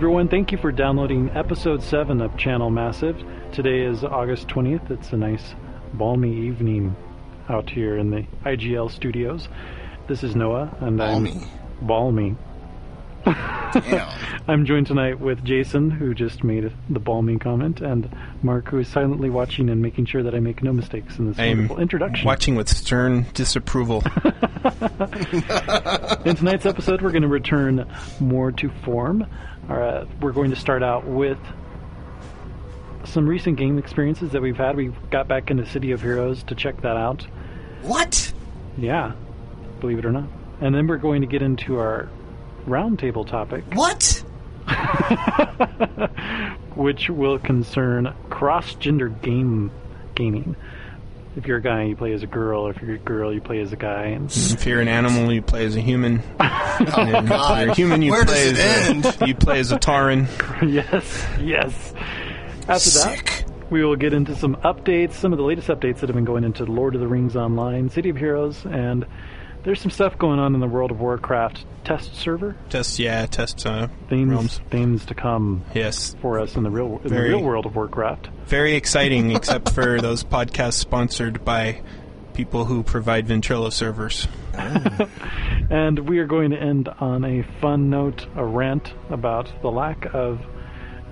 Hello, 0.00 0.08
everyone. 0.08 0.28
Thank 0.28 0.50
you 0.50 0.56
for 0.56 0.72
downloading 0.72 1.28
episode 1.34 1.82
7 1.82 2.22
of 2.22 2.34
Channel 2.38 2.70
Massive. 2.70 3.22
Today 3.52 3.82
is 3.82 4.02
August 4.02 4.48
20th. 4.48 4.90
It's 4.90 5.12
a 5.12 5.16
nice, 5.18 5.54
balmy 5.92 6.46
evening 6.46 6.96
out 7.50 7.68
here 7.68 7.98
in 7.98 8.08
the 8.08 8.24
IGL 8.46 8.90
studios. 8.90 9.50
This 10.08 10.24
is 10.24 10.34
Noah, 10.34 10.74
and 10.80 10.96
Balmy. 10.96 11.32
I'm 11.32 11.86
balmy. 11.86 12.36
I'm 14.48 14.64
joined 14.64 14.86
tonight 14.86 15.20
with 15.20 15.44
Jason, 15.44 15.90
who 15.90 16.14
just 16.14 16.42
made 16.42 16.72
the 16.88 16.98
balmy 16.98 17.36
comment, 17.38 17.82
and 17.82 18.08
Mark, 18.42 18.70
who 18.70 18.78
is 18.78 18.88
silently 18.88 19.28
watching 19.28 19.68
and 19.68 19.82
making 19.82 20.06
sure 20.06 20.22
that 20.22 20.34
I 20.34 20.40
make 20.40 20.62
no 20.62 20.72
mistakes 20.72 21.18
in 21.18 21.28
this 21.28 21.38
I'm 21.38 21.58
wonderful 21.58 21.78
introduction. 21.78 22.24
watching 22.24 22.54
with 22.54 22.70
stern 22.70 23.26
disapproval. 23.34 24.02
In 26.24 26.36
tonight's 26.36 26.66
episode, 26.66 27.02
we're 27.02 27.12
going 27.12 27.22
to 27.22 27.28
return 27.28 27.86
more 28.18 28.50
to 28.52 28.70
form. 28.82 29.26
Uh, 29.70 30.04
we're 30.20 30.32
going 30.32 30.50
to 30.50 30.56
start 30.56 30.82
out 30.82 31.06
with 31.06 31.38
some 33.04 33.26
recent 33.26 33.56
game 33.56 33.78
experiences 33.78 34.32
that 34.32 34.42
we've 34.42 34.56
had. 34.56 34.76
We 34.76 34.88
got 35.10 35.28
back 35.28 35.50
into 35.50 35.64
City 35.66 35.92
of 35.92 36.02
Heroes 36.02 36.42
to 36.44 36.54
check 36.54 36.80
that 36.82 36.96
out. 36.96 37.26
what? 37.82 38.32
Yeah, 38.76 39.12
believe 39.80 39.98
it 39.98 40.04
or 40.04 40.12
not. 40.12 40.28
And 40.60 40.74
then 40.74 40.86
we're 40.86 40.98
going 40.98 41.22
to 41.22 41.26
get 41.26 41.42
into 41.42 41.78
our 41.78 42.08
roundtable 42.66 43.26
topic, 43.26 43.64
What? 43.72 44.22
which 46.76 47.08
will 47.10 47.38
concern 47.38 48.14
cross-gender 48.28 49.08
game 49.08 49.70
gaming. 50.14 50.54
If 51.40 51.46
you're 51.46 51.56
a 51.56 51.62
guy, 51.62 51.84
you 51.84 51.96
play 51.96 52.12
as 52.12 52.22
a 52.22 52.26
girl. 52.26 52.68
If 52.68 52.82
you're 52.82 52.96
a 52.96 52.98
girl, 52.98 53.32
you 53.32 53.40
play 53.40 53.60
as 53.60 53.72
a 53.72 53.76
guy. 53.76 54.08
And 54.08 54.30
if 54.30 54.66
you're 54.66 54.82
an 54.82 54.88
animal, 54.88 55.32
you 55.32 55.40
play 55.40 55.64
as 55.64 55.74
a 55.74 55.80
human. 55.80 56.22
And 56.40 57.26
if 57.26 57.32
oh, 57.32 57.60
you're 57.60 57.70
a 57.70 57.74
human, 57.74 58.02
you 58.02 58.10
Where 58.10 58.26
play 58.26 58.52
does 58.52 58.58
as 58.58 59.06
it 59.06 59.22
a, 59.22 59.26
you 59.26 59.34
play 59.34 59.58
as 59.58 59.72
a 59.72 59.78
Tauren. 59.78 60.26
yes, 60.70 61.26
yes. 61.40 61.94
After 62.68 62.90
Sick. 62.90 63.24
that, 63.24 63.70
we 63.70 63.82
will 63.82 63.96
get 63.96 64.12
into 64.12 64.36
some 64.36 64.56
updates, 64.56 65.14
some 65.14 65.32
of 65.32 65.38
the 65.38 65.44
latest 65.44 65.68
updates 65.68 66.00
that 66.00 66.08
have 66.08 66.14
been 66.14 66.26
going 66.26 66.44
into 66.44 66.64
Lord 66.64 66.94
of 66.94 67.00
the 67.00 67.08
Rings 67.08 67.36
Online, 67.36 67.88
City 67.88 68.10
of 68.10 68.16
Heroes, 68.16 68.66
and 68.66 69.06
there's 69.62 69.80
some 69.80 69.90
stuff 69.90 70.18
going 70.18 70.38
on 70.38 70.54
in 70.54 70.60
the 70.60 70.68
World 70.68 70.90
of 70.90 71.00
Warcraft 71.00 71.64
test 71.84 72.14
server. 72.16 72.56
Test, 72.68 72.98
yeah, 72.98 73.26
test 73.26 73.66
uh, 73.66 73.88
Things, 74.08 74.28
realms. 74.30 74.60
things 74.70 75.04
to 75.06 75.14
come 75.14 75.64
Yes, 75.74 76.14
for 76.20 76.38
us 76.38 76.56
in 76.56 76.62
the 76.62 76.70
real 76.70 77.00
in 77.04 77.08
Very- 77.10 77.30
the 77.30 77.36
real 77.36 77.44
world 77.44 77.66
of 77.66 77.74
Warcraft. 77.76 78.28
very 78.46 78.74
exciting. 78.74 79.30
except 79.36 79.70
for 79.72 80.00
those 80.00 80.22
podcasts 80.24 80.74
sponsored 80.74 81.44
by 81.44 81.82
people 82.34 82.64
who 82.64 82.82
provide 82.82 83.26
Ventrilo 83.26 83.72
servers. 83.72 84.26
And 85.70 86.08
we 86.08 86.18
are 86.18 86.26
going 86.26 86.50
to 86.50 86.56
end 86.60 86.88
on 86.88 87.24
a 87.24 87.42
fun 87.60 87.90
note, 87.90 88.26
a 88.34 88.44
rant 88.44 88.92
about 89.08 89.52
the 89.62 89.70
lack 89.70 90.12
of 90.12 90.40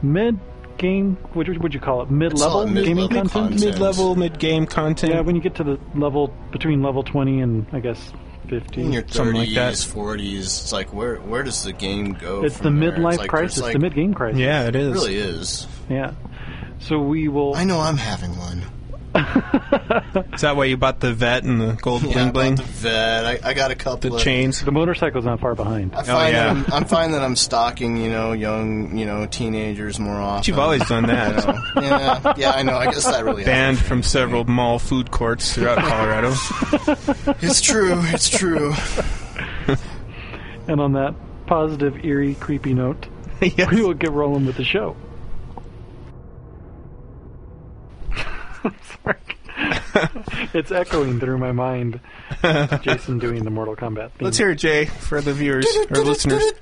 mid 0.03 0.39
game. 0.79 1.17
What 1.33 1.47
would 1.47 1.63
would 1.63 1.75
you 1.75 1.79
call 1.81 2.03
it? 2.03 2.11
Mid 2.11 2.33
level 2.37 2.67
mid-level 2.67 2.85
gaming 2.85 3.09
content. 3.09 3.31
content. 3.33 3.61
Mid-level, 3.61 4.17
mid-game 4.17 4.67
content. 4.67 5.13
Yeah, 5.13 5.21
when 5.21 5.37
you 5.37 5.41
get 5.43 5.55
to 5.57 5.65
the 5.65 5.79
level 5.95 6.35
between 6.51 6.83
level 6.83 7.05
twenty 7.05 7.41
and 7.41 7.67
I 7.73 7.79
guess 7.79 8.13
fifty. 8.49 8.83
In 8.83 8.93
your 8.93 9.03
30s, 9.03 9.13
Something 9.13 9.35
like 9.37 9.55
that. 9.55 9.75
40s, 9.75 10.39
it's 10.41 10.73
like, 10.73 10.93
where 10.93 11.17
where 11.17 11.43
does 11.43 11.65
the 11.65 11.73
game 11.73 12.15
go? 12.15 12.45
It's 12.45 12.57
the 12.57 12.65
from 12.65 12.81
there? 12.81 12.93
midlife 12.93 13.09
It's 13.13 13.19
like, 13.19 13.31
crisis, 13.31 13.63
like, 13.63 13.73
the 13.75 13.79
mid 13.79 13.95
game 13.95 14.15
crisis. 14.15 14.39
yeah, 14.41 14.67
it 14.67 14.75
is. 14.77 14.87
it 14.87 14.91
It 14.91 14.91
is. 14.91 14.95
really 14.95 15.17
is. 15.17 15.67
Yeah. 15.89 16.13
So 16.81 16.99
we 17.01 17.29
will. 17.29 17.55
I 17.57 17.65
know 17.65 17.81
I'm 17.81 17.97
having 17.97 18.37
one. 18.39 18.63
Is 20.35 20.43
that 20.43 20.55
why 20.57 20.67
you 20.67 20.77
bought 20.77 21.01
the 21.01 21.13
vet 21.13 21.43
and 21.45 21.61
the 21.61 21.73
gold 21.81 22.03
Yeah, 22.03 22.09
I 22.09 22.13
bling 22.13 22.27
bought 22.27 22.33
bling? 22.35 22.55
the 22.57 22.63
vet. 22.63 23.25
I, 23.45 23.51
I 23.51 23.55
got 23.55 23.71
a 23.71 23.75
couple 23.75 24.11
The 24.11 24.17
of 24.17 24.23
chains? 24.23 24.63
The 24.63 24.71
motorcycle's 24.73 25.25
not 25.25 25.41
far 25.41 25.55
behind. 25.55 25.95
I 25.95 26.01
oh, 26.01 26.05
find 26.05 26.19
Oh, 26.19 26.39
yeah. 26.39 26.55
that 26.55 26.69
I'm, 26.69 26.73
I'm 26.73 26.85
finding 26.85 27.13
that 27.19 27.25
I'm 27.25 27.35
stalking, 27.37 27.97
you 27.97 28.11
know, 28.11 28.33
young, 28.33 28.97
you 28.97 29.07
know, 29.07 29.27
teenagers 29.27 29.99
more 29.99 30.15
often. 30.21 30.51
You've 30.51 30.59
always 30.59 30.87
done 30.89 31.05
You 31.09 31.09
that. 31.09 31.47
know? 31.47 31.83
yeah, 31.83 32.35
yeah, 32.37 32.51
I 32.53 32.63
know. 32.63 32.77
I 32.77 32.87
guess 32.87 33.05
that 33.07 33.25
really 33.25 33.43
is. 33.43 33.47
Banned 33.47 33.79
from 33.79 34.03
several 34.03 34.45
mall 34.45 34.79
food 34.79 35.11
courts 35.11 35.55
throughout 35.55 35.79
Colorado. 35.79 36.35
It's 37.41 37.61
true. 37.61 37.95
It's 38.07 38.29
true. 38.29 38.75
And 40.67 40.81
on 40.81 40.93
that 40.93 41.15
positive, 41.47 42.05
eerie, 42.05 42.35
creepy 42.35 42.75
note, 42.75 43.07
yes. 43.41 43.71
we 43.73 43.81
will 43.83 43.95
get 43.95 44.11
rolling 44.13 44.45
with 44.47 44.57
the 44.57 44.65
show. 44.65 44.97
it's 50.55 50.71
echoing 50.71 51.21
through 51.21 51.39
my 51.39 51.53
mind. 51.53 52.01
Jason 52.83 53.19
doing 53.19 53.45
the 53.45 53.51
Mortal 53.51 53.77
Kombat 53.77 54.13
theme. 54.13 54.25
Let's 54.25 54.39
hear 54.39 54.51
it, 54.51 54.57
Jay, 54.57 54.87
for 54.87 55.21
the 55.21 55.33
viewers 55.33 55.67
or 55.91 56.05
listeners. 56.05 56.43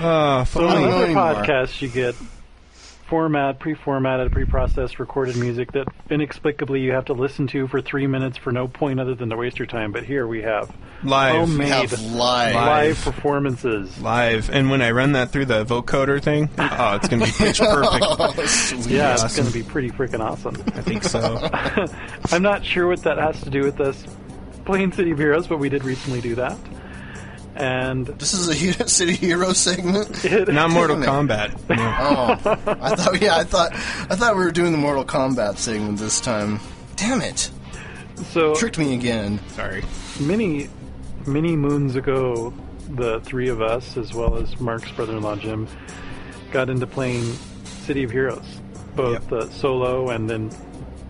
Oh, 0.00 0.44
So 0.44 0.66
I 0.66 0.76
on 0.76 0.84
other 0.84 1.04
anymore. 1.06 1.34
podcasts, 1.34 1.80
you 1.82 1.88
get 1.88 2.14
format, 3.06 3.58
pre-formatted, 3.58 4.32
pre-processed, 4.32 4.98
recorded 4.98 5.36
music 5.36 5.70
that 5.72 5.86
inexplicably 6.08 6.80
you 6.80 6.92
have 6.92 7.04
to 7.04 7.12
listen 7.12 7.46
to 7.46 7.68
for 7.68 7.82
three 7.82 8.06
minutes 8.06 8.38
for 8.38 8.52
no 8.52 8.66
point 8.66 8.98
other 8.98 9.14
than 9.14 9.28
to 9.28 9.36
waste 9.36 9.58
your 9.58 9.66
time. 9.66 9.92
But 9.92 10.04
here 10.04 10.26
we 10.26 10.40
have 10.42 10.74
live. 11.04 11.34
homemade 11.34 11.58
We 11.66 11.70
have 11.72 11.92
live. 12.12 12.54
live 12.54 13.00
performances. 13.04 14.00
Live. 14.00 14.48
And 14.48 14.70
when 14.70 14.80
I 14.80 14.92
run 14.92 15.12
that 15.12 15.30
through 15.30 15.44
the 15.44 15.64
vocoder 15.66 16.22
thing, 16.22 16.48
oh, 16.58 16.94
it's 16.96 17.08
going 17.08 17.20
to 17.20 17.26
be 17.26 17.32
pitch 17.32 17.60
oh, 17.62 17.66
perfect. 17.74 18.38
Oh, 18.38 18.46
sweet. 18.46 18.86
Yeah, 18.86 19.12
it's 19.12 19.36
going 19.36 19.46
to 19.48 19.52
be 19.52 19.62
pretty 19.62 19.90
freaking 19.90 20.20
awesome. 20.20 20.54
I 20.74 20.80
think 20.80 21.02
so. 21.04 21.38
I'm 22.32 22.42
not 22.42 22.64
sure 22.64 22.88
what 22.88 23.02
that 23.02 23.18
has 23.18 23.38
to 23.42 23.50
do 23.50 23.62
with 23.62 23.78
us 23.80 24.06
Plain 24.64 24.92
City 24.92 25.10
of 25.10 25.18
Heroes, 25.18 25.46
but 25.46 25.58
we 25.58 25.68
did 25.68 25.84
recently 25.84 26.22
do 26.22 26.34
that. 26.36 26.56
And 27.54 28.06
This 28.06 28.32
is 28.34 28.48
a 28.48 28.54
Hero- 28.54 28.86
City 28.86 29.14
Hero 29.14 29.52
segment. 29.52 30.24
Not 30.48 30.70
Mortal 30.70 31.02
it. 31.02 31.06
Kombat. 31.06 31.68
No. 31.68 31.76
Oh, 31.78 32.76
I 32.80 32.94
thought. 32.96 33.20
Yeah, 33.20 33.36
I 33.36 33.44
thought. 33.44 33.72
I 33.74 34.16
thought 34.16 34.36
we 34.36 34.44
were 34.44 34.50
doing 34.52 34.72
the 34.72 34.78
Mortal 34.78 35.04
Kombat 35.04 35.58
segment 35.58 35.98
this 35.98 36.20
time. 36.20 36.60
Damn 36.96 37.20
it! 37.20 37.50
so 38.30 38.54
Tricked 38.54 38.78
me 38.78 38.94
again. 38.94 39.38
Sorry. 39.48 39.82
many, 40.20 40.68
many 41.26 41.56
moons 41.56 41.96
ago, 41.96 42.54
the 42.90 43.20
three 43.20 43.48
of 43.48 43.60
us, 43.60 43.96
as 43.96 44.14
well 44.14 44.36
as 44.36 44.58
Mark's 44.60 44.90
brother-in-law 44.92 45.36
Jim, 45.36 45.66
got 46.52 46.70
into 46.70 46.86
playing 46.86 47.22
City 47.64 48.04
of 48.04 48.10
Heroes, 48.10 48.60
both 48.94 49.30
Yep. 49.30 49.32
uh, 49.32 49.50
solo 49.50 50.10
and 50.10 50.28
then 50.30 50.50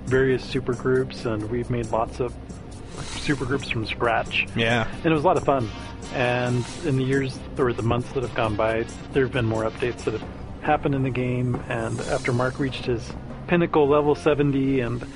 various 0.06 0.42
super 0.42 0.72
groups, 0.74 1.24
and 1.26 1.48
we've 1.50 1.68
made 1.70 1.86
lots 1.90 2.18
of 2.20 2.34
super 3.18 3.44
groups 3.44 3.68
from 3.70 3.86
scratch. 3.86 4.46
Yeah. 4.56 4.88
and 4.96 5.06
it 5.06 5.12
was 5.14 5.22
a 5.22 5.26
lot 5.26 5.36
of 5.36 5.44
fun. 5.44 5.68
And 6.14 6.64
in 6.84 6.96
the 6.96 7.04
years 7.04 7.38
or 7.58 7.72
the 7.72 7.82
months 7.82 8.12
that 8.12 8.22
have 8.22 8.34
gone 8.34 8.56
by, 8.56 8.84
there 9.12 9.24
have 9.24 9.32
been 9.32 9.46
more 9.46 9.64
updates 9.64 10.04
that 10.04 10.12
have 10.12 10.24
happened 10.60 10.94
in 10.94 11.02
the 11.02 11.10
game. 11.10 11.56
And 11.68 12.00
after 12.02 12.32
Mark 12.32 12.58
reached 12.58 12.86
his 12.86 13.12
pinnacle 13.48 13.88
level 13.88 14.14
70, 14.14 14.80
and 14.80 15.06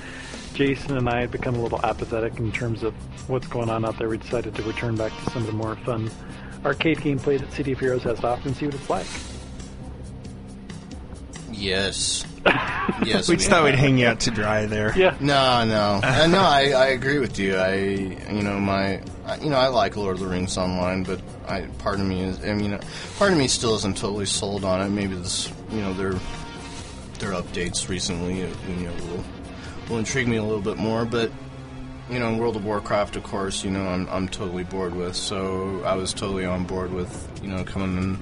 Jason 0.54 0.96
and 0.96 1.08
I 1.08 1.20
had 1.20 1.30
become 1.30 1.54
a 1.54 1.62
little 1.62 1.80
apathetic 1.84 2.38
in 2.38 2.50
terms 2.50 2.82
of 2.82 2.94
what's 3.28 3.46
going 3.46 3.68
on 3.68 3.84
out 3.84 3.98
there, 3.98 4.08
we 4.08 4.18
decided 4.18 4.54
to 4.54 4.62
return 4.62 4.96
back 4.96 5.12
to 5.24 5.30
some 5.30 5.42
of 5.42 5.46
the 5.46 5.52
more 5.52 5.76
fun 5.76 6.10
arcade 6.64 6.98
gameplay 6.98 7.38
that 7.38 7.52
City 7.52 7.72
of 7.72 7.80
Heroes 7.80 8.02
has 8.02 8.18
to 8.20 8.28
offer 8.28 8.48
and 8.48 8.56
see 8.56 8.66
what 8.66 8.74
it's 8.74 8.90
like. 8.90 9.06
Yes. 11.52 12.24
Yes. 13.04 13.28
We 13.28 13.36
just 13.36 13.50
thought 13.50 13.64
we'd 13.64 13.74
hang 13.74 13.98
you 13.98 14.06
out 14.06 14.20
to 14.20 14.30
dry 14.30 14.66
there. 14.66 14.96
Yeah, 14.96 15.16
No, 15.20 15.64
no, 15.64 16.00
uh, 16.02 16.26
no. 16.28 16.38
I, 16.38 16.70
I 16.70 16.86
agree 16.88 17.18
with 17.18 17.38
you. 17.38 17.56
I, 17.56 17.74
you 17.74 18.42
know, 18.42 18.58
my, 18.58 19.02
I, 19.26 19.36
you 19.36 19.50
know, 19.50 19.56
I 19.56 19.68
like 19.68 19.96
Lord 19.96 20.14
of 20.14 20.20
the 20.20 20.26
Rings 20.28 20.56
online, 20.56 21.02
but 21.02 21.20
I, 21.46 21.62
part 21.78 22.00
of 22.00 22.06
me 22.06 22.22
is, 22.22 22.42
I 22.44 22.54
mean, 22.54 22.78
part 23.18 23.32
of 23.32 23.38
me 23.38 23.48
still 23.48 23.74
isn't 23.76 23.96
totally 23.98 24.26
sold 24.26 24.64
on 24.64 24.80
it. 24.80 24.88
Maybe 24.90 25.14
this, 25.14 25.52
you 25.70 25.80
know, 25.82 25.92
their, 25.92 26.12
their 27.18 27.32
updates 27.32 27.88
recently, 27.88 28.44
uh, 28.44 28.48
you 28.68 28.86
know, 28.86 28.92
will, 29.10 29.24
will 29.88 29.98
intrigue 29.98 30.28
me 30.28 30.36
a 30.36 30.42
little 30.42 30.62
bit 30.62 30.78
more. 30.78 31.04
But, 31.04 31.30
you 32.08 32.18
know, 32.18 32.34
World 32.36 32.56
of 32.56 32.64
Warcraft, 32.64 33.16
of 33.16 33.24
course, 33.24 33.62
you 33.62 33.70
know, 33.70 33.86
I'm, 33.86 34.08
I'm 34.08 34.28
totally 34.28 34.64
bored 34.64 34.94
with. 34.94 35.16
So 35.16 35.82
I 35.84 35.94
was 35.94 36.14
totally 36.14 36.46
on 36.46 36.64
board 36.64 36.92
with, 36.92 37.28
you 37.42 37.48
know, 37.48 37.62
coming 37.64 37.98
and 37.98 38.18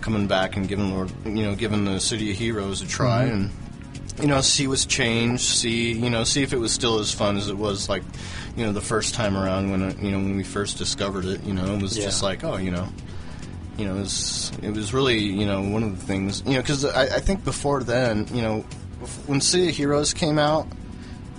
coming 0.00 0.26
back 0.26 0.56
and 0.56 0.66
giving 0.68 0.92
Lord, 0.92 1.12
you 1.24 1.44
know, 1.44 1.54
giving 1.54 1.84
the 1.84 2.00
City 2.00 2.30
of 2.30 2.36
Heroes 2.36 2.82
a 2.82 2.86
try 2.86 3.24
and 3.24 3.50
you 4.20 4.26
know, 4.26 4.40
see 4.40 4.66
what's 4.66 4.86
changed, 4.86 5.42
see, 5.42 5.92
you 5.92 6.10
know, 6.10 6.24
see 6.24 6.42
if 6.42 6.52
it 6.52 6.58
was 6.58 6.72
still 6.72 6.98
as 6.98 7.12
fun 7.12 7.36
as 7.36 7.48
it 7.48 7.56
was 7.56 7.88
like, 7.88 8.02
you 8.56 8.64
know, 8.64 8.72
the 8.72 8.80
first 8.80 9.14
time 9.14 9.36
around 9.36 9.70
when, 9.70 9.82
uh, 9.82 9.94
you 10.00 10.10
know, 10.10 10.18
when 10.18 10.36
we 10.36 10.42
first 10.44 10.78
discovered 10.78 11.24
it, 11.26 11.42
you 11.44 11.52
know, 11.52 11.74
it 11.74 11.82
was 11.82 11.96
Yeah. 11.98 12.04
just 12.04 12.22
like, 12.22 12.42
oh, 12.44 12.56
you 12.56 12.70
know, 12.70 12.88
you 13.76 13.84
know, 13.84 13.96
it 13.96 14.00
was, 14.00 14.52
it 14.62 14.70
was 14.70 14.94
really, 14.94 15.18
you 15.18 15.44
know, 15.44 15.60
one 15.62 15.82
of 15.82 15.98
the 16.00 16.06
things, 16.06 16.42
you 16.46 16.54
know, 16.54 16.60
because 16.62 16.84
I, 16.84 17.02
I 17.16 17.20
think 17.20 17.44
before 17.44 17.82
then, 17.82 18.26
you 18.32 18.40
know, 18.40 18.60
when 19.26 19.40
City 19.42 19.68
of 19.68 19.76
Heroes 19.76 20.14
came 20.14 20.38
out, 20.38 20.66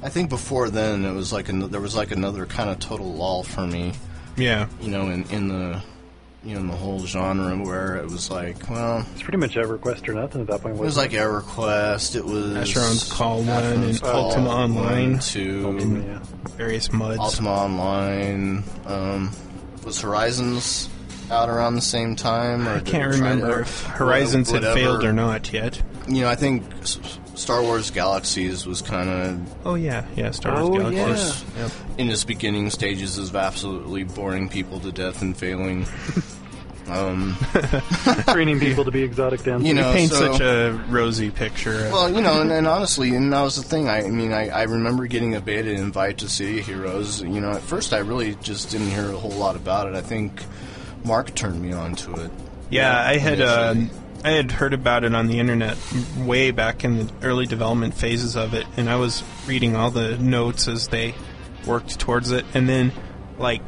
I 0.04 0.10
think 0.10 0.30
before 0.30 0.70
then 0.70 1.04
it 1.06 1.14
was 1.14 1.34
like 1.34 1.50
an, 1.50 1.72
there 1.72 1.82
was 1.82 1.96
like 1.96 2.12
another 2.12 2.46
kind 2.46 2.70
of 2.70 2.78
total 2.80 3.12
lull 3.14 3.42
for 3.44 3.66
me, 3.66 3.94
Yeah. 4.38 4.68
you 4.80 4.90
know, 4.90 5.10
in 5.10 5.24
in 5.32 5.48
the 5.48 5.82
you 6.48 6.54
know 6.54 6.62
in 6.62 6.68
the 6.68 6.76
whole 6.76 7.00
genre 7.06 7.56
where 7.58 7.98
it 7.98 8.06
was 8.10 8.32
like, 8.32 8.70
well, 8.70 9.06
It's 9.14 9.24
pretty 9.24 9.38
much 9.38 9.56
EverQuest 9.56 10.08
or 10.08 10.14
nothing 10.14 10.42
at 10.42 10.48
that 10.48 10.62
point. 10.62 10.76
it 10.76 10.80
was 10.80 10.96
like 10.98 11.12
EverQuest. 11.12 12.16
It 12.16 12.24
was 12.26 12.46
Asheron's 12.70 13.12
Call 13.12 13.44
one 13.44 13.64
and 13.64 14.02
Call 14.02 14.26
Ultima 14.30 14.50
Online. 14.50 15.12
one, 15.14 15.20
two, 15.20 16.04
yeah. 16.08 16.20
Various 16.56 16.92
muds. 16.94 17.20
Ultima 17.20 17.50
Online. 17.52 18.64
Um, 18.86 19.32
was 19.84 20.00
Horizons 20.02 20.90
out 21.30 21.50
around 21.50 21.76
the 21.76 21.82
same 21.82 22.16
time? 22.16 22.68
Or 22.68 22.76
I 22.76 22.80
can't 22.80 23.14
it 23.14 23.18
to- 23.18 23.24
remember 23.24 23.62
if 23.62 23.84
Horizons 23.84 24.50
had 24.50 24.64
failed 24.64 25.04
or 25.04 25.12
not 25.14 25.52
yet. 25.52 25.82
You 26.08 26.22
know, 26.22 26.30
I 26.30 26.36
think 26.36 26.64
Star 27.36 27.62
Wars 27.62 27.92
Galaxies 27.92 28.66
was 28.66 28.82
kind 28.82 29.10
of 29.10 29.56
Oh 29.66 29.76
yeah, 29.76 30.06
yeah, 30.16 30.32
Star 30.32 30.64
Wars 30.66 30.86
Oh, 30.86 30.90
Galaxies. 30.90 31.44
yeah. 31.58 31.64
Yep. 31.64 31.72
in 31.98 32.10
its 32.10 32.24
beginning 32.24 32.70
stages 32.70 33.18
of 33.18 33.36
absolutely 33.36 34.04
boring 34.06 34.48
people 34.48 34.80
to 34.80 34.92
death 34.94 35.22
and 35.22 35.36
failing. 35.38 35.86
um, 36.90 37.36
Training 38.30 38.60
people 38.60 38.86
to 38.86 38.92
be 38.92 39.04
exotic 39.04 39.44
dancers. 39.44 39.68
You 39.68 39.74
know, 39.74 39.92
Paint 39.94 40.12
so- 40.12 40.32
such 40.32 40.42
a 40.42 40.84
rosy 40.90 41.32
picture. 41.32 41.90
well, 41.92 42.10
you 42.10 42.22
know, 42.22 42.42
and, 42.42 42.52
and 42.52 42.68
honestly, 42.68 43.16
and 43.16 43.32
that 43.34 43.42
was 43.42 43.56
the 43.56 43.64
thing. 43.64 43.88
I, 43.90 44.06
I 44.06 44.10
mean, 44.10 44.34
I, 44.34 44.50
I 44.50 44.64
remember 44.64 45.08
getting 45.08 45.36
a 45.36 45.42
beta 45.42 45.72
invite 45.72 46.20
to 46.20 46.30
City 46.30 46.62
Heroes. 46.62 47.22
You 47.22 47.42
know, 47.42 47.52
at 47.52 47.62
first 47.62 47.94
I 47.94 48.00
really 48.00 48.36
just 48.36 48.70
didn't 48.72 48.90
hear 48.90 49.10
a 49.12 49.18
whole 49.18 49.32
lot 49.32 49.56
about 49.56 49.88
it. 49.88 49.96
I 49.96 50.02
think 50.02 50.42
Mark 51.04 51.34
turned 51.36 51.62
me 51.62 51.74
on 51.74 51.96
to 51.96 52.14
it. 52.16 52.32
Yeah, 52.70 52.98
I 53.00 53.18
had 53.18 53.42
uh. 53.42 53.76
I 54.24 54.32
had 54.32 54.52
heard 54.52 54.74
about 54.74 55.04
it 55.04 55.14
on 55.14 55.28
the 55.28 55.40
internet 55.40 55.78
way 56.18 56.50
back 56.50 56.84
in 56.84 56.98
the 56.98 57.14
early 57.22 57.46
development 57.46 57.94
phases 57.94 58.36
of 58.36 58.56
it, 58.56 58.66
and 58.76 58.90
I 58.90 58.96
was 58.96 59.24
reading 59.46 59.76
all 59.76 59.92
the 59.92 60.18
notes 60.18 60.68
as 60.68 60.88
they 60.88 61.14
worked 61.68 62.00
towards 62.00 62.32
it, 62.32 62.44
and 62.56 62.68
then 62.68 62.92
like, 63.38 63.62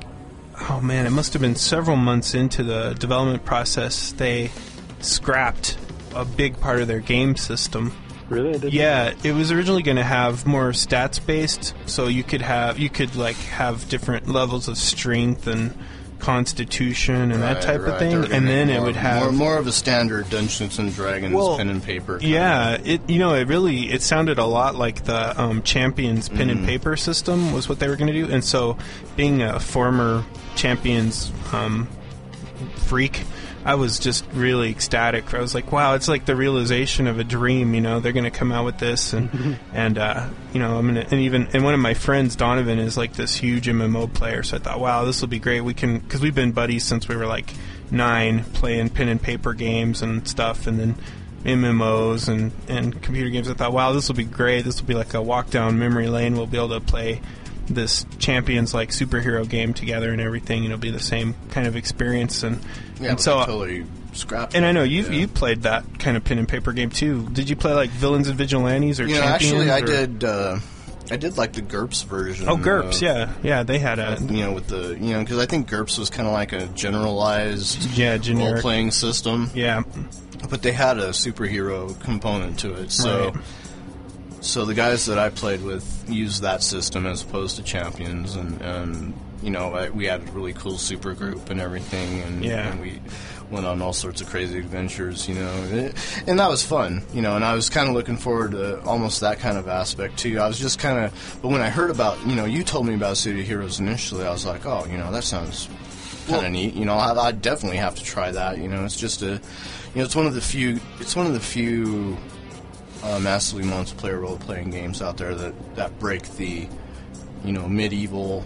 oh 0.69 0.79
man, 0.81 1.05
it 1.05 1.11
must 1.11 1.33
have 1.33 1.41
been 1.41 1.55
several 1.55 1.97
months 1.97 2.33
into 2.33 2.63
the 2.63 2.93
development 2.99 3.45
process 3.45 4.11
they 4.13 4.51
scrapped 4.99 5.77
a 6.15 6.25
big 6.25 6.59
part 6.59 6.81
of 6.81 6.87
their 6.87 6.99
game 6.99 7.35
system. 7.35 7.93
really? 8.29 8.69
Yeah, 8.69 9.13
it 9.23 9.33
was 9.33 9.51
originally 9.51 9.83
going 9.83 9.97
to 9.97 10.03
have 10.03 10.45
more 10.45 10.71
stats 10.71 11.25
based, 11.25 11.73
so 11.85 12.07
you 12.07 12.23
could 12.23 12.41
have 12.41 12.79
you 12.79 12.89
could 12.89 13.15
like 13.15 13.35
have 13.35 13.87
different 13.89 14.27
levels 14.27 14.67
of 14.67 14.77
strength 14.77 15.47
and 15.47 15.77
constitution 16.19 17.31
and 17.31 17.41
that 17.41 17.61
type 17.61 17.81
right. 17.81 17.93
of 17.93 17.99
thing, 17.99 18.13
and 18.33 18.47
then 18.47 18.67
make 18.67 18.77
it 18.77 18.81
would 18.81 18.95
have 18.95 19.23
more, 19.23 19.31
more 19.31 19.57
of 19.57 19.67
a 19.67 19.71
standard 19.71 20.29
Dungeons 20.29 20.77
and 20.79 20.93
Dragons 20.93 21.33
Well, 21.33 21.57
pen 21.57 21.69
and 21.69 21.81
paper. 21.83 22.19
yeah, 22.21 22.77
it 22.83 23.01
you 23.09 23.19
know 23.19 23.33
it 23.33 23.47
really 23.47 23.89
it 23.91 24.01
sounded 24.01 24.37
a 24.37 24.45
lot 24.45 24.75
like 24.75 25.05
the 25.05 25.39
um, 25.41 25.61
Champions 25.63 26.29
pen 26.29 26.47
Mm. 26.47 26.51
and 26.51 26.65
paper 26.65 26.95
system 26.97 27.53
was 27.53 27.67
what 27.69 27.79
they 27.79 27.87
were 27.87 27.95
going 27.95 28.11
to 28.11 28.25
do, 28.25 28.31
and 28.31 28.43
so 28.43 28.77
being 29.15 29.41
a 29.41 29.59
former 29.59 30.23
Champions 30.55 31.31
um, 31.53 31.87
freak, 32.75 33.23
I 33.65 33.75
was 33.75 33.99
just 33.99 34.25
really 34.33 34.69
ecstatic. 34.69 35.33
I 35.33 35.39
was 35.39 35.53
like, 35.53 35.71
wow, 35.71 35.95
it's 35.95 36.07
like 36.07 36.25
the 36.25 36.35
realization 36.35 37.07
of 37.07 37.19
a 37.19 37.23
dream. 37.23 37.73
You 37.73 37.81
know, 37.81 37.99
they're 37.99 38.13
going 38.13 38.23
to 38.23 38.31
come 38.31 38.51
out 38.51 38.65
with 38.65 38.77
this, 38.77 39.13
and 39.13 39.59
and 39.73 39.97
uh, 39.97 40.29
you 40.53 40.59
know, 40.59 40.77
I'm 40.77 40.87
gonna 40.87 41.05
and 41.11 41.21
even 41.21 41.47
and 41.53 41.63
one 41.63 41.73
of 41.73 41.79
my 41.79 41.93
friends, 41.93 42.35
Donovan, 42.35 42.79
is 42.79 42.97
like 42.97 43.13
this 43.13 43.35
huge 43.35 43.67
MMO 43.67 44.13
player. 44.13 44.43
So 44.43 44.57
I 44.57 44.59
thought, 44.59 44.79
wow, 44.79 45.03
this 45.05 45.21
will 45.21 45.27
be 45.27 45.39
great. 45.39 45.61
We 45.61 45.73
can 45.73 45.99
because 45.99 46.21
we've 46.21 46.35
been 46.35 46.51
buddies 46.51 46.85
since 46.85 47.07
we 47.07 47.15
were 47.15 47.27
like 47.27 47.53
nine, 47.91 48.43
playing 48.45 48.89
pen 48.89 49.09
and 49.09 49.21
paper 49.21 49.53
games 49.53 50.01
and 50.01 50.27
stuff, 50.27 50.67
and 50.67 50.79
then. 50.79 50.95
MMOs 51.45 52.27
and, 52.27 52.51
and 52.67 53.01
computer 53.01 53.29
games. 53.29 53.49
I 53.49 53.53
thought, 53.53 53.71
wow, 53.71 53.93
this 53.93 54.09
will 54.09 54.15
be 54.17 54.25
great. 54.25 54.65
This 54.65 54.81
will 54.81 54.87
be 54.89 54.93
like 54.93 55.13
a 55.13 55.21
walk 55.21 55.49
down 55.49 55.79
memory 55.79 56.09
lane. 56.09 56.35
We'll 56.35 56.47
be 56.47 56.57
able 56.57 56.77
to 56.77 56.81
play 56.81 57.21
this 57.69 58.05
champions 58.17 58.73
like 58.73 58.89
superhero 58.89 59.47
game 59.47 59.73
together 59.73 60.11
and 60.11 60.19
everything. 60.21 60.59
and 60.65 60.73
It'll 60.73 60.77
be 60.79 60.91
the 60.91 60.99
same 60.99 61.35
kind 61.51 61.67
of 61.67 61.75
experience. 61.75 62.43
And 62.43 62.59
Yeah, 62.99 63.11
and 63.11 63.19
so, 63.21 63.39
totally 63.45 63.85
scrapped. 64.13 64.55
and 64.55 64.65
it. 64.65 64.67
I 64.67 64.71
know 64.71 64.83
you 64.83 65.03
Yeah. 65.03 65.11
you 65.11 65.27
played 65.27 65.63
that 65.63 65.99
kind 65.99 66.17
of 66.17 66.23
pen 66.23 66.37
and 66.39 66.47
paper 66.47 66.73
game 66.73 66.89
too. 66.89 67.27
Did 67.31 67.49
you 67.49 67.55
play 67.55 67.73
like 67.73 67.89
Villains 67.91 68.27
and 68.27 68.37
Vigilantes 68.37 68.99
or 68.99 69.05
Champions? 69.07 69.25
actually, 69.27 69.71
I 69.71 69.79
or- 69.79 69.85
did. 69.85 70.23
Uh, 70.23 70.59
I 71.11 71.17
did 71.17 71.37
like 71.39 71.53
the 71.53 71.61
GURPS 71.63 72.03
version. 72.03 72.47
Oh, 72.47 72.55
GURPS, 72.55 72.97
of- 72.97 73.01
yeah, 73.01 73.29
yeah. 73.41 73.63
They 73.63 73.79
had 73.79 73.97
a 73.97 74.17
You 74.21 74.43
know, 74.45 74.51
with 74.51 74.67
the 74.67 74.89
you 74.99 75.13
know, 75.13 75.19
because 75.21 75.39
I 75.39 75.47
think 75.47 75.67
GURPS 75.67 75.97
was 75.97 76.09
kind 76.11 76.27
of 76.27 76.33
like 76.33 76.53
a 76.53 76.67
generalized 76.67 77.97
yeah 77.97 78.17
role 78.33 78.61
playing 78.61 78.91
system, 78.91 79.49
Yeah, 79.55 79.81
but 80.49 80.61
they 80.61 80.71
had 80.71 80.97
a 80.99 81.09
superhero 81.09 81.99
component 82.01 82.59
to 82.59 82.73
it. 82.75 82.91
So, 82.91 83.31
Right. 83.33 83.43
So 84.41 84.65
the 84.65 84.73
guys 84.73 85.05
that 85.07 85.17
I 85.19 85.29
played 85.29 85.61
with 85.63 86.05
used 86.09 86.41
that 86.43 86.63
system 86.63 87.05
as 87.05 87.21
opposed 87.23 87.57
to 87.57 87.63
Champions, 87.63 88.35
and, 88.35 88.61
and 88.61 89.13
you 89.43 89.49
know, 89.49 89.73
I, 89.73 89.89
we 89.89 90.05
had 90.05 90.21
a 90.27 90.31
really 90.31 90.53
cool 90.53 90.77
super 90.77 91.13
group 91.13 91.49
and 91.49 91.59
everything, 91.61 92.21
and, 92.21 92.43
Yeah. 92.43 92.69
and 92.71 92.81
we 92.81 93.01
went 93.49 93.65
on 93.65 93.81
all 93.81 93.93
sorts 93.93 94.21
of 94.21 94.29
crazy 94.29 94.59
adventures, 94.59 95.27
you 95.27 95.33
know, 95.35 95.49
and, 95.71 95.93
and 96.27 96.39
that 96.39 96.49
was 96.49 96.63
fun, 96.63 97.01
you 97.13 97.21
know, 97.21 97.35
and 97.35 97.43
I 97.43 97.53
was 97.55 97.69
kind 97.69 97.87
of 97.89 97.95
looking 97.95 98.17
forward 98.17 98.51
to 98.51 98.79
almost 98.83 99.21
that 99.21 99.39
kind 99.39 99.57
of 99.57 99.67
aspect 99.67 100.17
too. 100.19 100.39
I 100.39 100.47
was 100.47 100.59
just 100.59 100.77
kind 100.77 100.99
of, 101.05 101.39
but 101.41 101.47
when 101.49 101.61
I 101.61 101.69
heard 101.69 101.89
about, 101.89 102.23
you 102.27 102.35
know, 102.35 102.45
you 102.45 102.63
told 102.63 102.85
me 102.85 102.93
about 102.93 103.17
City 103.17 103.43
Heroes 103.43 103.79
initially, 103.79 104.23
I 104.25 104.29
was 104.31 104.45
like, 104.45 104.65
oh, 104.67 104.85
you 104.85 104.97
know, 104.97 105.11
that 105.11 105.23
sounds 105.23 105.67
kind 106.27 106.45
of 106.45 106.51
neat. 106.51 106.75
You 106.75 106.85
know, 106.85 106.93
I, 106.93 107.13
I 107.19 107.31
definitely 107.31 107.77
have 107.77 107.95
to 107.95 108.03
try 108.03 108.29
that. 108.31 108.59
You 108.59 108.67
know, 108.67 108.85
it's 108.85 108.95
just 108.97 109.23
a, 109.23 109.31
you 109.31 109.39
know, 109.95 110.03
it's 110.03 110.15
one 110.15 110.27
of 110.27 110.35
the 110.35 110.41
few, 110.41 110.79
it's 110.99 111.15
one 111.15 111.25
of 111.25 111.33
the 111.33 111.39
few 111.39 112.17
uh, 113.03 113.19
massively 113.19 113.63
multiplayer 113.63 114.21
role 114.21 114.37
playing 114.37 114.71
games 114.71 115.01
out 115.01 115.17
there 115.17 115.35
that 115.35 115.75
that 115.75 115.97
break 115.99 116.23
the, 116.35 116.67
you 117.43 117.51
know, 117.51 117.67
medieval, 117.67 118.43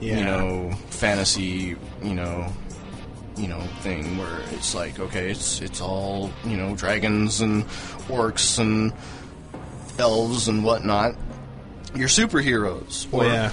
yeah. 0.00 0.18
you 0.18 0.24
know, 0.24 0.72
fantasy, 0.90 1.76
you 2.02 2.14
know, 2.14 2.50
you 3.36 3.48
know, 3.48 3.60
thing 3.80 4.18
where 4.18 4.40
it's 4.52 4.74
like, 4.74 4.98
okay, 4.98 5.30
it's 5.30 5.60
it's 5.60 5.80
all 5.80 6.30
you 6.44 6.56
know, 6.56 6.74
dragons 6.76 7.40
and 7.40 7.64
orcs 8.08 8.58
and 8.58 8.92
elves 9.98 10.48
and 10.48 10.64
whatnot. 10.64 11.14
You're 11.94 12.08
superheroes, 12.08 13.10
Well, 13.10 13.26
yeah. 13.26 13.52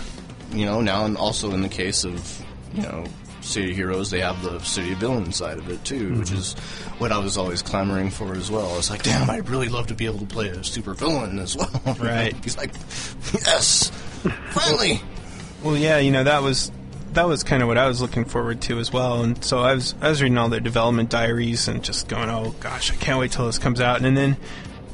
you 0.53 0.65
know 0.65 0.79
now 0.81 1.05
and 1.05 1.17
also 1.17 1.51
in 1.51 1.61
the 1.61 1.69
case 1.69 2.05
of 2.05 2.41
you 2.73 2.81
know 2.83 3.03
city 3.49 3.73
heroes 3.73 4.09
they 4.11 4.21
have 4.21 4.41
the 4.43 4.59
city 4.59 4.93
villain 4.93 5.31
side 5.31 5.57
of 5.57 5.69
it 5.69 5.83
too 5.83 6.15
which 6.19 6.29
mm-hmm. 6.29 6.37
is 6.37 6.53
what 6.99 7.11
i 7.11 7.17
was 7.17 7.37
always 7.37 7.61
clamoring 7.61 8.09
for 8.09 8.33
as 8.35 8.49
well 8.51 8.71
i 8.71 8.77
was 8.77 8.89
like 8.89 9.03
damn 9.03 9.29
i'd 9.29 9.49
really 9.49 9.69
love 9.69 9.87
to 9.87 9.93
be 9.95 10.05
able 10.05 10.19
to 10.19 10.25
play 10.25 10.47
a 10.49 10.63
super 10.63 10.93
villain 10.93 11.39
as 11.39 11.57
well 11.57 11.69
Right. 11.99 12.33
he's 12.43 12.57
like 12.57 12.71
yes 13.33 13.89
finally 14.51 15.01
Well, 15.63 15.75
yeah, 15.75 15.97
you 15.97 16.11
know 16.11 16.23
that 16.23 16.41
was 16.41 16.71
that 17.13 17.27
was 17.27 17.43
kind 17.43 17.61
of 17.61 17.67
what 17.67 17.77
I 17.77 17.87
was 17.87 18.01
looking 18.01 18.23
forward 18.23 18.61
to 18.61 18.79
as 18.79 18.93
well. 18.93 19.23
And 19.23 19.43
so 19.43 19.59
I 19.59 19.73
was 19.73 19.93
I 19.99 20.09
was 20.09 20.21
reading 20.21 20.37
all 20.37 20.47
their 20.47 20.61
development 20.61 21.09
diaries 21.09 21.67
and 21.67 21.83
just 21.83 22.07
going, 22.07 22.29
oh 22.29 22.55
gosh, 22.61 22.93
I 22.93 22.95
can't 22.95 23.19
wait 23.19 23.31
till 23.31 23.45
this 23.45 23.57
comes 23.57 23.81
out. 23.81 24.01
And 24.01 24.15
then 24.15 24.37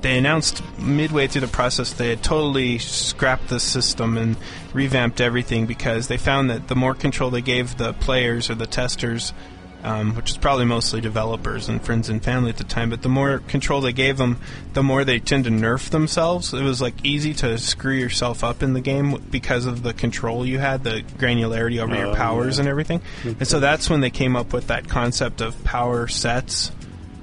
they 0.06 0.18
announced 0.20 0.62
midway 0.78 1.26
through 1.26 1.42
the 1.42 1.48
process 1.48 1.94
they 1.94 2.10
had 2.10 2.22
totally 2.24 2.78
scrapped 2.78 3.48
the 3.50 3.60
system 3.60 4.18
and 4.18 4.38
revamped 4.72 5.20
everything 5.20 5.66
because 5.66 6.08
they 6.08 6.18
found 6.18 6.52
that 6.52 6.68
the 6.68 6.76
more 6.76 6.94
control 6.94 7.32
they 7.32 7.42
gave 7.42 7.76
the 7.78 7.92
players 7.94 8.50
or 8.52 8.56
the 8.56 8.68
testers. 8.68 9.34
Um, 9.84 10.16
which 10.16 10.32
is 10.32 10.38
probably 10.38 10.66
mostly 10.66 11.00
developers 11.00 11.70
and 11.70 11.80
friends 11.80 12.10
and 12.10 12.24
family 12.24 12.50
at 12.50 12.58
the 12.58 12.64
time. 12.64 12.90
But 12.90 13.04
the 13.04 13.10
more 13.10 13.38
control 13.38 13.82
they 13.82 13.94
gave 13.94 14.18
them, 14.18 14.40
the 14.74 14.82
more 14.82 15.04
they 15.06 15.20
tend 15.20 15.44
to 15.44 15.52
nerf 15.52 15.92
themselves. 15.92 16.56
It 16.56 16.64
was 16.64 16.82
like 16.82 16.96
easy 17.06 17.36
to 17.36 17.60
screw 17.60 17.94
yourself 17.94 18.44
up 18.44 18.64
in 18.64 18.74
the 18.74 18.82
game 18.82 19.22
because 19.30 19.68
of 19.68 19.84
the 19.84 19.94
control 19.94 20.44
you 20.44 20.58
had, 20.58 20.84
the 20.84 21.04
granularity 21.20 21.78
over 21.80 21.96
your 21.96 22.08
Oh, 22.08 22.16
powers 22.16 22.56
yeah. 22.58 22.62
and 22.62 22.70
everything. 22.70 23.02
And 23.24 23.48
so 23.48 23.60
that's 23.60 23.88
when 23.88 24.02
they 24.02 24.10
came 24.10 24.36
up 24.36 24.54
with 24.54 24.68
that 24.68 24.90
concept 24.90 25.40
of 25.42 25.64
power 25.64 26.08
sets 26.08 26.72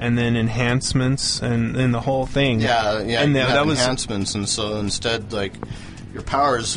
and 0.02 0.18
then 0.18 0.36
enhancements 0.36 1.40
and, 1.40 1.76
and 1.76 1.94
the 1.94 2.00
whole 2.00 2.26
thing. 2.26 2.60
yeah 2.60 3.00
yeah 3.02 3.22
and 3.22 3.34
you 3.34 3.38
that, 3.38 3.64
was 3.64 3.78
enhancements 3.78 4.34
and 4.34 4.48
so 4.48 4.76
instead 4.78 5.32
like 5.32 5.54
your 6.12 6.22
powers 6.22 6.76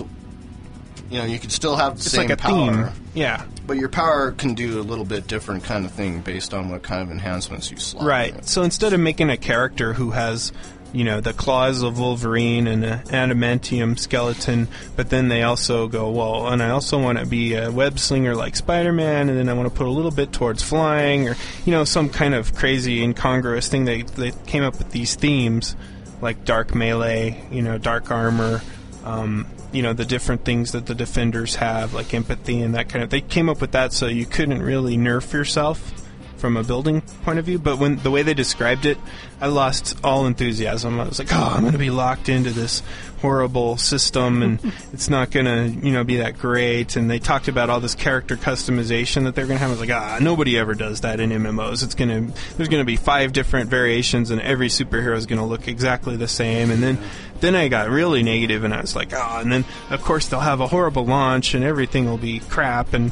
you 1.09 1.17
know 1.17 1.25
you 1.25 1.39
could 1.39 1.51
still 1.51 1.75
have 1.75 1.93
the 1.93 1.99
it's 1.99 2.11
same 2.11 2.29
like 2.29 2.31
a 2.31 2.37
power 2.37 2.87
theme. 2.87 3.01
Yeah. 3.13 3.45
but 3.65 3.77
your 3.77 3.89
power 3.89 4.31
can 4.31 4.53
do 4.53 4.79
a 4.79 4.83
little 4.83 5.05
bit 5.05 5.27
different 5.27 5.63
kind 5.63 5.85
of 5.85 5.91
thing 5.91 6.21
based 6.21 6.53
on 6.53 6.69
what 6.69 6.83
kind 6.83 7.01
of 7.01 7.11
enhancements 7.11 7.71
you 7.71 7.77
slot 7.77 8.05
Right. 8.05 8.45
So 8.45 8.63
instead 8.63 8.93
of 8.93 8.99
making 8.99 9.29
a 9.29 9.37
character 9.37 9.93
who 9.93 10.11
has, 10.11 10.51
you 10.95 11.03
know, 11.03 11.19
the 11.19 11.33
claws 11.33 11.81
of 11.81 11.99
Wolverine 11.99 12.67
and 12.67 12.85
an 12.85 12.99
adamantium 13.07 13.99
skeleton, 13.99 14.69
but 14.95 15.09
then 15.09 15.27
they 15.27 15.43
also 15.43 15.89
go, 15.89 16.09
well, 16.09 16.47
and 16.47 16.63
I 16.63 16.69
also 16.69 16.97
want 16.97 17.19
to 17.19 17.25
be 17.25 17.53
a 17.55 17.69
web 17.69 17.99
slinger 17.99 18.33
like 18.33 18.55
Spider-Man, 18.55 19.27
and 19.27 19.37
then 19.37 19.49
I 19.49 19.53
want 19.53 19.67
to 19.69 19.75
put 19.75 19.87
a 19.87 19.91
little 19.91 20.09
bit 20.09 20.31
towards 20.31 20.63
flying, 20.63 21.27
or 21.27 21.35
you 21.65 21.73
know, 21.73 21.83
some 21.83 22.09
kind 22.09 22.33
of 22.33 22.55
crazy 22.55 23.03
incongruous 23.03 23.67
thing. 23.67 23.83
They 23.83 24.03
they 24.03 24.31
came 24.47 24.63
up 24.63 24.77
with 24.77 24.91
these 24.91 25.15
themes, 25.15 25.75
like 26.21 26.45
dark 26.45 26.73
melee, 26.73 27.43
you 27.51 27.61
know, 27.61 27.77
dark 27.77 28.09
armor. 28.09 28.61
Um, 29.03 29.47
you 29.71 29.83
know 29.83 29.91
the 29.91 30.05
different 30.05 30.45
things 30.45 30.71
that 30.71 30.85
the 30.85 30.95
defenders 30.95 31.55
have, 31.55 31.93
like 31.93 32.13
empathy 32.13 32.61
and 32.61 32.75
that 32.75 32.87
kind 32.87 33.03
of. 33.03 33.09
They 33.09 33.19
came 33.19 33.49
up 33.49 33.59
with 33.59 33.73
that 33.73 33.91
so 33.91 34.07
you 34.07 34.25
couldn't 34.25 34.61
really 34.61 34.95
nerf 34.95 35.33
yourself 35.33 35.91
from 36.37 36.57
a 36.57 36.63
building 36.63 37.01
point 37.23 37.39
of 37.39 37.45
view. 37.45 37.59
But 37.59 37.79
when 37.79 37.97
the 37.97 38.11
way 38.11 38.21
they 38.21 38.33
described 38.33 38.85
it, 38.85 38.97
I 39.41 39.47
lost 39.47 39.97
all 40.03 40.25
enthusiasm. 40.25 40.99
I 40.99 41.07
was 41.07 41.19
like, 41.19 41.33
oh, 41.33 41.53
I'm 41.55 41.61
going 41.61 41.73
to 41.73 41.77
be 41.77 41.89
locked 41.89 42.29
into 42.29 42.51
this 42.51 42.81
horrible 43.19 43.75
system, 43.75 44.41
and 44.41 44.59
it's 44.93 45.09
not 45.09 45.31
going 45.31 45.45
to, 45.45 45.85
you 45.85 45.91
know, 45.91 46.03
be 46.03 46.17
that 46.17 46.37
great. 46.37 46.95
And 46.95 47.09
they 47.09 47.19
talked 47.19 47.47
about 47.47 47.69
all 47.69 47.79
this 47.79 47.95
character 47.95 48.37
customization 48.37 49.23
that 49.23 49.35
they're 49.35 49.47
going 49.47 49.57
to 49.57 49.61
have. 49.61 49.69
I 49.69 49.71
was 49.71 49.79
like, 49.79 49.91
ah, 49.91 50.19
nobody 50.21 50.57
ever 50.57 50.73
does 50.73 51.01
that 51.01 51.19
in 51.19 51.31
MMOs. 51.31 51.83
It's 51.83 51.95
going 51.95 52.09
to, 52.09 52.41
there's 52.55 52.69
going 52.69 52.81
to 52.81 52.85
be 52.85 52.97
five 52.97 53.33
different 53.33 53.69
variations, 53.69 54.31
and 54.31 54.41
every 54.41 54.67
superhero 54.67 55.15
is 55.17 55.25
going 55.25 55.39
to 55.39 55.45
look 55.45 55.67
exactly 55.67 56.15
the 56.15 56.27
same. 56.27 56.71
And 56.71 56.81
then, 56.83 56.99
then 57.41 57.55
I 57.55 57.67
got 57.67 57.89
really 57.89 58.23
negative, 58.23 58.63
and 58.63 58.73
I 58.73 58.81
was 58.81 58.95
like, 58.95 59.13
oh, 59.13 59.39
and 59.39 59.51
then 59.51 59.65
of 59.89 60.01
course 60.01 60.27
they'll 60.27 60.39
have 60.39 60.61
a 60.61 60.67
horrible 60.67 61.05
launch, 61.05 61.53
and 61.53 61.63
everything 61.63 62.05
will 62.05 62.17
be 62.17 62.39
crap. 62.39 62.93
And 62.93 63.11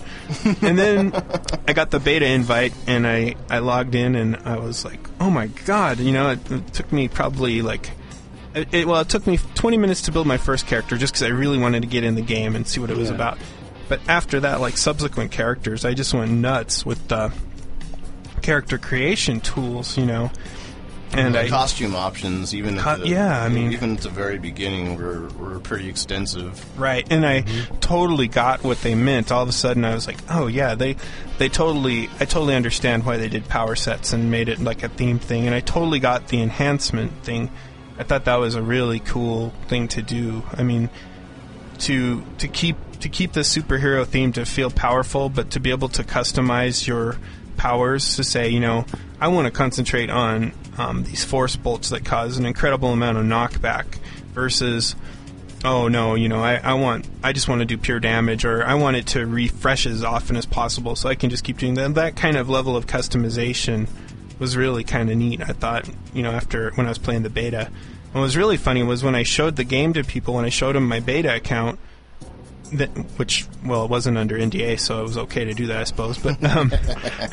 and 0.62 0.78
then 0.78 1.14
I 1.68 1.74
got 1.74 1.92
the 1.92 2.00
beta 2.00 2.26
invite, 2.26 2.74
and 2.88 3.06
I 3.06 3.36
I 3.50 3.60
logged 3.60 3.96
in, 3.96 4.16
and 4.16 4.38
I 4.38 4.58
was 4.58 4.86
like, 4.86 5.00
oh 5.20 5.30
my 5.30 5.48
god, 5.48 6.00
you 6.00 6.12
know, 6.12 6.23
it, 6.32 6.52
it 6.52 6.74
took 6.74 6.92
me 6.92 7.08
probably 7.08 7.62
like. 7.62 7.92
It, 8.56 8.72
it, 8.74 8.88
well, 8.88 9.02
it 9.02 9.10
took 9.10 9.26
me 9.26 9.40
20 9.56 9.78
minutes 9.78 10.02
to 10.04 10.12
build 10.12 10.28
my 10.28 10.38
first 10.38 10.68
character 10.68 10.96
just 10.98 11.14
because 11.14 11.24
I 11.24 11.30
really 11.30 11.58
wanted 11.58 11.82
to 11.82 11.88
get 11.88 12.04
in 12.04 12.14
the 12.16 12.22
game 12.22 12.56
and 12.56 12.68
see 12.68 12.80
what 12.80 12.92
it 12.92 12.98
was 12.98 13.10
Yeah. 13.10 13.16
about. 13.16 13.38
But 13.90 14.00
after 14.08 14.40
that, 14.42 14.62
like 14.62 14.78
subsequent 14.78 15.32
characters, 15.32 15.86
I 15.86 15.94
just 15.96 16.14
went 16.14 16.32
nuts 16.32 16.86
with 16.86 17.12
uh, 17.12 17.30
character 18.42 18.78
creation 18.78 19.40
tools, 19.40 19.98
you 19.98 20.06
know. 20.06 20.32
And 21.16 21.36
the 21.36 21.42
I, 21.42 21.50
costume 21.50 21.96
options, 21.96 22.56
even 22.56 22.78
Co- 22.78 22.92
at 22.92 23.00
the, 23.02 23.08
yeah, 23.08 23.42
I 23.44 23.50
mean- 23.50 23.72
even 23.72 23.96
at 23.98 24.02
the 24.02 24.10
very 24.10 24.40
beginning, 24.40 24.98
were 24.98 25.28
were 25.40 25.60
pretty 25.60 25.90
extensive. 25.90 26.64
Right, 26.80 27.06
and 27.12 27.26
I 27.26 27.42
totally 27.82 28.28
got 28.28 28.64
what 28.64 28.82
they 28.82 28.96
meant. 28.96 29.32
All 29.32 29.44
of 29.44 29.50
a 29.50 29.54
sudden, 29.54 29.86
I 29.86 29.94
was 29.94 30.08
like, 30.08 30.18
"Oh 30.30 30.48
yeah, 30.48 30.76
they, 30.76 30.96
they 31.38 31.50
totally, 31.50 32.10
I 32.20 32.26
totally 32.26 32.56
understand 32.56 33.06
why 33.06 33.18
they 33.18 33.30
did 33.30 33.48
power 33.48 33.76
sets 33.76 34.14
and 34.14 34.32
made 34.32 34.50
it 34.50 34.60
like 34.60 34.84
a 34.84 34.90
theme 34.90 35.20
thing." 35.20 35.46
And 35.46 35.56
I 35.56 35.60
totally 35.60 36.00
got 36.00 36.28
the 36.30 36.42
enhancement 36.42 37.24
thing. 37.24 37.50
I 37.98 38.04
thought 38.04 38.26
that 38.26 38.38
was 38.40 38.56
a 38.56 38.62
really 38.62 39.00
cool 39.00 39.54
thing 39.68 39.88
to 39.90 40.02
do. 40.02 40.44
I 40.54 40.64
mean, 40.64 40.90
to 41.80 42.24
to 42.40 42.48
keep 42.48 42.76
to 43.02 43.10
keep 43.10 43.34
the 43.34 43.42
superhero 43.42 44.06
theme 44.06 44.32
to 44.34 44.46
feel 44.46 44.72
powerful, 44.72 45.30
but 45.30 45.52
to 45.52 45.60
be 45.60 45.70
able 45.72 45.90
to 45.90 46.04
customize 46.04 46.88
your 46.88 47.18
powers 47.58 48.16
to 48.16 48.24
say, 48.24 48.50
you 48.50 48.60
know, 48.60 48.86
I 49.20 49.28
want 49.28 49.46
to 49.46 49.52
concentrate 49.52 50.10
on 50.10 50.54
um, 50.78 51.04
these 51.04 51.24
force 51.24 51.56
bolts 51.56 51.90
that 51.90 52.06
cause 52.06 52.38
an 52.38 52.46
incredible 52.46 52.90
amount 52.90 53.18
of 53.18 53.26
knockback 53.26 53.86
versus 54.34 54.96
oh 55.64 55.88
no, 55.88 56.16
you 56.16 56.28
know, 56.28 56.44
I, 56.44 56.56
I 56.56 56.74
want 56.74 57.08
I 57.24 57.34
just 57.34 57.48
want 57.48 57.60
to 57.60 57.66
do 57.66 57.78
pure 57.78 58.00
damage 58.00 58.46
or 58.46 58.66
I 58.66 58.74
want 58.76 58.98
it 58.98 59.08
to 59.08 59.26
refresh 59.26 59.86
as 59.86 60.04
often 60.04 60.36
as 60.36 60.46
possible 60.46 60.96
so 60.96 61.10
I 61.10 61.16
can 61.16 61.30
just 61.30 61.44
keep 61.44 61.58
doing 61.58 61.76
that. 61.76 61.96
That 61.96 62.16
kind 62.16 62.38
of 62.38 62.50
level 62.50 62.76
of 62.76 62.88
customization 62.88 63.88
was 64.40 64.58
really 64.58 64.84
kind 64.84 65.10
of 65.10 65.18
neat. 65.18 65.42
I 65.42 65.54
thought, 65.54 65.90
you 66.14 66.24
know, 66.24 66.32
after 66.32 66.72
when 66.72 66.86
I 66.86 66.90
was 66.90 66.98
playing 66.98 67.24
the 67.24 67.30
beta. 67.30 67.70
What 68.12 68.22
was 68.22 68.38
really 68.38 68.58
funny 68.58 68.84
was 68.84 69.04
when 69.04 69.16
I 69.16 69.24
showed 69.24 69.56
the 69.56 69.64
game 69.64 69.94
to 69.94 70.04
people, 70.04 70.36
when 70.36 70.46
I 70.46 70.50
showed 70.50 70.76
them 70.76 70.88
my 70.88 71.00
beta 71.00 71.36
account, 71.36 71.80
that, 72.78 72.90
which 73.18 73.46
well, 73.66 73.86
it 73.86 73.90
wasn't 73.90 74.18
under 74.18 74.38
NDA, 74.38 74.80
so 74.80 75.00
it 75.00 75.04
was 75.04 75.18
okay 75.18 75.46
to 75.46 75.54
do 75.54 75.68
that, 75.68 75.78
I 75.78 75.84
suppose. 75.84 76.18
But 76.18 76.44
um, 76.44 76.72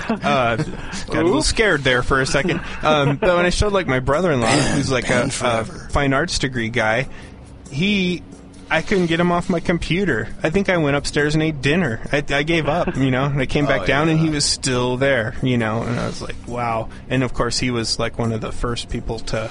uh, 0.09 0.57
got 0.57 1.09
a 1.09 1.23
little 1.23 1.43
scared 1.43 1.83
there 1.83 2.03
for 2.03 2.21
a 2.21 2.27
second. 2.27 2.61
Um, 2.83 3.17
but 3.17 3.37
when 3.37 3.47
I 3.47 3.51
showed 3.51 3.73
like 3.73 3.87
my 3.87 4.01
brother-in-law, 4.01 4.47
who's 4.47 4.91
like 4.91 5.09
a, 5.11 5.31
a 5.43 5.65
fine 5.65 6.13
arts 6.13 6.39
degree 6.39 6.69
guy, 6.71 7.09
he. 7.71 8.23
I 8.73 8.83
couldn't 8.83 9.07
get 9.07 9.19
him 9.19 9.33
off 9.33 9.51
my 9.51 9.59
computer. 9.59 10.29
I 10.45 10.51
think 10.51 10.69
I 10.69 10.77
went 10.77 10.95
upstairs 10.95 11.35
and 11.35 11.43
ate 11.43 11.61
dinner. 11.61 12.01
I, 12.13 12.23
I 12.31 12.45
gave 12.45 12.69
up, 12.69 12.97
you 12.97 13.11
know. 13.11 13.25
And 13.25 13.41
I 13.41 13.47
came 13.47 13.67
back 13.67 13.81
Oh, 13.83 13.87
down, 13.87 14.09
and 14.09 14.21
he 14.21 14.31
was 14.31 14.45
still 14.45 14.97
there, 14.97 15.35
you 15.43 15.59
know. 15.59 15.83
And 15.83 15.99
I 15.99 16.07
was 16.07 16.23
like, 16.23 16.37
"Wow!" 16.47 16.89
And 17.09 17.25
of 17.25 17.35
course, 17.35 17.59
he 17.59 17.73
was 17.73 17.99
like 17.99 18.17
one 18.17 18.31
of 18.31 18.41
the 18.41 18.53
first 18.53 18.89
people 18.89 19.19
to 19.19 19.51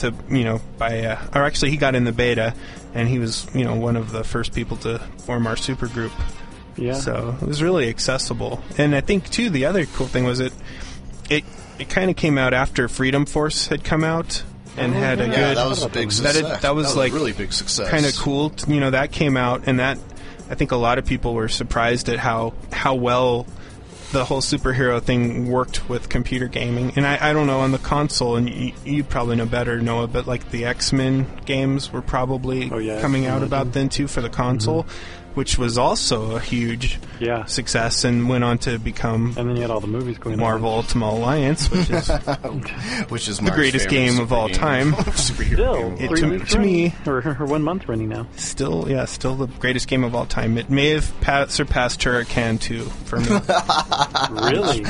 to 0.00 0.12
you 0.28 0.44
know 0.44 0.60
by 0.78 1.00
uh, 1.04 1.18
or 1.34 1.44
actually 1.44 1.70
he 1.70 1.76
got 1.76 1.94
in 1.94 2.04
the 2.04 2.12
beta 2.12 2.54
and 2.94 3.08
he 3.08 3.18
was 3.18 3.46
you 3.54 3.64
know 3.64 3.74
one 3.76 3.96
of 3.96 4.12
the 4.12 4.24
first 4.24 4.52
people 4.54 4.76
to 4.78 4.98
form 5.24 5.46
our 5.46 5.56
super 5.56 5.86
group 5.88 6.12
Yeah. 6.76 6.94
so 6.94 7.36
it 7.40 7.46
was 7.46 7.62
really 7.62 7.88
accessible 7.88 8.62
and 8.78 8.94
i 8.94 9.00
think 9.00 9.30
too 9.30 9.50
the 9.50 9.64
other 9.66 9.86
cool 9.86 10.06
thing 10.06 10.24
was 10.24 10.40
it 10.40 10.52
it 11.28 11.44
it 11.78 11.88
kind 11.88 12.10
of 12.10 12.16
came 12.16 12.36
out 12.38 12.52
after 12.54 12.88
freedom 12.88 13.24
force 13.26 13.68
had 13.68 13.84
come 13.84 14.04
out 14.04 14.42
and 14.76 14.94
had 14.94 15.20
a 15.20 15.24
yeah. 15.26 15.30
Yeah, 15.30 15.36
good 15.48 15.56
that 15.58 15.68
was 15.68 15.82
a 15.82 15.88
big 15.88 16.08
that, 16.10 16.14
success. 16.34 16.36
it- 16.58 16.62
that 16.62 16.74
was 16.74 16.96
like 16.96 17.12
really 17.12 17.32
big 17.32 17.52
success. 17.52 17.88
kind 17.88 18.06
of 18.06 18.14
cool. 18.16 18.50
t- 18.50 18.72
You 18.72 18.80
know, 18.80 18.90
that 18.90 19.10
came 19.12 19.36
out, 19.36 19.64
and 19.66 19.80
that 19.80 19.98
I 20.48 20.54
think 20.54 20.70
a 20.72 20.76
lot 20.76 20.98
of 20.98 21.04
people 21.06 21.34
were 21.34 21.48
surprised 21.48 22.08
at 22.08 22.18
how 22.18 22.54
how 22.72 22.94
well 22.94 23.46
the 24.12 24.24
whole 24.24 24.40
superhero 24.40 25.00
thing 25.00 25.50
worked 25.50 25.88
with 25.88 26.08
computer 26.08 26.48
gaming. 26.48 26.92
And 26.96 27.06
I, 27.06 27.30
I 27.30 27.32
don't 27.32 27.46
know 27.46 27.60
on 27.60 27.72
the 27.72 27.78
console, 27.78 28.36
and 28.36 28.48
you, 28.48 28.72
you 28.84 29.04
probably 29.04 29.36
know 29.36 29.46
better, 29.46 29.80
Noah, 29.80 30.08
but 30.08 30.26
like 30.26 30.50
the 30.50 30.64
X 30.64 30.92
Men 30.92 31.26
games 31.44 31.92
were 31.92 32.02
probably 32.02 32.70
Oh, 32.70 32.78
yeah, 32.78 33.00
coming 33.00 33.26
out 33.26 33.36
mm-hmm. 33.36 33.44
about 33.44 33.72
then 33.72 33.88
too 33.88 34.08
for 34.08 34.20
the 34.20 34.30
console, 34.30 34.84
mm-hmm. 34.84 35.19
Which 35.34 35.58
was 35.58 35.78
also 35.78 36.36
a 36.36 36.40
huge 36.40 36.98
Yeah. 37.18 37.44
success 37.44 38.04
and 38.04 38.28
went 38.28 38.44
on 38.44 38.58
to 38.58 38.78
become 38.78 39.34
And 39.36 39.48
then 39.48 39.56
you 39.56 39.62
had 39.62 39.70
all 39.70 39.80
the 39.80 39.86
movies 39.86 40.18
going 40.18 40.38
Marvel 40.38 40.70
on. 40.70 40.76
Ultimate 40.78 41.06
Alliance, 41.10 41.70
which 41.70 41.90
is 41.90 42.08
which 43.10 43.28
is 43.28 43.38
the 43.38 43.50
greatest 43.50 43.88
game 43.88 44.18
of 44.20 44.32
all 44.32 44.48
time. 44.48 44.94
Still, 45.14 45.46
game 45.56 45.60
of 45.60 45.60
all 45.60 45.92
It- 46.00 46.16
to- 46.16 46.38
to 46.46 46.58
me- 46.58 46.94
running, 47.06 47.26
or, 47.28 47.36
or 47.40 47.46
one 47.46 47.62
month 47.62 47.88
running 47.88 48.08
now. 48.08 48.26
still, 48.36 48.86
yeah, 48.88 49.04
still 49.04 49.34
the 49.36 49.46
greatest 49.46 49.88
game 49.88 50.04
of 50.04 50.14
all 50.14 50.26
time. 50.26 50.56
It 50.58 50.70
may 50.70 50.90
have 50.90 51.20
pa- 51.20 51.46
surpassed 51.46 52.00
Turrican 52.00 52.60
2 52.60 52.84
for 52.84 53.18
me. 53.20 53.26
Really? 54.30 54.84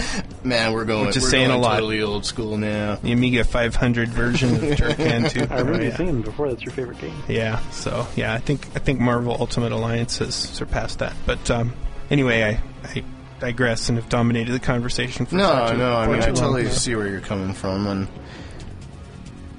Man, 0.45 0.73
we're 0.73 0.85
going. 0.85 1.07
Which 1.07 1.17
is 1.17 1.23
we're 1.25 1.31
saying 1.31 1.47
a 1.47 1.49
going 1.51 1.63
lot. 1.63 1.75
Totally 1.75 2.03
old 2.03 2.25
school 2.25 2.57
now. 2.57 2.97
the 2.97 3.13
Amiga 3.13 3.45
500 3.45 4.09
version 4.09 4.55
of 4.55 4.61
Turrican 4.61 5.31
2. 5.31 5.41
I 5.41 5.59
remember 5.59 5.75
Oh, 5.75 5.77
you 5.83 5.89
yeah. 5.91 5.97
saying 5.97 6.23
before 6.23 6.49
that's 6.49 6.63
your 6.63 6.73
favorite 6.73 6.99
game. 6.99 7.15
Yeah, 7.29 7.59
so 7.71 8.07
yeah, 8.17 8.35
I 8.35 8.39
think 8.39 8.67
I 8.75 8.79
think 8.79 9.01
Marvel 9.01 9.37
Ultimate 9.39 9.73
Alliance 9.73 10.21
has 10.37 10.51
surpassed 10.51 11.01
that. 11.01 11.15
But 11.27 11.51
um, 11.51 11.73
anyway, 12.11 12.43
I, 12.43 12.89
I 12.89 13.05
digress 13.41 13.89
and 13.89 13.99
have 13.99 14.09
dominated 14.09 14.53
the 14.53 14.61
conversation 14.61 15.27
for 15.27 15.35
No, 15.35 15.69
too, 15.71 15.77
no. 15.77 15.97
I 15.97 16.07
mean, 16.07 16.23
I 16.23 16.27
totally 16.27 16.65
long. 16.65 16.73
see 16.73 16.95
where 16.95 17.09
you're 17.09 17.21
coming 17.21 17.53
from, 17.55 17.87
and 17.87 18.09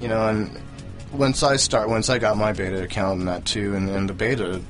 you 0.00 0.08
know, 0.08 0.28
and 0.28 0.58
once 1.12 1.42
I 1.42 1.56
start, 1.56 1.88
once 1.88 2.08
I 2.08 2.18
got 2.18 2.36
my 2.36 2.52
beta 2.52 2.82
account 2.82 3.20
and 3.20 3.28
that 3.28 3.44
too, 3.44 3.74
and, 3.74 3.88
and 3.90 4.08
the 4.08 4.14
beta 4.14 4.60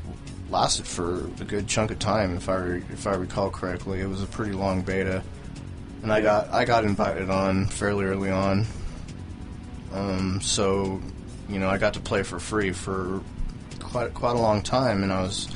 lasted 0.51 0.87
for 0.87 1.21
a 1.41 1.45
good 1.45 1.67
chunk 1.69 1.91
of 1.91 1.99
time, 1.99 2.37
if 2.37 2.49
I 2.49 2.57
re- 2.57 2.85
if 2.93 3.07
I 3.07 3.15
recall 3.15 3.51
correctly, 3.51 4.01
it 4.01 4.09
was 4.09 4.23
a 4.23 4.27
pretty 4.27 4.53
long 4.53 4.83
beta, 4.83 5.23
and 6.03 6.13
I 6.13 6.21
got 6.21 6.51
I 6.51 6.65
got 6.65 6.85
invited 6.85 7.31
on 7.31 7.67
fairly 7.67 8.05
early 8.05 8.31
on, 8.31 8.67
um, 9.95 10.41
so 10.43 11.01
you 11.49 11.59
know, 11.59 11.69
I 11.69 11.77
got 11.79 11.95
to 11.95 12.01
play 12.01 12.23
for 12.23 12.39
free 12.39 12.73
for 12.73 13.21
quite 13.79 14.15
quite 14.15 14.37
a 14.37 14.39
long 14.41 14.63
time, 14.63 15.03
and 15.03 15.13
I 15.13 15.23
was 15.23 15.49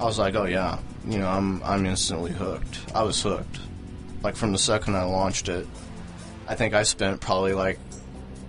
I 0.00 0.04
was 0.04 0.18
like, 0.18 0.34
oh 0.34 0.46
yeah, 0.46 0.78
you 1.06 1.18
know, 1.18 1.28
I'm 1.28 1.62
I'm 1.62 1.84
instantly 1.86 2.32
hooked. 2.32 2.80
I 2.94 3.02
was 3.02 3.20
hooked. 3.22 3.58
Like 4.22 4.34
from 4.36 4.52
the 4.52 4.58
second 4.58 4.96
I 4.96 5.04
launched 5.04 5.48
it, 5.48 5.66
I 6.48 6.54
think 6.54 6.74
I 6.74 6.82
spent 6.82 7.20
probably 7.20 7.52
like 7.52 7.78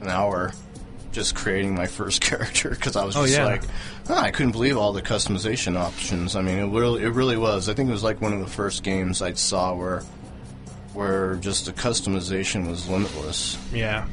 an 0.01 0.07
hour 0.07 0.53
just 1.11 1.35
creating 1.35 1.75
my 1.75 1.87
first 1.87 2.21
character 2.29 2.69
because 2.69 2.95
I 2.95 3.03
was 3.03 3.15
Oh, 3.17 3.25
just 3.25 3.37
yeah. 3.37 3.45
like, 3.45 3.63
oh, 4.09 4.15
I 4.17 4.31
couldn't 4.31 4.53
believe 4.53 4.77
all 4.77 4.93
the 4.93 5.01
customization 5.01 5.77
options. 5.77 6.35
I 6.37 6.41
mean, 6.41 6.57
it 6.57 6.65
really 6.67 7.03
it 7.03 7.09
really 7.09 7.37
was. 7.37 7.67
I 7.69 7.73
think 7.73 7.89
it 7.89 7.91
was 7.91 8.03
like 8.03 8.21
one 8.21 8.31
of 8.33 8.39
the 8.39 8.47
first 8.47 8.81
games 8.83 9.21
I 9.21 9.33
saw 9.33 9.75
where 9.75 10.03
where 10.93 11.35
just 11.35 11.65
the 11.65 11.73
customization 11.73 12.67
was 12.67 12.87
limitless. 12.89 13.57
Yeah, 13.73 14.07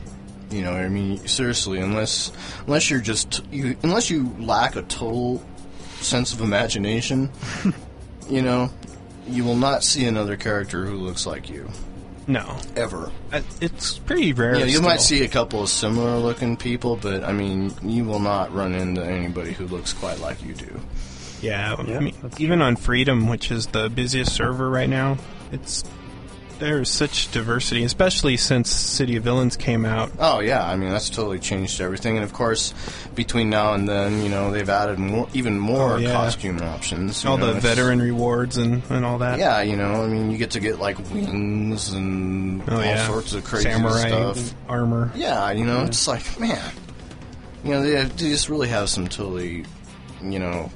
You 0.50 0.62
know, 0.62 0.72
I 0.72 0.88
mean, 0.88 1.26
seriously, 1.26 1.78
unless 1.80 2.30
unless 2.66 2.90
you're 2.90 3.00
just 3.00 3.42
you, 3.52 3.76
unless 3.82 4.10
you 4.10 4.32
lack 4.38 4.76
a 4.76 4.82
total 4.82 5.42
sense 6.00 6.32
of 6.32 6.40
imagination, 6.40 7.30
you 8.28 8.42
know, 8.42 8.70
you 9.26 9.44
will 9.44 9.56
not 9.56 9.84
see 9.84 10.06
another 10.06 10.36
character 10.36 10.84
who 10.86 10.96
looks 10.96 11.26
like 11.26 11.50
you 11.50 11.68
no, 12.28 12.58
ever. 12.76 13.10
Uh, 13.32 13.40
it's 13.62 13.98
pretty 13.98 14.34
rare. 14.34 14.58
Yeah, 14.58 14.66
you 14.66 14.82
might 14.82 15.00
see 15.00 15.24
a 15.24 15.28
couple 15.28 15.62
of 15.62 15.70
similar 15.70 16.18
looking 16.18 16.58
people, 16.58 16.96
but 16.96 17.24
I 17.24 17.32
mean, 17.32 17.72
you 17.82 18.04
will 18.04 18.18
not 18.18 18.54
run 18.54 18.74
into 18.74 19.02
anybody 19.02 19.52
who 19.52 19.66
looks 19.66 19.94
quite 19.94 20.18
like 20.20 20.44
you 20.44 20.52
do. 20.52 20.78
Yeah, 21.40 21.74
I 21.78 21.82
mean, 21.82 22.14
even 22.36 22.60
on 22.60 22.76
Freedom, 22.76 23.28
which 23.28 23.50
is 23.50 23.68
the 23.68 23.88
busiest 23.88 24.34
server 24.34 24.68
right 24.68 24.90
now, 24.90 25.16
it's 25.52 25.84
there's 26.58 26.90
such 26.90 27.30
diversity, 27.30 27.84
especially 27.84 28.36
since 28.36 28.70
City 28.70 29.16
of 29.16 29.24
Villains 29.24 29.56
came 29.56 29.84
out. 29.84 30.10
Oh 30.18 30.40
yeah, 30.40 30.66
I 30.66 30.76
mean 30.76 30.90
that's 30.90 31.08
totally 31.10 31.38
changed 31.38 31.80
everything. 31.80 32.16
And 32.16 32.24
of 32.24 32.32
course, 32.32 32.74
between 33.14 33.50
now 33.50 33.74
and 33.74 33.88
then, 33.88 34.22
you 34.22 34.28
know, 34.28 34.50
they've 34.50 34.68
added 34.68 34.98
more, 34.98 35.28
even 35.34 35.58
more 35.58 35.94
Oh, 35.94 35.96
yeah. 35.96 36.12
costume 36.12 36.60
options. 36.60 37.24
All 37.24 37.36
know, 37.38 37.52
the 37.54 37.60
veteran 37.60 38.00
rewards 38.00 38.56
and, 38.56 38.82
and 38.90 39.04
all 39.04 39.18
that. 39.18 39.38
Yeah, 39.38 39.60
you 39.62 39.76
know, 39.76 40.02
I 40.02 40.06
mean, 40.08 40.30
you 40.30 40.38
get 40.38 40.50
to 40.52 40.60
get 40.60 40.78
like 40.78 40.98
wings 41.12 41.92
and 41.92 42.62
Oh 42.68 42.76
all 42.76 42.82
yeah, 42.84 43.06
sorts 43.06 43.32
of 43.34 43.44
crazy 43.44 43.70
samurai 43.70 44.08
stuff. 44.08 44.54
armor. 44.68 45.12
Yeah, 45.14 45.50
you 45.52 45.64
know, 45.64 45.84
it's 45.84 46.06
like 46.08 46.38
man, 46.40 46.72
you 47.64 47.70
know, 47.70 47.82
they, 47.82 48.02
they 48.02 48.28
just 48.30 48.48
really 48.48 48.68
have 48.68 48.88
some 48.88 49.06
totally, 49.08 49.64
you 50.22 50.38
know, 50.38 50.70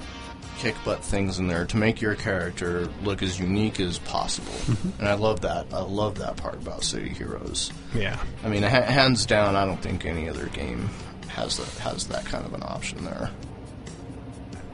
kick 0.63 0.77
butt 0.85 1.03
things 1.03 1.41
in 1.41 1.49
there 1.49 1.67
to 1.67 1.77
make 1.77 2.01
your 2.01 2.15
character 2.15 2.89
look 3.03 3.21
as 3.21 3.37
unique 3.39 3.81
as 3.81 3.99
possible. 3.99 4.53
Mm-hmm. 4.53 5.01
And 5.01 5.09
I 5.09 5.15
love 5.15 5.41
that. 5.41 5.67
I 5.73 5.81
love 5.81 6.19
that 6.19 6.37
part 6.37 6.55
about 6.55 6.85
City 6.85 7.09
Heroes. 7.09 7.73
Yeah. 7.93 8.23
I 8.45 8.49
mean, 8.49 8.63
ha- 8.63 8.83
hands 8.83 9.27
down, 9.27 9.57
I 9.57 9.65
don't 9.65 9.83
think 9.83 10.07
any 10.07 10.29
other 10.29 10.47
game 10.47 10.89
has 11.27 11.57
that 11.57 11.69
has 11.83 12.07
that 12.09 12.25
kind 12.27 12.47
of 12.47 12.55
an 12.55 12.63
option 12.63 13.05
there. 13.05 13.31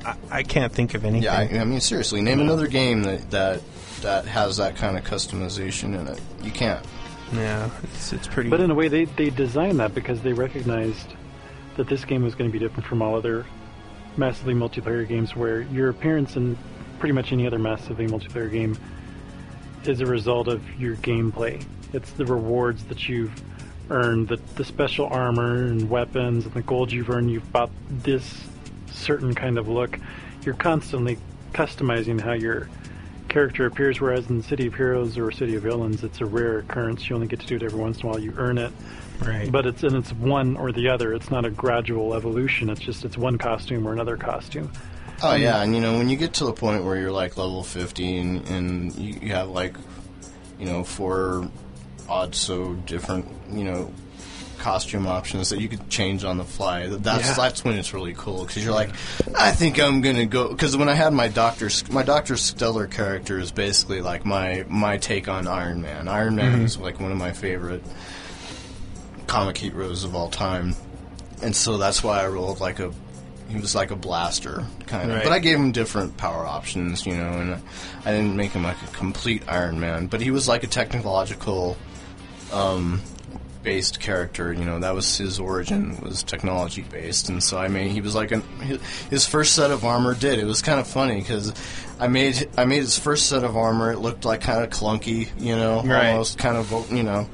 I, 0.04 0.16
I 0.30 0.42
can't 0.42 0.73
think 0.73 0.92
of 0.92 1.07
anything. 1.07 1.23
Yeah, 1.23 1.38
I, 1.38 1.61
I 1.61 1.64
mean, 1.64 1.80
seriously, 1.80 2.21
name 2.21 2.40
another 2.40 2.66
game 2.66 3.04
that 3.04 3.30
that 3.30 3.62
that 4.02 4.26
has 4.26 4.59
that 4.59 4.76
kind 4.76 4.99
of 4.99 5.04
customization 5.04 5.99
in 5.99 6.07
it. 6.07 6.21
You 6.42 6.50
can't. 6.50 6.85
Yeah, 7.33 7.71
it's, 7.83 8.12
it's 8.12 8.26
pretty. 8.26 8.50
But 8.50 8.61
in 8.61 8.71
a 8.71 8.75
way, 8.75 8.88
they, 8.88 9.04
they 9.04 9.30
designed 9.30 9.80
that 9.80 9.95
because 9.95 10.21
they 10.21 10.33
recognized 10.35 11.14
that 11.76 11.88
this 11.88 12.04
game 12.04 12.23
was 12.23 12.35
going 12.35 12.50
to 12.50 12.52
be 12.52 12.59
different 12.59 12.87
from 12.87 13.00
all 13.00 13.16
other 13.16 13.47
massively 14.18 14.54
multiplayer 14.54 15.06
games 15.06 15.34
where 15.34 15.62
your 15.62 15.88
appearance 15.88 16.37
in 16.37 16.58
pretty 16.98 17.12
much 17.12 17.32
any 17.32 17.46
other 17.46 17.58
massively 17.58 18.06
multiplayer 18.06 18.50
game 18.50 18.76
is 19.84 20.00
a 20.00 20.06
result 20.06 20.48
of 20.48 20.62
your 20.78 20.96
gameplay. 20.96 21.64
It's 21.92 22.10
the 22.12 22.26
rewards 22.26 22.84
that 22.84 23.08
you've 23.08 23.32
earned, 23.90 24.28
the, 24.28 24.37
the 24.56 24.64
special 24.64 25.06
armor 25.06 25.64
and 25.64 25.88
weapons 25.88 26.44
and 26.44 26.54
the 26.54 26.62
gold 26.62 26.92
you've 26.92 27.08
earned. 27.08 27.30
You've 27.30 27.50
bought 27.52 27.70
this 27.88 28.44
certain 28.90 29.34
kind 29.34 29.58
of 29.58 29.68
look. 29.68 29.98
You're 30.44 30.54
constantly 30.54 31.18
customizing 31.52 32.20
how 32.20 32.32
your 32.32 32.68
character 33.28 33.66
appears, 33.66 34.00
whereas 34.00 34.28
in 34.28 34.42
City 34.42 34.66
of 34.66 34.75
Heroes 34.75 35.16
or 35.16 35.30
City 35.30 35.54
of 35.54 35.62
Villains, 35.62 36.02
it's 36.02 36.20
a 36.20 36.26
rare 36.26 36.58
occurrence. 36.58 37.08
You 37.08 37.14
only 37.14 37.28
get 37.28 37.40
to 37.40 37.46
do 37.46 37.56
it 37.56 37.62
every 37.62 37.78
once 37.78 37.98
in 37.98 38.06
a 38.06 38.08
while. 38.08 38.18
You 38.18 38.34
earn 38.37 38.58
it, 38.58 38.72
right. 39.20 39.50
but 39.50 39.66
it's 39.66 39.82
and 39.82 39.96
it's 39.96 40.12
one 40.12 40.56
or 40.56 40.72
the 40.72 40.88
other. 40.88 41.12
It's 41.12 41.30
not 41.30 41.44
a 41.44 41.50
gradual 41.50 42.14
evolution. 42.14 42.70
It's 42.70 42.80
just 42.80 43.04
it's 43.04 43.16
one 43.16 43.38
costume 43.38 43.87
or 43.87 43.92
another 43.92 44.16
costume. 44.16 44.72
Oh 45.22 45.34
yeah, 45.34 45.62
and 45.62 45.75
you 45.75 45.80
know 45.80 45.98
when 45.98 46.08
you 46.08 46.16
get 46.16 46.34
to 46.34 46.44
the 46.44 46.52
point 46.52 46.84
where 46.84 46.96
you're 46.96 47.12
like 47.12 47.37
level 47.37 47.62
fifty 47.62 48.18
and, 48.18 48.48
and 48.48 48.94
you, 48.94 49.18
you 49.20 49.32
have 49.32 49.48
like, 49.48 49.76
you 50.58 50.66
know, 50.66 50.84
four 50.84 51.48
odd 52.08 52.34
so 52.34 52.75
different 52.75 53.26
you 53.50 53.64
know 53.64 53.92
costume 54.58 55.06
options 55.06 55.50
that 55.50 55.60
you 55.60 55.68
could 55.68 55.88
change 55.88 56.25
on 56.25 56.37
the 56.37 56.44
fly. 56.44 56.87
That's 56.87 57.28
Yeah. 57.28 57.34
that's 57.34 57.64
when 57.64 57.78
it's 57.78 57.94
really 57.94 58.14
cool 58.14 58.44
because 58.44 58.64
you're 58.64 58.75
like, 58.75 58.90
I 59.37 59.52
think 59.52 59.80
I'm 59.80 60.00
gonna 60.00 60.26
go 60.26 60.48
because 60.48 60.76
when 60.76 60.88
I 60.88 60.94
had 60.94 61.12
my 61.12 61.28
Doctor 61.28 61.70
my 61.90 62.02
Doctor 62.02 62.37
Stellar 62.37 62.87
character 62.87 63.38
is 63.38 63.50
basically 63.50 64.02
like 64.02 64.25
my 64.25 64.64
my 64.68 64.98
take 64.98 65.28
on 65.28 65.46
Iron 65.46 65.80
Man. 65.80 66.08
Iron 66.08 66.37
Man 66.37 66.52
mm-hmm. 66.52 66.64
is 66.64 66.78
like 66.78 67.00
one 67.00 67.12
of 67.12 67.18
my 67.18 67.32
favorite 67.32 67.82
comic 69.28 69.56
heroes 69.58 70.02
of 70.02 70.14
all 70.16 70.28
time, 70.30 70.75
and 71.42 71.54
so 71.54 71.76
that's 71.78 72.02
why 72.02 72.23
I 72.23 72.26
rolled 72.28 72.61
like 72.61 72.80
a. 72.80 72.92
He 73.49 73.56
was 73.58 73.75
like 73.75 73.90
a 73.90 73.97
blaster 73.97 74.66
kind 74.87 75.11
of, 75.11 75.16
Right. 75.16 75.25
but 75.25 75.32
I 75.32 75.38
gave 75.38 75.56
him 75.56 75.73
different 75.73 76.18
power 76.18 76.44
options, 76.44 77.06
you 77.06 77.14
know, 77.16 77.30
and 77.32 77.54
I 78.04 78.11
didn't 78.11 78.37
make 78.37 78.50
him 78.52 78.62
like 78.62 78.76
a 78.82 78.87
complete 78.94 79.42
Iron 79.49 79.80
Man, 79.80 80.06
but 80.06 80.20
he 80.20 80.30
was 80.30 80.47
like 80.49 80.64
a 80.64 80.66
technological 80.66 81.78
um, 82.52 83.00
based 83.62 84.00
character. 84.00 84.52
You 84.52 84.64
know, 84.66 84.78
that 84.80 84.94
was 84.94 85.16
his 85.16 85.38
origin 85.38 85.99
was 86.02 86.23
technology 86.23 86.82
based, 86.82 87.30
and 87.30 87.42
so 87.42 87.56
I 87.56 87.68
made 87.68 87.90
he 87.90 88.02
was 88.02 88.14
like 88.14 88.32
an 88.32 88.42
his, 89.11 89.26
first 89.26 89.54
set 89.54 89.70
of 89.70 89.82
armor 89.85 90.14
did. 90.14 90.38
It 90.38 90.44
was 90.44 90.61
kind 90.61 90.78
of 90.78 90.87
funny 90.87 91.20
because 91.20 91.54
I 91.99 92.08
made 92.08 92.50
I 92.58 92.66
made 92.66 92.80
his 92.80 92.99
first 92.99 93.28
set 93.30 93.44
of 93.44 93.57
armor. 93.57 93.90
It 93.92 93.98
looked 94.00 94.26
like 94.26 94.42
kind 94.42 94.62
of 94.62 94.68
clunky, 94.70 95.29
you 95.40 95.57
know, 95.57 95.83
Right. 95.83 96.11
almost 96.11 96.37
kind 96.37 96.59
of 96.59 96.92
you 96.92 97.03
know 97.03 97.29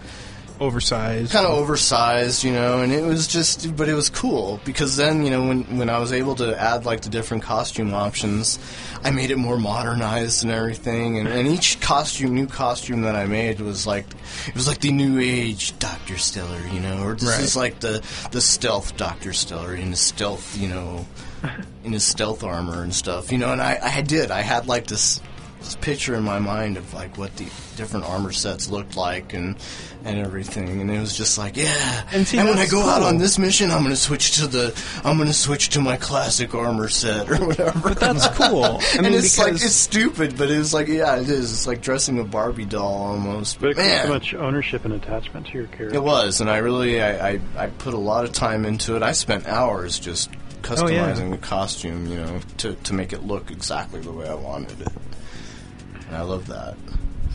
Oversized. 0.61 1.33
kind 1.33 1.47
of 1.47 1.53
oversized, 1.53 2.45
you 2.45 2.53
know, 2.53 2.81
and 2.81 2.93
it 2.93 3.05
was 3.05 3.27
just, 3.27 3.77
but 3.77 3.89
it 3.89 3.95
was 3.95 4.09
cool 4.09 4.61
because 4.65 4.97
then, 4.97 5.25
you 5.25 5.31
know, 5.31 5.49
when 5.49 5.79
when 5.79 5.91
I 5.91 5.99
was 5.99 6.13
able 6.13 6.37
to 6.37 6.57
add 6.61 6.85
like 6.87 7.01
the 7.03 7.09
different 7.11 7.43
costume 7.43 7.93
options, 7.93 8.59
I 9.03 9.11
made 9.11 9.31
it 9.33 9.37
more 9.37 9.59
modernized 9.59 10.45
and 10.45 10.53
everything, 10.53 11.19
and, 11.19 11.27
and 11.29 11.49
each 11.49 11.81
costume, 11.81 12.35
new 12.35 12.47
costume 12.47 13.03
that 13.03 13.17
I 13.17 13.27
made 13.27 13.61
was 13.61 13.85
like, 13.87 14.07
it 14.47 14.55
was 14.55 14.69
like 14.69 14.79
the 14.81 14.93
new 14.93 15.19
age 15.19 15.77
Doctor 15.81 16.17
Stellar, 16.19 16.61
you 16.73 16.79
know, 16.81 17.03
or 17.03 17.15
this 17.15 17.29
Right. 17.29 17.41
is 17.41 17.57
like 17.57 17.81
the 17.81 18.03
the 18.31 18.41
stealth 18.41 18.97
Doctor 18.97 19.33
Stellar 19.33 19.75
in 19.75 19.91
his 19.91 20.01
stealth, 20.01 20.57
you 20.57 20.69
know, 20.69 21.05
in 21.83 21.93
his 21.93 22.05
stealth 22.05 22.45
armor 22.45 22.83
and 22.83 22.95
stuff, 22.95 23.33
you 23.33 23.39
know, 23.39 23.53
and 23.53 23.61
I 23.61 23.79
I 23.83 24.03
did, 24.03 24.31
I 24.31 24.43
had 24.43 24.69
like 24.69 24.87
this 24.87 25.21
this 25.61 25.77
picture 25.77 26.15
in 26.15 26.23
my 26.23 26.39
mind 26.39 26.77
of 26.77 26.93
like 26.95 27.17
what 27.19 27.35
the 27.37 27.47
different 27.77 28.05
armor 28.07 28.33
sets 28.33 28.69
looked 28.69 28.97
like 28.99 29.33
and 29.33 29.57
and 30.05 30.19
everything. 30.19 30.81
And 30.81 30.91
it 30.91 31.01
was 31.01 31.17
just 31.17 31.39
like 31.39 31.57
yeah. 31.57 32.03
And 32.13 32.27
and, 32.35 32.49
when 32.49 32.59
I 32.59 32.61
that's 32.61 32.71
go 32.71 32.83
out 32.83 33.03
on 33.03 33.19
this 33.19 33.39
mission 33.39 33.71
I'm 33.71 33.83
gonna 33.83 33.97
switch 33.97 34.37
to 34.39 34.47
the 34.47 34.83
I'm 35.05 35.17
gonna 35.19 35.33
switch 35.33 35.71
to 35.71 35.81
my 35.81 35.97
classic 35.97 36.55
armor 36.55 36.89
set 36.89 37.31
or 37.31 37.37
whatever. 37.47 37.79
But 37.81 38.01
that's 38.01 38.29
cool. 38.29 38.65
I 38.81 38.81
and 38.97 39.03
mean, 39.03 39.15
it's 39.15 39.39
like 39.39 39.53
it's 39.55 39.73
stupid 39.73 40.37
but 40.37 40.51
it's 40.51 40.73
like 40.75 40.89
yeah 40.89 41.17
it 41.17 41.29
is. 41.29 41.53
It's 41.53 41.67
like 41.67 41.81
dressing 41.81 42.19
a 42.19 42.25
Barbie 42.25 42.65
doll 42.67 42.93
almost 43.13 43.61
But 43.61 43.71
it 43.71 43.75
comes 43.77 43.87
man. 43.89 44.07
so 44.07 44.13
much 44.13 44.35
ownership 44.35 44.85
and 44.85 44.95
attachment 44.95 45.47
to 45.49 45.53
your 45.55 45.67
character. 45.69 45.95
it 45.97 46.03
was 46.03 46.41
and 46.41 46.51
I 46.51 46.59
really 46.59 47.01
I, 47.03 47.29
I, 47.31 47.41
I 47.57 47.67
put 47.69 47.95
a 47.95 47.99
lot 47.99 48.25
of 48.25 48.33
time 48.33 48.65
into 48.65 48.97
it. 48.97 49.03
I 49.03 49.13
spent 49.13 49.47
hours 49.47 49.99
just 49.99 50.31
Oh, 50.67 50.89
yeah. 50.89 51.13
customizing 51.13 51.31
the 51.31 51.37
costume 51.37 52.07
you 52.07 52.17
know 52.17 52.41
to, 52.57 52.75
to 52.75 52.95
make 52.95 53.13
it 53.13 53.23
look 53.23 53.51
exactly 53.51 54.01
the 54.01 54.11
way 54.13 54.27
I 54.27 54.33
wanted 54.35 54.81
it. 54.81 54.89
And 56.07 56.17
I 56.17 56.23
love 56.23 56.47
that. 56.47 56.75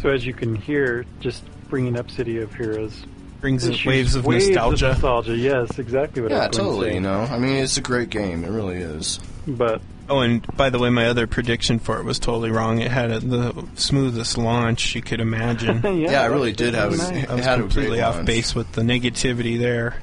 So 0.02 0.10
as 0.10 0.26
you 0.26 0.34
can 0.34 0.56
hear, 0.56 1.06
just 1.20 1.44
bringing 1.70 1.98
up 1.98 2.10
City 2.12 2.40
of 2.40 2.54
Heroes 2.54 3.06
brings 3.42 3.66
in 3.66 3.74
issues 3.74 3.86
waves 3.88 4.16
of 4.16 4.26
waves 4.26 4.48
nostalgia. 4.48 4.88
nostalgia, 4.90 5.36
yes, 5.38 5.80
exactly 5.80 6.22
what 6.22 6.32
I 6.32 6.36
Yeah, 6.36 6.48
was 6.48 6.58
going 6.58 6.64
to 6.66 6.70
totally. 6.72 6.90
say. 6.90 6.94
You 6.96 7.02
know, 7.02 7.22
I 7.22 7.40
mean, 7.40 7.56
it's 7.58 7.78
a 7.78 7.82
great 7.82 8.10
game. 8.10 8.44
It 8.44 8.50
really 8.50 8.78
is. 8.78 9.20
But 9.48 9.82
Oh, 10.10 10.22
and 10.22 10.46
by 10.58 10.72
the 10.72 10.80
way, 10.80 10.90
my 10.90 11.06
other 11.06 11.28
prediction 11.28 11.78
for 11.78 12.00
it 12.00 12.04
was 12.04 12.18
totally 12.18 12.50
wrong. 12.50 12.80
It 12.82 12.90
had 12.90 13.12
a, 13.12 13.20
the 13.20 13.68
smoothest 13.76 14.40
launch 14.40 14.96
you 14.96 15.04
could 15.04 15.22
imagine. 15.22 15.82
yeah, 15.84 16.12
Yeah, 16.12 16.26
it 16.26 16.30
really 16.30 16.52
did 16.52 16.74
have. 16.74 16.98
Nice. 16.98 17.12
A, 17.12 17.18
it 17.20 17.30
I 17.30 17.36
was 17.36 17.46
had 17.46 17.60
a 17.60 17.62
completely 17.62 18.02
off 18.02 18.16
launch. 18.16 18.26
base 18.26 18.56
with 18.56 18.72
the 18.72 18.82
negativity 18.82 19.60
there. 19.60 19.98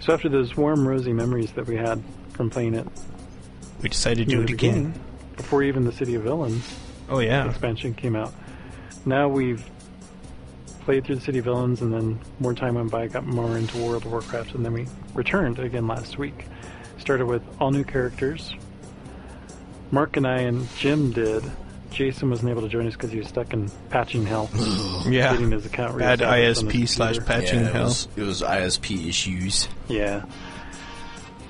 So 0.00 0.12
after 0.12 0.28
those 0.28 0.54
warm, 0.56 0.86
rosy 0.86 1.14
memories 1.14 1.50
that 1.52 1.66
we 1.66 1.76
had 1.76 2.02
from 2.34 2.50
playing 2.50 2.74
it 2.74 2.86
We 3.82 3.88
decided 3.88 4.28
to 4.28 4.36
do 4.36 4.42
it 4.42 4.46
the 4.48 4.52
again. 4.52 4.94
before 5.36 5.62
even 5.62 5.84
the 5.84 5.92
City 5.92 6.14
of 6.14 6.22
Villains 6.22 6.78
Oh 7.08 7.18
yeah, 7.20 7.48
expansion 7.48 7.94
came 7.94 8.14
out, 8.14 8.32
now 9.06 9.28
we've 9.28 9.64
played 10.88 11.04
through 11.04 11.16
the 11.16 11.20
City 11.20 11.36
of 11.36 11.44
Villains, 11.44 11.82
and 11.82 11.92
then 11.92 12.18
more 12.40 12.54
time 12.54 12.76
went 12.76 12.90
by, 12.90 13.06
got 13.08 13.26
more 13.26 13.58
into 13.58 13.76
World 13.76 14.06
of 14.06 14.10
Warcraft, 14.10 14.54
and 14.54 14.64
then 14.64 14.72
we 14.72 14.86
returned 15.12 15.58
again 15.58 15.86
last 15.86 16.16
week. 16.16 16.46
Started 16.96 17.26
with 17.26 17.42
all 17.60 17.70
new 17.70 17.84
characters. 17.84 18.54
Mark 19.90 20.16
and 20.16 20.26
I 20.26 20.38
and 20.38 20.66
Jim 20.76 21.12
did. 21.12 21.44
Jason 21.90 22.30
wasn't 22.30 22.48
able 22.48 22.62
to 22.62 22.70
join 22.70 22.86
us 22.86 22.94
because 22.94 23.12
he 23.12 23.18
was 23.18 23.28
stuck 23.28 23.52
in 23.52 23.70
patching 23.90 24.24
hell, 24.24 24.48
yeah. 25.06 25.32
getting 25.32 25.50
his 25.50 25.66
account 25.66 25.98
Bad 25.98 26.20
reestablished 26.20 26.64
on 26.64 26.70
his 26.70 26.84
ISP 26.84 26.88
slash 26.88 27.18
patching 27.18 27.60
yeah, 27.60 27.66
it 27.66 27.72
hell. 27.74 27.84
was, 27.84 28.08
it 28.16 28.22
was 28.22 28.40
ISP 28.40 29.08
issues. 29.08 29.68
Yeah. 29.88 30.24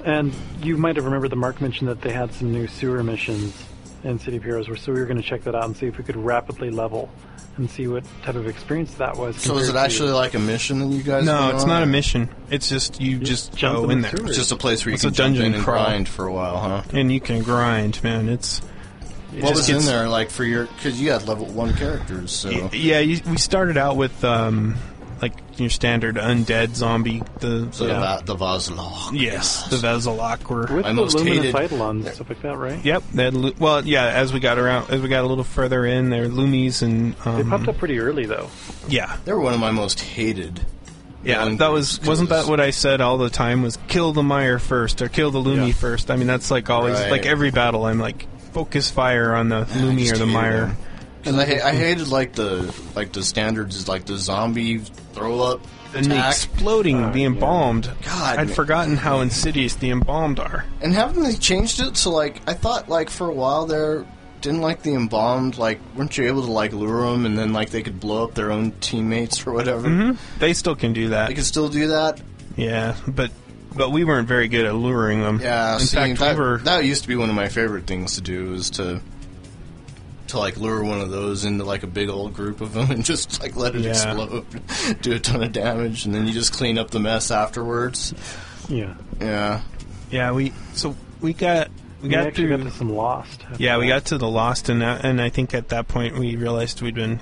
And 0.04 0.34
you 0.64 0.76
might 0.76 0.96
have 0.96 1.04
remembered 1.04 1.30
that 1.30 1.36
Mark 1.36 1.60
mentioned 1.60 1.88
that 1.90 2.00
they 2.00 2.12
had 2.12 2.32
some 2.32 2.50
new 2.50 2.66
sewer 2.66 3.04
missions 3.04 3.64
in 4.02 4.18
City 4.18 4.38
of 4.38 4.42
Heroes, 4.42 4.66
so 4.80 4.92
we 4.92 4.98
were 4.98 5.06
going 5.06 5.22
to 5.22 5.28
check 5.28 5.44
that 5.44 5.54
out 5.54 5.66
and 5.66 5.76
see 5.76 5.86
if 5.86 5.96
we 5.96 6.02
could 6.02 6.16
rapidly 6.16 6.70
level 6.70 7.08
and 7.58 7.70
see 7.70 7.86
what 7.88 8.04
type 8.22 8.36
of 8.36 8.46
experience 8.48 8.94
that 8.94 9.16
was. 9.16 9.36
So 9.36 9.58
is 9.58 9.68
it 9.68 9.76
actually 9.76 10.10
like 10.12 10.34
a 10.34 10.38
mission 10.38 10.78
that 10.78 10.86
you 10.96 11.02
guys? 11.02 11.24
No, 11.24 11.50
it's 11.54 11.64
on, 11.64 11.68
not 11.68 11.82
a 11.82 11.86
mission. 11.86 12.28
It's 12.50 12.68
just 12.68 13.00
you 13.00 13.18
just 13.18 13.54
jump 13.54 13.76
go 13.78 13.84
in 13.84 13.90
in 13.90 14.00
there, 14.02 14.16
sewer. 14.16 14.26
It's 14.28 14.36
just 14.36 14.52
a 14.52 14.56
place 14.56 14.84
where 14.84 14.90
you 14.90 14.94
It's 14.94 15.02
can 15.04 15.12
a 15.12 15.16
dungeon 15.16 15.42
jump 15.42 15.46
in 15.48 15.54
and 15.56 15.64
crawl. 15.64 15.84
grind 15.84 16.08
for 16.08 16.26
a 16.26 16.32
while, 16.32 16.56
huh? 16.58 16.82
and 16.92 17.12
you 17.12 17.20
can 17.20 17.42
grind, 17.42 18.02
man. 18.02 18.28
It's 18.28 18.60
What 19.40 19.54
just 19.54 19.68
was 19.68 19.68
in 19.70 19.84
there 19.92 20.08
like 20.08 20.30
for 20.30 20.44
your? 20.44 20.66
Because 20.66 21.00
you 21.00 21.10
had 21.10 21.26
level 21.28 21.46
one 21.46 21.74
characters, 21.74 22.32
so 22.32 22.50
Y- 22.50 22.70
Yeah, 22.72 22.98
you, 23.00 23.20
we 23.28 23.36
started 23.36 23.76
out 23.76 23.96
with 23.96 24.24
um, 24.24 24.76
like 25.20 25.34
your 25.56 25.70
standard 25.70 26.16
undead 26.16 26.74
zombie. 26.74 27.22
The 27.40 27.68
so 27.72 27.86
yeah. 27.86 28.20
the, 28.24 28.34
the 28.34 28.36
Vahzilok. 28.36 29.18
yes, 29.20 29.68
the 29.68 29.76
Vahzilok 29.76 30.44
were. 30.48 30.60
with 30.62 30.70
my 30.84 30.88
the 30.88 30.94
most 30.94 31.16
luminous 31.16 31.52
hated- 31.52 31.72
eidolons 31.72 32.06
and 32.06 32.14
stuff 32.14 32.28
like 32.28 32.42
that, 32.42 32.56
right? 32.56 32.84
Yep. 32.84 33.02
They 33.14 33.24
had, 33.24 33.34
lu- 33.34 33.54
well, 33.58 33.84
yeah. 33.86 34.06
As 34.06 34.32
we 34.32 34.40
got 34.40 34.58
around, 34.58 34.90
as 34.90 35.00
we 35.00 35.08
got 35.08 35.24
a 35.24 35.26
little 35.26 35.44
further 35.44 35.84
in, 35.84 36.10
there 36.10 36.22
were 36.22 36.28
Loomies 36.28 36.82
and 36.82 37.14
They 37.14 37.30
um, 37.42 37.50
popped 37.50 37.68
up 37.68 37.78
pretty 37.78 37.98
early 37.98 38.26
though. 38.26 38.48
yeah, 38.88 39.16
They 39.24 39.32
were 39.32 39.40
one 39.40 39.54
of 39.54 39.60
my 39.60 39.70
most 39.70 40.00
hated. 40.00 40.60
yeah. 41.24 41.38
villain 41.40 41.56
That 41.56 41.72
was 41.72 41.96
groups, 41.98 42.08
wasn't 42.08 42.28
that 42.30 42.46
what 42.46 42.60
I 42.60 42.70
said 42.70 43.00
all 43.00 43.18
the 43.18 43.30
time? 43.30 43.62
Was 43.62 43.76
kill 43.88 44.12
the 44.12 44.22
Mire 44.22 44.58
first 44.58 45.02
or 45.02 45.08
kill 45.08 45.30
the 45.30 45.40
Loomie 45.40 45.68
Yeah. 45.68 45.72
first? 45.74 46.10
I 46.10 46.16
mean, 46.16 46.26
that's 46.28 46.50
like 46.50 46.70
always 46.70 46.94
Right. 46.94 47.10
like 47.10 47.26
every 47.26 47.50
battle. 47.50 47.84
I'm 47.86 47.98
like 47.98 48.26
focus 48.52 48.90
fire 48.90 49.34
on 49.34 49.48
the 49.48 49.64
Loomie 49.64 49.98
just 50.08 50.14
or 50.14 50.18
the 50.18 50.26
hated 50.26 50.32
Mire. 50.34 50.66
them. 50.66 50.76
Because 51.32 51.48
I, 51.48 51.58
ha- 51.58 51.68
I 51.68 51.72
hated 51.74 52.08
like 52.08 52.32
the 52.34 52.74
like 52.96 53.12
the 53.12 53.22
standards 53.22 53.76
is 53.76 53.88
like 53.88 54.04
the 54.06 54.16
zombie 54.18 54.78
throw 55.12 55.40
up 55.40 55.60
And 55.94 56.06
the 56.06 56.14
attack. 56.14 56.32
exploding, 56.32 57.04
Uh, 57.04 57.12
the 57.12 57.24
embalmed. 57.24 57.90
God, 58.04 58.38
I'd 58.38 58.46
man. 58.48 58.54
forgotten 58.54 58.96
how 58.96 59.20
insidious 59.20 59.74
the 59.76 59.90
embalmed 59.90 60.38
are. 60.40 60.64
And 60.82 60.92
haven't 60.94 61.22
they 61.22 61.34
changed 61.34 61.80
it 61.80 61.94
to 61.96 62.10
like 62.10 62.40
I 62.48 62.54
thought 62.54 62.88
like 62.88 63.10
for 63.10 63.28
a 63.28 63.32
while 63.34 63.66
there 63.66 64.06
didn't 64.40 64.60
like 64.60 64.82
the 64.82 64.94
embalmed 64.94 65.58
like 65.58 65.80
weren't 65.96 66.16
you 66.16 66.26
able 66.28 66.42
to 66.44 66.52
like 66.52 66.72
lure 66.72 67.10
them 67.10 67.26
and 67.26 67.36
then 67.36 67.52
like 67.52 67.70
they 67.70 67.82
could 67.82 67.98
blow 67.98 68.22
up 68.24 68.34
their 68.34 68.52
own 68.52 68.70
teammates 68.80 69.46
or 69.46 69.52
whatever? 69.52 69.88
hmm 69.88 70.12
They 70.38 70.52
still 70.54 70.76
can 70.76 70.92
do 70.92 71.08
that. 71.08 71.28
They 71.28 71.34
could 71.34 71.44
still 71.44 71.68
do 71.68 71.88
that. 71.88 72.20
Yeah, 72.56 72.96
but 73.06 73.30
but 73.76 73.90
we 73.92 74.02
weren't 74.04 74.26
very 74.28 74.48
good 74.48 74.64
at 74.66 74.74
luring 74.74 75.20
them. 75.20 75.40
Yeah, 75.40 75.74
in 75.74 75.80
see, 75.80 75.96
fact, 75.96 76.18
that, 76.20 76.34
we 76.36 76.40
were. 76.40 76.58
that 76.58 76.84
used 76.84 77.02
to 77.02 77.08
be 77.08 77.16
one 77.16 77.28
of 77.28 77.34
my 77.36 77.48
favorite 77.48 77.86
things 77.86 78.14
to 78.16 78.20
do 78.20 78.54
is 78.54 78.70
to 78.70 79.00
to 80.28 80.38
like 80.38 80.56
lure 80.56 80.82
one 80.84 81.00
of 81.00 81.10
those 81.10 81.44
into 81.44 81.64
like 81.64 81.82
a 81.82 81.86
big 81.86 82.08
old 82.08 82.34
group 82.34 82.60
of 82.60 82.72
them 82.72 82.90
and 82.92 83.04
just 83.04 83.40
like 83.42 83.56
let 83.56 83.74
it 83.74 83.82
Yeah. 83.82 83.90
explode, 83.90 84.44
do 85.02 85.12
a 85.12 85.18
ton 85.18 85.42
of 85.42 85.52
damage, 85.52 86.04
and 86.06 86.14
then 86.14 86.26
you 86.26 86.32
just 86.32 86.52
clean 86.52 86.78
up 86.78 86.90
the 86.90 87.00
mess 87.00 87.30
afterwards. 87.30 88.14
Yeah. 88.68 88.94
Yeah, 89.20 89.62
yeah, 90.10 90.32
we 90.32 90.52
so 90.74 90.94
we 91.20 91.32
got 91.32 91.68
we 92.02 92.08
We 92.08 92.14
got 92.14 92.34
through. 92.34 92.56
got 92.56 92.62
to 92.64 92.70
some 92.70 92.90
Lost. 92.94 93.42
after 93.50 93.62
yeah, 93.62 93.78
we 93.78 93.88
got 93.88 94.04
to 94.06 94.18
the 94.18 94.28
Lost, 94.28 94.68
and 94.68 94.80
that, 94.82 95.04
and 95.04 95.20
I 95.20 95.30
think 95.30 95.52
at 95.54 95.68
that 95.70 95.88
point 95.88 96.18
we 96.18 96.36
realized 96.36 96.80
we'd 96.82 96.94
been. 96.94 97.20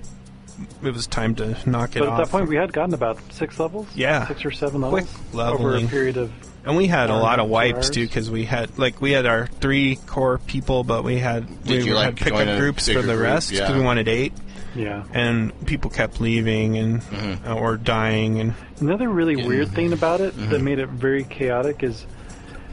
It 0.83 0.93
was 0.95 1.07
time 1.07 1.35
to 1.37 1.57
knock 1.69 1.97
it 1.97 2.01
But 2.01 2.09
off. 2.09 2.21
at 2.21 2.25
that 2.27 2.31
point, 2.31 2.49
we 2.49 2.57
had 2.57 2.73
gotten 2.73 2.95
about 2.95 3.19
six 3.33 3.59
levels. 3.61 3.87
Yeah. 3.95 4.27
Six 4.27 4.45
or 4.45 4.51
seven 4.51 4.83
Quick 4.83 5.07
levels 5.33 5.61
over 5.61 5.77
a 5.77 5.87
period 5.87 6.17
of. 6.17 6.33
And 6.65 6.77
we 6.77 6.87
had 6.89 7.11
a 7.11 7.17
lot 7.17 7.39
of 7.39 7.49
wipes 7.49 7.77
hours. 7.77 7.91
too, 7.91 8.07
because 8.07 8.29
we 8.31 8.45
had 8.45 8.77
like 8.79 9.01
we 9.01 9.13
had 9.13 9.25
our 9.27 9.47
three 9.47 9.97
core 10.07 10.39
people, 10.39 10.83
but 10.83 11.05
we 11.05 11.19
had 11.19 11.47
Did 11.65 11.83
we 11.83 11.89
you, 11.91 11.95
had 11.97 12.07
like, 12.07 12.17
pickup 12.17 12.39
join 12.41 12.49
a 12.49 12.59
groups 12.59 12.87
for 12.89 12.95
bigger 12.95 13.07
the 13.07 13.13
group? 13.15 13.23
rest 13.25 13.51
because 13.51 13.71
Yeah. 13.71 13.77
we 13.79 13.85
wanted 13.85 14.09
eight, 14.09 14.33
Yeah. 14.75 15.05
and 15.13 15.53
people 15.67 15.91
kept 15.91 16.21
leaving 16.21 16.77
and 16.77 17.03
Mm-hmm. 17.03 17.49
uh, 17.49 17.55
or 17.55 17.77
dying, 17.77 18.41
and 18.41 18.55
Another 18.81 19.09
really 19.09 19.37
weird 19.37 19.69
thing 19.69 19.93
about 19.93 20.21
it 20.21 20.35
Mm-hmm. 20.37 20.51
that 20.51 20.61
made 20.61 20.79
it 20.81 20.89
very 20.89 21.23
chaotic 21.23 21.85
is 21.85 22.05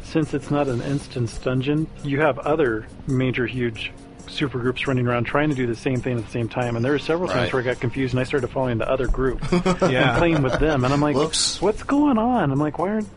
since 0.05 0.33
it's 0.33 0.49
not 0.49 0.67
an 0.67 0.81
instance 0.81 1.37
dungeon, 1.37 1.85
you 2.03 2.19
have 2.21 2.39
other 2.39 2.85
major, 3.07 3.45
huge 3.45 3.91
super 4.27 4.59
groups 4.59 4.87
running 4.87 5.07
around 5.07 5.25
trying 5.25 5.49
to 5.49 5.55
do 5.55 5.67
the 5.67 5.75
same 5.75 6.01
thing 6.01 6.17
at 6.17 6.25
the 6.25 6.31
same 6.31 6.47
time. 6.49 6.75
And 6.75 6.83
there 6.83 6.91
were 6.93 6.99
several 6.99 7.27
Right. 7.29 7.35
times 7.41 7.53
where 7.53 7.61
I 7.61 7.65
got 7.65 7.79
confused 7.79 8.13
and 8.13 8.19
I 8.19 8.23
started 8.23 8.47
following 8.47 8.77
the 8.77 8.89
other 8.89 9.07
group 9.07 9.41
yeah, 9.51 10.09
and 10.11 10.17
playing 10.17 10.41
with 10.41 10.59
them. 10.59 10.83
And 10.85 10.93
I'm 10.93 11.01
like, 11.01 11.15
Whoops. 11.15 11.61
what's 11.61 11.83
going 11.83 12.17
on? 12.17 12.51
I'm 12.51 12.59
like, 12.59 12.79
why 12.79 12.89
aren't 12.89 13.09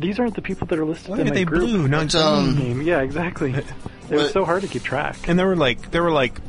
these 0.00 0.18
aren't 0.18 0.34
the 0.34 0.42
people 0.42 0.66
that 0.68 0.78
are 0.78 0.84
listed 0.84 1.10
why 1.10 1.16
in 1.16 1.22
are 1.22 1.30
my 1.30 1.34
they 1.34 1.44
group 1.44 1.62
blue? 1.62 1.88
Not 1.88 2.12
But, 2.12 2.14
um, 2.16 2.56
name? 2.58 2.80
Yeah, 2.82 3.00
exactly. 3.00 3.52
It 4.10 4.16
was 4.16 4.32
so 4.32 4.44
hard 4.44 4.62
to 4.62 4.68
keep 4.68 4.82
track. 4.82 5.28
And 5.28 5.38
there 5.38 5.46
were 5.46 5.56
like 5.56 5.90
there 5.90 6.02
were 6.02 6.10
like 6.12 6.40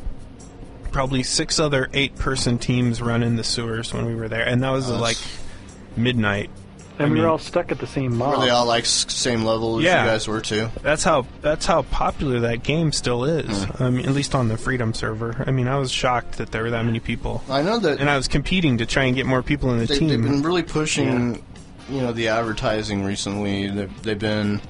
probably 0.91 1.23
six 1.23 1.59
other 1.59 1.89
eight 1.93 2.15
person 2.17 2.57
teams 2.57 3.01
running 3.01 3.35
the 3.35 3.43
sewers 3.43 3.93
when 3.93 4.05
we 4.05 4.15
were 4.15 4.27
there, 4.29 4.45
and 4.47 4.63
that 4.63 4.71
was 4.71 4.89
Oh, 4.89 4.97
like 4.99 5.17
midnight. 5.95 6.49
And 7.03 7.11
I 7.11 7.15
we 7.15 7.21
were 7.21 7.27
all 7.27 7.37
stuck 7.37 7.71
at 7.71 7.79
the 7.79 7.87
same 7.87 8.15
mob. 8.17 8.37
were 8.39 8.45
they 8.45 8.49
all 8.51 8.65
like 8.65 8.83
s- 8.83 9.05
same 9.13 9.43
level 9.43 9.77
as 9.79 9.83
Yeah. 9.83 10.03
you 10.03 10.09
guys 10.11 10.27
were 10.27 10.41
too? 10.41 10.69
That's 10.81 11.03
how 11.03 11.25
that's 11.41 11.65
how 11.65 11.81
popular 11.83 12.39
that 12.41 12.63
game 12.63 12.91
still 12.91 13.23
is. 13.25 13.63
Hmm. 13.65 13.83
I 13.83 13.89
mean, 13.89 14.05
at 14.05 14.13
least 14.13 14.35
on 14.35 14.47
the 14.47 14.57
Freedom 14.57 14.93
server. 14.93 15.43
I 15.45 15.51
mean, 15.51 15.67
I 15.67 15.77
was 15.77 15.91
shocked 15.91 16.37
that 16.37 16.51
there 16.51 16.63
were 16.63 16.69
that 16.71 16.85
many 16.85 16.99
people, 16.99 17.43
I 17.49 17.61
know 17.61 17.79
that 17.79 17.99
and 17.99 18.09
I 18.09 18.17
was 18.17 18.27
competing 18.27 18.77
to 18.79 18.85
try 18.85 19.03
and 19.05 19.15
get 19.15 19.25
more 19.25 19.41
people 19.43 19.71
in 19.71 19.79
the 19.79 19.85
they, 19.85 19.97
team. 19.99 20.07
they've 20.09 20.21
been 20.21 20.41
really 20.41 20.63
pushing, 20.63 21.43
you 21.89 22.01
know, 22.01 22.11
the 22.13 22.27
advertising 22.29 23.03
recently. 23.03 23.67
They've, 23.67 24.01
they've 24.03 24.19
been 24.19 24.61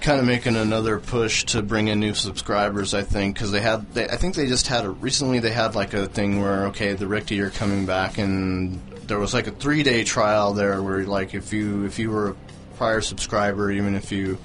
kind 0.00 0.18
of 0.18 0.24
making 0.24 0.56
another 0.56 0.98
push 0.98 1.44
to 1.44 1.60
bring 1.62 1.88
in 1.88 2.00
new 2.00 2.14
subscribers. 2.14 2.94
I 2.94 3.02
think 3.02 3.34
because 3.34 3.52
they 3.52 3.60
had, 3.60 3.92
they, 3.92 4.08
I 4.08 4.16
think 4.16 4.34
they 4.34 4.46
just 4.46 4.66
had 4.66 4.84
a 4.86 4.90
recently. 4.90 5.40
They 5.40 5.50
had 5.52 5.74
like 5.74 5.92
a 5.94 6.06
thing 6.06 6.40
where 6.40 6.66
okay, 6.68 6.94
the 6.94 7.06
Richter 7.06 7.34
you're 7.34 7.50
coming 7.50 7.84
back, 7.86 8.16
and 8.18 8.80
there 9.10 9.18
was 9.18 9.34
like 9.34 9.48
a 9.48 9.50
three 9.50 9.82
day 9.82 10.04
trial 10.04 10.54
there 10.54 10.80
where 10.80 11.04
like 11.04 11.34
if 11.34 11.52
you 11.52 11.84
if 11.84 11.98
you 11.98 12.10
were 12.10 12.30
a 12.30 12.36
prior 12.76 13.00
subscriber, 13.00 13.70
even 13.70 13.96
if 13.96 14.12
you 14.12 14.38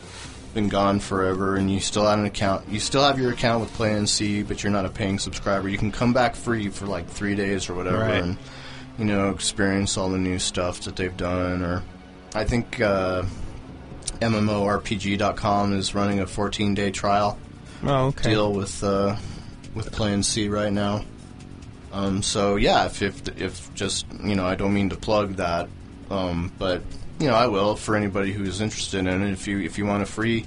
been 0.56 0.70
gone 0.70 1.00
forever 1.02 1.56
and 1.56 1.70
you 1.70 1.82
still 1.82 2.06
had 2.08 2.18
an 2.18 2.24
account 2.24 2.66
you 2.70 2.80
still 2.80 3.04
have 3.04 3.20
your 3.20 3.30
account 3.34 3.60
with 3.60 3.70
PlayNC 3.78 4.48
but 4.48 4.64
you're 4.64 4.72
not 4.72 4.86
a 4.86 4.90
paying 4.90 5.20
subscriber 5.20 5.68
you 5.68 5.78
can 5.78 5.92
come 5.92 6.14
back 6.14 6.34
free 6.34 6.70
for 6.70 6.86
like 6.86 7.06
three 7.10 7.36
days 7.36 7.70
or 7.70 7.74
whatever 7.74 8.00
Right. 8.00 8.24
and 8.24 8.38
you 8.98 9.04
know 9.04 9.32
experience 9.32 9.98
all 9.98 10.10
the 10.10 10.18
new 10.18 10.40
stuff 10.40 10.80
that 10.84 10.96
they've 10.96 11.18
done 11.18 11.62
or 11.62 11.84
i 12.34 12.46
think 12.46 12.80
uh, 12.80 13.24
mmorpg.com 14.22 15.74
is 15.74 15.94
running 15.94 16.22
a 16.22 16.26
14 16.26 16.74
day 16.74 16.90
trial 16.90 17.38
oh, 17.84 18.06
okay. 18.08 18.30
deal 18.30 18.54
with 18.54 18.82
uh, 18.82 19.18
with 19.74 19.92
PlayNC 19.92 20.50
right 20.50 20.72
now. 20.72 21.04
Um, 21.96 22.22
so 22.22 22.58
yeah, 22.58 22.86
if, 22.88 23.02
if 23.02 23.42
if 23.42 23.74
just 23.74 24.06
you 24.22 24.36
know, 24.36 24.46
I 24.46 24.56
don't 24.56 24.74
mean 24.74 24.90
to 24.90 24.98
plug 24.98 25.36
that, 25.38 25.70
um, 26.10 26.52
but 26.60 26.82
you 27.20 27.28
know, 27.28 27.34
I 27.34 27.48
will 27.48 27.78
for 27.78 27.96
anybody 27.96 28.34
who's 28.34 28.60
interested 28.60 29.00
in 29.00 29.08
it. 29.08 29.32
If 29.32 29.48
you 29.48 29.60
if 29.60 29.78
you 29.78 29.86
want 29.86 30.04
a 30.04 30.06
free 30.06 30.46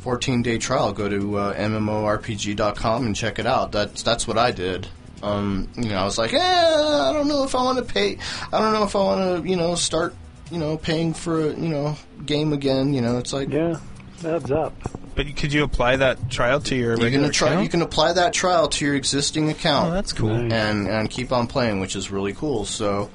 14 0.00 0.40
day 0.40 0.56
trial, 0.56 0.94
go 0.94 1.06
to 1.06 1.36
uh, 1.36 1.54
mmorpg.com 1.54 3.04
and 3.04 3.14
check 3.14 3.38
it 3.38 3.46
out. 3.46 3.72
That's 3.72 4.02
that's 4.02 4.26
what 4.26 4.38
I 4.38 4.52
did. 4.52 4.88
Um, 5.22 5.68
you 5.76 5.90
know, 5.90 5.96
I 5.96 6.04
was 6.04 6.16
like, 6.16 6.32
eh, 6.32 6.38
I 6.38 7.12
don't 7.12 7.28
know 7.28 7.44
if 7.44 7.54
I 7.54 7.62
want 7.62 7.78
to 7.78 7.84
pay. 7.84 8.16
I 8.50 8.58
don't 8.58 8.72
know 8.72 8.84
if 8.84 8.96
I 8.96 8.98
want 8.98 9.44
to, 9.44 9.48
you 9.48 9.56
know, 9.56 9.74
start, 9.74 10.14
you 10.50 10.58
know, 10.58 10.78
paying 10.78 11.12
for 11.12 11.48
a, 11.48 11.54
you 11.54 11.68
know, 11.68 11.96
game 12.24 12.54
again. 12.54 12.94
You 12.94 13.02
know, 13.02 13.18
it's 13.18 13.34
like 13.34 13.50
yeah, 13.50 13.80
adds 14.24 14.50
up. 14.50 14.74
But 15.14 15.34
could 15.36 15.52
you 15.52 15.64
apply 15.64 15.96
that 15.96 16.30
trial 16.30 16.60
to 16.60 16.76
your 16.76 16.96
you 16.96 17.02
regular 17.04 17.26
can 17.26 17.32
try. 17.32 17.48
account? 17.48 17.62
You 17.64 17.68
can 17.70 17.82
apply 17.82 18.12
that 18.12 18.32
trial 18.34 18.68
to 18.68 18.84
your 18.84 18.94
existing 18.94 19.48
account. 19.50 19.88
Oh, 19.88 19.94
that's 19.94 20.12
cool. 20.12 20.34
Nice. 20.34 20.52
and 20.52 20.88
and 20.88 21.10
keep 21.10 21.32
on 21.32 21.46
playing, 21.46 21.80
which 21.80 21.96
is 21.96 22.10
really 22.10 22.34
cool. 22.34 22.66
So, 22.66 23.10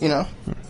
you 0.00 0.08
know, 0.08 0.26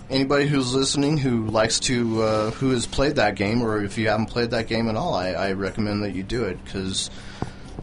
anybody 0.09 0.47
who's 0.47 0.73
listening 0.75 1.19
who 1.19 1.47
likes 1.47 1.81
to 1.81 2.23
uh, 2.23 2.51
who 2.53 2.71
has 2.71 2.87
played 2.87 3.17
that 3.17 3.35
game, 3.35 3.61
or 3.61 3.83
if 3.83 3.99
you 3.99 4.09
haven't 4.09 4.27
played 4.27 4.51
that 4.53 4.69
game 4.69 4.89
at 4.89 4.97
all, 4.97 5.15
I, 5.15 5.31
I 5.31 5.53
recommend 5.53 6.05
that 6.05 6.15
you 6.15 6.23
do 6.23 6.45
it 6.45 6.63
because, 6.65 7.11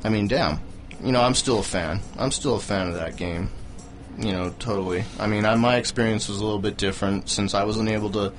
I 0.04 0.10
mean, 0.10 0.28
damn, 0.28 0.60
you 1.04 1.12
know, 1.12 1.22
I'm 1.22 1.36
still 1.36 1.60
a 1.60 1.64
fan. 1.64 2.00
I'm 2.18 2.32
still 2.32 2.56
a 2.56 2.62
fan 2.62 2.88
of 2.88 2.94
that 2.96 3.18
game. 3.18 3.50
You 4.18 4.32
know, 4.32 4.56
totally. 4.60 5.04
I 5.20 5.28
mean, 5.28 5.46
I, 5.46 5.56
my 5.56 5.76
experience 5.76 6.30
was 6.30 6.40
a 6.40 6.44
little 6.46 6.60
bit 6.60 6.78
different 6.78 7.30
since 7.30 7.54
I 7.54 7.66
wasn't 7.66 7.90
able 7.90 8.12
to 8.12 8.32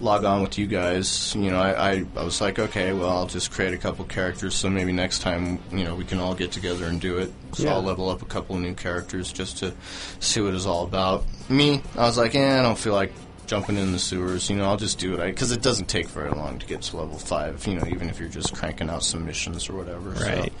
log 0.00 0.24
on 0.24 0.42
with 0.42 0.58
you 0.58 0.66
guys. 0.66 1.34
You 1.34 1.50
know, 1.50 1.58
I, 1.60 1.92
I, 1.92 2.04
I 2.16 2.24
was 2.24 2.40
like, 2.40 2.58
okay, 2.58 2.92
well, 2.92 3.10
I'll 3.10 3.26
just 3.26 3.50
create 3.50 3.74
a 3.74 3.78
couple 3.78 4.04
characters, 4.04 4.54
so 4.54 4.68
maybe 4.68 4.92
next 4.92 5.20
time, 5.20 5.58
you 5.72 5.84
know, 5.84 5.94
we 5.94 6.04
can 6.04 6.18
all 6.18 6.34
get 6.34 6.52
together 6.52 6.86
and 6.86 7.00
do 7.00 7.18
it. 7.18 7.32
So 7.52 7.64
Yeah. 7.64 7.74
I'll 7.74 7.82
level 7.82 8.08
up 8.08 8.22
a 8.22 8.26
couple 8.26 8.56
of 8.56 8.62
new 8.62 8.74
characters 8.74 9.32
just 9.32 9.58
to 9.58 9.72
see 10.20 10.40
what 10.40 10.54
it's 10.54 10.66
all 10.66 10.84
about. 10.84 11.24
Me, 11.48 11.82
I 11.96 12.02
was 12.02 12.18
like, 12.18 12.34
eh, 12.34 12.58
I 12.58 12.62
don't 12.62 12.78
feel 12.78 12.94
like 12.94 13.12
jumping 13.46 13.76
in 13.76 13.92
the 13.92 13.98
sewers. 13.98 14.48
You 14.50 14.56
know, 14.56 14.64
I'll 14.64 14.76
just 14.76 14.98
do 14.98 15.14
it 15.14 15.26
because 15.26 15.52
it 15.52 15.62
doesn't 15.62 15.86
take 15.86 16.08
very 16.08 16.30
long 16.30 16.58
to 16.58 16.66
get 16.66 16.82
to 16.82 16.96
level 16.96 17.18
five. 17.18 17.66
You 17.66 17.74
know, 17.78 17.86
even 17.88 18.08
if 18.08 18.18
you're 18.18 18.28
just 18.28 18.54
cranking 18.54 18.90
out 18.90 19.04
some 19.04 19.24
missions 19.24 19.68
or 19.68 19.76
whatever. 19.76 20.16
so. 20.16 20.24
Right. 20.26 20.52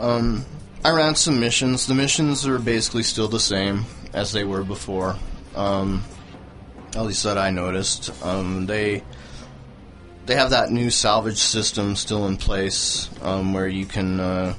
Um, 0.00 0.44
I 0.84 0.90
ran 0.90 1.14
some 1.14 1.40
missions. 1.40 1.86
The 1.86 1.94
missions 1.94 2.46
are 2.46 2.58
basically 2.58 3.04
still 3.04 3.28
the 3.28 3.40
same 3.40 3.84
as 4.12 4.32
they 4.32 4.44
were 4.44 4.64
before. 4.64 5.16
Um, 5.54 6.02
at 6.94 7.02
least 7.02 7.22
that 7.24 7.38
I 7.38 7.50
noticed. 7.50 8.10
Um, 8.24 8.66
they 8.66 9.02
they 10.26 10.36
have 10.36 10.50
that 10.50 10.70
new 10.70 10.90
salvage 10.90 11.36
system 11.38 11.96
still 11.96 12.26
in 12.26 12.36
place, 12.36 13.10
um, 13.22 13.52
where 13.52 13.68
you 13.68 13.84
can, 13.84 14.20
uh, 14.20 14.54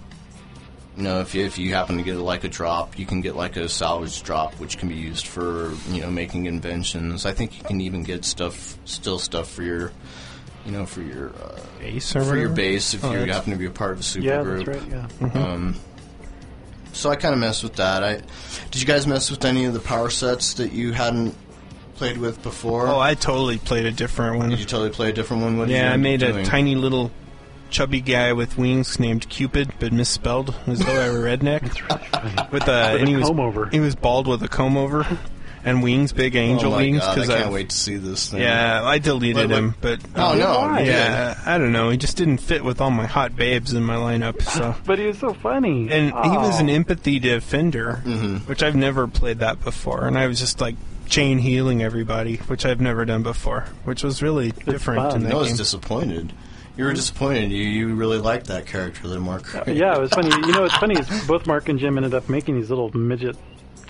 you 0.95 1.01
know, 1.03 1.21
if 1.21 1.33
you, 1.33 1.43
if 1.43 1.57
you 1.57 1.73
happen 1.73 1.97
to 1.97 2.03
get 2.03 2.17
like 2.17 2.43
a 2.43 2.47
drop, 2.49 2.99
you 2.99 3.05
can 3.07 3.21
get 3.21 3.35
like 3.35 3.55
a 3.57 3.67
salvage 3.67 4.21
drop, 4.23 4.53
which 4.59 4.77
can 4.77 4.89
be 4.89 4.95
used 4.95 5.25
for 5.27 5.73
you 5.89 6.01
know 6.01 6.11
making 6.11 6.45
inventions. 6.45 7.25
I 7.25 7.33
think 7.33 7.57
you 7.57 7.63
can 7.63 7.81
even 7.81 8.03
get 8.03 8.25
stuff, 8.25 8.77
still 8.85 9.17
stuff 9.17 9.49
for 9.49 9.63
your, 9.63 9.91
you 10.65 10.71
know, 10.71 10.85
for 10.85 11.01
your 11.01 11.29
uh, 11.29 11.59
Base 11.79 12.15
or 12.15 12.23
for 12.23 12.37
your 12.37 12.49
base 12.49 12.93
if 12.93 13.03
Oh, 13.03 13.11
you 13.11 13.31
happen 13.31 13.51
to 13.51 13.57
be 13.57 13.65
a 13.65 13.71
part 13.71 13.91
of 13.93 13.99
a 13.99 14.03
super 14.03 14.25
Yeah, 14.25 14.41
group. 14.43 14.65
that's 14.65 14.79
right. 14.79 15.09
Yeah. 15.33 15.43
Um, 15.43 15.75
so 16.93 17.09
I 17.09 17.15
kind 17.15 17.33
of 17.33 17.39
messed 17.39 17.61
with 17.63 17.75
that. 17.75 18.03
I 18.03 18.21
did 18.71 18.81
you 18.81 18.85
guys 18.87 19.05
mess 19.05 19.29
with 19.29 19.43
any 19.45 19.65
of 19.65 19.73
the 19.73 19.79
power 19.81 20.09
sets 20.09 20.53
that 20.55 20.71
you 20.71 20.93
hadn't 20.93 21.35
played 21.95 22.17
with 22.17 22.41
before? 22.43 22.87
Oh, 22.87 22.99
I 22.99 23.13
totally 23.15 23.57
played 23.57 23.85
a 23.85 23.91
different 23.91 24.37
one. 24.37 24.49
did 24.49 24.59
you 24.59 24.65
totally 24.65 24.89
play 24.91 25.09
a 25.09 25.13
different 25.13 25.43
one? 25.43 25.57
What 25.57 25.67
did 25.67 25.75
Yeah, 25.75 25.89
I 25.89 25.93
end 25.93 25.93
up 25.93 25.99
made 26.01 26.23
a 26.23 26.45
tiny 26.45 26.75
little 26.75 27.11
chubby 27.69 28.01
guy 28.01 28.33
with 28.33 28.57
wings 28.57 28.99
named 28.99 29.27
Cupid, 29.29 29.73
but 29.79 29.91
misspelled 29.91 30.53
as 30.67 30.79
though 30.79 31.01
I 31.01 31.09
were 31.09 31.19
redneck. 31.23 31.63
It's 31.63 31.81
really 31.81 32.03
funny. 32.05 32.49
With 32.51 32.67
a, 32.67 32.91
With 32.93 33.01
and 33.01 33.03
a 33.03 33.05
he 33.11 33.15
was 33.15 33.27
comb 33.27 33.39
over. 33.39 33.65
he 33.67 33.79
was 33.79 33.95
bald 33.95 34.27
with 34.27 34.43
a 34.43 34.47
comb 34.47 34.77
over, 34.77 35.05
and 35.63 35.81
wings, 35.81 36.13
big 36.13 36.35
angel 36.35 36.67
oh 36.67 36.75
my 36.75 36.83
wings. 36.83 36.99
Because 37.07 37.29
I 37.29 37.37
can't 37.39 37.49
I- 37.49 37.51
wait 37.51 37.69
to 37.71 37.75
see 37.75 37.95
this 37.95 38.29
thing. 38.29 38.41
Yeah, 38.41 38.83
I 38.85 38.99
deleted 38.99 39.35
Wait, 39.37 39.49
wait. 39.49 39.57
him, 39.57 39.75
but 39.81 39.99
Oh 40.15 40.35
no! 40.35 40.59
Why? 40.59 40.81
yeah, 40.81 41.41
I 41.45 41.57
don't 41.57 41.71
know. 41.73 41.89
He 41.89 41.97
just 41.97 42.17
didn't 42.17 42.37
fit 42.37 42.63
with 42.63 42.79
all 42.81 42.91
my 42.91 43.07
hot 43.07 43.35
babes 43.35 43.73
in 43.73 43.83
my 43.83 43.95
lineup. 43.95 44.41
So, 44.43 44.75
But 44.85 44.99
he 44.99 45.07
was 45.07 45.17
so 45.17 45.33
funny. 45.33 45.89
and 45.91 46.11
he 46.11 46.37
was 46.37 46.59
an 46.59 46.69
Oh. 46.69 46.73
empathy 46.73 47.17
defender, 47.19 48.01
Mhm. 48.05 48.47
which 48.47 48.61
I've 48.63 48.75
never 48.75 49.07
played 49.07 49.39
that 49.39 49.63
before, 49.63 50.05
and 50.05 50.17
I 50.17 50.27
was 50.27 50.39
just 50.39 50.61
like 50.61 50.75
chain 51.07 51.37
healing 51.39 51.81
everybody, 51.83 52.37
which 52.37 52.65
I've 52.65 52.81
never 52.81 53.05
done 53.05 53.23
before, 53.23 53.65
which 53.83 54.03
was 54.03 54.21
really 54.21 54.51
different 54.51 55.01
fun. 55.11 55.15
in 55.17 55.23
that 55.23 55.33
I 55.33 55.37
was 55.37 55.49
game. 55.49 55.57
disappointed. 55.57 56.33
You 56.77 56.83
were 56.85 56.93
disappointed. 56.93 57.51
You 57.51 57.63
you 57.63 57.95
really 57.95 58.17
liked 58.17 58.47
that 58.47 58.65
character 58.65 59.07
there, 59.07 59.19
Mark. 59.19 59.45
Yeah, 59.67 59.95
it 59.95 59.99
was 60.01 60.11
funny. 60.11 60.29
You 60.29 60.51
know, 60.53 60.61
what's 60.63 60.75
funny 60.75 60.95
is 60.99 61.07
both 61.25 61.47
Mark 61.47 61.69
and 61.69 61.79
Jim 61.79 61.97
ended 61.97 62.13
up 62.13 62.27
making 62.27 62.55
these 62.55 62.69
little 62.69 62.91
midget, 62.97 63.37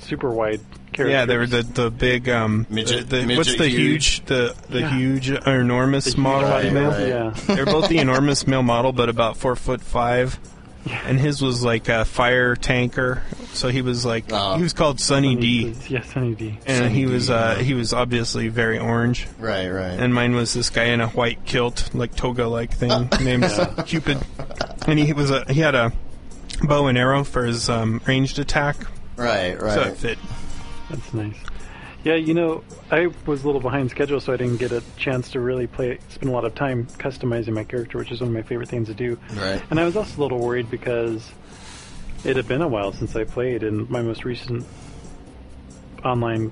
super 0.02 0.30
wide 0.30 0.62
characters. 0.94 1.12
Yeah, 1.12 1.26
they 1.26 1.36
were 1.38 1.48
the 1.48 1.64
the 1.64 1.90
big 1.90 2.30
um 2.30 2.68
Midget- 2.70 3.10
the, 3.10 3.18
the- 3.18 3.22
midget 3.26 3.38
what's 3.38 3.58
the 3.58 3.68
huge. 3.68 4.06
huge, 4.20 4.26
the 4.26 4.56
the 4.70 4.82
Yeah. 4.82 4.98
huge 4.98 5.32
or 5.32 5.62
enormous 5.62 6.04
The 6.06 6.12
huge 6.12 6.18
model. 6.20 6.50
Right, 6.50 6.72
body 6.72 6.76
right. 6.86 7.08
Yeah. 7.08 7.34
They're 7.56 7.66
both 7.66 7.90
the 7.90 7.98
enormous 8.08 8.46
male 8.46 8.62
model, 8.64 8.92
but 8.94 9.10
about 9.10 9.38
four 9.38 9.56
foot 9.56 9.82
five. 9.82 10.40
And 10.88 11.20
his 11.20 11.42
was 11.42 11.64
like 11.64 11.90
a 11.90 12.06
fire 12.06 12.56
tanker. 12.56 13.24
So 13.54 13.70
he 13.70 13.82
was 13.82 14.06
like 14.06 14.26
Oh. 14.32 14.56
he 14.58 14.64
was 14.64 14.74
called 14.74 15.00
Sunny 15.00 15.36
D, 15.36 15.74
Yeah, 15.88 16.02
Sunny 16.04 16.36
D. 16.36 16.60
and 16.66 16.78
Sunny 16.78 16.90
he 16.94 17.06
D, 17.06 17.12
was 17.12 17.30
uh, 17.30 17.56
yeah. 17.58 17.64
he 17.64 17.74
was 17.74 17.94
obviously 17.94 18.48
very 18.50 18.78
orange. 18.80 19.28
Right, 19.40 19.70
right. 19.70 19.92
And 20.00 20.14
mine 20.14 20.36
was 20.36 20.54
this 20.54 20.70
guy 20.70 20.86
in 20.86 21.02
a 21.02 21.08
white 21.08 21.46
kilt, 21.46 21.90
like 21.94 22.16
toga 22.16 22.48
like 22.48 22.74
thing, 22.74 23.10
named 23.24 23.46
Cupid. 23.86 24.18
And 24.88 25.00
he 25.00 25.14
was 25.14 25.32
a 25.32 25.46
he 25.52 25.62
had 25.62 25.76
a 25.76 25.92
bow 26.64 26.88
and 26.88 26.98
arrow 26.98 27.24
for 27.24 27.44
his 27.46 27.70
um, 27.70 28.02
ranged 28.06 28.40
attack, 28.40 28.78
right, 29.18 29.60
right. 29.62 29.74
so 29.74 29.82
it 29.82 29.98
fit. 29.98 30.18
That's 30.90 31.14
nice. 31.14 31.36
Yeah, 32.06 32.14
you 32.14 32.36
know, 32.36 32.64
I 32.92 33.08
was 33.26 33.44
a 33.44 33.48
little 33.48 33.60
behind 33.60 33.90
schedule, 33.90 34.20
so 34.20 34.32
I 34.32 34.38
didn't 34.38 34.58
get 34.58 34.72
a 34.72 34.84
chance 34.96 35.32
to 35.32 35.40
really 35.40 35.66
play, 35.66 35.98
spend 36.10 36.30
a 36.30 36.34
lot 36.34 36.46
of 36.46 36.54
time 36.54 36.86
customizing 36.86 37.54
my 37.54 37.64
character, 37.64 37.98
which 37.98 38.12
is 38.12 38.22
one 38.22 38.30
of 38.30 38.34
my 38.36 38.44
favorite 38.44 38.70
things 38.70 38.90
to 38.90 38.94
do. 38.94 39.20
Right. 39.34 39.60
And 39.72 39.80
I 39.80 39.86
was 39.86 39.98
also 39.98 40.16
a 40.18 40.22
little 40.22 40.38
worried 40.38 40.70
because 40.70 41.28
it 42.24 42.36
had 42.36 42.48
been 42.48 42.62
a 42.62 42.68
while 42.68 42.94
since 42.94 43.16
I 43.16 43.24
played, 43.24 43.64
and 43.64 43.90
my 43.90 44.04
most 44.04 44.24
recent 44.24 44.68
online 46.04 46.52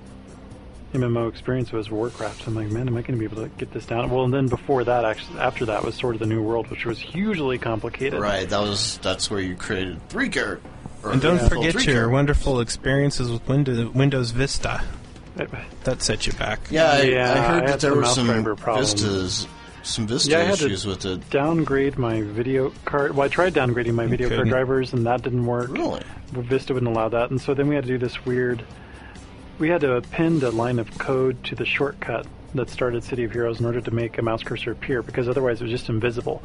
MMO 0.96 1.30
experience 1.30 1.72
was 1.72 1.92
Warcraft. 1.92 2.46
So 2.46 2.48
I'm 2.48 2.56
like, 2.56 2.72
man, 2.72 2.88
am 2.88 2.98
I 2.98 3.02
going 3.02 3.20
to 3.20 3.20
be 3.20 3.26
able 3.26 3.44
to 3.44 3.50
get 3.50 3.72
this 3.72 3.86
down? 3.86 4.10
Well, 4.10 4.24
and 4.24 4.34
then 4.34 4.48
before 4.48 4.84
that, 4.86 5.06
actually, 5.06 5.40
after 5.40 5.66
that 5.66 5.84
was 5.84 5.94
Sword 5.94 6.16
of 6.16 6.20
the 6.20 6.26
New 6.26 6.42
World, 6.42 6.72
which 6.72 6.88
was 6.88 6.98
hugely 6.98 7.60
complicated. 7.60 8.20
Right, 8.20 8.50
that 8.50 8.60
was 8.60 8.98
that's 9.04 9.30
where 9.30 9.40
you 9.40 9.56
created 9.56 10.10
three 10.10 10.30
characters. 10.30 10.72
And 11.04 11.22
don't 11.22 11.48
forget 11.48 11.86
your 11.86 12.10
wonderful 12.10 12.60
experiences 12.60 13.30
with 13.30 13.48
Windows, 13.48 13.90
Windows 13.90 14.32
Vista. 14.32 14.84
I- 15.40 15.48
That 15.84 16.02
set 16.02 16.28
you 16.28 16.34
back. 16.34 16.60
Yeah, 16.70 16.92
I, 16.92 17.02
Yeah, 17.02 17.32
I 17.32 17.38
heard 17.54 17.64
I 17.64 17.68
that 17.68 17.80
there 17.80 17.94
were 17.96 18.06
some 18.06 18.28
driver. 18.28 18.56
Vistas, 18.56 19.48
some 19.84 20.08
Vista 20.08 20.32
Yeah, 20.32 20.40
I 20.40 20.44
had 20.44 20.58
to- 20.60 20.66
issues 20.68 20.86
with 20.86 21.06
it. 21.06 21.30
downgrade 21.30 21.98
my 21.98 22.22
video 22.22 22.72
card. 22.86 23.16
Well, 23.16 23.26
I 23.26 23.30
tried 23.30 23.54
downgrading 23.54 23.96
my 23.96 24.06
video 24.08 24.28
card 24.30 24.40
couldn't. 24.40 24.52
drivers, 24.52 24.94
and 24.94 25.06
that 25.06 25.24
didn't 25.24 25.46
work. 25.46 25.70
Really? 25.72 26.02
Vista 26.32 26.74
wouldn't 26.74 26.92
allow 26.92 27.10
that, 27.10 27.32
and 27.32 27.42
so 27.42 27.54
then 27.54 27.68
we 27.68 27.76
had 27.76 27.84
to 27.86 27.90
do 27.90 27.98
this 27.98 28.26
weird. 28.26 28.64
We 29.60 29.70
had 29.70 29.82
to 29.82 29.94
append 29.96 30.44
a 30.44 30.50
line 30.52 30.80
of 30.80 30.98
code 30.98 31.44
to 31.46 31.56
the 31.56 31.66
shortcut 31.66 32.26
that 32.56 32.70
started 32.70 33.04
City 33.04 33.24
of 33.24 33.32
Heroes 33.32 33.60
in 33.60 33.66
order 33.66 33.82
to 33.82 33.92
make 33.92 34.18
a 34.18 34.22
mouse 34.22 34.44
cursor 34.44 34.72
appear, 34.72 35.02
because 35.04 35.28
otherwise 35.28 35.60
it 35.62 35.64
was 35.64 35.72
just 35.72 35.90
invisible. 35.90 36.44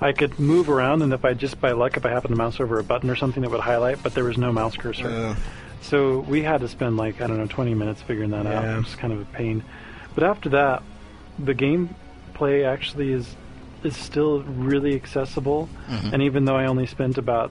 I 0.00 0.12
could 0.12 0.38
move 0.38 0.70
around, 0.70 1.02
and 1.02 1.12
if 1.12 1.24
I 1.24 1.34
just 1.34 1.60
by 1.60 1.72
luck, 1.72 1.96
if 1.98 2.06
I 2.06 2.10
happened 2.10 2.32
to 2.32 2.38
mouse 2.38 2.58
over 2.60 2.78
a 2.78 2.82
button 2.84 3.10
or 3.10 3.16
something, 3.16 3.44
it 3.44 3.50
would 3.50 3.60
highlight, 3.60 4.02
but 4.02 4.14
there 4.14 4.24
was 4.24 4.38
no 4.38 4.50
mouse 4.52 4.76
cursor. 4.76 5.06
Uh, 5.08 5.34
So 5.82 6.20
we 6.20 6.42
had 6.42 6.60
to 6.60 6.68
spend 6.68 6.96
like 6.96 7.20
I 7.20 7.26
don't 7.26 7.38
know 7.38 7.46
20 7.46 7.74
minutes 7.74 8.02
figuring 8.02 8.30
that 8.30 8.46
out. 8.46 8.64
Yeah. 8.64 8.76
It 8.76 8.84
was 8.84 8.94
kind 8.94 9.12
of 9.12 9.20
a 9.20 9.24
pain. 9.26 9.64
But 10.14 10.24
after 10.24 10.50
that, 10.50 10.82
the 11.38 11.54
gameplay 11.54 12.66
actually 12.66 13.12
is 13.12 13.36
is 13.82 13.96
still 13.96 14.42
really 14.42 14.94
accessible. 14.94 15.68
Mm-hmm. 15.88 16.14
And 16.14 16.22
even 16.22 16.44
though 16.44 16.56
I 16.56 16.66
only 16.66 16.86
spent 16.86 17.18
about 17.18 17.50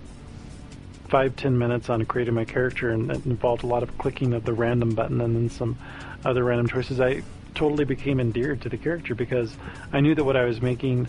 five 1.07 1.35
ten 1.35 1.57
minutes 1.57 1.89
on 1.89 2.05
creating 2.05 2.35
my 2.35 2.45
character, 2.45 2.89
and 2.89 3.09
it 3.11 3.25
involved 3.25 3.63
a 3.63 3.67
lot 3.67 3.83
of 3.83 3.97
clicking 3.97 4.33
of 4.33 4.45
the 4.45 4.53
random 4.53 4.93
button 4.93 5.21
and 5.21 5.35
then 5.35 5.49
some 5.49 5.77
other 6.23 6.43
random 6.43 6.67
choices, 6.67 6.99
I 6.99 7.23
totally 7.55 7.85
became 7.85 8.19
endeared 8.19 8.61
to 8.61 8.69
the 8.69 8.77
character 8.77 9.15
because 9.15 9.55
I 9.91 10.01
knew 10.01 10.13
that 10.15 10.23
what 10.23 10.37
I 10.37 10.45
was 10.45 10.61
making 10.61 11.07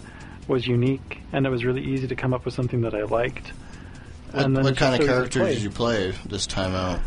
was 0.49 0.67
unique, 0.67 1.21
and 1.33 1.47
it 1.47 1.51
was 1.51 1.65
really 1.65 1.83
easy 1.83 2.09
to 2.09 2.17
come 2.17 2.33
up 2.33 2.45
with 2.45 2.55
something 2.55 2.81
that 2.81 2.95
I 2.95 3.03
liked. 3.03 3.53
What 4.33 4.45
And 4.45 4.57
then 4.57 4.65
what 4.65 4.77
kind 4.77 4.95
of 4.95 4.99
so 4.99 5.03
easy 5.03 5.07
to 5.07 5.13
characters 5.13 5.55
did 5.55 5.63
you 5.63 5.71
play 5.71 6.13
this 6.27 6.47
time 6.47 6.75
out? 6.75 7.01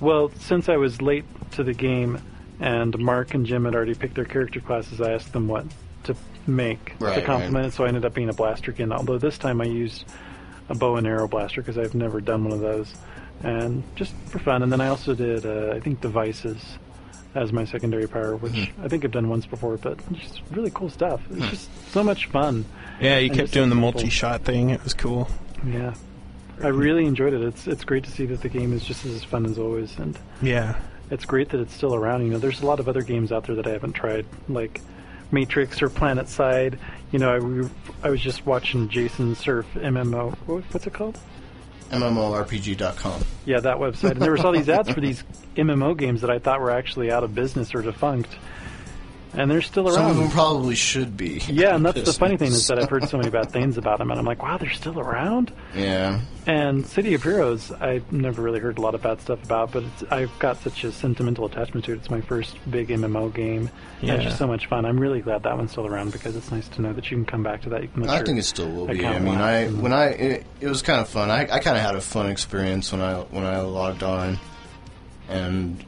Well, 0.00 0.30
since 0.40 0.68
I 0.68 0.76
was 0.76 1.00
late 1.02 1.24
to 1.52 1.62
the 1.64 1.74
game 1.74 2.18
and 2.60 2.98
Mark 2.98 3.34
and 3.34 3.44
Jim 3.46 3.64
had 3.64 3.74
already 3.74 3.94
picked 3.94 4.14
their 4.14 4.24
character 4.24 4.60
classes, 4.60 5.00
I 5.00 5.12
asked 5.12 5.32
them 5.32 5.48
what 5.48 5.64
to 6.04 6.14
make 6.46 6.94
Right, 6.98 7.16
to 7.16 7.22
complement 7.22 7.64
right. 7.64 7.72
it, 7.72 7.74
so 7.74 7.84
I 7.84 7.88
ended 7.88 8.04
up 8.04 8.14
being 8.14 8.28
a 8.30 8.34
blaster 8.34 8.70
again. 8.70 8.92
Although 8.92 9.18
this 9.18 9.36
time 9.38 9.60
I 9.60 9.64
used 9.64 10.04
a 10.68 10.74
bow 10.74 10.96
and 10.96 11.06
arrow 11.06 11.28
blaster 11.28 11.60
because 11.60 11.76
I've 11.78 11.94
never 11.94 12.20
done 12.20 12.44
one 12.44 12.52
of 12.52 12.60
those, 12.60 12.94
and 13.42 13.82
just 13.96 14.14
for 14.28 14.38
fun. 14.38 14.62
And 14.62 14.72
then 14.72 14.80
I 14.80 14.88
also 14.88 15.14
did, 15.14 15.44
uh, 15.44 15.72
I 15.74 15.80
think, 15.80 16.00
devices 16.00 16.56
as 17.34 17.52
my 17.52 17.64
secondary 17.64 18.08
power, 18.08 18.36
which 18.36 18.52
Mm-hmm. 18.52 18.84
I 18.84 18.88
think 18.88 19.04
I've 19.04 19.10
done 19.12 19.28
once 19.28 19.46
before, 19.46 19.76
but 19.76 19.98
just 20.12 20.40
really 20.50 20.70
cool 20.72 20.88
stuff. 20.90 21.20
It's 21.30 21.38
Hmm. 21.44 21.50
just 21.50 21.92
so 21.92 22.02
much 22.02 22.26
fun. 22.26 22.64
Yeah, 23.00 23.18
you 23.18 23.28
And 23.30 23.38
kept 23.38 23.52
doing 23.52 23.68
the 23.68 23.74
multi-shot 23.76 24.42
thing. 24.44 24.70
It 24.70 24.82
was 24.82 24.94
cool. 24.94 25.28
Yeah. 25.66 25.94
I 26.62 26.68
really 26.68 27.06
enjoyed 27.06 27.32
it. 27.32 27.42
It's 27.42 27.66
it's 27.66 27.84
great 27.84 28.04
to 28.04 28.10
see 28.10 28.26
that 28.26 28.42
the 28.42 28.48
game 28.48 28.72
is 28.72 28.84
just 28.84 29.04
as 29.06 29.24
fun 29.24 29.46
as 29.46 29.58
always, 29.58 29.96
and 29.98 30.18
Yeah. 30.42 30.76
it's 31.10 31.24
great 31.24 31.48
that 31.50 31.60
it's 31.60 31.74
still 31.74 31.94
around. 31.94 32.24
You 32.26 32.32
know, 32.32 32.38
there's 32.38 32.60
a 32.62 32.66
lot 32.66 32.80
of 32.80 32.88
other 32.88 33.02
games 33.02 33.32
out 33.32 33.44
there 33.46 33.56
that 33.56 33.66
I 33.66 33.70
haven't 33.70 33.92
tried, 33.94 34.26
like 34.48 34.80
Matrix 35.32 35.80
or 35.82 35.88
PlanetSide. 35.88 36.78
You 37.12 37.18
know, 37.18 37.30
I, 37.34 37.38
we- 37.38 37.68
I 38.02 38.10
was 38.10 38.20
just 38.20 38.44
watching 38.46 38.88
Jason 38.88 39.34
Surf 39.34 39.66
MMO. 39.74 40.32
What's 40.46 40.86
it 40.86 40.92
called? 40.92 41.18
MMORPG.com. 41.90 43.24
Yeah, 43.46 43.60
that 43.60 43.78
website. 43.78 44.12
And 44.12 44.22
there 44.22 44.32
was 44.32 44.44
all 44.44 44.52
these 44.52 44.68
ads 44.68 44.90
for 44.90 45.00
these 45.00 45.24
MMO 45.56 45.96
games 45.96 46.20
that 46.20 46.30
I 46.30 46.38
thought 46.38 46.60
were 46.60 46.70
actually 46.70 47.10
out 47.10 47.24
of 47.24 47.34
business 47.34 47.74
or 47.74 47.82
defunct, 47.82 48.28
and 49.34 49.50
they're 49.50 49.62
still 49.62 49.86
around. 49.86 49.94
Some 49.94 50.10
of 50.10 50.16
them 50.16 50.30
probably 50.30 50.74
should 50.74 51.16
be. 51.16 51.40
yeah, 51.48 51.74
and 51.76 51.84
that's 51.86 52.02
the 52.04 52.12
funny 52.12 52.36
thing 52.36 52.48
is 52.52 52.66
that 52.68 52.78
I've 52.78 52.88
heard 52.90 53.08
so 53.08 53.16
many 53.16 53.30
bad 53.30 53.50
things 53.52 53.78
about 53.78 53.98
them, 53.98 54.10
and 54.10 54.18
I'm 54.18 54.26
like, 54.26 54.42
wow, 54.42 54.56
they're 54.58 54.70
still 54.70 54.98
around. 54.98 55.52
Yeah. 55.74 56.20
And 56.46 56.84
City 56.86 57.14
of 57.14 57.22
Heroes, 57.22 57.70
I've 57.70 58.10
never 58.10 58.42
really 58.42 58.58
heard 58.60 58.78
a 58.78 58.80
lot 58.80 58.94
of 58.94 59.02
bad 59.02 59.20
stuff 59.20 59.42
about, 59.44 59.72
but 59.72 59.84
it's, 59.84 60.02
I've 60.10 60.36
got 60.38 60.56
such 60.62 60.82
a 60.84 60.90
sentimental 60.90 61.44
attachment 61.44 61.84
to 61.84 61.92
it. 61.92 61.96
It's 61.96 62.10
my 62.10 62.22
first 62.22 62.56
big 62.70 62.88
MMO 62.88 63.32
game. 63.32 63.70
And 64.00 64.08
Yeah. 64.08 64.14
it's 64.14 64.24
just 64.24 64.38
so 64.38 64.46
much 64.46 64.66
fun. 64.66 64.84
I'm 64.84 64.98
really 64.98 65.20
glad 65.20 65.42
that 65.44 65.56
one's 65.56 65.70
still 65.72 65.86
around 65.86 66.12
because 66.12 66.34
it's 66.34 66.50
nice 66.50 66.66
to 66.68 66.82
know 66.82 66.92
that 66.94 67.10
you 67.10 67.16
can 67.18 67.26
come 67.26 67.42
back 67.42 67.62
to 67.62 67.68
that. 67.68 67.82
You 67.82 67.88
can 67.88 68.02
let 68.02 68.10
I 68.10 68.24
think 68.24 68.38
it 68.38 68.44
still 68.44 68.70
will 68.70 68.86
be. 68.86 69.04
I 69.06 69.18
mean, 69.18 69.36
I 69.36 69.66
when 69.68 69.92
I 69.92 70.06
it, 70.08 70.46
it 70.60 70.66
was 70.68 70.80
kind 70.82 71.00
of 71.00 71.08
fun. 71.08 71.30
I, 71.30 71.42
I 71.42 71.58
kind 71.60 71.76
of 71.76 71.82
had 71.82 71.94
a 71.94 72.00
fun 72.00 72.30
experience 72.30 72.90
when 72.90 73.02
I 73.02 73.20
when 73.20 73.44
I 73.44 73.60
logged 73.60 74.02
on 74.02 74.38
and 75.28 75.84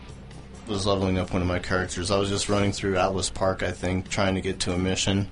was 0.72 0.86
leveling 0.86 1.18
up 1.18 1.32
one 1.32 1.42
of 1.42 1.48
my 1.48 1.58
characters. 1.58 2.10
I 2.10 2.18
was 2.18 2.28
just 2.28 2.48
running 2.48 2.72
through 2.72 2.96
Atlas 2.96 3.30
Park, 3.30 3.62
I 3.62 3.70
think, 3.70 4.08
trying 4.08 4.34
to 4.34 4.40
get 4.40 4.60
to 4.60 4.72
a 4.72 4.78
mission, 4.78 5.28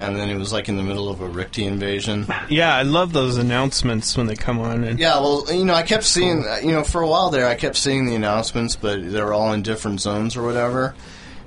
and 0.00 0.16
then 0.16 0.30
it 0.30 0.38
was 0.38 0.52
like 0.52 0.68
in 0.68 0.76
the 0.76 0.82
middle 0.82 1.10
of 1.10 1.20
a 1.20 1.28
Rikti 1.28 1.66
invasion. 1.66 2.26
Yeah, 2.48 2.74
I 2.74 2.82
love 2.82 3.12
those 3.12 3.36
announcements 3.36 4.16
when 4.16 4.26
they 4.26 4.36
come 4.36 4.58
on. 4.58 4.84
And 4.84 4.98
Yeah, 4.98 5.20
well, 5.20 5.44
you 5.52 5.64
know, 5.64 5.74
I 5.74 5.82
kept 5.82 6.04
seeing, 6.04 6.44
you 6.62 6.72
know, 6.72 6.84
for 6.84 7.02
a 7.02 7.06
while 7.06 7.28
there, 7.30 7.46
I 7.46 7.54
kept 7.54 7.76
seeing 7.76 8.06
the 8.06 8.14
announcements, 8.14 8.76
but 8.76 9.10
they 9.10 9.22
were 9.22 9.34
all 9.34 9.52
in 9.52 9.62
different 9.62 10.00
zones 10.00 10.36
or 10.36 10.42
whatever. 10.42 10.94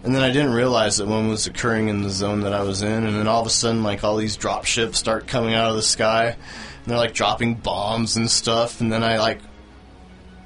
And 0.04 0.14
then 0.14 0.22
I 0.22 0.32
didn't 0.32 0.54
realize 0.54 0.98
that 0.98 1.08
one 1.08 1.30
was 1.30 1.48
occurring 1.48 1.88
in 1.88 2.02
the 2.04 2.10
zone 2.10 2.42
that 2.42 2.54
I 2.54 2.64
was 2.64 2.82
in, 2.82 3.06
and 3.06 3.16
then 3.16 3.28
all 3.28 3.40
of 3.40 3.48
a 3.48 3.50
sudden, 3.50 3.84
like, 3.84 4.04
all 4.04 4.18
these 4.18 4.36
drop 4.36 4.66
ships 4.66 5.00
start 5.00 5.28
coming 5.28 5.54
out 5.54 5.70
of 5.70 5.78
the 5.78 5.82
sky, 5.82 6.26
and 6.26 6.86
they're, 6.86 6.98
like, 6.98 7.14
dropping 7.14 7.56
bombs 7.56 8.18
and 8.18 8.30
stuff, 8.30 8.82
and 8.82 8.92
then 8.92 9.02
I, 9.02 9.18
like, 9.20 9.40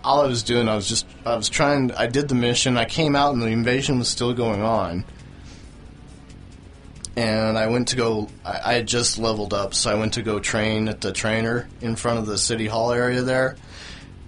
all 0.07 0.21
I 0.21 0.27
was 0.27 0.41
doing, 0.41 0.69
I 0.69 0.75
was 0.75 0.87
just, 0.87 1.05
I 1.25 1.35
was 1.35 1.49
trying, 1.49 1.91
I 1.91 2.07
did 2.07 2.29
the 2.29 2.35
mission, 2.35 2.77
I 2.77 2.85
came 2.85 3.13
out, 3.13 3.33
and 3.33 3.41
the 3.41 3.47
invasion 3.47 3.99
was 3.99 4.07
still 4.07 4.33
going 4.33 4.61
on. 4.61 5.03
And 7.17 7.57
I 7.57 7.67
went 7.67 7.89
to 7.89 7.97
go, 7.97 8.29
I, 8.45 8.61
I 8.63 8.73
had 8.75 8.87
just 8.87 9.17
leveled 9.17 9.53
up, 9.53 9.73
so 9.73 9.91
I 9.91 9.95
went 9.95 10.13
to 10.13 10.21
go 10.21 10.39
train 10.39 10.87
at 10.87 11.01
the 11.01 11.11
trainer 11.11 11.67
in 11.81 11.97
front 11.97 12.19
of 12.19 12.25
the 12.25 12.37
city 12.37 12.67
hall 12.67 12.93
area 12.93 13.21
there. 13.21 13.57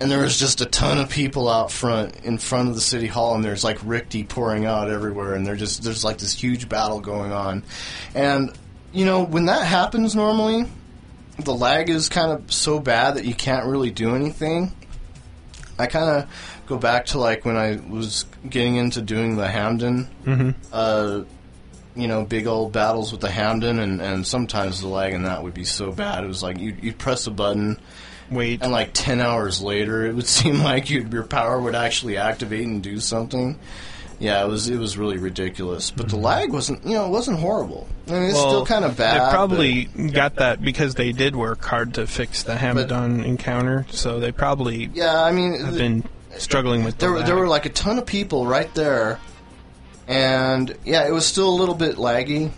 And 0.02 0.12
there 0.12 0.20
was 0.20 0.38
just 0.38 0.60
a 0.60 0.66
ton 0.66 0.98
of 0.98 1.10
people 1.10 1.48
out 1.48 1.72
front, 1.72 2.18
in 2.26 2.40
front 2.40 2.68
of 2.68 2.76
the 2.76 2.82
city 2.82 3.08
hall, 3.08 3.36
and 3.36 3.44
there's 3.44 3.64
like 3.64 3.80
Rikti 3.80 4.28
pouring 4.28 4.66
out 4.66 4.90
everywhere, 4.90 5.34
and 5.34 5.48
they're 5.48 5.56
just, 5.56 5.84
there's 5.84 6.04
like 6.04 6.18
this 6.18 6.34
huge 6.34 6.68
battle 6.68 7.00
going 7.00 7.32
on. 7.32 7.64
And, 8.14 8.52
you 8.92 9.06
know, 9.06 9.24
when 9.24 9.46
that 9.46 9.66
happens 9.66 10.14
normally, 10.14 10.66
the 11.38 11.54
lag 11.54 11.90
is 11.90 12.10
kind 12.10 12.32
of 12.34 12.52
so 12.52 12.80
bad 12.80 13.16
that 13.16 13.24
you 13.24 13.34
can't 13.34 13.66
really 13.66 13.92
do 13.92 14.14
anything. 14.16 14.74
I 15.80 15.88
kind 15.88 16.10
of 16.24 16.64
go 16.68 16.78
back 16.78 17.08
to 17.08 17.20
like 17.20 17.46
when 17.46 17.56
I 17.58 17.78
was 17.90 18.26
getting 18.48 18.76
into 18.76 19.02
doing 19.02 19.38
the 19.38 19.48
Hamidon, 19.48 20.08
uh, 20.74 21.24
you 21.96 22.08
know, 22.08 22.24
big 22.26 22.48
old 22.48 22.72
battles 22.72 23.12
with 23.12 23.22
the 23.22 23.30
Hamidon, 23.30 23.80
and, 23.80 24.02
and 24.02 24.28
sometimes 24.28 24.82
the 24.82 24.88
lag 24.88 25.14
in 25.14 25.24
that 25.24 25.42
would 25.42 25.54
be 25.54 25.64
so 25.64 25.92
bad. 25.92 26.24
It 26.24 26.28
was 26.28 26.44
like 26.44 26.60
you'd, 26.60 26.84
you'd 26.84 26.98
press 26.98 27.26
a 27.28 27.32
button, 27.32 27.80
wait, 28.30 28.62
and 28.62 28.72
like 28.72 28.92
10 28.94 29.22
hours 29.22 29.62
later, 29.62 30.06
it 30.06 30.14
would 30.14 30.28
seem 30.40 30.60
like 30.60 30.90
you 30.90 31.08
your 31.12 31.24
power 31.24 31.60
would 31.60 31.76
actually 31.76 32.18
activate 32.18 32.68
and 32.68 32.84
do 32.84 33.00
something. 33.00 33.58
Yeah, 34.20 34.44
it 34.44 34.48
was 34.50 34.70
it 34.70 34.78
was 34.78 34.98
really 34.98 35.18
ridiculous, 35.18 35.92
but 35.92 36.10
the 36.10 36.18
mhm. 36.18 36.24
lag 36.24 36.52
wasn't 36.52 36.86
you 36.86 36.94
know 36.94 37.06
it 37.06 37.10
wasn't 37.10 37.40
horrible. 37.40 37.88
I 38.08 38.12
mean, 38.12 38.24
it's 38.24 38.34
well, 38.34 38.50
still 38.50 38.66
kind 38.66 38.84
of 38.84 38.98
bad. 38.98 39.16
They 39.16 39.34
probably 39.34 39.86
got 39.86 40.36
that 40.36 40.62
because 40.62 40.96
they 40.96 41.14
did 41.14 41.36
work 41.36 41.64
hard 41.64 41.94
to 41.94 42.06
fix 42.06 42.44
the 42.44 42.56
Hamidon 42.56 43.24
encounter, 43.24 43.86
so 43.92 44.20
they 44.20 44.34
probably 44.34 44.90
yeah, 44.94 45.24
I 45.24 45.32
mean, 45.32 45.60
have 45.62 45.78
been 45.78 46.04
struggling 46.38 46.84
with 46.84 46.98
the 46.98 47.06
there 47.06 47.12
were, 47.12 47.24
there 47.24 47.36
were 47.36 47.48
like 47.48 47.66
a 47.66 47.70
ton 47.70 47.98
of 47.98 48.06
people 48.06 48.46
right 48.46 48.74
there, 48.76 49.20
and 50.08 50.76
yeah, 50.84 51.08
it 51.08 51.12
was 51.12 51.26
still 51.26 51.50
a 51.50 51.56
little 51.56 51.76
bit 51.76 51.96
laggy, 51.96 52.52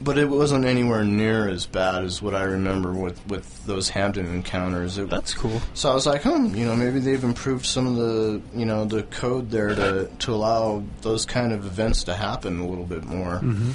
but 0.00 0.16
it 0.18 0.28
wasn't 0.28 0.64
anywhere 0.64 1.04
near 1.04 1.48
as 1.48 1.66
bad 1.66 2.04
as 2.04 2.20
what 2.22 2.34
I 2.34 2.42
remember 2.42 2.92
with 2.92 3.20
with 3.28 3.66
those 3.66 3.90
Hamidon 3.90 4.26
encounters. 4.32 4.98
It, 4.98 5.10
That's 5.10 5.34
cool. 5.34 5.60
so 5.74 5.90
I 5.90 5.94
was 5.94 6.06
like, 6.06 6.22
hmm, 6.22 6.54
you 6.54 6.64
know, 6.66 6.74
maybe 6.76 6.98
they've 7.00 7.22
improved 7.22 7.66
some 7.66 7.86
of 7.86 7.96
the 7.96 8.40
you 8.54 8.64
know 8.66 8.84
the 8.84 9.02
code 9.04 9.50
there 9.50 9.74
to 9.74 10.10
to 10.20 10.32
allow 10.34 10.82
those 11.02 11.24
kind 11.26 11.52
of 11.52 11.66
events 11.66 12.04
to 12.04 12.14
happen 12.14 12.60
a 12.60 12.66
little 12.66 12.84
bit 12.86 13.04
more. 13.04 13.34
Mm-hmm. 13.40 13.72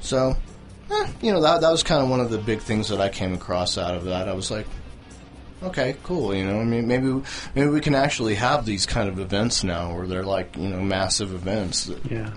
So. 0.00 0.36
eh, 0.90 1.08
you 1.22 1.32
know 1.32 1.40
that 1.40 1.62
that 1.62 1.70
was 1.70 1.82
kind 1.82 2.02
of 2.02 2.10
one 2.10 2.20
of 2.20 2.30
the 2.30 2.38
big 2.38 2.60
things 2.60 2.88
that 2.90 3.00
I 3.00 3.08
came 3.08 3.32
across 3.32 3.78
out 3.78 3.94
of 3.94 4.04
that. 4.04 4.28
I 4.28 4.34
was 4.34 4.50
like, 4.50 4.66
okay, 5.62 5.96
cool. 6.02 6.34
You 6.34 6.44
know, 6.44 6.60
I 6.60 6.64
mean, 6.64 6.86
maybe 6.86 7.22
maybe 7.54 7.68
we 7.70 7.80
can 7.80 7.94
actually 7.94 8.34
have 8.34 8.66
these 8.66 8.84
kind 8.84 9.08
of 9.08 9.18
events 9.18 9.64
now, 9.64 9.94
where 9.96 10.06
they're 10.06 10.24
like 10.24 10.56
you 10.58 10.68
know 10.68 10.82
massive 10.82 11.32
events. 11.32 11.86
That, 11.86 12.04
Yeah. 12.10 12.30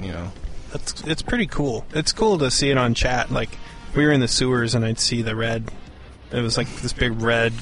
you 0.00 0.08
know, 0.12 0.32
That's 0.74 1.00
it's 1.04 1.22
pretty 1.22 1.46
cool. 1.46 1.86
It's 1.94 2.12
cool 2.12 2.36
to 2.38 2.50
see 2.50 2.68
it 2.70 2.76
on 2.76 2.92
chat. 2.94 3.30
Like 3.32 3.50
we 3.96 4.04
were 4.04 4.12
in 4.12 4.20
the 4.20 4.28
sewers 4.28 4.74
and 4.74 4.84
I'd 4.84 4.98
see 4.98 5.22
the 5.22 5.34
red. 5.36 5.70
It 6.32 6.40
was 6.40 6.58
like 6.58 6.68
this 6.82 6.92
big 6.92 7.12
red 7.22 7.52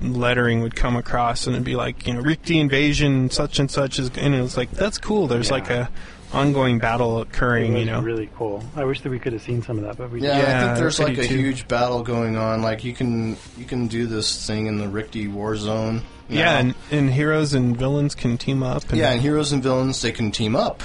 lettering 0.00 0.62
would 0.62 0.74
come 0.74 0.96
across 0.96 1.46
and 1.46 1.54
it'd 1.54 1.64
be 1.66 1.76
like 1.76 2.06
you 2.06 2.14
know 2.14 2.22
Rikti 2.22 2.58
invasion 2.60 3.28
such 3.30 3.58
and 3.58 3.70
such 3.70 3.98
is 3.98 4.10
and 4.16 4.34
it 4.34 4.40
was 4.40 4.56
like 4.56 4.70
that's 4.70 4.96
cool. 4.98 5.26
There's 5.26 5.48
Yeah. 5.48 5.54
like 5.54 5.70
a 5.70 5.90
ongoing 6.32 6.78
battle 6.78 7.20
occurring. 7.20 7.76
You 7.76 7.84
know. 7.84 8.00
really 8.00 8.30
cool. 8.36 8.62
I 8.76 8.84
wish 8.84 9.00
that 9.02 9.10
we 9.10 9.18
could 9.18 9.32
have 9.32 9.42
seen 9.42 9.62
some 9.62 9.78
of 9.78 9.84
that, 9.84 9.96
but 9.96 10.10
we 10.10 10.20
yeah, 10.22 10.36
didn't. 10.36 10.44
I 10.48 10.50
Yeah, 10.50 10.66
think 10.66 10.78
there's 10.78 10.98
like 11.00 11.18
a 11.18 11.26
too. 11.26 11.36
huge 11.36 11.68
battle 11.68 12.02
going 12.02 12.36
on. 12.36 12.62
Like 12.62 12.84
you 12.84 12.92
can 12.94 13.36
you 13.58 13.64
can 13.66 13.86
do 13.88 14.06
this 14.06 14.46
thing 14.46 14.66
in 14.66 14.78
the 14.78 14.86
Rikti 14.86 15.30
War 15.32 15.56
Zone. 15.56 16.02
Yeah, 16.28 16.58
and, 16.58 16.74
and 16.90 17.10
heroes 17.12 17.54
and 17.54 17.76
villains 17.76 18.14
can 18.16 18.36
team 18.38 18.62
up. 18.62 18.88
And 18.90 18.98
yeah, 18.98 19.12
and 19.12 19.20
heroes 19.20 19.52
and 19.52 19.62
villains 19.62 20.00
they 20.02 20.10
can 20.12 20.30
team 20.32 20.56
up. 20.56 20.82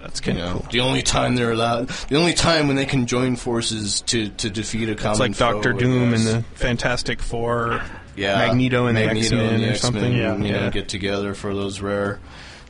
That's 0.00 0.20
kind 0.20 0.38
of 0.38 0.44
know, 0.44 0.52
cool. 0.60 0.68
the 0.72 0.80
only 0.80 1.02
time 1.02 1.34
they're 1.36 1.52
allowed, 1.52 1.88
the 2.08 2.16
only 2.16 2.32
time 2.34 2.66
when 2.66 2.76
they 2.76 2.86
can 2.86 3.06
join 3.06 3.36
forces 3.36 4.00
to, 4.02 4.28
to 4.30 4.48
defeat 4.50 4.88
a 4.88 4.94
common 4.94 5.12
It's 5.12 5.20
like 5.20 5.36
Doctor 5.52 5.72
Doom 5.72 6.14
and 6.14 6.22
the 6.26 6.44
Fantastic 6.54 7.20
Four. 7.20 7.80
yeah, 8.16 8.46
Magneto 8.46 8.86
and 8.86 8.96
the 8.96 9.04
X-Men 9.04 9.62
or 9.64 9.74
something. 9.74 10.12
Yeah. 10.12 10.36
You 10.36 10.52
know, 10.52 10.58
Yeah. 10.64 10.70
get 10.70 10.88
together 10.88 11.34
for 11.34 11.54
those 11.54 11.80
rare, 11.80 12.18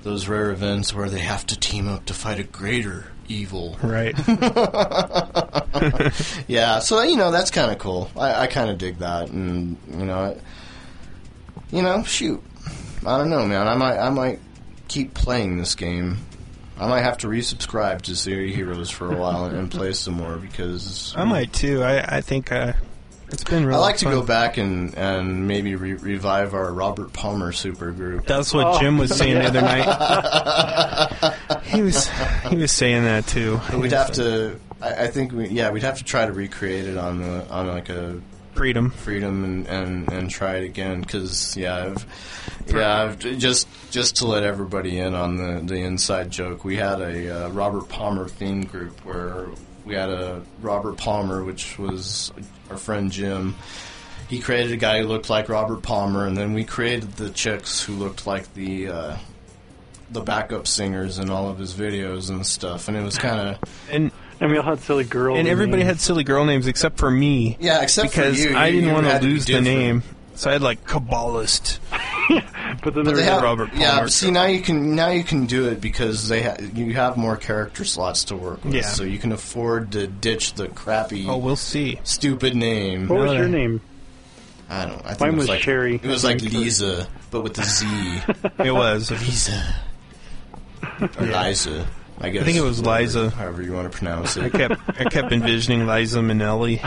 those 0.02 0.28
rare 0.28 0.50
events 0.50 0.92
where 0.94 1.08
they 1.08 1.18
have 1.20 1.46
to 1.46 1.58
team 1.58 1.88
up 1.88 2.04
to 2.06 2.14
fight 2.14 2.38
a 2.38 2.44
greater 2.44 3.06
evil. 3.28 3.76
Right. 3.82 4.14
Yeah, 6.48 6.80
so 6.80 7.00
you 7.02 7.16
know 7.16 7.30
that's 7.30 7.50
kind 7.50 7.70
of 7.70 7.78
cool. 7.78 8.10
I, 8.16 8.42
I 8.42 8.46
kind 8.48 8.70
of 8.70 8.78
dig 8.78 8.98
that, 8.98 9.28
and 9.30 9.76
you 9.90 10.04
know, 10.04 10.18
I, 10.18 10.36
you 11.74 11.80
know, 11.82 12.02
shoot, 12.02 12.42
I 13.06 13.16
don't 13.18 13.30
know, 13.30 13.46
man. 13.46 13.66
I 13.68 13.76
might, 13.76 13.98
I 13.98 14.10
might 14.10 14.40
keep 14.88 15.14
playing 15.14 15.58
this 15.58 15.74
game. 15.74 16.18
I 16.80 16.88
might 16.88 17.02
have 17.02 17.18
to 17.18 17.28
resubscribe 17.28 18.02
to 18.02 18.16
City 18.16 18.52
Heroes 18.54 18.88
for 18.90 19.12
a 19.12 19.16
while 19.16 19.44
and, 19.44 19.56
and 19.56 19.70
play 19.70 19.92
some 19.92 20.14
more 20.14 20.36
because 20.36 21.14
I 21.16 21.24
might 21.24 21.52
too. 21.52 21.82
I 21.82 22.16
I 22.16 22.20
think 22.22 22.50
uh, 22.50 22.72
it's 23.28 23.44
been 23.44 23.66
really. 23.66 23.76
I 23.78 23.80
like 23.82 23.98
to 23.98 24.06
go 24.06 24.22
back 24.22 24.56
and 24.56 24.94
and 24.96 25.46
maybe 25.46 25.74
re- 25.76 25.92
revive 25.92 26.54
our 26.54 26.72
Robert 26.72 27.12
Palmer 27.12 27.52
supergroup. 27.52 28.24
That's 28.26 28.54
what 28.54 28.66
Oh. 28.66 28.78
Jim 28.80 28.96
was 28.98 29.14
saying 29.14 29.34
the 29.38 29.44
other 29.46 29.60
night. 29.60 29.84
he 31.64 31.82
was 31.82 32.08
he 32.48 32.56
was 32.56 32.72
saying 32.72 33.04
that 33.04 33.26
too. 33.26 33.60
We'd 33.76 33.92
have 33.92 34.12
to. 34.12 34.58
I, 34.82 35.04
I 35.04 35.06
think 35.08 35.32
we, 35.32 35.48
yeah, 35.48 35.70
we'd 35.70 35.82
have 35.82 35.98
to 35.98 36.04
try 36.04 36.24
to 36.24 36.32
recreate 36.32 36.86
it 36.86 36.96
on 36.96 37.20
the 37.20 37.46
on 37.50 37.66
like 37.66 37.90
a 37.90 38.20
freedom. 38.60 38.90
freedom 38.90 39.42
and, 39.42 39.66
and, 39.68 40.12
and 40.12 40.30
try 40.30 40.56
it 40.56 40.64
again 40.64 41.00
because 41.00 41.56
yeah 41.56 41.86
I've, 41.86 42.06
yeah 42.66 43.04
I've, 43.04 43.18
just 43.18 43.66
just 43.90 44.16
to 44.16 44.26
let 44.26 44.42
everybody 44.42 44.98
in 44.98 45.14
on 45.14 45.38
the, 45.38 45.62
the 45.64 45.76
inside 45.76 46.30
joke 46.30 46.62
we 46.62 46.76
had 46.76 47.00
a 47.00 47.46
uh, 47.46 47.48
Robert 47.48 47.88
Palmer 47.88 48.28
theme 48.28 48.64
group 48.64 49.02
where 49.02 49.46
we 49.86 49.94
had 49.94 50.10
a 50.10 50.42
Robert 50.60 50.98
Palmer 50.98 51.42
which 51.42 51.78
was 51.78 52.34
our 52.68 52.76
friend 52.76 53.10
Jim 53.10 53.56
he 54.28 54.40
created 54.40 54.72
a 54.72 54.76
guy 54.76 55.00
who 55.00 55.06
looked 55.06 55.30
like 55.30 55.48
Robert 55.48 55.82
Palmer 55.82 56.26
and 56.26 56.36
then 56.36 56.52
we 56.52 56.62
created 56.62 57.12
the 57.12 57.30
chicks 57.30 57.82
who 57.82 57.94
looked 57.94 58.26
like 58.26 58.52
the 58.52 58.88
uh, 58.88 59.16
the 60.10 60.20
backup 60.20 60.66
singers 60.66 61.18
in 61.18 61.30
all 61.30 61.48
of 61.48 61.58
his 61.58 61.72
videos 61.72 62.28
and 62.28 62.44
stuff 62.44 62.88
and 62.88 62.96
it 62.98 63.02
was 63.02 63.16
kind 63.16 63.40
of 63.40 63.58
And 63.90 64.12
And 64.40 64.50
we 64.50 64.56
all 64.56 64.64
had 64.64 64.80
silly 64.80 65.04
girls. 65.04 65.38
and 65.38 65.46
everybody 65.46 65.82
names. 65.82 65.88
had 65.90 66.00
silly 66.00 66.24
girl 66.24 66.44
names 66.44 66.66
except 66.66 66.96
for 66.98 67.10
me 67.10 67.56
yeah 67.60 67.82
except 67.82 68.10
because 68.12 68.36
for 68.36 68.42
you 68.42 68.48
Because 68.48 68.62
I 68.62 68.70
didn't 68.70 68.88
you 68.88 68.92
want 68.94 69.06
to 69.06 69.18
lose 69.20 69.44
the 69.46 69.60
name. 69.60 70.02
So 70.34 70.48
I 70.48 70.54
had 70.54 70.62
like 70.62 70.84
Kabbalist. 70.86 71.78
But 72.82 72.94
then 72.94 73.04
But 73.04 73.04
there 73.04 73.04
they 73.04 73.12
was 73.12 73.24
have, 73.24 73.42
Robert 73.42 73.70
yeah, 73.74 73.90
Palmer 73.90 74.02
but 74.04 74.12
see 74.12 74.30
now 74.30 74.46
you 74.46 74.60
can 74.62 74.94
now 74.94 75.08
you 75.10 75.24
can 75.24 75.44
do 75.46 75.68
it 75.68 75.80
because 75.80 76.28
they 76.28 76.42
ha- 76.42 76.56
you 76.74 76.94
have 76.94 77.16
more 77.16 77.36
character 77.36 77.84
slots 77.84 78.24
to 78.24 78.36
work 78.36 78.64
with, 78.64 78.72
Yeah. 78.74 78.82
so 78.82 79.02
you 79.02 79.18
can 79.18 79.32
afford 79.32 79.90
to 79.92 80.06
ditch 80.06 80.54
the 80.54 80.68
crappy, 80.68 81.26
Oh, 81.28 81.36
we'll 81.36 81.56
see. 81.56 81.98
stupid 82.04 82.54
name. 82.54 83.08
What 83.08 83.18
was 83.20 83.32
your 83.34 83.48
name? 83.48 83.80
I 84.70 84.86
don't. 84.86 85.04
I 85.04 85.08
think 85.14 85.20
Mine 85.20 85.28
it 85.30 85.32
was, 85.32 85.36
was 85.42 85.48
like 85.48 85.60
Sherry. 85.62 85.94
It 85.96 86.04
was 86.06 86.22
like 86.24 86.40
Like- 86.40 86.52
Lisa, 86.52 87.08
but 87.32 87.42
with 87.42 87.54
the 87.54 87.64
Z. 87.64 87.86
It 88.64 88.70
was. 88.72 89.10
Lisa 89.10 89.74
or 91.18 91.26
Liza. 91.26 91.86
I 92.20 92.28
guess. 92.30 92.42
I 92.42 92.44
think 92.44 92.58
it 92.58 92.62
was 92.62 92.84
Liza. 92.84 93.30
However 93.30 93.62
you 93.62 93.72
want 93.72 93.90
to 93.90 93.96
pronounce 93.96 94.36
it. 94.36 94.42
I 94.42 94.46
it. 94.46 94.52
kept 94.52 95.00
I 95.00 95.04
kept 95.04 95.32
envisioning 95.32 95.86
Liza 95.86 96.18
Minnelli. 96.20 96.80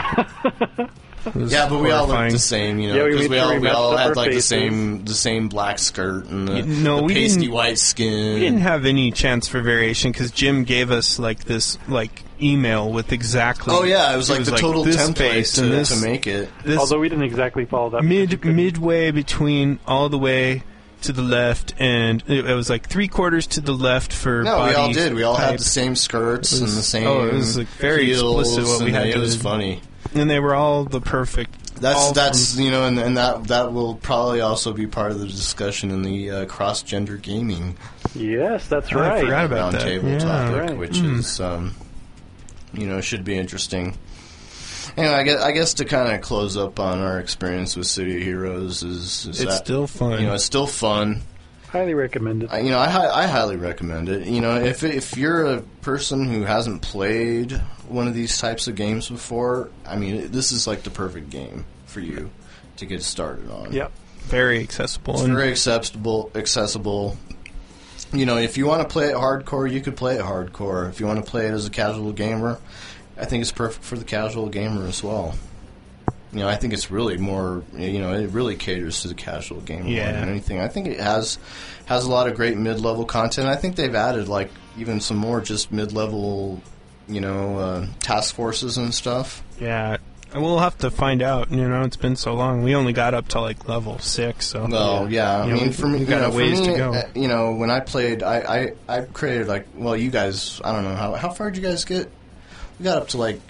Yeah, 1.34 1.70
but 1.70 1.78
we 1.78 1.90
all 1.90 2.06
looked 2.06 2.32
the 2.32 2.38
same, 2.38 2.78
you 2.78 2.90
know, 2.90 2.96
Yeah, 2.96 3.04
we 3.04 3.10
because 3.12 3.28
made 3.30 3.36
we, 3.36 3.38
all 3.40 3.54
we 3.54 3.58
we 3.60 3.68
all 3.68 3.96
had 3.96 4.14
like 4.14 4.32
faces. 4.32 4.48
the 4.50 4.56
same 4.56 5.04
the 5.06 5.14
same 5.14 5.48
black 5.48 5.78
skirt 5.78 6.26
and 6.26 6.46
the, 6.46 6.52
Y- 6.52 6.60
no, 6.66 6.98
the 6.98 7.02
we 7.04 7.14
pasty 7.14 7.48
white 7.48 7.78
skin. 7.78 8.34
We 8.34 8.40
didn't 8.40 8.60
have 8.60 8.84
any 8.84 9.10
chance 9.10 9.48
for 9.48 9.62
variation 9.62 10.12
because 10.12 10.30
Jim 10.30 10.64
gave 10.64 10.90
us 10.90 11.18
like 11.18 11.44
this 11.44 11.78
like 11.88 12.22
email 12.42 12.92
with 12.92 13.10
exactly. 13.10 13.74
oh 13.74 13.84
yeah, 13.84 14.12
it 14.12 14.16
was 14.18 14.28
like 14.28 14.44
the 14.44 14.50
total 14.50 14.84
this 14.84 14.96
template 14.96 15.54
to, 15.54 15.62
and 15.64 15.72
this, 15.72 15.98
to 15.98 16.04
make 16.06 16.26
it. 16.26 16.50
Although 16.76 16.98
we 17.00 17.08
didn't 17.08 17.24
exactly 17.24 17.64
follow 17.64 17.88
that. 17.90 18.02
mid 18.04 18.44
midway 18.44 19.10
between 19.10 19.78
all 19.86 20.10
the 20.10 20.18
way 20.18 20.62
to 21.04 21.12
the 21.12 21.22
left 21.22 21.74
and 21.78 22.22
it, 22.28 22.46
it 22.48 22.54
was 22.54 22.68
like 22.70 22.88
three 22.88 23.08
quarters 23.08 23.46
to 23.48 23.60
the 23.60 23.72
left 23.72 24.12
for 24.12 24.42
No, 24.42 24.64
we 24.66 24.74
all 24.74 24.92
did. 24.92 25.14
We 25.14 25.22
all 25.22 25.36
had 25.36 25.58
the 25.58 25.64
same 25.64 25.96
skirts 25.96 26.52
was- 26.52 26.60
and 26.60 26.70
the 26.70 26.82
same. 26.82 27.06
oh, 27.06 27.26
it 27.26 27.32
was, 27.34 27.56
like, 27.58 27.68
very 27.78 28.06
heels, 28.06 28.40
explicit 28.48 28.64
what 28.78 28.84
we 28.84 28.92
had 28.92 29.06
It 29.06 29.12
to- 29.14 29.18
was 29.20 29.36
funny. 29.36 29.80
and 30.14 30.28
they 30.30 30.40
were 30.40 30.54
all 30.54 30.84
the 30.84 31.00
perfect. 31.00 31.60
That's 31.80 32.12
that's 32.12 32.54
from- 32.54 32.62
you 32.62 32.70
know, 32.70 32.84
and, 32.86 32.98
and 32.98 33.16
that 33.16 33.48
that 33.48 33.72
will 33.72 33.96
probably 33.96 34.40
also 34.40 34.72
be 34.72 34.86
part 34.86 35.10
of 35.10 35.18
the 35.18 35.26
discussion 35.26 35.90
in 35.90 36.02
the 36.02 36.30
uh, 36.30 36.44
cross 36.46 36.82
gender 36.82 37.16
gaming 37.16 37.76
Yes, 38.14 38.68
that's 38.68 38.92
Oh, 38.92 39.00
I 39.00 39.08
right. 39.08 39.20
forgot 39.24 39.44
about 39.46 39.72
that. 39.72 39.82
roundtable 39.82 40.10
Yeah. 40.12 40.18
topic, 40.20 40.60
Right. 40.68 40.78
which 40.78 40.98
Hmm. 40.98 41.18
is 41.18 41.40
um, 41.40 41.74
you 42.72 42.86
know 42.86 43.00
should 43.00 43.24
be 43.24 43.36
interesting. 43.36 43.96
Anyway, 44.96 45.12
I 45.14 45.22
guess, 45.24 45.42
I 45.42 45.52
guess 45.52 45.74
to 45.74 45.84
kind 45.84 46.14
of 46.14 46.20
close 46.20 46.56
up 46.56 46.78
on 46.78 47.00
our 47.00 47.18
experience 47.18 47.76
with 47.76 47.86
City 47.86 48.16
of 48.16 48.22
Heroes 48.22 48.82
is, 48.82 49.26
is 49.26 49.40
It's 49.40 49.44
that 49.44 49.64
still 49.64 49.86
fun. 49.86 50.20
you 50.20 50.26
know 50.28 50.34
it's 50.34 50.44
still 50.44 50.66
fun. 50.66 51.22
Highly 51.68 51.94
recommended. 51.94 52.50
I, 52.52 52.60
you 52.60 52.70
know, 52.70 52.78
I, 52.78 53.24
I 53.24 53.26
highly 53.26 53.56
recommend 53.56 54.08
it. 54.08 54.28
You 54.28 54.40
know, 54.40 54.54
if 54.56 54.84
if 54.84 55.16
you're 55.16 55.44
a 55.46 55.60
person 55.82 56.24
who 56.28 56.42
hasn't 56.44 56.82
played 56.82 57.50
one 57.88 58.06
of 58.06 58.14
these 58.14 58.38
types 58.38 58.68
of 58.68 58.76
games 58.76 59.08
before, 59.08 59.70
I 59.84 59.96
mean, 59.96 60.30
this 60.30 60.52
is 60.52 60.68
like 60.68 60.84
the 60.84 60.90
perfect 60.90 61.30
game 61.30 61.64
for 61.86 61.98
you 61.98 62.30
to 62.76 62.86
get 62.86 63.02
started 63.02 63.50
on. 63.50 63.72
Yep. 63.72 63.90
very 64.20 64.60
accessible. 64.60 65.14
It's 65.14 65.22
very 65.24 65.50
accessible. 65.50 66.30
Accessible. 66.36 67.16
You 68.12 68.26
know, 68.26 68.36
if 68.36 68.56
you 68.56 68.66
want 68.66 68.82
to 68.82 68.88
play 68.88 69.06
it 69.08 69.16
hardcore, 69.16 69.68
you 69.70 69.80
could 69.80 69.96
play 69.96 70.14
it 70.14 70.22
hardcore. 70.22 70.88
If 70.88 71.00
you 71.00 71.06
want 71.06 71.24
to 71.24 71.28
play 71.28 71.46
it 71.46 71.52
as 71.52 71.66
a 71.66 71.70
casual 71.70 72.12
gamer, 72.12 72.58
I 73.18 73.24
think 73.26 73.42
it's 73.42 73.52
perfect 73.52 73.84
for 73.84 73.96
the 73.96 74.04
casual 74.04 74.48
gamer 74.48 74.86
as 74.86 75.02
well. 75.02 75.34
You 76.32 76.40
know, 76.40 76.48
I 76.48 76.56
think 76.56 76.72
it's 76.72 76.90
really 76.90 77.16
more. 77.16 77.62
You 77.76 78.00
know, 78.00 78.12
it 78.12 78.30
really 78.30 78.56
caters 78.56 79.02
to 79.02 79.08
the 79.08 79.14
casual 79.14 79.60
gamer 79.60 79.84
more 79.84 79.94
than 80.12 80.28
anything. 80.28 80.58
I 80.60 80.66
think 80.68 80.88
it 80.88 80.98
has 80.98 81.38
has 81.86 82.04
a 82.04 82.10
lot 82.10 82.26
of 82.28 82.34
great 82.34 82.56
mid 82.56 82.80
level 82.80 83.04
content. 83.04 83.46
I 83.46 83.54
think 83.56 83.76
they've 83.76 83.94
added 83.94 84.26
like 84.28 84.50
even 84.76 85.00
some 85.00 85.16
more 85.16 85.40
just 85.40 85.70
mid 85.70 85.92
level, 85.92 86.60
you 87.08 87.20
know, 87.20 87.58
uh, 87.58 87.86
task 88.00 88.34
forces 88.34 88.78
and 88.78 88.92
stuff. 88.92 89.44
yeah, 89.60 89.98
we'll 90.34 90.58
have 90.58 90.76
to 90.78 90.90
find 90.90 91.22
out. 91.22 91.52
You 91.52 91.68
know, 91.68 91.82
it's 91.82 91.96
been 91.96 92.16
so 92.16 92.34
long. 92.34 92.64
We 92.64 92.74
only 92.74 92.92
got 92.92 93.14
up 93.14 93.28
to 93.28 93.40
like 93.40 93.68
level 93.68 94.00
six, 94.00 94.46
so 94.46 94.66
Well, 94.68 95.08
yeah. 95.12 95.42
I 95.42 95.46
You 95.46 95.54
mean, 95.54 95.66
we- 95.68 95.72
for 95.72 95.86
me, 95.86 96.00
you 96.00 96.04
got 96.06 96.22
know, 96.22 96.32
a 96.32 96.36
ways 96.36 96.58
me, 96.60 96.66
to 96.66 96.76
go. 96.76 96.94
uh, 96.94 97.02
You 97.14 97.28
know, 97.28 97.52
when 97.52 97.70
I 97.70 97.78
played, 97.78 98.24
I, 98.24 98.72
I, 98.88 98.98
I 98.98 99.00
created 99.02 99.46
like, 99.46 99.68
well, 99.76 99.96
you 99.96 100.10
guys, 100.10 100.60
I 100.64 100.72
don't 100.72 100.82
know 100.82 100.96
how 100.96 101.14
how 101.14 101.30
far 101.30 101.52
did 101.52 101.62
you 101.62 101.68
guys 101.68 101.84
get? 101.84 102.10
We 102.78 102.84
got 102.84 102.98
up 102.98 103.08
to 103.08 103.18
like 103.18 103.40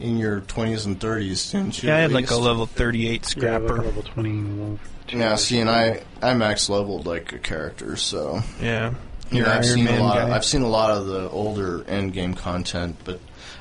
in 0.00 0.16
your 0.18 0.40
twenties 0.40 0.86
and 0.86 1.00
thirties, 1.00 1.50
didn't 1.50 1.82
you? 1.82 1.88
yeah, 1.88 1.96
I 1.96 2.00
had 2.00 2.12
like 2.12 2.30
a 2.30 2.36
level 2.36 2.66
thirty-eight 2.66 3.34
Yeah, 3.36 3.50
like 3.50 3.62
scrapper. 3.62 3.82
level 3.82 4.02
20. 4.02 4.78
Yeah, 5.10 5.34
see, 5.36 5.58
and 5.60 5.70
I 5.70 6.02
I 6.22 6.34
max 6.34 6.68
leveled 6.68 7.06
like 7.06 7.32
a 7.32 7.38
character, 7.38 7.96
so 7.96 8.40
Yeah, 8.60 8.94
you 9.30 9.38
Your 9.38 9.46
I've 9.48 9.54
Iron 9.54 9.64
seen 9.64 9.84
Man 9.84 10.00
a 10.00 10.04
lot. 10.04 10.18
Of, 10.18 10.28
guy. 10.28 10.36
I've 10.36 10.44
seen 10.44 10.62
a 10.62 10.68
lot 10.68 10.90
of 10.90 11.06
the 11.06 11.30
older 11.30 11.82
end 11.88 12.12
game 12.12 12.34
content, 12.34 12.96
but 13.04 13.18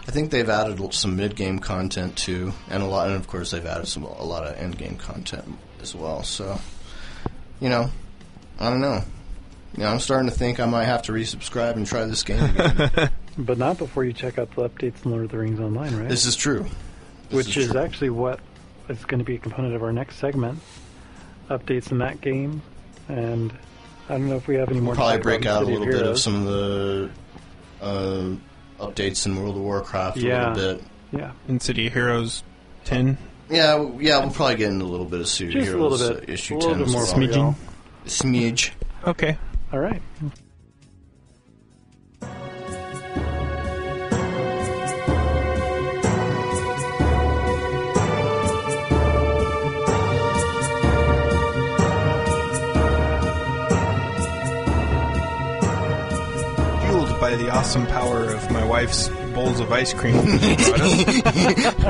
I 0.08 0.12
think 0.12 0.32
they've 0.32 0.49
added 0.49 0.93
some 0.93 1.16
mid 1.16 1.36
game 1.36 1.60
content 1.60 2.18
too, 2.18 2.51
and 2.70 2.84
a 2.84 2.86
lot, 2.86 3.08
and 3.08 3.16
of 3.16 3.28
course 3.28 3.51
they've 3.51 3.66
added 3.66 3.88
some 3.88 4.03
a 4.03 4.24
lot 4.24 4.45
of 4.45 4.58
end 4.58 4.78
game 4.78 4.97
content 4.97 5.45
as 5.82 5.95
well. 5.95 6.24
So, 6.24 6.60
you 7.62 7.70
know, 7.70 7.89
I 8.60 8.70
don't 8.70 8.82
know. 8.82 9.01
You 9.76 9.84
know, 9.84 9.89
I'm 9.89 9.99
starting 9.99 10.30
to 10.30 10.36
think 10.36 10.60
I 10.60 10.66
might 10.66 10.86
have 10.86 11.03
to 11.03 11.12
resubscribe 11.14 11.76
and 11.78 11.86
try 11.88 12.03
this 12.05 12.24
game 12.24 12.43
again. 12.43 13.10
But 13.38 13.57
not 13.57 13.77
before 13.77 14.03
you 14.03 14.13
check 14.13 14.38
out 14.39 14.49
the 14.55 14.67
updates 14.67 15.05
in 15.05 15.11
Lord 15.11 15.25
of 15.25 15.31
the 15.31 15.38
Rings 15.38 15.59
Online, 15.59 15.95
right? 15.95 16.09
this 16.09 16.25
is 16.25 16.35
true. 16.35 16.65
This 17.29 17.45
Which 17.45 17.57
is, 17.57 17.71
true. 17.71 17.79
actually 17.79 18.09
what 18.09 18.39
is 18.89 19.03
going 19.05 19.19
to 19.19 19.25
be 19.25 19.35
a 19.35 19.38
component 19.38 19.75
of 19.75 19.83
our 19.83 19.91
next 19.93 20.15
segment. 20.17 20.59
Updates 21.49 21.91
in 21.91 21.99
that 21.99 22.19
game. 22.21 22.61
And 23.09 23.53
I 24.09 24.13
don't 24.13 24.27
know 24.27 24.35
if 24.38 24.47
we 24.47 24.55
have 24.55 24.69
any 24.69 24.79
more 24.79 24.95
We'll 24.95 24.95
to 24.95 24.99
probably 24.99 25.17
talk 25.17 25.23
break 25.23 25.45
out 25.45 25.63
a 25.63 25.67
in 25.67 25.73
City 25.73 25.79
little 25.85 25.99
bit 25.99 26.07
of 26.11 26.19
some 26.19 26.35
of 26.35 26.53
the 26.53 27.09
uh, 27.81 28.35
updates 28.79 29.25
in 29.25 29.35
World 29.35 29.55
of 29.55 29.61
Warcraft 29.61 30.17
a 30.17 30.21
Yeah. 30.21 30.53
little 30.53 30.75
bit. 30.77 30.85
Yeah. 31.11 31.31
in 31.47 31.59
City 31.59 31.88
of 31.88 31.93
Heroes 31.93 32.43
ten. 32.85 33.17
Yeah, 33.49 33.89
yeah, 33.99 34.19
we'll 34.19 34.31
probably 34.31 34.55
get 34.57 34.69
into 34.71 34.83
a 34.83 34.88
little 34.88 35.05
bit 35.05 35.21
of 35.21 35.27
Super 35.29 35.53
Just 35.53 35.67
a 35.67 35.71
Heroes 35.71 36.01
little 36.01 36.17
uh, 36.17 36.19
bit. 36.21 36.29
issue 36.31 36.55
a 36.55 36.57
little 36.57 36.69
10 36.71 36.79
bit 36.79 36.88
as 36.88 36.91
more 36.93 37.03
well. 37.03 37.13
for 37.13 37.19
Smidgen. 37.21 37.35
y'all. 37.35 37.55
Smidge. 38.07 38.71
Okay. 39.05 39.38
All 39.71 39.79
right. 39.79 40.01
By 57.28 57.36
the 57.36 57.49
awesome 57.49 57.86
power 57.88 58.23
of 58.23 58.51
my 58.51 58.63
wife's 58.63 59.09
bowls 59.34 59.59
of 59.59 59.69
ice 59.69 59.93
cream. 59.93 60.15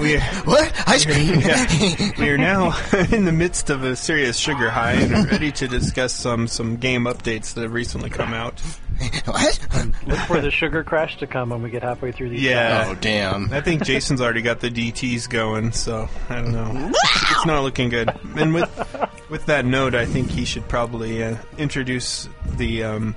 we, 0.01 0.17
What? 0.45 0.73
Ice 0.87 1.05
cream? 1.05 1.41
yeah, 1.41 2.11
we 2.17 2.29
are 2.29 2.39
now 2.39 2.75
in 3.11 3.25
the 3.25 3.31
midst 3.31 3.69
of 3.69 3.83
a 3.83 3.95
serious 3.95 4.35
sugar 4.35 4.71
high 4.71 4.93
and 4.93 5.13
are 5.13 5.27
ready 5.27 5.51
to 5.51 5.67
discuss 5.67 6.11
some, 6.11 6.47
some 6.47 6.77
game 6.77 7.03
updates 7.03 7.53
that 7.53 7.61
have 7.61 7.71
recently 7.71 8.09
come 8.09 8.33
out. 8.33 8.59
what? 9.25 9.59
Look 10.07 10.17
for 10.21 10.41
the 10.41 10.49
sugar 10.49 10.83
crash 10.83 11.17
to 11.19 11.27
come 11.27 11.51
when 11.51 11.61
we 11.61 11.69
get 11.69 11.83
halfway 11.83 12.11
through 12.11 12.29
these. 12.29 12.41
Yeah. 12.41 12.87
Oh, 12.87 12.95
damn. 12.95 13.53
I 13.53 13.61
think 13.61 13.83
Jason's 13.83 14.21
already 14.21 14.41
got 14.41 14.59
the 14.59 14.71
DTs 14.71 15.29
going, 15.29 15.71
so 15.71 16.09
I 16.29 16.41
don't 16.41 16.51
know. 16.51 16.89
It's 16.95 17.45
not 17.45 17.61
looking 17.61 17.89
good. 17.89 18.09
And 18.37 18.55
with 18.55 19.07
with 19.29 19.45
that 19.45 19.65
note, 19.65 19.93
I 19.93 20.07
think 20.07 20.31
he 20.31 20.45
should 20.45 20.67
probably 20.67 21.23
uh, 21.23 21.35
introduce 21.59 22.27
the 22.55 22.83
um, 22.85 23.15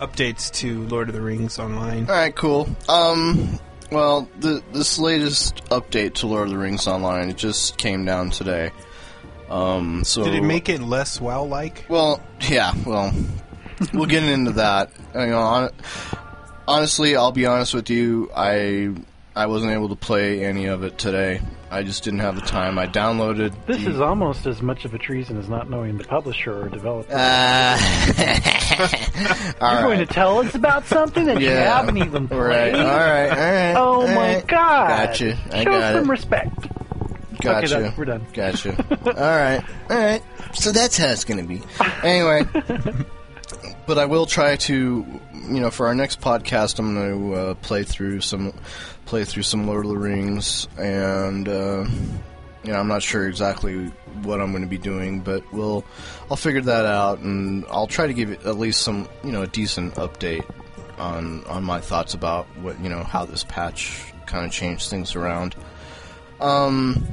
updates 0.00 0.50
to 0.54 0.86
Lord 0.86 1.08
of 1.08 1.14
the 1.14 1.20
Rings 1.20 1.58
online. 1.58 2.08
All 2.08 2.14
right, 2.14 2.34
cool. 2.34 2.68
Um, 2.88 3.58
well, 3.90 4.28
the, 4.38 4.62
this 4.72 4.98
latest 4.98 5.64
update 5.66 6.14
to 6.14 6.26
Lord 6.26 6.48
of 6.48 6.50
the 6.50 6.58
Rings 6.58 6.86
Online 6.86 7.30
it 7.30 7.36
just 7.36 7.78
came 7.78 8.04
down 8.04 8.30
today. 8.30 8.70
Um, 9.48 10.04
so 10.04 10.24
Did 10.24 10.34
it 10.34 10.42
make 10.42 10.68
it 10.68 10.82
less 10.82 11.20
WoW-like? 11.20 11.86
Well, 11.88 12.22
yeah. 12.48 12.74
Well, 12.84 13.14
we'll 13.94 14.06
get 14.06 14.22
into 14.24 14.52
that. 14.52 14.90
You 15.14 15.26
know, 15.26 15.40
hon- 15.40 15.70
honestly, 16.66 17.16
I'll 17.16 17.32
be 17.32 17.46
honest 17.46 17.72
with 17.72 17.88
you. 17.88 18.30
I 18.36 18.94
I 19.34 19.46
wasn't 19.46 19.72
able 19.72 19.88
to 19.90 19.96
play 19.96 20.44
any 20.44 20.66
of 20.66 20.82
it 20.82 20.98
today. 20.98 21.40
I 21.70 21.82
just 21.82 22.02
didn't 22.02 22.20
have 22.20 22.34
the 22.34 22.42
time. 22.42 22.78
I 22.78 22.86
downloaded. 22.86 23.54
This 23.66 23.84
the, 23.84 23.90
is 23.90 24.00
almost 24.00 24.46
as 24.46 24.60
much 24.62 24.84
of 24.84 24.94
a 24.94 24.98
treason 24.98 25.38
as 25.38 25.48
not 25.48 25.70
knowing 25.70 25.96
the 25.96 26.04
publisher 26.04 26.64
or 26.64 26.68
developer. 26.68 27.12
Uh, 27.12 27.78
You're 29.60 29.82
going 29.82 29.98
to 29.98 30.06
tell 30.06 30.38
us 30.38 30.54
about 30.54 30.86
something 30.86 31.24
that 31.26 31.40
you 31.40 31.50
haven't 31.50 31.98
even 31.98 32.28
played. 32.28 32.40
Right. 32.40 32.74
All 32.74 32.84
right. 32.84 33.28
All 33.30 33.36
right. 33.36 33.74
Oh 33.76 34.00
all 34.00 34.06
my 34.08 34.34
right. 34.36 34.46
god! 34.46 34.88
Gotcha. 35.08 35.38
I 35.52 35.64
Show 35.64 35.70
got 35.70 35.92
some 35.94 36.04
it. 36.04 36.10
respect. 36.10 36.68
Gotcha. 37.40 37.76
Okay, 37.78 37.94
we're 37.96 38.04
done. 38.04 38.26
Gotcha. 38.32 38.76
all 39.06 39.12
right. 39.12 39.62
All 39.90 39.96
right. 39.96 40.22
So 40.54 40.72
that's 40.72 40.96
how 40.98 41.08
it's 41.08 41.24
going 41.24 41.40
to 41.40 41.46
be. 41.46 41.62
Anyway, 42.02 42.42
but 43.86 43.98
I 43.98 44.06
will 44.06 44.26
try 44.26 44.56
to, 44.56 44.74
you 44.74 45.60
know, 45.60 45.70
for 45.70 45.86
our 45.86 45.94
next 45.94 46.20
podcast, 46.20 46.78
I'm 46.78 46.94
going 46.94 47.32
to 47.34 47.34
uh, 47.40 47.54
play 47.54 47.84
through 47.84 48.20
some, 48.22 48.52
play 49.06 49.24
through 49.24 49.44
some 49.44 49.66
Lord 49.66 49.84
of 49.86 49.92
the 49.92 49.98
Rings, 49.98 50.66
and 50.78 51.48
uh, 51.48 51.84
you 52.64 52.72
know, 52.72 52.78
I'm 52.80 52.88
not 52.88 53.02
sure 53.02 53.28
exactly 53.28 53.86
what 54.22 54.40
I'm 54.40 54.50
going 54.50 54.64
to 54.64 54.68
be 54.68 54.78
doing, 54.78 55.20
but 55.20 55.44
we'll, 55.52 55.84
I'll 56.30 56.36
figure 56.36 56.60
that 56.60 56.84
out, 56.84 57.20
and 57.20 57.64
I'll 57.70 57.86
try 57.86 58.06
to 58.06 58.12
give 58.12 58.46
at 58.46 58.58
least 58.58 58.82
some, 58.82 59.08
you 59.24 59.32
know, 59.32 59.42
a 59.42 59.46
decent 59.46 59.94
update 59.94 60.44
on 60.98 61.44
on 61.44 61.64
my 61.64 61.80
thoughts 61.80 62.14
about 62.14 62.46
what 62.58 62.78
you 62.80 62.88
know 62.88 63.02
how 63.02 63.24
this 63.24 63.44
patch 63.44 64.12
kind 64.26 64.44
of 64.44 64.52
changed 64.52 64.90
things 64.90 65.16
around. 65.16 65.54
Um, 66.40 67.06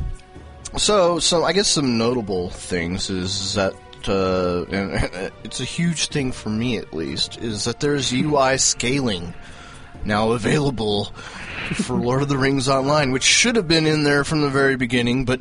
so, 0.77 1.19
so 1.19 1.43
I 1.43 1.53
guess 1.53 1.67
some 1.67 1.97
notable 1.97 2.49
things 2.49 3.09
is 3.09 3.53
that, 3.53 3.73
uh, 4.07 4.65
and 4.65 5.31
it's 5.43 5.61
a 5.61 5.65
huge 5.65 6.09
thing 6.09 6.31
for 6.31 6.49
me 6.49 6.77
at 6.77 6.93
least, 6.93 7.37
is 7.37 7.63
that 7.63 7.79
there's 7.79 8.11
UI 8.11 8.57
scaling 8.57 9.33
now 10.03 10.31
available 10.31 11.05
for 11.73 11.95
Lord 11.95 12.21
of 12.21 12.27
the 12.27 12.37
Rings 12.37 12.67
Online, 12.67 13.11
which 13.11 13.23
should 13.23 13.55
have 13.55 13.67
been 13.67 13.87
in 13.87 14.03
there 14.03 14.23
from 14.23 14.41
the 14.41 14.49
very 14.49 14.75
beginning, 14.75 15.25
but 15.25 15.39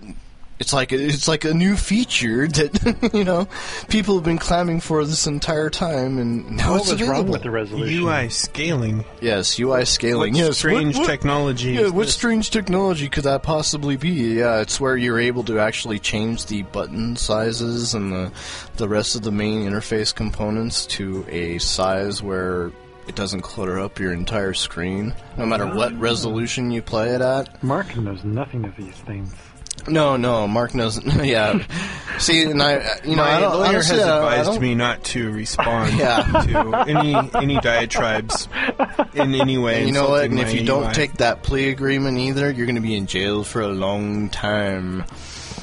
it's 0.61 0.73
like 0.73 0.93
it's 0.93 1.27
like 1.27 1.45
a 1.45 1.53
new 1.53 1.77
feature 1.77 2.47
that 2.47 3.11
you 3.15 3.25
know 3.25 3.49
people 3.89 4.15
have 4.15 4.25
been 4.25 4.39
clamming 4.39 4.81
for 4.81 5.05
this 5.05 5.27
entire 5.27 5.69
time, 5.71 6.19
and 6.19 6.57
now 6.57 6.73
What 6.73 6.83
it's 6.83 6.91
was 6.93 7.01
available. 7.01 7.23
wrong 7.23 7.31
with 7.33 7.43
the 7.43 7.51
resolution? 7.51 8.03
UI 8.05 8.29
scaling. 8.29 9.05
Yes, 9.21 9.59
UI 9.59 9.85
scaling. 9.85 10.35
What 10.35 10.39
yes, 10.39 10.59
strange 10.59 10.95
what- 10.95 11.03
what- 11.03 11.11
technology 11.11 11.73
yeah, 11.73 11.81
is 11.83 11.93
what 11.93 12.07
this? 12.07 12.15
strange 12.15 12.51
technology 12.51 13.09
could 13.09 13.25
that 13.25 13.43
possibly 13.43 13.97
be? 13.97 14.11
Yeah, 14.39 14.61
it's 14.61 14.79
where 14.81 14.97
you're 14.97 15.21
able 15.21 15.43
to 15.45 15.59
actually 15.59 15.99
change 15.99 16.47
the 16.47 16.63
button 16.63 17.17
sizes 17.17 17.95
and 17.95 18.13
the 18.13 18.33
the 18.77 18.89
rest 18.89 19.17
of 19.17 19.23
the 19.23 19.33
main 19.33 19.69
interface 19.69 20.15
components 20.15 20.87
to 20.87 21.25
a 21.29 21.59
size 21.59 22.23
where 22.23 22.71
it 23.07 23.15
doesn't 23.17 23.43
clutter 23.43 23.79
up 23.79 23.99
your 23.99 24.13
entire 24.13 24.55
screen, 24.55 25.15
no 25.37 25.45
matter 25.45 25.67
what 25.67 25.93
ah. 25.93 25.97
resolution 25.99 26.71
you 26.71 26.81
play 26.81 27.11
it 27.11 27.21
at. 27.21 27.63
Mark 27.63 27.95
knows 27.97 28.25
nothing 28.25 28.65
of 28.65 28.75
these 28.77 28.95
things. 29.01 29.35
No, 29.89 30.17
no, 30.17 30.47
Mark 30.49 30.75
knows. 30.75 31.01
Yeah, 31.25 31.59
see, 32.19 32.43
and 32.45 32.63
I, 32.63 32.77
uh, 32.77 32.95
you 33.05 33.11
know, 33.17 33.23
My 33.23 33.33
I 33.37 33.41
don't, 33.41 33.55
lawyer 33.59 33.67
honestly, 33.69 33.97
has 33.99 34.07
I- 34.07 34.19
I 34.19 34.35
advised 34.37 34.51
don't- 34.53 34.63
me 34.63 34.75
not 34.75 35.05
to 35.05 35.31
respond 35.33 35.95
Yeah. 35.99 36.23
to 36.47 36.75
any 36.89 37.15
any 37.35 37.61
diatribes 37.61 38.49
in 39.15 39.35
any 39.35 39.59
way. 39.59 39.79
And 39.79 39.87
you 39.89 39.93
know 39.93 40.11
what? 40.11 40.25
insulting 40.25 40.31
And 40.33 40.41
if 40.41 40.47
my 40.55 40.61
you 40.61 40.67
don't 40.67 40.85
UI. 40.87 40.93
take 40.95 41.13
that 41.15 41.43
plea 41.43 41.69
agreement 41.71 42.19
either, 42.19 42.51
you're 42.51 42.67
going 42.67 42.77
to 42.77 42.81
be 42.83 42.95
in 42.97 43.07
jail 43.07 43.45
for 43.45 43.61
a 43.63 43.69
long 43.69 44.29
time. 44.31 45.05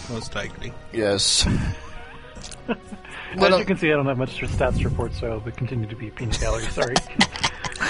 most 0.10 0.36
likely. 0.36 0.74
Yes. 0.94 1.48
As 2.68 3.40
But, 3.40 3.58
you 3.60 3.64
can 3.66 3.78
see, 3.78 3.88
I 3.92 3.96
don't 3.96 4.08
have 4.08 4.18
much 4.18 4.38
stats 4.42 4.84
report, 4.84 5.14
so 5.14 5.32
I'll 5.32 5.52
continue 5.52 5.88
to 5.88 5.96
be 5.96 6.10
a 6.10 6.12
peanut 6.12 6.38
gallery. 6.40 6.66
Sorry. 6.66 6.96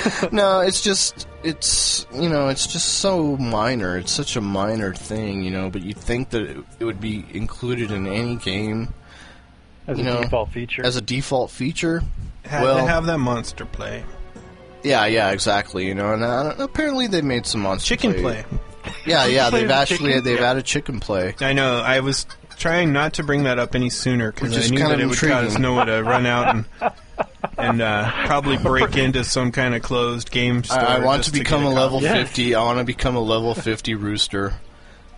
No, 0.32 0.62
it's 0.62 0.82
just 0.82 1.28
it's 1.44 2.06
you 2.14 2.30
know 2.30 2.48
it's 2.50 2.68
just 2.68 3.00
so 3.00 3.38
minor. 3.38 3.98
It's 3.98 4.12
such 4.12 4.36
a 4.36 4.42
minor 4.42 4.94
thing, 4.94 5.44
you 5.44 5.52
know. 5.52 5.70
But 5.70 5.82
you'd 5.84 5.98
think 5.98 6.30
that 6.32 6.44
it, 6.44 6.58
it 6.80 6.86
would 6.86 7.00
be 7.02 7.26
included 7.32 7.92
in 7.92 8.08
any 8.08 8.36
game 8.36 8.94
As 9.88 9.98
You 9.98 10.04
a 10.04 10.08
know, 10.08 10.22
default 10.24 10.52
feature. 10.52 10.86
as 10.86 10.96
a 10.96 11.02
default 11.02 11.52
feature. 11.52 12.02
Had 12.46 12.64
Well- 12.64 12.78
to 12.86 12.92
have 12.92 13.06
that 13.08 13.18
monster 13.20 13.66
play. 13.66 14.04
Yeah, 14.84 15.06
yeah, 15.06 15.30
exactly. 15.32 15.86
You 15.86 15.94
know, 15.94 16.14
and 16.14 16.24
uh, 16.24 16.56
apparently 16.58 17.06
they 17.08 17.22
made 17.22 17.46
some 17.46 17.62
monster 17.62 17.90
Chicken 17.96 18.16
play. 18.16 18.44
Yeah, 19.06 19.28
yeah, 19.28 19.50
Play 19.52 19.62
they've 19.62 19.70
actually 19.72 20.10
chicken? 20.14 20.24
they've 20.24 20.40
added 20.42 20.66
chicken 20.66 21.00
play. 21.00 21.36
I 21.40 21.54
know. 21.54 21.78
I 21.82 22.00
was 22.00 22.26
trying 22.58 22.92
not 22.92 23.14
to 23.14 23.24
bring 23.24 23.44
that 23.44 23.60
up 23.60 23.76
any 23.76 23.92
sooner 23.92 24.32
because 24.32 24.58
I 24.58 24.62
is 24.62 24.72
knew 24.72 24.80
that 24.80 24.94
of 24.94 25.00
it 25.02 25.06
would 25.06 25.20
cause. 25.20 25.60
Noah 25.60 25.86
to 25.86 26.02
run 26.04 26.26
out 26.26 26.56
and 26.56 26.66
and 27.58 27.82
uh, 27.82 28.12
probably 28.26 28.58
break 28.64 28.96
into 28.98 29.24
some 29.24 29.52
kind 29.52 29.76
of 29.76 29.82
closed 29.82 30.32
game 30.32 30.64
store. 30.64 30.80
I, 30.80 30.98
I 30.98 31.00
want 31.00 31.24
to 31.26 31.32
become 31.32 31.62
get 31.64 31.68
a 31.72 31.74
copy. 31.74 31.80
level 31.82 32.02
Yes. 32.02 32.16
fifty. 32.28 32.56
I 32.56 32.64
want 32.64 32.80
to 32.80 32.86
become 32.86 33.16
a 33.16 33.22
level 33.22 33.54
fifty 33.54 33.94
rooster. 33.96 34.54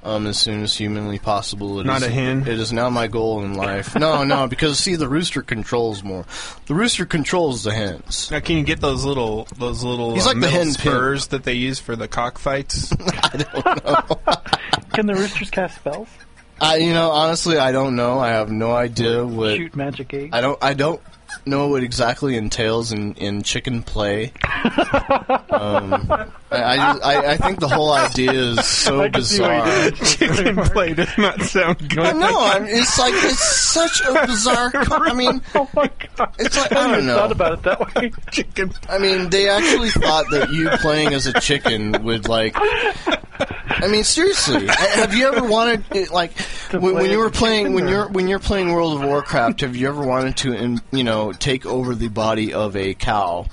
Um, 0.05 0.27
as 0.27 0.37
soon 0.37 0.63
as 0.63 0.75
humanly 0.75 1.17
possible. 1.17 1.79
It 1.79 1.85
Not 1.85 2.01
is- 2.01 2.09
a 2.09 2.11
hen? 2.11 2.41
It 2.41 2.59
is 2.59 2.73
now 2.73 2.89
my 2.89 3.07
goal 3.07 3.41
in 3.41 3.53
life. 3.53 3.95
no, 3.95 4.25
no, 4.25 4.47
because 4.49 4.77
see, 4.77 4.97
the 4.97 5.07
rooster 5.07 5.41
controls 5.41 6.03
more. 6.03 6.25
The 6.65 6.73
rooster 6.75 7.05
controls 7.05 7.63
the 7.63 7.71
hens. 7.73 8.29
Now, 8.29 8.41
can 8.41 8.57
you 8.57 8.65
get 8.65 8.81
those 8.81 9.05
little 9.05 9.47
those 9.57 9.81
little 9.81 10.13
He's 10.13 10.25
uh, 10.25 10.31
like 10.31 10.35
the 10.35 10.41
metal 10.41 10.57
hen 10.57 10.65
pin. 10.67 10.73
spurs 10.73 11.27
that 11.27 11.45
they 11.45 11.53
use 11.53 11.79
for 11.79 11.95
the 11.95 12.09
cockfights? 12.09 12.91
I 12.99 13.37
don't 13.37 13.85
know. 13.85 14.33
can 14.91 15.05
the 15.05 15.15
roosters 15.15 15.49
cast 15.49 15.75
spells? 15.77 16.09
I, 16.59 16.77
you 16.77 16.91
know, 16.93 17.09
honestly, 17.11 17.57
I 17.57 17.71
don't 17.71 17.95
know. 17.95 18.19
I 18.19 18.31
have 18.31 18.51
no 18.51 18.73
idea 18.73 19.25
what. 19.25 19.55
Shoot 19.55 19.73
magic 19.73 20.13
eggs? 20.13 20.31
I 20.33 20.41
don't. 20.41 20.61
I 20.61 20.73
don't 20.73 21.01
know 21.45 21.67
what 21.67 21.83
exactly 21.83 22.37
entails 22.37 22.91
in, 22.91 23.13
in 23.15 23.43
chicken 23.43 23.83
play. 23.83 24.31
um, 25.49 26.31
I, 26.53 26.75
I, 26.75 26.91
I 27.13 27.31
I 27.31 27.37
think 27.37 27.59
the 27.59 27.67
whole 27.67 27.91
idea 27.93 28.31
is 28.31 28.65
so 28.67 29.01
I 29.01 29.09
can 29.09 29.23
see 29.23 29.41
why 29.41 29.57
you 29.85 29.91
bizarre. 29.91 30.05
Chicken 30.35 30.55
play 30.57 30.93
does 30.93 31.17
not 31.17 31.41
sound 31.41 31.89
good. 31.89 31.99
I 31.99 32.11
know. 32.13 32.39
I'm, 32.39 32.65
it's 32.65 32.97
like 32.99 33.13
it's 33.15 33.39
such 33.39 34.01
a 34.01 34.25
bizarre. 34.27 34.71
Co- 34.71 34.97
I 34.97 35.13
mean, 35.15 35.41
Oh 35.55 35.69
my 35.75 35.89
god. 36.17 36.33
it's 36.39 36.57
like 36.57 36.71
I 36.71 36.79
I 36.79 36.83
never 36.83 36.95
don't 36.97 37.05
know. 37.07 37.15
thought 37.17 37.31
about 37.31 37.53
it 37.53 37.63
that 37.63 37.95
way. 37.95 38.11
Chicken. 38.31 38.71
I 38.89 38.97
mean, 38.99 39.29
they 39.29 39.49
actually 39.49 39.89
thought 39.89 40.25
that 40.31 40.51
you 40.51 40.69
playing 40.81 41.13
as 41.13 41.27
a 41.27 41.33
chicken 41.39 42.03
would 42.03 42.27
like. 42.27 42.55
I 42.55 43.87
mean, 43.89 44.03
seriously, 44.03 44.67
have 44.67 45.13
you 45.13 45.27
ever 45.27 45.45
wanted 45.47 45.83
it, 45.91 46.11
like 46.11 46.31
when, 46.71 46.93
when 46.95 47.09
you 47.09 47.17
were 47.17 47.29
playing 47.31 47.73
when 47.73 47.87
you're 47.87 48.07
when 48.09 48.27
you're 48.27 48.39
playing 48.39 48.71
World 48.71 49.01
of 49.01 49.07
Warcraft? 49.07 49.61
Have 49.61 49.75
you 49.75 49.87
ever 49.89 50.05
wanted 50.05 50.37
to, 50.37 50.53
in, 50.53 50.79
you 50.91 51.03
know, 51.03 51.31
take 51.33 51.65
over 51.65 51.95
the 51.95 52.07
body 52.09 52.53
of 52.53 52.75
a 52.75 52.93
cow? 52.93 53.47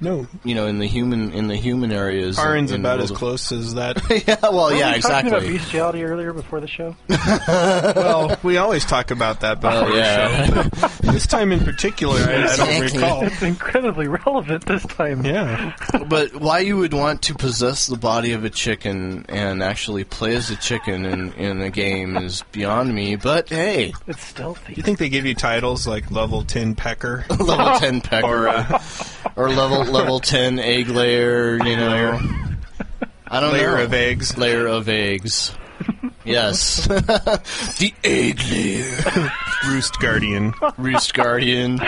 No, 0.00 0.26
you 0.44 0.54
know, 0.54 0.66
in 0.66 0.78
the 0.78 0.86
human 0.86 1.32
in 1.32 1.48
the 1.48 1.56
human 1.56 1.90
areas. 1.92 2.36
Karin's 2.38 2.70
in 2.70 2.80
about 2.80 2.98
World 2.98 3.10
as 3.10 3.16
close 3.16 3.52
as 3.52 3.74
that. 3.74 4.00
yeah, 4.28 4.36
well, 4.42 4.66
Weren't 4.68 4.78
yeah, 4.78 4.94
we 4.96 5.00
talking 5.02 5.28
about 5.28 5.42
exactly. 5.42 5.58
bestiality 5.58 6.04
earlier 6.04 6.32
before 6.32 6.60
the 6.60 6.68
show? 6.68 6.94
well, 7.08 8.36
we 8.42 8.56
always 8.56 8.84
talk 8.84 9.10
about 9.10 9.40
that 9.40 9.60
before 9.60 9.88
Oh, 9.88 9.94
yeah. 9.96 10.46
the 10.46 10.88
show. 11.02 11.10
this 11.12 11.26
time 11.26 11.52
in 11.52 11.60
particular, 11.60 12.18
I, 12.20 12.44
I 12.46 12.56
don't 12.56 12.80
recall. 12.80 13.24
It's 13.24 13.42
incredibly 13.42 14.08
relevant 14.08 14.64
this 14.66 14.84
time. 14.86 15.24
Yeah, 15.24 15.74
But 16.08 16.34
why 16.36 16.60
you 16.60 16.76
would 16.76 16.94
want 16.94 17.22
to 17.22 17.34
possess 17.34 17.86
the 17.86 17.96
body 17.96 18.32
of 18.32 18.44
a 18.44 18.50
chicken 18.50 19.24
and 19.28 19.62
actually 19.62 20.04
play 20.04 20.36
as 20.36 20.50
a 20.50 20.56
chicken 20.56 21.04
in, 21.06 21.32
in 21.34 21.60
a 21.62 21.70
game 21.70 22.16
is 22.16 22.42
beyond 22.52 22.94
me. 22.94 23.16
But 23.16 23.48
hey, 23.48 23.92
It's 24.06 24.22
stealthy. 24.22 24.74
Do 24.74 24.78
you 24.78 24.82
think 24.82 24.98
they 24.98 25.08
give 25.08 25.26
you 25.26 25.34
titles 25.34 25.86
like 25.86 26.10
level 26.10 26.44
ten 26.44 26.74
pecker? 26.74 27.24
level 27.30 27.78
ten 27.80 28.00
pecker 28.00 28.26
Or, 28.28 28.48
uh, 28.48 28.82
or 29.36 29.48
level 29.50 29.84
level 29.92 30.20
ten 30.20 30.58
egg 30.58 30.88
layer, 30.88 31.56
you 31.58 31.76
know. 31.76 32.18
I 33.26 33.40
don't 33.40 33.52
Layer 33.52 33.76
know. 33.76 33.84
of 33.84 33.92
eggs. 33.92 34.36
Layer 34.38 34.66
of 34.66 34.88
eggs. 34.88 35.52
Yes, 36.24 36.86
the 36.88 37.94
egg 38.04 38.38
layer. 38.50 39.30
Roost 39.66 39.98
Guardian. 39.98 40.52
Roost 40.76 41.14
guardian. 41.14 41.80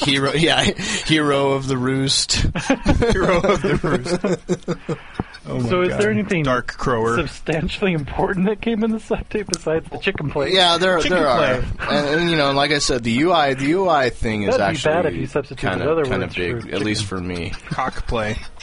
Hero, 0.00 0.32
yeah, 0.32 0.62
hero 0.64 1.52
of 1.52 1.68
the 1.68 1.76
roost. 1.76 2.32
Hero 2.32 3.36
of 3.36 3.62
the 3.62 3.78
Roost. 3.80 4.98
Oh 5.44 5.60
So 5.62 5.82
is 5.82 5.88
God. 5.88 6.00
there 6.00 6.10
anything 6.10 6.44
Dark 6.44 6.76
Crower? 6.76 7.16
substantially 7.16 7.92
important 7.92 8.46
that 8.46 8.60
came 8.60 8.84
in 8.84 8.92
this 8.92 9.08
update 9.08 9.46
besides 9.52 9.88
the 9.90 9.98
chicken 9.98 10.30
plate? 10.30 10.54
Yeah, 10.54 10.78
there 10.78 10.98
Chicken 11.00 11.18
there 11.18 11.28
are, 11.28 11.54
and, 11.80 12.20
and 12.20 12.30
you 12.30 12.36
know, 12.36 12.52
like 12.52 12.70
I 12.70 12.78
said, 12.78 13.02
the 13.02 13.20
UI 13.22 13.54
the 13.54 13.72
UI 13.72 14.10
thing 14.10 14.42
is 14.44 14.56
That'd 14.56 14.60
be 14.60 14.76
actually 14.76 14.92
bad 14.94 15.06
if 15.06 15.14
you 15.14 15.26
substituted 15.26 15.68
kind 15.78 15.82
of 15.82 16.08
kind 16.08 16.22
of 16.22 16.34
big, 16.34 16.62
for 16.62 16.74
at 16.74 16.80
least 16.82 17.04
for 17.04 17.20
me. 17.20 17.50
Cock 17.66 18.06
play. 18.06 18.36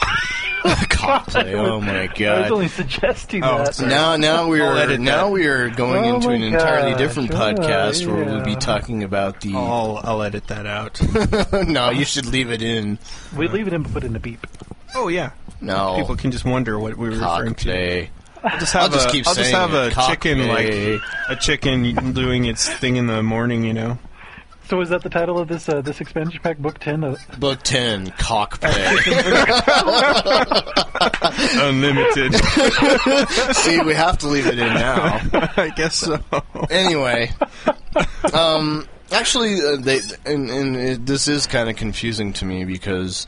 Cockplay. 0.60 1.54
Oh 1.54 1.80
my 1.80 2.06
God! 2.06 2.20
I 2.20 2.40
was 2.40 2.48
god. 2.48 2.50
only 2.52 2.68
suggesting 2.68 3.42
Oh, 3.44 3.58
that. 3.58 3.74
sorry. 3.74 3.88
Now, 3.88 4.16
now 4.16 4.46
we 4.48 4.60
are 4.60 4.76
edit 4.76 5.00
now 5.00 5.30
we 5.30 5.46
are 5.46 5.70
going 5.70 6.04
Oh 6.04 6.14
into 6.16 6.28
my 6.28 6.34
an 6.34 6.42
entirely 6.42 6.94
different 6.96 7.30
yeah, 7.30 7.38
podcast 7.54 8.06
where 8.06 8.24
we'll 8.24 8.44
be 8.44 8.56
talking 8.56 9.02
about 9.02 9.40
the. 9.40 9.54
I'll, 9.54 10.00
I'll 10.04 10.22
edit 10.22 10.48
that 10.48 10.66
out. 10.66 11.00
no, 11.66 11.90
you 11.90 12.04
should 12.04 12.26
leave 12.26 12.50
it 12.50 12.60
in. 12.60 12.98
We 13.36 13.48
leave 13.48 13.68
it 13.68 13.72
in, 13.72 13.82
but 13.84 13.92
put 13.92 14.04
in 14.04 14.14
a 14.14 14.20
beep. 14.20 14.46
Oh 14.94 15.08
yeah. 15.08 15.32
No, 15.60 15.96
People 15.98 16.16
can 16.16 16.30
just 16.30 16.44
wonder 16.44 16.78
what 16.78 16.96
we 16.96 17.08
were 17.10 17.14
referring 17.16 17.54
to. 17.54 17.68
cockplay. 17.68 18.08
I'll 18.42 18.58
just 18.58 18.72
have 18.72 18.82
I'll 18.84 18.88
just 18.90 19.08
a, 19.08 19.12
keep 19.12 19.26
I'll 19.26 19.34
just 19.34 19.50
saying 19.50 19.60
have 19.60 19.74
a. 19.74 19.90
Cock 19.90 20.10
chicken 20.10 20.38
play. 20.38 20.92
like 20.94 21.02
a 21.28 21.36
chicken 21.36 22.12
doing 22.14 22.46
its 22.46 22.68
thing 22.68 22.96
in 22.96 23.06
the 23.06 23.22
morning, 23.22 23.64
you 23.64 23.74
know. 23.74 23.98
So 24.68 24.80
is 24.80 24.88
that 24.90 25.02
the 25.02 25.10
title 25.10 25.38
of 25.38 25.48
this 25.48 25.68
uh, 25.68 25.80
this 25.82 26.00
expansion 26.00 26.40
pack, 26.42 26.56
book 26.58 26.78
ten? 26.78 27.04
Uh, 27.04 27.16
Book 27.38 27.60
ten, 27.62 28.06
cockplay. 28.12 28.70
Unlimited. 31.60 32.34
See, 33.56 33.80
we 33.80 33.94
have 33.94 34.18
to 34.18 34.28
leave 34.28 34.46
it 34.46 34.58
in 34.58 34.74
now. 34.74 35.20
I 35.56 35.70
guess 35.74 35.96
so. 35.96 36.18
anyway, 36.70 37.30
um, 38.32 38.86
actually, 39.12 39.60
uh, 39.60 39.76
they 39.76 40.00
and, 40.24 40.50
and 40.50 40.76
it, 40.76 41.06
this 41.06 41.28
is 41.28 41.46
kind 41.46 41.68
of 41.68 41.76
confusing 41.76 42.32
to 42.34 42.44
me 42.44 42.64
because, 42.64 43.26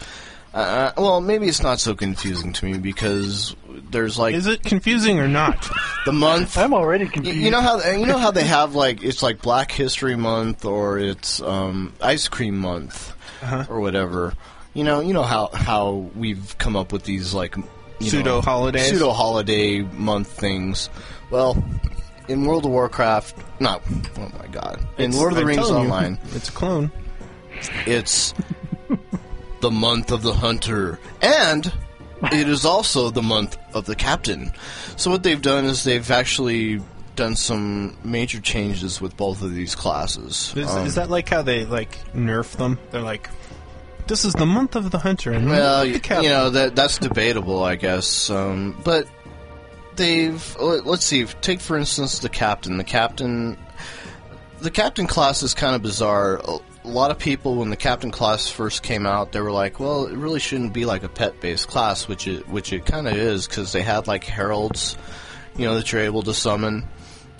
uh, 0.55 0.92
well, 0.96 1.20
maybe 1.20 1.46
it's 1.48 1.62
not 1.62 1.80
so 1.80 1.94
confusing 1.94 2.53
to 2.55 2.64
me 2.66 2.78
because 2.78 3.57
there's 3.90 4.18
like 4.18 4.34
Is 4.34 4.46
it 4.46 4.62
confusing 4.62 5.18
or 5.18 5.28
not? 5.28 5.70
the 6.05 6.12
month. 6.12 6.57
I'm 6.59 6.74
already 6.74 7.07
confused. 7.09 7.38
you 7.38 7.50
know 7.50 7.61
how 7.61 7.80
you 7.90 8.07
know 8.07 8.18
how 8.18 8.30
they 8.30 8.44
have 8.44 8.74
like 8.74 9.03
it's 9.03 9.22
like 9.22 9.40
Black 9.42 9.70
History 9.72 10.16
Month 10.16 10.64
or 10.64 10.98
it's 10.98 11.40
um, 11.40 11.94
Ice 12.00 12.28
Cream 12.28 12.59
Month 12.59 13.14
Uh-huh. 13.42 13.64
or 13.70 13.80
whatever. 13.80 14.34
You 14.74 14.84
know, 14.84 15.00
you 15.00 15.12
know 15.14 15.22
how 15.22 15.48
how 15.53 16.11
we've 16.16 16.57
come 16.59 16.76
up 16.76 16.92
with 16.92 17.05
these 17.05 17.32
like 17.34 17.57
you 17.98 18.11
Pseudo 18.11 18.36
know, 18.36 18.40
holidays? 18.40 18.88
pseudo 18.90 19.11
holiday 19.12 19.80
month 19.80 20.28
things. 20.28 20.88
Well, 21.30 21.62
in 22.28 22.44
World 22.46 22.64
of 22.66 22.72
Warcraft, 22.72 23.36
no, 23.61 23.80
oh 24.18 24.30
my 24.38 24.46
god, 24.48 24.80
in 24.98 25.11
It's- 25.11 25.16
Lord 25.16 25.32
of 25.32 25.36
the 25.36 25.42
I'm 25.42 25.48
Rings 25.48 25.66
telling 25.68 25.84
you, 25.86 25.90
Online, 25.92 26.18
it's 26.34 26.48
a 26.48 26.53
clone. 26.53 26.90
it's 27.86 28.34
the 29.62 29.70
month 29.70 30.10
of 30.12 30.22
the 30.22 30.34
hunter 30.34 30.98
and 31.22 31.72
it 32.30 32.48
is 32.48 32.64
also 32.66 33.10
the 33.10 33.22
month 33.22 33.56
of 33.74 33.86
the 33.86 33.96
captain 33.96 34.52
so 34.96 35.10
what 35.10 35.22
they've 35.22 35.40
done 35.42 35.64
is 35.64 35.82
they've 35.84 36.10
actually 36.10 36.80
done 37.16 37.34
some 37.34 37.96
major 38.04 38.40
changes 38.40 39.00
with 39.00 39.16
both 39.16 39.40
of 39.42 39.54
these 39.54 39.74
classes 39.74 40.52
Is, 40.56 40.68
Um, 40.70 40.86
is 40.86 40.94
that 40.96 41.10
like 41.10 41.28
how 41.28 41.42
they 41.42 41.64
like 41.64 41.96
nerf 42.14 42.56
them? 42.56 42.78
They're 42.90 43.02
like, 43.02 43.28
this 44.06 44.24
is 44.24 44.32
the 44.34 44.46
month 44.46 44.76
of 44.76 44.90
the 44.90 44.98
hunter, 44.98 45.32
and 45.32 45.48
well 45.48 45.84
the 45.84 46.20
you, 46.22 46.28
know 46.28 46.50
that 46.50 46.74
that's 46.76 46.98
debatable 46.98 47.62
i 47.64 47.76
guess 47.76 48.30
um, 48.30 48.76
but 48.84 49.06
they've 49.96 50.56
let- 50.58 50.86
let's 50.86 51.04
see 51.04 51.24
take 51.40 51.60
for 51.60 51.76
instance 51.78 52.18
the 52.20 52.28
captain 52.28 52.78
the 52.78 52.84
captain 52.84 53.56
the 54.60 54.70
captain 54.70 55.06
class 55.08 55.42
is 55.42 55.54
kind 55.54 55.74
of 55.74 55.82
bizarre. 55.82 56.40
A 56.85 56.89
lot 56.89 57.12
of 57.12 57.18
people, 57.18 57.55
when 57.57 57.70
the 57.70 57.76
captain 57.76 58.11
class 58.11 58.49
first 58.49 58.83
came 58.83 59.07
out, 59.07 59.30
they 59.30 59.41
were 59.41 59.53
like, 59.53 59.78
"Well, 59.78 60.07
it 60.07 60.16
really 60.16 60.41
shouldn't 60.41 60.72
be 60.72 60.85
like 60.85 61.05
a 61.05 61.09
pet-based 61.09 61.68
class," 61.68 62.09
which 62.09 62.26
it 62.26 62.49
which 62.49 62.72
it 62.72 62.85
kind 62.85 63.07
of 63.07 63.14
is 63.14 63.47
because 63.47 63.72
they 63.72 63.83
had 63.83 64.09
like 64.09 64.24
heralds, 64.24 64.97
you 65.57 65.64
know, 65.64 65.76
that 65.76 65.93
you're 65.93 66.03
able 66.03 66.22
to 66.22 66.35
summon, 66.35 66.89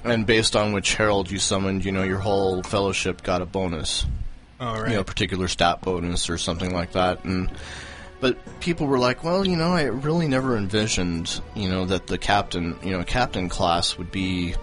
and 0.05 0.27
based 0.27 0.55
on 0.55 0.73
which 0.73 0.95
herald 0.95 1.29
you 1.29 1.39
summoned, 1.41 1.85
you 1.85 1.91
know, 1.91 2.05
your 2.05 2.19
whole 2.19 2.63
fellowship 2.63 3.25
got 3.25 3.43
a 3.43 3.47
bonus, 3.47 4.07
All 4.61 4.81
right. 4.81 4.91
you 4.91 4.97
know, 4.97 5.03
particular 5.03 5.49
stat 5.49 5.81
bonus 5.81 6.31
or 6.31 6.39
something 6.39 6.73
like 6.73 6.93
that, 6.93 7.25
and. 7.25 7.51
But 8.21 8.39
people 8.61 8.87
were 8.87 9.01
like, 9.01 9.25
well, 9.25 9.45
you 9.45 9.57
know, 9.57 9.73
I 9.73 9.83
really 9.83 10.29
never 10.29 10.57
envisioned, 10.57 11.41
you 11.57 11.69
know, 11.69 11.87
that 11.87 12.07
the 12.07 12.19
captain, 12.19 12.79
you 12.81 12.93
know, 12.93 13.03
captain 13.03 13.49
class 13.49 13.99
would 13.99 14.13
be, 14.13 14.55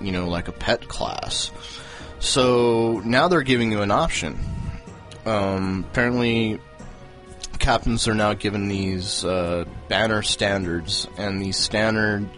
you 0.00 0.12
know, 0.12 0.30
like 0.30 0.48
a 0.48 0.52
pet 0.52 0.88
class. 0.88 1.50
So 2.22 3.02
now 3.04 3.26
they're 3.26 3.42
giving 3.42 3.72
you 3.72 3.82
an 3.82 3.90
option. 3.90 4.38
Um, 5.26 5.84
apparently, 5.90 6.60
captains 7.58 8.06
are 8.06 8.14
now 8.14 8.32
given 8.32 8.68
these 8.68 9.24
uh, 9.24 9.64
banner 9.88 10.22
standards, 10.22 11.08
and 11.18 11.42
these 11.42 11.56
standard 11.56 12.28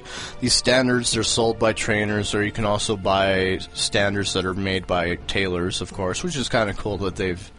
these 0.41 0.55
standards 0.55 1.17
are 1.19 1.23
sold 1.23 1.59
by 1.59 1.75
trainers, 1.75 2.35
or 2.35 2.43
you 2.43 2.51
can 2.51 2.65
also 2.65 2.97
buy 2.97 3.59
standards 3.75 4.33
that 4.33 4.47
are 4.47 4.55
made 4.55 4.87
by 4.87 5.17
tailors, 5.27 5.83
of 5.83 5.93
course, 5.93 6.25
which 6.25 6.35
is 6.35 6.49
kind 6.49 6.71
of 6.71 6.79
cool 6.79 6.97
that 6.99 7.17
they've 7.17 7.53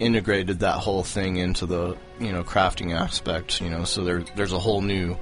integrated 0.00 0.58
that 0.60 0.78
whole 0.78 1.04
thing 1.04 1.36
into 1.36 1.64
the 1.64 1.96
you 2.18 2.32
know 2.32 2.42
crafting 2.42 2.92
aspect. 2.92 3.60
You 3.60 3.70
know, 3.70 3.84
so 3.84 4.02
there 4.02 4.24
there's 4.34 4.52
a 4.52 4.58
whole 4.58 4.80
new 4.80 5.16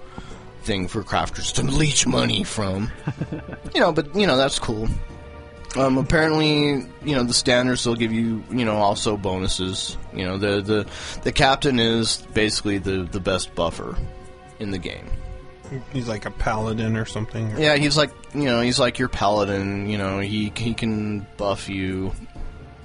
thing 0.63 0.89
for 0.89 1.03
crafters 1.03 1.53
to 1.55 1.63
leech 1.79 2.07
money 2.07 2.45
from. 2.45 2.91
you 3.75 3.81
know, 3.81 3.93
but 3.93 4.17
you 4.17 4.27
know 4.27 4.39
that's 4.39 4.59
cool. 4.59 4.89
Um, 5.77 5.99
apparently, 5.99 6.87
you 7.05 7.15
know 7.15 7.25
the 7.25 7.35
standards 7.35 7.87
will 7.87 7.97
give 7.97 8.13
you, 8.13 8.43
you 8.51 8.65
know, 8.65 8.77
also 8.77 9.17
bonuses. 9.17 9.97
You 10.15 10.25
know, 10.25 10.39
the 10.39 10.63
the 10.63 10.87
the 11.23 11.33
captain 11.33 11.79
is 11.79 12.19
basically 12.33 12.79
the 12.79 13.03
the 13.03 13.21
best 13.21 13.55
buffer 13.55 13.97
in 14.59 14.71
the 14.71 14.79
game. 14.79 15.07
He's 15.93 16.09
like 16.09 16.27
a 16.27 16.31
paladin 16.31 16.97
or 16.97 17.05
something. 17.05 17.59
Yeah, 17.59 17.77
he's 17.77 17.97
like, 17.97 18.11
you 18.35 18.45
know, 18.45 18.61
he's 18.61 18.79
like 18.79 18.99
your 18.99 19.09
paladin. 19.09 19.89
You 19.89 19.99
know, 19.99 20.21
he 20.21 20.53
he 20.57 20.75
can 20.75 21.27
buff 21.37 21.69
you. 21.69 22.13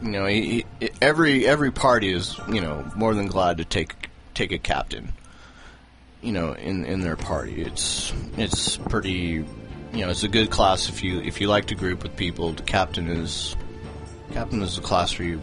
You 0.02 0.10
know, 0.10 0.26
he, 0.26 0.66
he, 0.80 0.90
every 1.02 1.48
every 1.48 1.72
party 1.72 2.12
is, 2.12 2.40
you 2.50 2.60
know, 2.60 2.90
more 2.96 3.14
than 3.14 3.28
glad 3.28 3.58
to 3.58 3.66
take 3.66 4.10
take 4.34 4.52
a 4.52 4.58
captain. 4.58 5.14
You 6.22 6.34
know, 6.34 6.54
in 6.54 6.86
in 6.86 7.02
their 7.02 7.16
party, 7.16 7.62
it's 7.62 8.12
it's 8.38 8.78
pretty. 8.78 9.46
You 9.94 10.06
know, 10.06 10.10
it's 10.10 10.24
a 10.24 10.30
good 10.30 10.50
class 10.50 10.88
if 10.90 11.04
you 11.04 11.20
if 11.22 11.42
you 11.42 11.48
like 11.48 11.66
to 11.66 11.76
group 11.76 12.04
with 12.04 12.16
people. 12.16 12.54
The 12.54 12.64
captain 12.64 13.08
is 13.08 13.56
captain 14.32 14.62
is 14.62 14.78
a 14.78 14.82
class 14.82 15.12
for 15.12 15.24
you. 15.24 15.42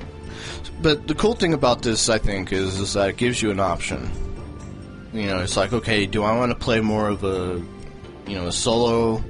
But 0.81 1.07
the 1.07 1.15
cool 1.15 1.35
thing 1.35 1.53
about 1.53 1.83
this, 1.83 2.09
I 2.09 2.19
think, 2.19 2.53
is 2.53 2.79
is 2.79 2.95
that 2.95 3.11
it 3.11 3.17
gives 3.17 3.43
you 3.43 3.51
an 3.51 3.61
option. 3.61 4.11
You 5.13 5.27
know, 5.27 5.41
it's 5.41 5.57
like, 5.57 5.73
okay, 5.73 6.07
do 6.07 6.23
I 6.23 6.37
want 6.37 6.53
to 6.53 6.59
play 6.59 6.81
more 6.81 7.09
of 7.09 7.25
a, 7.25 7.63
you 8.27 8.37
know, 8.37 8.47
a 8.47 8.53
solo, 8.53 9.25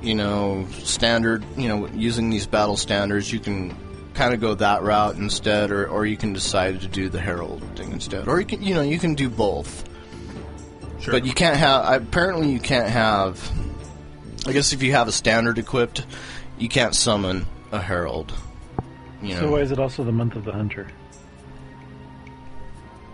you 0.00 0.14
know, 0.14 0.66
standard, 0.70 1.44
you 1.56 1.68
know, 1.68 1.86
using 1.88 2.30
these 2.30 2.46
battle 2.46 2.76
standards, 2.76 3.32
you 3.32 3.40
can 3.40 3.76
kind 4.14 4.32
of 4.32 4.40
go 4.40 4.54
that 4.54 4.82
route 4.82 5.16
instead, 5.16 5.70
or, 5.70 5.86
or 5.86 6.06
you 6.06 6.16
can 6.16 6.32
decide 6.32 6.80
to 6.80 6.88
do 6.88 7.08
the 7.08 7.20
herald 7.20 7.62
thing 7.76 7.92
instead, 7.92 8.28
or 8.28 8.40
you 8.40 8.46
can, 8.46 8.62
you 8.62 8.74
know, 8.74 8.82
you 8.82 8.98
can 8.98 9.14
do 9.14 9.28
both. 9.28 9.88
Sure. 11.00 11.12
But 11.12 11.26
you 11.26 11.32
can't 11.32 11.56
have. 11.56 12.02
Apparently, 12.02 12.50
you 12.50 12.60
can't 12.60 12.88
have. 12.88 13.50
I 14.46 14.52
guess 14.52 14.72
if 14.72 14.82
you 14.82 14.92
have 14.92 15.08
a 15.08 15.12
standard 15.12 15.58
equipped, 15.58 16.04
you 16.58 16.68
can't 16.68 16.94
summon 16.94 17.46
a 17.70 17.80
herald. 17.80 18.32
You 19.22 19.34
know. 19.34 19.40
So 19.40 19.50
why 19.52 19.58
is 19.58 19.70
it 19.70 19.78
also 19.78 20.02
the 20.04 20.12
month 20.12 20.34
of 20.34 20.44
the 20.44 20.52
hunter? 20.52 20.88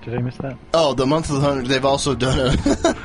Did 0.03 0.15
I 0.15 0.19
miss 0.23 0.37
that? 0.39 0.57
Oh, 0.73 0.95
the 0.95 1.07
month 1.07 1.29
of 1.29 1.37
the 1.37 1.43
hunter. 1.43 1.69
They've 1.69 1.85
also 1.85 2.15
done 2.15 2.39
a. 2.57 2.97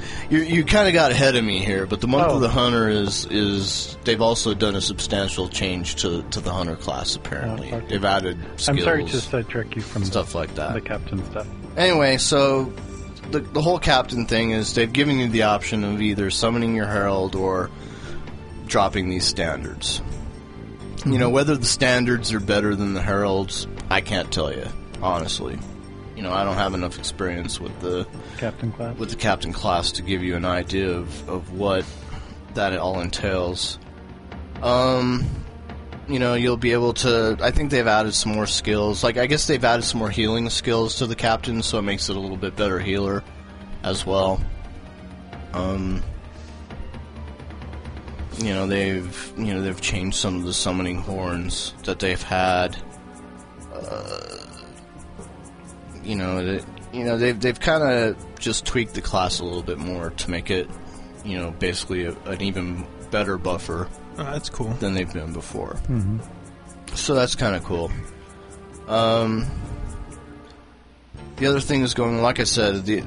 you 0.30 0.40
you 0.40 0.64
kind 0.64 0.86
of 0.88 0.92
got 0.92 1.10
ahead 1.12 1.34
of 1.36 1.44
me 1.44 1.60
here, 1.64 1.86
but 1.86 2.00
the 2.02 2.08
month 2.08 2.26
Oh. 2.30 2.34
of 2.34 2.40
the 2.42 2.48
hunter 2.50 2.88
is 2.88 3.26
is 3.30 3.96
they've 4.04 4.20
also 4.20 4.52
done 4.52 4.74
a 4.74 4.80
substantial 4.80 5.48
change 5.48 5.96
to 5.96 6.22
to 6.24 6.40
the 6.40 6.52
hunter 6.52 6.76
class. 6.76 7.16
Apparently, 7.16 7.72
Oh, 7.72 7.80
they've 7.88 8.04
added 8.04 8.36
skills, 8.56 8.68
I'm 8.68 8.78
sorry 8.80 9.04
to 9.06 9.20
sidetrack 9.20 9.74
you 9.76 9.82
from 9.82 10.04
stuff 10.04 10.34
like 10.34 10.54
that. 10.56 10.74
the 10.74 10.80
captain 10.82 11.24
stuff. 11.30 11.46
Anyway, 11.76 12.18
so 12.18 12.70
the 13.30 13.40
the 13.40 13.62
whole 13.62 13.78
captain 13.78 14.26
thing 14.26 14.50
is 14.50 14.74
they've 14.74 14.92
given 14.92 15.18
you 15.18 15.28
the 15.28 15.44
option 15.44 15.84
of 15.84 16.00
either 16.02 16.30
summoning 16.30 16.74
your 16.74 16.86
herald 16.86 17.34
or 17.34 17.70
dropping 18.66 19.08
these 19.08 19.24
standards. 19.24 20.02
You 21.04 21.18
know 21.18 21.30
whether 21.30 21.56
the 21.56 21.66
standards 21.66 22.32
are 22.32 22.40
better 22.40 22.74
than 22.76 22.94
the 22.94 23.02
heralds, 23.02 23.66
I 23.90 24.00
can't 24.00 24.32
tell 24.32 24.52
you 24.52 24.66
honestly. 25.02 25.58
You 26.16 26.22
know, 26.22 26.32
I 26.32 26.44
don't 26.44 26.56
have 26.56 26.74
enough 26.74 26.98
experience 26.98 27.58
with 27.58 27.78
the 27.80 28.06
Captain 28.38 28.70
class. 28.72 28.96
with 28.98 29.10
the 29.10 29.16
captain 29.16 29.52
class 29.52 29.92
to 29.92 30.02
give 30.02 30.22
you 30.22 30.36
an 30.36 30.44
idea 30.44 30.90
of, 30.90 31.28
of 31.28 31.52
what 31.52 31.84
that 32.54 32.76
all 32.76 33.00
entails. 33.00 33.78
Um, 34.62 35.24
you 36.08 36.18
know, 36.18 36.34
you'll 36.34 36.56
be 36.56 36.72
able 36.72 36.94
to. 36.94 37.36
I 37.40 37.50
think 37.50 37.70
they've 37.70 37.86
added 37.86 38.14
some 38.14 38.32
more 38.32 38.46
skills. 38.46 39.04
Like, 39.04 39.16
I 39.16 39.26
guess 39.26 39.46
they've 39.46 39.64
added 39.64 39.84
some 39.84 39.98
more 39.98 40.10
healing 40.10 40.48
skills 40.50 40.96
to 40.96 41.06
the 41.06 41.14
captain, 41.14 41.62
so 41.62 41.78
it 41.78 41.82
makes 41.82 42.08
it 42.08 42.16
a 42.16 42.20
little 42.20 42.36
bit 42.36 42.56
better 42.56 42.78
healer 42.78 43.22
as 43.84 44.04
well. 44.04 44.40
Um, 45.52 46.02
you 48.38 48.52
know, 48.52 48.66
they've 48.66 49.32
you 49.36 49.54
know 49.54 49.62
they've 49.62 49.80
changed 49.80 50.16
some 50.16 50.36
of 50.36 50.44
the 50.44 50.52
summoning 50.52 50.98
horns 50.98 51.74
that 51.84 51.98
they've 51.98 52.22
had. 52.22 52.76
Uh, 53.72 54.38
you 56.02 56.16
know, 56.16 56.44
that 56.44 56.64
you 56.92 57.04
know 57.04 57.16
they've 57.16 57.38
they've 57.38 57.60
kind 57.60 57.82
of 57.82 58.38
just 58.38 58.66
tweaked 58.66 58.94
the 58.94 59.02
class 59.02 59.38
a 59.38 59.44
little 59.44 59.62
bit 59.62 59.78
more 59.78 60.10
to 60.10 60.30
make 60.30 60.50
it, 60.50 60.68
you 61.24 61.38
know, 61.38 61.52
basically 61.52 62.06
a, 62.06 62.12
an 62.24 62.42
even 62.42 62.84
better 63.10 63.38
buffer 63.38 63.88
Oh, 64.18 64.24
that's 64.24 64.50
cool. 64.50 64.70
than 64.74 64.94
they've 64.94 65.12
been 65.12 65.32
before. 65.32 65.74
Mm-hmm. 65.88 66.18
So 66.94 67.14
that's 67.14 67.34
kind 67.34 67.56
of 67.56 67.64
cool. 67.64 67.90
Um, 68.86 69.46
the 71.36 71.46
other 71.46 71.60
thing 71.60 71.82
is 71.82 71.94
going, 71.94 72.20
like 72.20 72.40
I 72.40 72.44
said, 72.44 72.84
the 72.84 73.02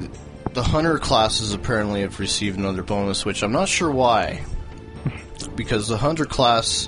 the 0.53 0.63
hunter 0.63 0.97
classes 0.97 1.53
apparently 1.53 2.01
have 2.01 2.19
received 2.19 2.57
another 2.57 2.81
bonus, 2.81 3.25
which 3.25 3.43
I'm 3.43 3.51
not 3.51 3.67
sure 3.67 3.91
why, 3.91 4.43
because 5.55 5.87
the 5.87 5.97
hunter 5.97 6.25
class, 6.25 6.87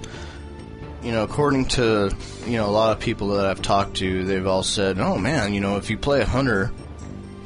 you 1.03 1.11
know, 1.11 1.23
according 1.23 1.65
to 1.69 2.15
you 2.45 2.57
know 2.57 2.67
a 2.67 2.71
lot 2.71 2.95
of 2.95 2.99
people 2.99 3.29
that 3.29 3.45
I've 3.45 3.61
talked 3.61 3.97
to, 3.97 4.23
they've 4.25 4.47
all 4.47 4.63
said, 4.63 4.99
"Oh 4.99 5.17
man, 5.17 5.53
you 5.53 5.61
know, 5.61 5.77
if 5.77 5.89
you 5.89 5.97
play 5.97 6.21
a 6.21 6.25
hunter, 6.25 6.71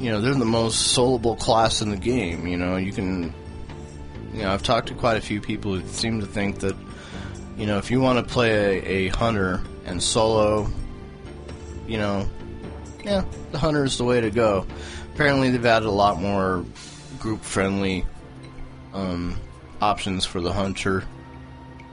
you 0.00 0.10
know, 0.10 0.20
they're 0.20 0.34
the 0.34 0.44
most 0.44 0.96
soloable 0.96 1.38
class 1.38 1.82
in 1.82 1.90
the 1.90 1.96
game. 1.96 2.46
You 2.46 2.56
know, 2.56 2.76
you 2.76 2.92
can." 2.92 3.34
You 4.32 4.42
know, 4.42 4.52
I've 4.52 4.62
talked 4.62 4.88
to 4.88 4.94
quite 4.94 5.16
a 5.16 5.20
few 5.20 5.40
people 5.40 5.74
who 5.74 5.86
seem 5.88 6.20
to 6.20 6.26
think 6.26 6.60
that, 6.60 6.74
you 7.56 7.66
know, 7.66 7.78
if 7.78 7.90
you 7.90 8.00
want 8.00 8.26
to 8.26 8.32
play 8.32 8.50
a, 8.50 8.84
a 8.86 9.08
hunter 9.08 9.62
and 9.84 10.02
solo, 10.02 10.68
you 11.86 11.98
know, 11.98 12.28
yeah, 13.04 13.24
the 13.50 13.58
hunter 13.58 13.84
is 13.84 13.98
the 13.98 14.04
way 14.04 14.20
to 14.20 14.30
go. 14.30 14.66
Apparently, 15.14 15.50
they've 15.50 15.66
added 15.66 15.86
a 15.86 15.90
lot 15.90 16.20
more 16.20 16.64
group-friendly 17.18 18.06
um, 18.94 19.36
options 19.80 20.24
for 20.24 20.40
the 20.40 20.52
hunter. 20.52 21.04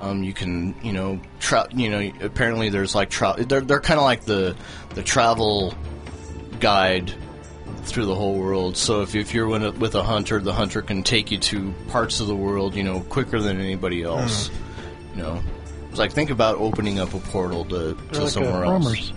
Um, 0.01 0.23
you 0.23 0.31
can, 0.33 0.75
you 0.81 0.93
know, 0.93 1.19
tra- 1.39 1.67
you 1.73 1.89
know, 1.89 2.11
apparently 2.21 2.69
there's 2.69 2.95
like 2.95 3.09
tra- 3.09 3.35
they're 3.37 3.59
they're 3.59 3.81
kind 3.81 3.99
of 3.99 4.05
like 4.05 4.23
the 4.23 4.55
the 4.95 5.03
travel 5.03 5.73
guide 6.61 7.13
through 7.91 8.05
the 8.05 8.15
whole 8.15 8.35
world. 8.37 8.77
So 8.77 9.01
if, 9.01 9.15
if 9.15 9.33
you're 9.33 9.47
with 9.47 9.63
a, 9.63 9.71
with 9.71 9.95
a 9.95 10.03
hunter, 10.03 10.39
the 10.39 10.53
hunter 10.53 10.81
can 10.81 11.03
take 11.03 11.31
you 11.31 11.37
to 11.37 11.73
parts 11.89 12.19
of 12.19 12.27
the 12.27 12.35
world, 12.35 12.75
you 12.75 12.83
know, 12.83 13.01
quicker 13.01 13.39
than 13.39 13.59
anybody 13.59 14.03
else. 14.03 14.49
You 15.15 15.23
know, 15.23 15.43
it's 15.89 15.99
like 15.99 16.11
think 16.11 16.29
about 16.29 16.57
opening 16.57 16.99
up 16.99 17.13
a 17.13 17.19
portal 17.19 17.65
to, 17.65 17.97
to 18.13 18.21
like 18.21 18.29
somewhere 18.29 18.65
uh, 18.65 18.71
else. 18.71 18.85
Fromers. 18.85 19.13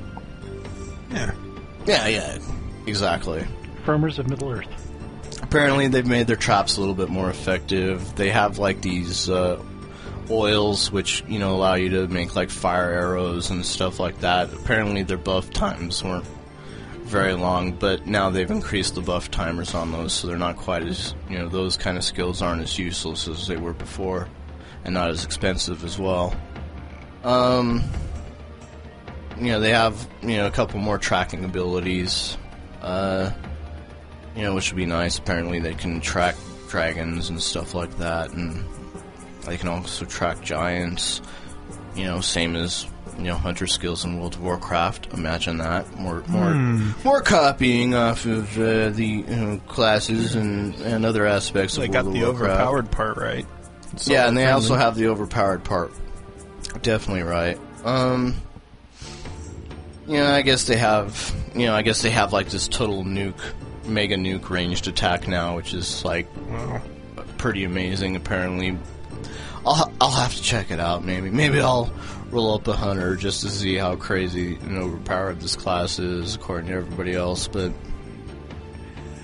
Yeah. 1.10 1.34
Yeah, 1.86 2.06
yeah, 2.06 2.38
exactly. 2.86 3.44
Farmers 3.84 4.18
of 4.18 4.28
Middle 4.28 4.50
Earth. 4.50 4.68
Apparently, 5.42 5.88
they've 5.88 6.06
made 6.06 6.26
their 6.26 6.36
traps 6.36 6.76
a 6.76 6.80
little 6.80 6.94
bit 6.94 7.08
more 7.08 7.28
effective. 7.28 8.14
They 8.14 8.30
have 8.30 8.58
like 8.58 8.80
these 8.80 9.28
uh, 9.28 9.60
oils, 10.30 10.92
which 10.92 11.24
you 11.26 11.38
know 11.38 11.56
allow 11.56 11.74
you 11.74 11.90
to 11.90 12.08
make 12.08 12.36
like 12.36 12.50
fire 12.50 12.90
arrows 12.90 13.50
and 13.50 13.66
stuff 13.66 13.98
like 13.98 14.20
that. 14.20 14.52
Apparently, 14.52 15.02
their 15.02 15.18
buff 15.18 15.50
times 15.50 16.02
weren't 16.04 16.24
very 17.12 17.34
long, 17.34 17.72
but 17.72 18.06
now 18.06 18.30
they've 18.30 18.50
increased 18.50 18.94
the 18.94 19.02
buff 19.02 19.30
timers 19.30 19.74
on 19.74 19.92
those, 19.92 20.12
so 20.12 20.26
they're 20.26 20.36
not 20.36 20.56
quite 20.56 20.82
as 20.82 21.14
you 21.28 21.38
know 21.38 21.48
those 21.48 21.76
kind 21.76 21.96
of 21.96 22.02
skills 22.02 22.42
aren't 22.42 22.62
as 22.62 22.78
useless 22.78 23.28
as 23.28 23.46
they 23.46 23.56
were 23.56 23.74
before, 23.74 24.28
and 24.84 24.94
not 24.94 25.10
as 25.10 25.24
expensive 25.24 25.84
as 25.84 25.98
well. 25.98 26.34
Um, 27.22 27.84
you 29.38 29.48
know 29.48 29.60
they 29.60 29.70
have 29.70 30.08
you 30.22 30.38
know 30.38 30.46
a 30.46 30.50
couple 30.50 30.80
more 30.80 30.98
tracking 30.98 31.44
abilities. 31.44 32.36
Uh, 32.80 33.30
you 34.34 34.42
know, 34.42 34.54
which 34.54 34.72
would 34.72 34.76
be 34.76 34.86
nice. 34.86 35.18
Apparently, 35.18 35.60
they 35.60 35.74
can 35.74 36.00
track 36.00 36.34
dragons 36.68 37.28
and 37.28 37.40
stuff 37.40 37.74
like 37.74 37.96
that, 37.98 38.30
and 38.30 38.64
they 39.44 39.56
can 39.56 39.68
also 39.68 40.04
track 40.06 40.40
giants. 40.40 41.20
You 41.94 42.04
know, 42.04 42.20
same 42.20 42.56
as 42.56 42.86
you 43.18 43.24
know 43.24 43.36
hunter 43.36 43.66
skills 43.66 44.04
in 44.04 44.18
World 44.18 44.34
of 44.34 44.42
Warcraft. 44.42 45.08
Imagine 45.14 45.58
that 45.58 45.94
more 45.98 46.22
more 46.28 46.54
more 47.04 47.20
copying 47.22 47.94
off 47.94 48.24
of 48.26 48.56
uh, 48.58 48.90
the 48.90 49.04
you 49.06 49.22
know, 49.36 49.58
classes 49.68 50.34
and, 50.34 50.74
and 50.76 51.04
other 51.04 51.26
aspects 51.26 51.76
They 51.76 51.86
of 51.86 51.92
got 51.92 52.04
World 52.04 52.16
the 52.16 52.22
of 52.22 52.28
Warcraft. 52.38 52.50
overpowered 52.60 52.90
part 52.90 53.16
right. 53.16 53.46
Yeah, 54.06 54.26
and 54.28 54.36
they 54.36 54.44
Solo 54.44 54.54
also 54.54 54.74
have 54.76 54.96
the 54.96 55.08
overpowered 55.08 55.64
part. 55.64 55.92
Definitely 56.82 57.24
right. 57.24 57.58
Um, 57.84 58.34
you 60.06 60.14
know, 60.16 60.26
I 60.32 60.42
guess 60.42 60.64
they 60.64 60.76
have, 60.76 61.34
you 61.54 61.66
know, 61.66 61.74
I 61.74 61.82
guess 61.82 62.02
they 62.02 62.10
have 62.10 62.32
like 62.32 62.48
this 62.48 62.66
total 62.68 63.04
nuke, 63.04 63.38
mega 63.84 64.16
nuke 64.16 64.48
ranged 64.50 64.88
attack 64.88 65.28
now, 65.28 65.56
which 65.56 65.74
is 65.74 66.04
like 66.04 66.26
Wow. 66.48 66.80
pretty 67.38 67.64
amazing. 67.64 68.16
Apparently, 68.16 68.78
I'll 69.66 69.92
I'll 70.00 70.10
have 70.10 70.34
to 70.34 70.42
check 70.42 70.70
it 70.70 70.80
out. 70.80 71.04
Maybe 71.04 71.30
maybe 71.30 71.60
I'll 71.60 71.92
roll 72.32 72.54
up 72.54 72.66
a 72.66 72.72
hunter 72.72 73.14
just 73.14 73.42
to 73.42 73.50
see 73.50 73.76
how 73.76 73.94
crazy 73.96 74.56
and 74.56 74.78
overpowered 74.78 75.40
this 75.40 75.54
class 75.54 75.98
is 75.98 76.34
according 76.34 76.68
to 76.70 76.74
everybody 76.76 77.12
else. 77.14 77.46
But 77.46 77.72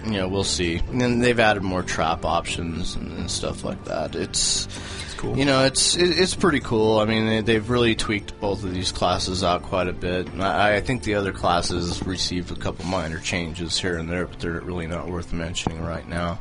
you 0.05 0.13
know, 0.13 0.29
we'll 0.29 0.45
see. 0.45 0.77
And 0.77 1.01
then 1.01 1.19
they've 1.19 1.39
added 1.39 1.63
more 1.63 1.83
trap 1.83 2.25
options 2.25 2.95
and, 2.95 3.11
and 3.19 3.31
stuff 3.31 3.65
like 3.65 3.85
that. 3.87 4.15
It's 4.15 4.67
It's 5.05 5.15
cool. 5.15 5.37
you 5.37 5.45
know, 5.45 5.65
it's 5.65 5.97
it, 5.97 6.19
it's 6.19 6.35
pretty 6.35 6.61
cool. 6.61 6.99
I 7.01 7.05
mean, 7.05 7.27
they, 7.27 7.41
they've 7.41 7.69
really 7.69 7.95
tweaked 7.95 8.39
both 8.41 8.63
of 8.65 8.73
these 8.73 8.93
classes 8.93 9.43
out 9.43 9.63
quite 9.65 9.89
a 9.89 9.93
bit. 9.93 10.29
I, 10.39 10.77
I 10.77 10.81
think 10.81 11.03
the 11.03 11.15
other 11.15 11.33
classes 11.33 12.03
received 12.07 12.53
a 12.53 12.57
couple 12.57 12.85
minor 12.87 13.19
changes 13.19 13.79
here 13.79 13.99
and 13.99 14.09
there, 14.09 14.27
but 14.27 14.39
they're 14.39 14.61
really 14.61 14.87
not 14.87 15.09
worth 15.09 15.33
mentioning 15.33 15.83
right 15.83 16.09
now. 16.09 16.39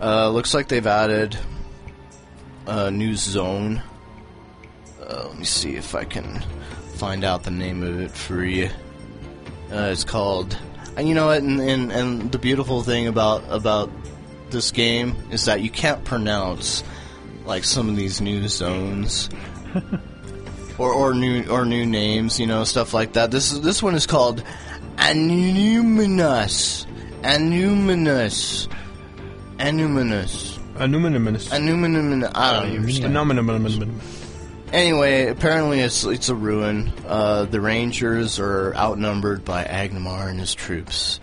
Uh, 0.00 0.28
looks 0.30 0.52
like 0.52 0.68
they've 0.68 0.86
added 0.86 1.38
a 2.66 2.90
new 2.90 3.14
zone. 3.14 3.80
Uh, 5.08 5.28
let 5.28 5.38
me 5.38 5.44
see 5.44 5.76
if 5.76 5.94
I 5.94 6.04
can 6.04 6.42
find 6.96 7.22
out 7.24 7.44
the 7.44 7.50
name 7.50 7.82
of 7.82 8.00
it 8.00 8.10
for 8.10 8.44
you. 8.44 8.68
Uh, 9.70 9.90
it's 9.92 10.04
called. 10.04 10.58
And 10.96 11.08
you 11.08 11.14
know 11.14 11.26
what? 11.26 11.42
And, 11.42 11.60
and 11.60 11.92
and 11.92 12.32
the 12.32 12.38
beautiful 12.38 12.82
thing 12.82 13.06
about 13.06 13.44
about 13.48 13.90
this 14.50 14.70
game 14.70 15.14
is 15.30 15.44
that 15.44 15.60
you 15.60 15.70
can't 15.70 16.04
pronounce 16.04 16.82
like 17.44 17.64
some 17.64 17.88
of 17.88 17.96
these 17.96 18.20
new 18.20 18.48
zones 18.48 19.28
or 20.78 20.92
or 20.92 21.14
new 21.14 21.44
or 21.48 21.64
new 21.64 21.84
names, 21.86 22.40
you 22.40 22.46
know, 22.46 22.64
stuff 22.64 22.94
like 22.94 23.12
that. 23.12 23.30
This 23.30 23.52
is 23.52 23.60
this 23.60 23.82
one 23.82 23.94
is 23.94 24.06
called 24.06 24.42
Annúminas. 24.96 26.86
Anuminous. 27.22 28.68
Anuminous. 29.58 30.58
Anuminous. 30.76 31.48
Anuminous. 31.50 32.30
I 32.34 32.62
don't 32.62 32.76
understand. 32.76 33.16
Anuminous. 33.16 34.15
Anyway, 34.72 35.26
apparently 35.26 35.80
it's 35.80 36.04
it's 36.04 36.28
a 36.28 36.34
ruin. 36.34 36.92
Uh, 37.06 37.44
the 37.44 37.60
Rangers 37.60 38.38
are 38.38 38.74
outnumbered 38.74 39.44
by 39.44 39.64
Agnemar 39.64 40.28
and 40.28 40.40
his 40.40 40.54
troops, 40.54 41.20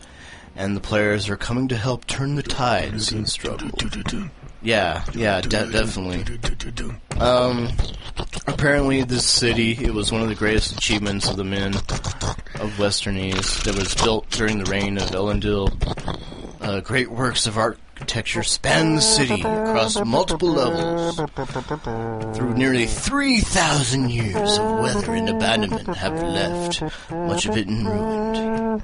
and 0.55 0.75
the 0.75 0.81
players 0.81 1.29
are 1.29 1.37
coming 1.37 1.67
to 1.67 1.77
help 1.77 2.05
turn 2.05 2.35
the 2.35 2.43
tides 2.43 3.11
in 3.11 3.25
struggle. 3.25 3.69
Yeah, 4.61 5.03
yeah, 5.13 5.41
de- 5.41 5.71
definitely. 5.71 6.23
Um, 7.19 7.69
apparently 8.47 9.03
this 9.03 9.25
city, 9.25 9.71
it 9.73 9.93
was 9.93 10.11
one 10.11 10.21
of 10.21 10.29
the 10.29 10.35
greatest 10.35 10.71
achievements 10.71 11.29
of 11.29 11.35
the 11.35 11.43
men 11.43 11.75
of 11.75 12.79
Westernesse 12.79 13.61
that 13.63 13.75
was 13.75 13.93
built 13.93 14.29
during 14.29 14.63
the 14.63 14.71
reign 14.71 14.97
of 14.97 15.09
Elendil. 15.11 15.69
Uh, 16.61 16.79
great 16.79 17.11
works 17.11 17.45
of 17.45 17.57
architecture 18.03 18.43
span 18.43 18.95
the 18.95 19.01
city 19.01 19.39
across 19.39 20.03
multiple 20.03 20.49
levels. 20.49 21.15
Through 22.35 22.53
nearly 22.55 22.85
3,000 22.85 24.11
years 24.11 24.57
of 24.57 24.79
weather 24.79 25.13
and 25.13 25.29
abandonment 25.29 25.87
have 25.95 26.21
left 26.21 26.81
much 27.09 27.45
of 27.45 27.55
it 27.55 27.65
in 27.65 27.85
ruin. 27.85 28.83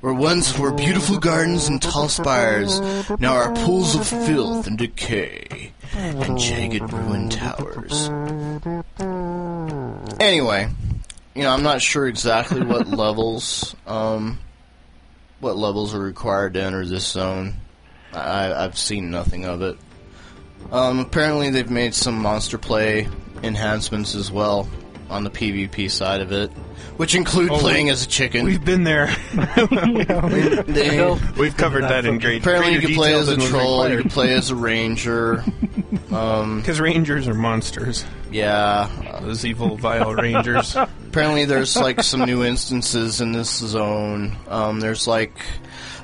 Where 0.00 0.14
once 0.14 0.58
were 0.58 0.72
beautiful 0.72 1.18
gardens 1.18 1.68
and 1.68 1.82
tall 1.82 2.08
spires, 2.08 2.80
now 3.20 3.34
are 3.34 3.54
pools 3.54 3.94
of 3.94 4.06
filth 4.06 4.66
and 4.66 4.78
decay, 4.78 5.72
and 5.92 6.38
jagged 6.38 6.90
ruined 6.90 7.32
towers. 7.32 8.08
Anyway, 10.18 10.70
you 11.34 11.42
know, 11.42 11.50
I'm 11.50 11.62
not 11.62 11.82
sure 11.82 12.06
exactly 12.06 12.62
what 12.62 12.88
levels, 13.04 13.76
um, 13.86 14.38
what 15.40 15.54
levels 15.58 15.94
are 15.94 16.00
required 16.00 16.54
to 16.54 16.62
enter 16.62 16.86
this 16.86 17.06
zone. 17.06 17.56
I, 18.14 18.64
I've 18.64 18.78
seen 18.78 19.10
nothing 19.10 19.44
of 19.44 19.62
it. 19.62 19.76
Um, 20.72 21.00
apparently, 21.00 21.50
they've 21.50 21.70
made 21.70 21.94
some 21.94 22.18
monster 22.20 22.58
play 22.58 23.08
enhancements 23.42 24.14
as 24.14 24.30
well 24.30 24.68
on 25.10 25.22
the 25.24 25.30
PvP 25.30 25.90
side 25.90 26.20
of 26.22 26.32
it, 26.32 26.50
which 26.96 27.14
include 27.14 27.50
Oh, 27.50 27.58
playing 27.58 27.86
we- 27.86 27.92
as 27.92 28.02
a 28.04 28.08
chicken. 28.08 28.44
We've 28.46 28.64
been 28.64 28.84
there. 28.84 29.14
They- 30.66 31.18
We've 31.36 31.56
covered 31.56 31.84
that 31.84 32.04
in 32.06 32.18
great 32.18 32.42
detail. 32.42 32.54
apparently, 32.54 32.72
you 32.74 32.80
can 32.80 32.94
play 32.94 33.14
as 33.14 33.28
a 33.28 33.36
troll. 33.36 33.88
You 33.88 34.00
can 34.00 34.10
play 34.10 34.32
as 34.34 34.50
a 34.50 34.56
ranger. 34.56 35.44
Um, 36.10 36.60
Because 36.60 36.80
rangers 36.80 37.26
are 37.28 37.34
monsters. 37.34 38.04
yeah. 38.30 38.88
Those 39.22 39.44
evil, 39.44 39.76
vile 39.76 40.14
rangers. 40.14 40.76
Apparently, 41.08 41.44
there's 41.44 41.76
like 41.76 42.02
some 42.04 42.20
new 42.24 42.44
instances 42.44 43.20
in 43.20 43.32
this 43.32 43.48
zone. 43.58 44.36
Um, 44.48 44.78
there's 44.80 45.06
like 45.08 45.32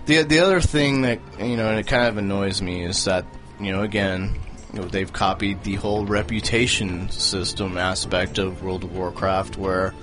the 0.06 0.22
the 0.22 0.40
other 0.40 0.60
thing 0.60 1.02
that 1.02 1.20
you 1.38 1.56
know, 1.56 1.68
and 1.68 1.78
it 1.78 1.86
kind 1.86 2.06
of 2.06 2.16
annoys 2.16 2.62
me 2.62 2.84
is 2.84 3.04
that 3.04 3.24
you 3.60 3.72
know, 3.72 3.82
again, 3.82 4.34
you 4.72 4.80
know, 4.80 4.86
they've 4.86 5.12
copied 5.12 5.62
the 5.64 5.74
whole 5.74 6.06
reputation 6.06 7.10
system 7.10 7.76
aspect 7.76 8.38
of 8.38 8.62
World 8.62 8.84
of 8.84 8.94
Warcraft, 8.94 9.56
where 9.56 9.94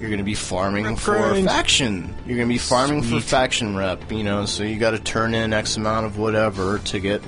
you're 0.00 0.10
going 0.10 0.18
to 0.18 0.24
be 0.24 0.34
farming 0.34 0.84
Rep 0.84 0.98
for 0.98 1.34
faction. 1.42 2.14
You're 2.26 2.36
going 2.36 2.48
to 2.48 2.54
be 2.54 2.58
farming 2.58 3.02
Sweet. 3.02 3.22
for 3.22 3.26
faction 3.26 3.76
rep. 3.76 4.10
You 4.10 4.22
know, 4.22 4.46
so 4.46 4.62
you 4.62 4.78
got 4.78 4.90
to 4.90 4.98
turn 4.98 5.34
in 5.34 5.52
X 5.52 5.76
amount 5.76 6.06
of 6.06 6.18
whatever 6.18 6.78
to 6.78 7.00
get. 7.00 7.22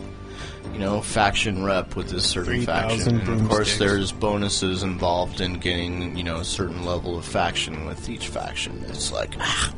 You 0.72 0.82
know, 0.82 1.00
faction 1.00 1.64
rep 1.64 1.96
with 1.96 2.10
this 2.10 2.26
certain 2.28 2.56
3,000 2.56 2.66
faction. 2.66 3.20
And 3.20 3.40
of 3.40 3.48
course, 3.48 3.78
there's 3.78 4.12
bonuses 4.12 4.82
involved 4.82 5.40
in 5.40 5.54
getting, 5.54 6.14
you 6.18 6.22
know, 6.22 6.36
a 6.36 6.44
certain 6.44 6.84
level 6.84 7.16
of 7.16 7.24
faction 7.24 7.86
with 7.86 8.10
each 8.10 8.28
faction. 8.28 8.84
It's 8.88 9.10
like, 9.10 9.36
ah, 9.40 9.72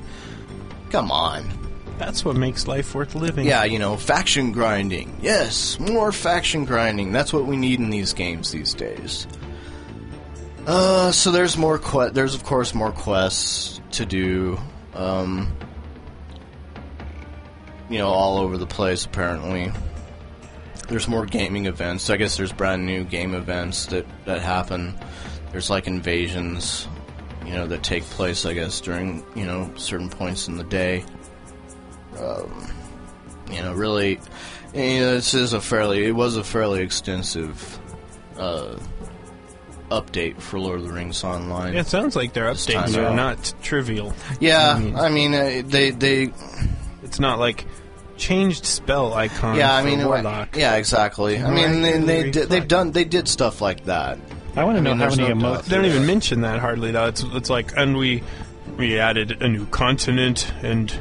come 0.90 1.12
on. 1.12 1.57
That's 1.98 2.24
what 2.24 2.36
makes 2.36 2.68
life 2.68 2.94
worth 2.94 3.14
living. 3.14 3.46
Yeah, 3.46 3.64
you 3.64 3.78
know, 3.78 3.96
faction 3.96 4.52
grinding. 4.52 5.18
Yes, 5.20 5.78
more 5.80 6.12
faction 6.12 6.64
grinding. 6.64 7.12
That's 7.12 7.32
what 7.32 7.46
we 7.46 7.56
need 7.56 7.80
in 7.80 7.90
these 7.90 8.12
games 8.12 8.52
these 8.52 8.72
days. 8.72 9.26
Uh, 10.66 11.10
so 11.10 11.30
there's 11.32 11.56
more 11.56 11.78
que- 11.78 12.10
there's 12.10 12.34
of 12.34 12.44
course 12.44 12.74
more 12.74 12.92
quests 12.92 13.80
to 13.92 14.06
do. 14.06 14.58
Um, 14.94 15.52
you 17.90 17.98
know, 17.98 18.08
all 18.08 18.38
over 18.38 18.56
the 18.58 18.66
place 18.66 19.04
apparently. 19.04 19.72
There's 20.88 21.08
more 21.08 21.26
gaming 21.26 21.66
events. 21.66 22.10
I 22.10 22.16
guess 22.16 22.36
there's 22.36 22.52
brand 22.52 22.86
new 22.86 23.04
game 23.04 23.34
events 23.34 23.86
that 23.86 24.06
that 24.24 24.40
happen. 24.40 24.94
There's 25.52 25.68
like 25.68 25.86
invasions, 25.86 26.86
you 27.44 27.54
know, 27.54 27.66
that 27.66 27.82
take 27.82 28.04
place 28.04 28.46
I 28.46 28.52
guess 28.52 28.80
during, 28.80 29.24
you 29.34 29.46
know, 29.46 29.72
certain 29.76 30.08
points 30.08 30.48
in 30.48 30.58
the 30.58 30.64
day 30.64 31.04
you 33.50 33.62
know, 33.62 33.72
really, 33.74 34.20
you 34.74 35.00
know, 35.00 35.14
this 35.14 35.34
is 35.34 35.52
a 35.52 35.60
fairly, 35.60 36.04
it 36.06 36.12
was 36.14 36.36
a 36.36 36.44
fairly 36.44 36.82
extensive 36.82 37.78
uh, 38.36 38.76
update 39.90 40.40
for 40.40 40.58
Lord 40.60 40.80
of 40.80 40.86
the 40.86 40.92
Rings 40.92 41.24
Online. 41.24 41.74
Yeah, 41.74 41.80
It 41.80 41.86
sounds 41.86 42.14
like 42.14 42.32
their 42.34 42.44
updates 42.52 42.96
are 42.96 43.06
out. 43.06 43.14
not 43.16 43.54
trivial. 43.62 44.12
yeah, 44.40 44.74
I 44.74 44.78
mean- 44.78 44.96
I 44.96 45.08
mean, 45.08 45.34
uh, 45.34 45.62
they, 45.66 45.90
they, 45.90 46.32
It's 47.02 47.18
not 47.20 47.38
like 47.38 47.64
changed 48.16 48.66
spell 48.66 49.14
icon. 49.14 49.56
yeah, 49.56 49.74
I 49.76 49.80
for 49.82 49.86
mean, 49.88 50.04
warlock. 50.04 50.56
yeah, 50.56 50.74
exactly. 50.76 51.38
I 51.38 51.50
mean, 51.54 51.82
they, 51.82 51.98
they 52.00 52.30
did, 52.30 52.48
they've 52.48 52.68
done, 52.68 52.92
they 52.92 53.04
did 53.04 53.28
stuff 53.28 53.60
like 53.62 53.84
that. 53.84 54.18
I 54.56 54.64
want 54.64 54.76
to 54.76 54.82
know 54.82 54.90
mean, 54.90 54.98
how 54.98 55.10
many 55.14 55.28
no 55.28 55.34
emotes. 55.34 55.64
They 55.66 55.76
don't 55.76 55.84
even 55.84 56.04
mention 56.04 56.40
that 56.40 56.58
hardly 56.58 56.90
though. 56.90 57.06
It's 57.06 57.22
it's 57.22 57.48
like 57.48 57.76
and 57.76 57.96
we 57.96 58.24
we 58.76 58.98
added 58.98 59.40
a 59.40 59.46
new 59.48 59.66
continent 59.66 60.52
and 60.62 60.92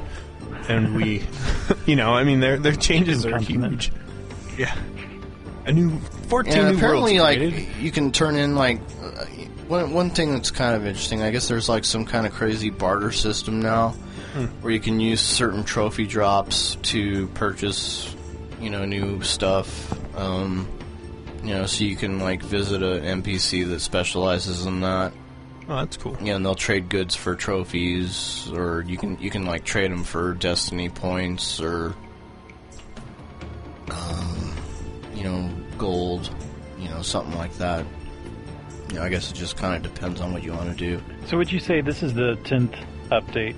and 0.70 0.96
we 0.96 1.24
you 1.86 1.96
know 1.96 2.14
I 2.14 2.24
mean 2.24 2.40
their 2.40 2.58
their 2.58 2.76
changes 2.76 3.26
are 3.26 3.32
continent. 3.32 3.84
huge. 3.86 3.92
Yeah, 4.58 4.76
a 5.66 5.72
new 5.72 6.00
fourteen 6.30 6.54
Yeah, 6.54 6.70
new 6.72 6.78
apparently, 6.78 7.20
worlds 7.20 7.30
like 7.30 7.38
created. 7.38 7.76
you 7.80 7.92
can 7.92 8.12
turn 8.12 8.36
in 8.36 8.56
like 8.56 8.80
uh, 9.02 9.26
one 9.68 9.92
one 9.94 10.10
thing 10.10 10.34
that's 10.34 10.52
kind 10.52 10.76
of 10.76 10.86
interesting. 10.86 11.22
I 11.22 11.32
guess 11.32 11.48
there's 11.48 11.70
like 11.70 11.86
some 11.86 12.06
kind 12.06 12.26
of 12.26 12.34
crazy 12.34 12.70
barter 12.70 13.12
system 13.12 13.62
now, 13.62 13.90
Hmm. 14.34 14.46
where 14.62 14.74
you 14.74 14.80
can 14.80 15.00
use 15.00 15.22
certain 15.22 15.64
trophy 15.64 16.06
drops 16.08 16.76
to 16.84 17.28
purchase, 17.30 18.16
you 18.62 18.70
know, 18.70 18.84
new 18.86 19.22
stuff. 19.24 19.94
Um, 20.18 20.68
you 21.44 21.54
know, 21.54 21.66
so 21.66 21.84
you 21.84 21.96
can 21.96 22.20
like 22.20 22.42
visit 22.42 22.82
a 22.82 23.00
NPC 23.02 23.68
that 23.70 23.80
specializes 23.80 24.66
in 24.66 24.82
that. 24.82 25.14
Oh, 25.70 25.76
that's 25.78 25.98
cool. 25.98 26.16
Yeah, 26.22 26.36
and 26.36 26.46
they'll 26.46 26.56
trade 26.56 26.88
goods 26.90 27.14
for 27.16 27.36
trophies, 27.36 28.50
or 28.54 28.84
you 28.88 28.98
can 28.98 29.18
you 29.20 29.30
can 29.30 29.46
like 29.46 29.66
trade 29.66 29.92
them 29.92 30.04
for 30.04 30.34
destiny 30.34 30.88
points 30.90 31.60
or, 31.60 31.94
um, 33.92 34.54
you 35.14 35.24
know, 35.24 35.50
gold, 35.78 36.30
you 36.80 36.90
know, 36.90 37.02
something 37.02 37.36
like 37.38 37.54
that. 37.58 37.86
You 38.90 38.96
know, 38.96 39.02
I 39.04 39.10
guess 39.10 39.30
it 39.30 39.34
just 39.36 39.58
kind 39.58 39.76
of 39.76 39.94
depends 39.94 40.22
on 40.22 40.32
what 40.32 40.44
you 40.44 40.54
want 40.54 40.70
to 40.70 40.76
do. 40.76 41.02
So 41.26 41.38
would 41.38 41.52
you 41.52 41.60
say 41.60 41.82
this 41.82 42.02
is 42.02 42.14
the 42.14 42.36
tenth 42.46 42.76
update? 43.12 43.56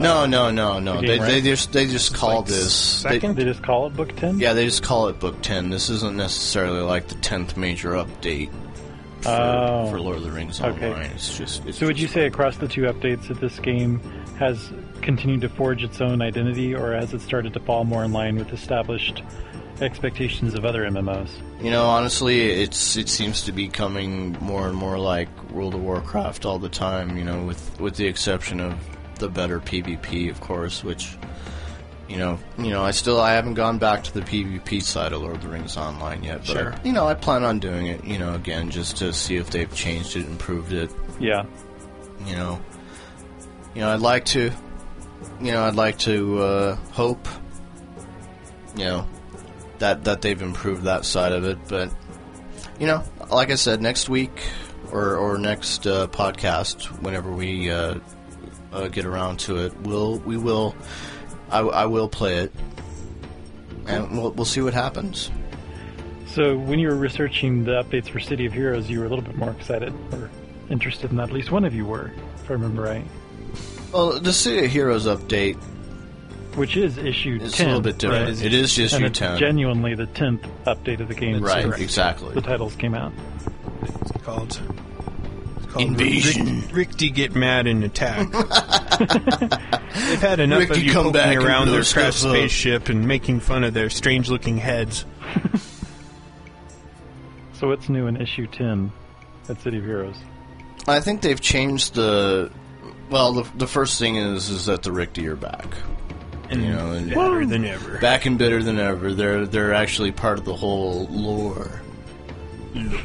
No, 0.00 0.26
no, 0.26 0.50
no, 0.50 0.78
no. 0.78 0.96
the 1.00 1.00
They, 1.00 1.06
game, 1.18 1.26
they 1.26 1.32
right? 1.34 1.42
just 1.44 1.72
they 1.72 1.86
just 1.86 2.14
call 2.14 2.36
like 2.40 2.46
this. 2.46 3.02
They, 3.02 3.10
second? 3.10 3.36
They 3.36 3.44
just 3.44 3.62
call 3.62 3.86
it 3.88 3.96
Book 3.96 4.14
Ten. 4.16 4.38
yeah, 4.38 4.52
they 4.52 4.64
just 4.64 4.82
call 4.82 5.08
it 5.08 5.18
Book 5.18 5.42
Ten. 5.42 5.70
This 5.70 5.90
isn't 5.90 6.16
necessarily 6.16 6.80
like 6.80 7.08
the 7.08 7.14
tenth 7.16 7.56
major 7.56 7.90
update 7.92 8.50
for, 9.22 9.30
Oh. 9.30 9.88
for 9.90 10.00
Lord 10.00 10.16
of 10.16 10.22
the 10.22 10.30
Rings 10.30 10.60
Okay. 10.60 10.90
Online. 10.90 11.10
It's 11.12 11.36
just. 11.36 11.66
It's 11.66 11.78
So 11.78 11.86
would 11.86 11.98
you 11.98 12.08
say 12.08 12.26
across 12.26 12.56
the 12.56 12.68
two 12.68 12.82
updates 12.82 13.28
that 13.28 13.40
this 13.40 13.58
game 13.58 14.00
has 14.38 14.72
continued 15.02 15.40
to 15.42 15.48
forge 15.48 15.82
its 15.84 16.00
own 16.00 16.22
identity, 16.22 16.74
or 16.74 16.92
has 16.92 17.12
it 17.14 17.20
started 17.20 17.52
to 17.54 17.60
fall 17.60 17.84
more 17.84 18.04
in 18.04 18.12
line 18.12 18.36
with 18.36 18.52
established 18.52 19.22
expectations 19.80 20.54
of 20.54 20.64
other 20.64 20.84
MMOs? 20.84 21.28
You 21.60 21.70
know, 21.70 21.86
honestly, 21.86 22.40
it's 22.62 22.96
it 22.96 23.08
seems 23.08 23.42
to 23.44 23.52
be 23.52 23.68
coming 23.68 24.36
more 24.40 24.68
and 24.68 24.76
more 24.76 24.98
like 24.98 25.28
World 25.50 25.74
of 25.74 25.82
Warcraft 25.82 26.44
all 26.44 26.58
the 26.58 26.68
time. 26.68 27.16
You 27.16 27.24
know, 27.24 27.42
with 27.44 27.80
with 27.80 27.96
the 27.96 28.06
exception 28.06 28.60
of 28.60 28.74
the 29.18 29.28
better 29.28 29.60
PvP, 29.60 30.30
of 30.30 30.40
course, 30.40 30.82
which 30.82 31.16
you 32.08 32.16
know, 32.18 32.38
you 32.58 32.70
know, 32.70 32.82
I 32.82 32.90
still 32.90 33.20
I 33.20 33.32
haven't 33.32 33.54
gone 33.54 33.78
back 33.78 34.04
to 34.04 34.12
the 34.14 34.20
PvP 34.20 34.82
side 34.82 35.12
of 35.12 35.22
Lord 35.22 35.36
of 35.36 35.42
the 35.42 35.48
Rings 35.48 35.76
Online 35.76 36.22
yet, 36.22 36.38
but 36.38 36.46
Sure. 36.46 36.74
you 36.84 36.92
know, 36.92 37.06
I 37.06 37.14
plan 37.14 37.42
on 37.44 37.58
doing 37.58 37.86
it. 37.86 38.04
You 38.04 38.18
know, 38.18 38.34
again, 38.34 38.70
just 38.70 38.96
to 38.98 39.12
see 39.12 39.36
if 39.36 39.50
they've 39.50 39.72
changed 39.74 40.16
it, 40.16 40.26
improved 40.26 40.72
it. 40.72 40.90
Yeah. 41.20 41.44
You 42.26 42.36
know, 42.36 42.60
you 43.74 43.80
know, 43.80 43.88
I'd 43.90 44.00
like 44.00 44.24
to, 44.26 44.50
you 45.40 45.52
know, 45.52 45.64
I'd 45.64 45.74
like 45.74 45.98
to 46.00 46.38
uh, 46.42 46.76
hope, 46.92 47.26
you 48.76 48.84
know, 48.84 49.06
that 49.78 50.04
that 50.04 50.22
they've 50.22 50.40
improved 50.42 50.84
that 50.84 51.04
side 51.04 51.32
of 51.32 51.44
it. 51.44 51.58
But 51.68 51.90
you 52.78 52.86
know, 52.86 53.02
like 53.30 53.50
I 53.50 53.54
said, 53.56 53.80
next 53.80 54.08
week 54.08 54.42
or 54.90 55.16
or 55.16 55.38
next 55.38 55.86
uh, 55.86 56.06
podcast, 56.08 56.84
whenever 57.02 57.30
we 57.32 57.70
uh, 57.70 57.96
uh, 58.72 58.88
get 58.88 59.04
around 59.04 59.38
to 59.40 59.58
it, 59.64 59.76
we'll 59.80 60.18
we 60.18 60.36
will, 60.36 60.74
I, 61.52 61.60
I 61.60 61.86
will 61.86 62.08
play 62.08 62.38
it, 62.38 62.52
and 63.86 64.16
we'll 64.18 64.32
we'll 64.32 64.44
see 64.44 64.60
what 64.62 64.74
happens. 64.74 65.30
So 66.26 66.56
when 66.56 66.78
you 66.78 66.88
were 66.88 66.96
researching 66.96 67.64
the 67.64 67.82
updates 67.82 68.08
for 68.08 68.18
City 68.18 68.46
of 68.46 68.52
Heroes, 68.54 68.88
you 68.88 69.00
were 69.00 69.06
a 69.06 69.08
little 69.08 69.24
bit 69.24 69.36
more 69.36 69.50
excited 69.50 69.92
or 70.12 70.30
interested 70.70 71.10
in 71.10 71.16
that. 71.18 71.24
At 71.28 71.32
least 71.34 71.50
one 71.50 71.64
of 71.64 71.74
you 71.74 71.84
were, 71.84 72.10
if 72.36 72.50
I 72.50 72.54
remember 72.54 72.82
right. 72.82 73.04
Well, 73.92 74.18
the 74.18 74.32
City 74.32 74.64
of 74.64 74.72
Heroes 74.72 75.06
update 75.06 75.56
Which 76.56 76.76
is 76.78 76.96
issue 76.96 77.38
is 77.42 77.52
10. 77.52 77.66
a 77.66 77.68
little 77.68 77.82
bit 77.82 77.98
different. 77.98 78.28
right? 78.36 78.44
It 78.46 78.54
is 78.54 78.74
just 78.74 78.94
and 78.94 79.02
you 79.02 79.06
it's 79.08 79.18
ten, 79.18 79.36
genuinely 79.38 79.94
the 79.94 80.06
10th 80.06 80.48
update 80.64 81.00
of 81.00 81.08
the 81.08 81.14
game. 81.14 81.42
right? 81.42 81.64
since 81.64 81.80
Exactly. 81.80 82.32
The 82.34 82.40
titles 82.40 82.74
came 82.76 82.94
out. 82.94 83.12
It's 83.82 84.12
called. 84.24 84.58
It's 85.74 85.84
called 85.84 85.88
Invasion. 85.88 86.60
Rick, 86.72 86.90
Rikti 86.90 87.14
get 87.14 87.34
mad 87.34 87.66
and 87.66 87.82
attack. 87.84 88.30
They've 88.32 90.20
had 90.20 90.40
enough 90.40 90.60
Rick 90.60 90.70
of 90.70 90.78
you 90.82 90.92
come 90.92 91.04
poking 91.06 91.12
back 91.12 91.36
around 91.38 91.70
their 91.70 91.82
crashed 91.82 92.20
spaceship 92.20 92.88
and 92.88 93.06
making 93.08 93.40
fun 93.40 93.64
of 93.64 93.72
their 93.74 93.88
strange-looking 93.90 94.58
heads. 94.58 95.04
So 97.54 97.68
what's 97.68 97.88
new 97.88 98.08
in 98.08 98.20
issue 98.20 98.48
10 98.48 98.90
at 99.48 99.60
City 99.60 99.78
of 99.78 99.84
Heroes? 99.84 100.16
I 100.88 100.98
think 100.98 101.20
they've 101.20 101.40
changed 101.40 101.94
the. 101.94 102.50
Well, 103.08 103.32
the, 103.34 103.48
the 103.56 103.66
first 103.68 104.00
thing 104.00 104.16
is 104.16 104.48
is 104.50 104.66
that 104.66 104.82
the 104.82 104.90
Rikti 104.90 105.28
are 105.28 105.36
back, 105.36 105.66
And 106.50 106.60
You 106.64 106.72
know, 106.72 106.90
and- 106.90 107.10
better 107.14 107.46
than 107.46 107.64
ever. 107.64 107.98
back 107.98 108.26
and 108.26 108.36
better 108.36 108.64
than 108.64 108.80
ever. 108.80 109.14
They're 109.14 109.46
they're 109.46 109.74
actually 109.74 110.10
part 110.10 110.40
of 110.40 110.44
the 110.44 110.56
whole 110.56 111.06
lore, 111.08 111.82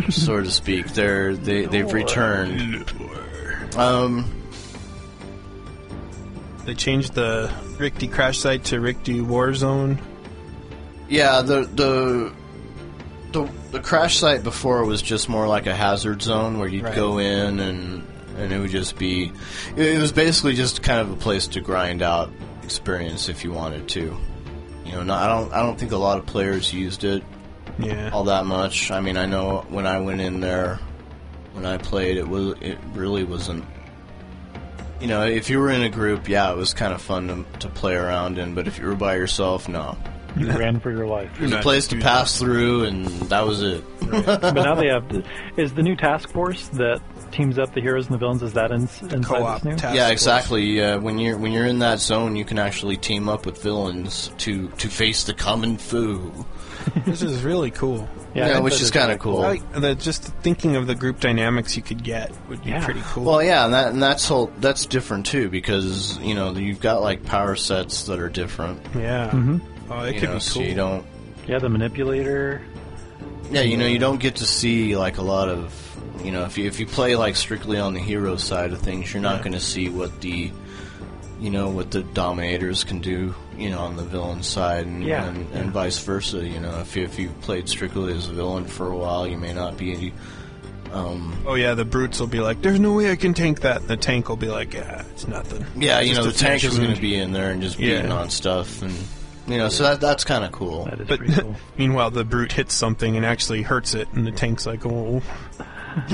so 0.10 0.42
to 0.42 0.50
speak. 0.52 0.88
They're 0.94 1.36
they 1.36 1.66
they've 1.66 1.92
returned. 1.92 2.86
Um, 3.76 4.32
they 6.66 6.74
changed 6.74 7.14
the 7.14 7.52
Rikti 7.78 8.12
crash 8.12 8.40
site 8.40 8.66
to 8.66 8.78
Rikti 8.78 9.26
Warzone. 9.26 10.00
Yeah, 11.10 11.42
the 11.42 11.62
the 11.66 12.34
the 13.32 13.50
the 13.72 13.80
crash 13.80 14.18
site 14.18 14.44
before 14.44 14.84
was 14.86 15.02
just 15.02 15.30
more 15.30 15.48
like 15.48 15.68
a 15.68 15.76
hazard 15.76 16.22
zone 16.22 16.60
where 16.60 16.68
you'd 16.68 16.84
Right. 16.86 16.96
go 16.96 17.18
in 17.20 17.60
and 17.60 18.08
and 18.38 18.52
it 18.54 18.60
would 18.60 18.70
just 18.72 18.98
be 18.98 19.32
it 19.76 20.00
was 20.00 20.12
basically 20.12 20.54
just 20.56 20.82
kind 20.84 21.00
of 21.02 21.12
a 21.12 21.16
place 21.16 21.48
to 21.48 21.62
grind 21.62 22.02
out 22.02 22.30
experience 22.64 23.30
if 23.30 23.44
you 23.44 23.52
wanted 23.52 23.88
to. 23.90 24.18
You 24.86 24.92
know, 24.94 25.04
not, 25.04 25.22
I 25.24 25.28
don't 25.28 25.54
I 25.54 25.60
don't 25.62 25.78
think 25.78 25.92
a 25.92 25.98
lot 25.98 26.18
of 26.20 26.26
players 26.26 26.74
used 26.74 27.04
it 27.04 27.24
Yeah. 27.80 28.10
all 28.12 28.26
that 28.26 28.46
much. 28.46 28.92
I 28.92 29.00
mean, 29.02 29.18
I 29.18 29.26
know 29.26 29.66
when 29.70 29.86
I 29.86 30.00
went 30.00 30.22
in 30.22 30.40
there 30.40 30.80
when 31.54 31.66
I 31.66 31.78
played 31.78 32.18
it 32.18 32.28
was 32.28 32.56
it 32.62 32.78
really 32.94 33.24
wasn't 33.24 33.66
you 35.00 35.08
know, 35.08 35.24
if 35.24 35.50
you 35.50 35.60
were 35.60 35.70
in 35.70 35.84
a 35.84 35.90
group, 35.90 36.28
yeah, 36.28 36.52
it 36.52 36.58
was 36.58 36.74
kind 36.74 36.94
of 36.94 37.02
fun 37.02 37.28
to, 37.28 37.60
to 37.60 37.70
play 37.70 37.94
around 37.94 38.38
in, 38.38 38.56
but 38.56 38.68
if 38.68 38.80
you 38.80 38.86
were 38.86 38.96
by 38.96 39.16
yourself, 39.16 39.70
no. 39.70 39.98
You 40.36 40.52
ran 40.52 40.80
for 40.80 40.92
your 40.92 41.08
life. 41.08 41.32
It 41.36 41.42
was 41.42 41.54
a 41.54 41.62
place 41.62 41.88
to 41.88 42.00
pass 42.00 42.38
through, 42.38 42.86
and 42.86 43.08
that 43.30 43.46
was 43.46 43.62
it. 43.62 43.84
but 44.00 44.54
now 44.54 44.76
they 44.76 44.88
have 44.88 45.26
is 45.56 45.74
the 45.74 45.82
new 45.82 45.96
task 45.96 46.30
force 46.32 46.68
that 46.70 47.02
teams 47.38 47.58
up 47.60 47.74
the 47.74 47.82
heroes 47.82 48.06
and 48.08 48.14
the 48.16 48.18
villains. 48.18 48.42
Is 48.44 48.54
that 48.54 48.72
in, 48.72 48.82
inside 48.82 49.24
Co-op 49.24 49.62
this 49.62 49.66
new? 49.66 49.76
task 49.78 49.96
yeah, 49.96 50.10
exactly. 50.10 50.82
Uh, 50.82 51.00
when 51.00 51.20
you're 51.20 51.38
when 51.38 51.52
you're 51.54 51.66
in 51.68 51.80
that 51.80 52.00
zone, 52.00 52.36
you 52.36 52.44
can 52.44 52.60
actually 52.60 52.98
team 52.98 53.30
up 53.30 53.46
with 53.46 53.62
villains 53.64 54.32
to 54.40 54.68
to 54.70 54.90
face 54.90 55.24
the 55.24 55.34
common 55.34 55.78
foe. 55.78 56.46
This 57.06 57.22
is 57.22 57.44
really 57.44 57.70
cool. 57.72 58.08
Yeah, 58.34 58.58
I 58.58 58.60
which 58.62 58.80
is 58.80 58.92
kind 58.92 59.12
of 59.12 59.20
cool. 59.20 59.42
I 59.42 59.48
like 59.50 59.74
the, 59.74 59.94
just 59.94 60.24
thinking 60.42 60.78
of 60.78 60.88
the 60.88 60.96
group 60.96 61.20
dynamics 61.20 61.76
you 61.76 61.84
could 61.84 62.02
get 62.02 62.32
would 62.48 62.64
be 62.64 62.70
Yeah. 62.70 62.86
pretty 62.86 63.02
cool. 63.08 63.26
Well, 63.26 63.44
yeah, 63.44 63.66
and, 63.66 63.74
that, 63.74 63.92
and 63.92 64.02
that's 64.02 64.26
whole, 64.26 64.50
that's 64.60 64.86
different 64.86 65.26
too 65.26 65.50
because 65.50 66.18
you 66.20 66.34
know 66.34 66.54
you've 66.54 66.80
got 66.80 67.02
like 67.02 67.26
power 67.26 67.58
sets 67.58 68.04
that 68.06 68.20
are 68.20 68.30
different. 68.30 68.80
yeah. 68.96 69.32
Mm-hmm. 69.32 69.92
Oh, 69.92 70.04
it 70.04 70.14
You 70.16 70.20
could 70.22 70.30
know, 70.30 70.36
be 70.36 70.40
so 70.40 70.60
cool. 70.62 70.70
you 70.70 70.76
don't. 70.76 71.06
Yeah, 71.46 71.60
the 71.60 71.68
manipulator. 71.68 72.62
Yeah, 73.52 73.62
you 73.62 73.76
know, 73.76 73.86
you 73.88 74.00
don't 74.00 74.20
get 74.22 74.38
to 74.38 74.46
see 74.46 74.96
like 74.96 75.18
a 75.18 75.22
lot 75.24 75.50
of. 75.50 75.74
You 76.28 76.34
know, 76.34 76.44
if 76.44 76.58
you 76.58 76.68
if 76.68 76.80
you 76.80 76.86
play 76.86 77.16
like 77.16 77.36
strictly 77.38 77.80
on 77.80 77.94
the 77.94 78.02
hero 78.02 78.36
side 78.36 78.74
of 78.74 78.80
things, 78.82 79.14
you're 79.14 79.24
not 79.24 79.38
Yeah. 79.38 79.44
going 79.44 79.54
to 79.54 79.60
see 79.62 79.88
what 79.90 80.20
the. 80.22 80.52
You 81.40 81.52
know 81.52 81.70
what 81.70 81.92
the 81.92 82.02
dominators 82.02 82.84
can 82.84 82.98
do, 83.00 83.36
you 83.56 83.70
know, 83.70 83.78
on 83.82 83.96
the 83.96 84.02
villain 84.04 84.42
side, 84.42 84.88
and 84.88 85.04
Yeah, 85.04 85.24
and, 85.28 85.48
yeah. 85.54 85.70
vice 85.70 86.00
versa. 86.00 86.44
You 86.46 86.60
know, 86.60 86.80
if 86.80 86.96
you, 86.96 87.04
if 87.04 87.20
you 87.20 87.30
played 87.42 87.70
strictly 87.70 88.12
as 88.14 88.28
a 88.28 88.34
villain 88.34 88.66
for 88.66 88.92
a 88.92 88.98
while, 88.98 89.28
you 89.28 89.38
may 89.38 89.54
not 89.54 89.78
be. 89.78 90.12
Um, 90.92 91.38
Oh 91.46 91.54
yeah, 91.54 91.76
the 91.76 91.86
brutes 91.86 92.20
will 92.20 92.26
be 92.26 92.40
like, 92.40 92.64
"There's 92.64 92.80
no 92.80 92.92
way 92.94 93.12
I 93.12 93.16
can 93.16 93.36
tank 93.36 93.62
that." 93.62 93.82
And 93.82 93.88
the 93.88 93.98
tank 93.98 94.30
will 94.30 94.36
be 94.36 94.48
like, 94.48 94.74
"Yeah, 94.74 95.04
it's 95.12 95.28
nothing." 95.28 95.64
yeah, 95.76 96.00
you 96.00 96.16
know, 96.16 96.24
the 96.26 96.32
tank 96.32 96.64
is 96.64 96.76
going 96.78 96.96
to 96.96 97.00
be 97.02 97.16
in 97.16 97.34
there 97.34 97.52
and 97.52 97.62
just 97.62 97.78
Yeah. 97.78 97.98
beating 97.98 98.12
on 98.12 98.32
stuff, 98.32 98.82
and 98.82 98.94
you 99.48 99.58
know, 99.58 99.70
so 99.70 99.84
that 99.84 100.02
that's 100.02 100.24
kind 100.24 100.44
of 100.44 100.52
cool. 100.52 100.86
That 100.86 101.02
is 101.02 101.08
But 101.08 101.20
pretty 101.20 101.34
cool. 101.40 101.56
meanwhile, 101.78 102.10
the 102.10 102.24
brute 102.24 102.52
hits 102.54 102.74
something 102.74 103.16
and 103.16 103.24
actually 103.24 103.62
hurts 103.62 103.94
it, 103.94 104.08
and 104.14 104.26
the 104.26 104.32
tank's 104.32 104.66
like, 104.66 104.88
"Oh, 104.88 105.22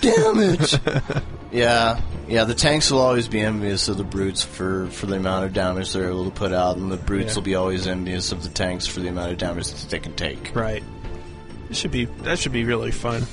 damage. 0.00 0.74
yeah, 1.52 2.00
yeah. 2.28 2.44
The 2.44 2.54
tanks 2.54 2.90
will 2.90 3.00
always 3.00 3.28
be 3.28 3.40
envious 3.40 3.88
of 3.88 3.96
the 3.96 4.04
brutes 4.04 4.42
for 4.42 4.88
for 4.88 5.06
the 5.06 5.16
amount 5.16 5.44
of 5.46 5.52
damage 5.52 5.92
they're 5.92 6.08
able 6.08 6.24
to 6.24 6.30
put 6.30 6.52
out, 6.52 6.76
and 6.76 6.90
the 6.90 6.96
brutes 6.96 7.30
Yeah. 7.30 7.34
will 7.36 7.42
be 7.42 7.54
always 7.54 7.86
envious 7.86 8.32
of 8.32 8.42
the 8.42 8.48
tanks 8.48 8.86
for 8.86 9.00
the 9.00 9.08
amount 9.08 9.32
of 9.32 9.38
damage 9.38 9.70
that 9.70 9.88
they 9.90 9.98
can 9.98 10.14
take. 10.14 10.52
right." 10.54 10.82
It 11.70 11.76
should 11.76 11.90
be 11.90 12.06
that 12.22 12.38
should 12.38 12.52
be 12.52 12.64
really 12.64 12.90
fun. 12.92 13.26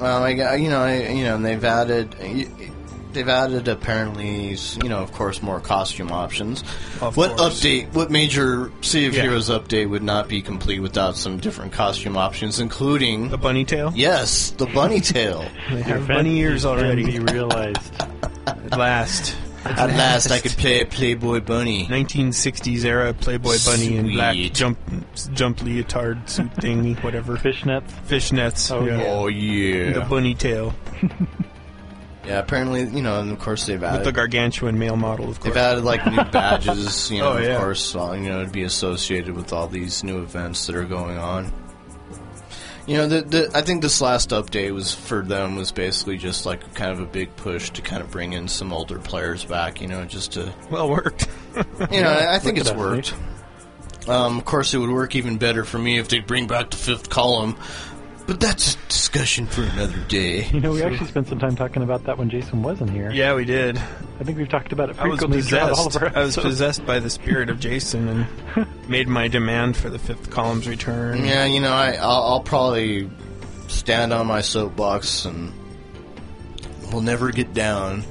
Well, 0.00 0.22
I, 0.22 0.34
got- 0.34 0.60
you 0.60 0.68
know, 0.68 0.80
I, 0.82 1.08
you 1.08 1.24
know, 1.24 1.36
and 1.36 1.44
they've 1.44 1.64
added. 1.64 2.14
They've 3.12 3.28
added 3.28 3.66
apparently, 3.68 4.56
you 4.82 4.88
know, 4.88 4.98
of 4.98 5.10
course, 5.12 5.42
more 5.42 5.58
costume 5.60 6.12
options. 6.12 6.62
Of 7.00 7.16
what 7.16 7.36
course. 7.36 7.60
update? 7.60 7.92
What 7.94 8.10
major 8.10 8.70
City 8.82 9.06
of 9.06 9.14
Yeah. 9.14 9.22
Heroes 9.22 9.48
update 9.48 9.88
would 9.88 10.02
not 10.02 10.28
be 10.28 10.42
complete 10.42 10.80
without 10.80 11.16
some 11.16 11.38
different 11.38 11.72
costume 11.72 12.16
options, 12.16 12.60
including 12.60 13.28
The 13.30 13.38
bunny 13.38 13.64
tail. 13.64 13.92
yes, 13.94 14.50
the 14.50 14.66
bunny 14.66 15.00
tail. 15.00 15.44
They 15.70 15.76
Your 15.78 15.84
have 15.98 16.08
bunny 16.08 16.38
ears 16.40 16.64
already. 16.66 17.04
Be 17.06 17.18
realized. 17.20 17.92
At 18.46 18.76
last. 18.78 19.34
At 19.64 19.90
last, 19.96 20.30
I 20.30 20.38
could 20.38 20.52
play 20.52 20.80
a 20.82 20.86
Playboy 20.86 21.40
bunny. 21.40 21.86
1960s 21.86 22.84
era 22.84 23.12
Playboy 23.12 23.56
bunny 23.64 23.96
in 23.96 24.12
black 24.12 24.36
jump 24.52 24.78
jump 25.34 25.60
leotard 25.62 26.28
suit 26.30 26.52
thingy, 26.54 27.02
whatever. 27.02 27.36
Fishnets. 27.36 27.90
Fishnets. 28.06 28.70
Oh, 28.72 28.84
yeah. 28.84 28.98
yeah. 28.98 29.04
Oh 29.08 29.26
yeah. 29.26 29.92
The 29.94 30.00
bunny 30.02 30.34
tail 30.36 30.72
Yeah, 32.26 32.38
apparently, 32.40 32.82
you 32.88 33.02
know, 33.02 33.20
and 33.20 33.30
of 33.30 33.38
course 33.38 33.66
they've 33.66 33.80
with 33.80 33.88
added 33.88 34.06
the 34.06 34.12
gargantuan 34.12 34.78
male 34.78 34.96
model, 34.96 35.28
of 35.28 35.38
course. 35.40 35.54
they've 35.54 35.62
added 35.62 35.84
like 35.84 36.04
new 36.06 36.22
badges. 36.24 37.10
You 37.10 37.18
know, 37.22 37.32
Oh, 37.34 37.38
yeah. 37.38 37.48
of 37.54 37.60
course, 37.60 37.94
uh, 37.94 38.12
you 38.12 38.28
know, 38.28 38.44
to 38.44 38.50
be 38.50 38.64
associated 38.64 39.34
with 39.36 39.52
all 39.52 39.68
these 39.68 40.02
new 40.02 40.22
events 40.22 40.66
that 40.66 40.74
are 40.76 40.84
going 40.84 41.16
on. 41.18 41.52
You 42.86 42.98
know, 42.98 43.08
the, 43.08 43.22
the 43.22 43.50
I 43.52 43.62
think 43.62 43.82
this 43.82 44.00
last 44.00 44.30
update 44.30 44.72
was 44.72 44.94
for 44.94 45.22
them 45.22 45.56
was 45.56 45.72
basically 45.72 46.18
just 46.18 46.46
like 46.46 46.72
kind 46.74 46.92
of 46.92 47.00
a 47.00 47.04
big 47.06 47.34
push 47.34 47.70
to 47.70 47.82
kind 47.82 48.00
of 48.00 48.10
bring 48.12 48.32
in 48.32 48.46
some 48.46 48.72
older 48.72 48.98
players 49.00 49.44
back. 49.44 49.80
You 49.80 49.88
know, 49.88 50.04
just 50.04 50.32
to 50.32 50.52
Well 50.70 50.88
worked. 50.88 51.26
you 51.90 52.00
know, 52.02 52.10
I, 52.10 52.36
I 52.36 52.38
think 52.38 52.58
it's 52.58 52.72
worked. 52.72 53.12
Um, 54.08 54.38
of 54.38 54.44
course, 54.44 54.72
it 54.72 54.78
would 54.78 54.90
work 54.90 55.16
even 55.16 55.36
better 55.36 55.64
for 55.64 55.78
me 55.78 55.98
if 55.98 56.06
they 56.06 56.20
bring 56.20 56.46
back 56.46 56.70
the 56.70 56.76
fifth 56.76 57.10
column, 57.10 57.56
but 58.26 58.40
that's 58.40 58.74
a 58.74 58.78
discussion 58.88 59.46
for 59.46 59.62
another 59.62 59.98
day. 60.08 60.44
You 60.52 60.60
know, 60.60 60.72
we 60.72 60.82
actually 60.82 61.06
spent 61.08 61.28
some 61.28 61.38
time 61.38 61.54
talking 61.56 61.82
about 61.82 62.04
that 62.04 62.18
when 62.18 62.28
Jason 62.30 62.62
wasn't 62.62 62.90
here. 62.90 63.10
yeah, 63.10 63.34
we 63.34 63.44
did. 63.44 63.78
I 63.78 64.24
think 64.24 64.38
we've 64.38 64.48
talked 64.48 64.72
about 64.72 64.90
it 64.90 64.98
I 64.98 65.06
was 65.06 65.18
frequently 65.20 65.42
throughout 65.42 65.72
all 65.72 65.86
of 65.86 65.92
possessed. 65.92 66.02
our 66.02 66.16
I 66.16 66.24
was 66.24 66.36
episodes. 66.38 66.46
possessed 66.54 66.86
by 66.86 66.98
the 66.98 67.10
spirit 67.10 67.50
of 67.50 67.60
Jason 67.60 68.08
and 68.56 68.66
made 68.88 69.08
my 69.08 69.28
demand 69.28 69.76
for 69.76 69.90
the 69.90 69.98
fifth 69.98 70.30
column's 70.30 70.66
return. 70.66 71.24
Yeah, 71.24 71.44
you 71.44 71.60
know, 71.60 71.72
I, 71.72 71.92
I'll, 71.92 72.22
I'll 72.22 72.40
probably 72.42 73.10
stand 73.68 74.12
on 74.12 74.26
my 74.26 74.40
soapbox 74.40 75.24
and 75.24 75.52
we'll 76.92 77.02
never 77.02 77.30
get 77.30 77.52
down. 77.54 78.02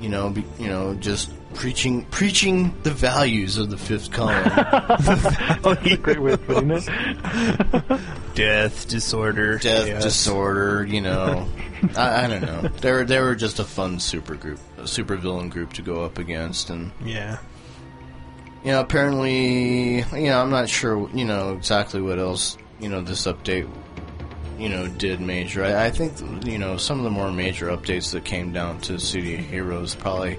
You 0.00 0.08
know, 0.10 0.30
be, 0.30 0.44
you 0.58 0.68
know, 0.68 0.94
just 0.94 1.30
preaching 1.54 2.04
preaching 2.06 2.74
the 2.82 2.90
values 2.90 3.56
of 3.58 3.70
the 3.70 3.78
fifth 3.78 4.10
column. 4.10 4.42
Oh, 5.66 5.74
That's 5.74 5.86
a 5.92 5.96
great 5.96 6.20
way 6.20 6.32
of 6.32 6.46
putting 6.46 6.70
it. 6.72 6.84
Death, 8.34 8.88
disorder, 8.88 9.58
Death, 9.58 9.86
chaos. 9.86 10.02
disorder. 10.02 10.84
You 10.84 11.00
know, 11.00 11.48
I, 11.96 12.24
I 12.24 12.26
don't 12.28 12.42
know. 12.42 12.62
They 12.80 12.92
were 12.92 13.04
they 13.04 13.20
were 13.20 13.34
just 13.34 13.58
a 13.60 13.64
fun 13.64 13.98
super 14.00 14.34
group, 14.34 14.58
a 14.78 14.86
super 14.86 15.16
villain 15.16 15.48
group 15.48 15.72
to 15.74 15.82
go 15.82 16.04
up 16.04 16.18
against, 16.18 16.68
and 16.70 16.90
Yeah. 17.04 17.38
you 18.64 18.72
know, 18.72 18.80
apparently, 18.80 19.98
you 19.98 20.28
know, 20.28 20.40
I'm 20.42 20.50
not 20.50 20.68
sure, 20.68 21.08
you 21.14 21.24
know, 21.24 21.52
exactly 21.54 22.00
what 22.02 22.18
else, 22.18 22.56
you 22.80 22.88
know, 22.88 23.00
this 23.00 23.26
update, 23.26 23.68
you 24.58 24.68
know, 24.68 24.86
did 24.88 25.20
major. 25.20 25.64
I, 25.64 25.86
I 25.86 25.90
think, 25.90 26.46
you 26.46 26.58
know, 26.58 26.76
some 26.76 26.98
of 26.98 27.04
the 27.04 27.10
more 27.10 27.30
major 27.32 27.66
updates 27.68 28.12
that 28.12 28.24
came 28.24 28.52
down 28.52 28.80
to 28.82 28.98
City 28.98 29.34
of 29.36 29.40
Heroes 29.44 29.94
probably, 29.94 30.38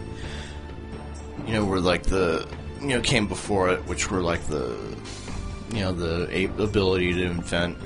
you 1.46 1.54
know, 1.54 1.66
were 1.66 1.80
like 1.80 2.04
the, 2.04 2.48
you 2.82 2.88
know, 2.90 3.02
came 3.02 3.28
before 3.28 3.70
it, 3.70 3.80
which 3.88 4.10
were 4.12 4.22
like 4.22 4.46
the, 4.48 4.76
you 5.74 5.80
know, 5.82 5.92
the 5.94 6.46
ability 6.62 7.14
to 7.14 7.24
invent, 7.24 7.78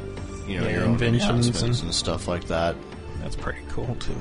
you 0.47 0.59
know, 0.59 0.65
Yeah, 0.67 0.73
your 0.73 0.83
own 0.83 0.91
inventions 0.91 1.47
enhancements 1.47 1.79
and- 1.79 1.87
and 1.89 1.95
stuff 1.95 2.27
like 2.27 2.45
that. 2.47 2.75
That's 3.21 3.35
pretty 3.35 3.59
cool 3.69 3.95
too. 3.99 4.15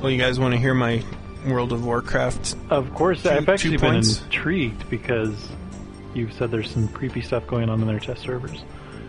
well, 0.00 0.10
you 0.10 0.18
guys 0.18 0.38
want 0.40 0.54
to 0.54 0.58
hear 0.60 0.74
my 0.74 1.02
World 1.46 1.72
of 1.72 1.84
Warcraft? 1.84 2.56
Of 2.70 2.92
course, 2.94 3.22
Two- 3.22 3.30
I've 3.30 3.48
actually 3.48 3.76
been 3.76 3.92
points. 3.94 4.22
intrigued 4.22 4.88
because 4.90 5.34
you've 6.14 6.32
said 6.32 6.50
there's 6.50 6.70
some 6.70 6.88
creepy 6.88 7.20
stuff 7.20 7.46
going 7.46 7.68
on 7.68 7.80
in 7.80 7.86
their 7.86 7.98
test 7.98 8.22
servers. 8.22 8.62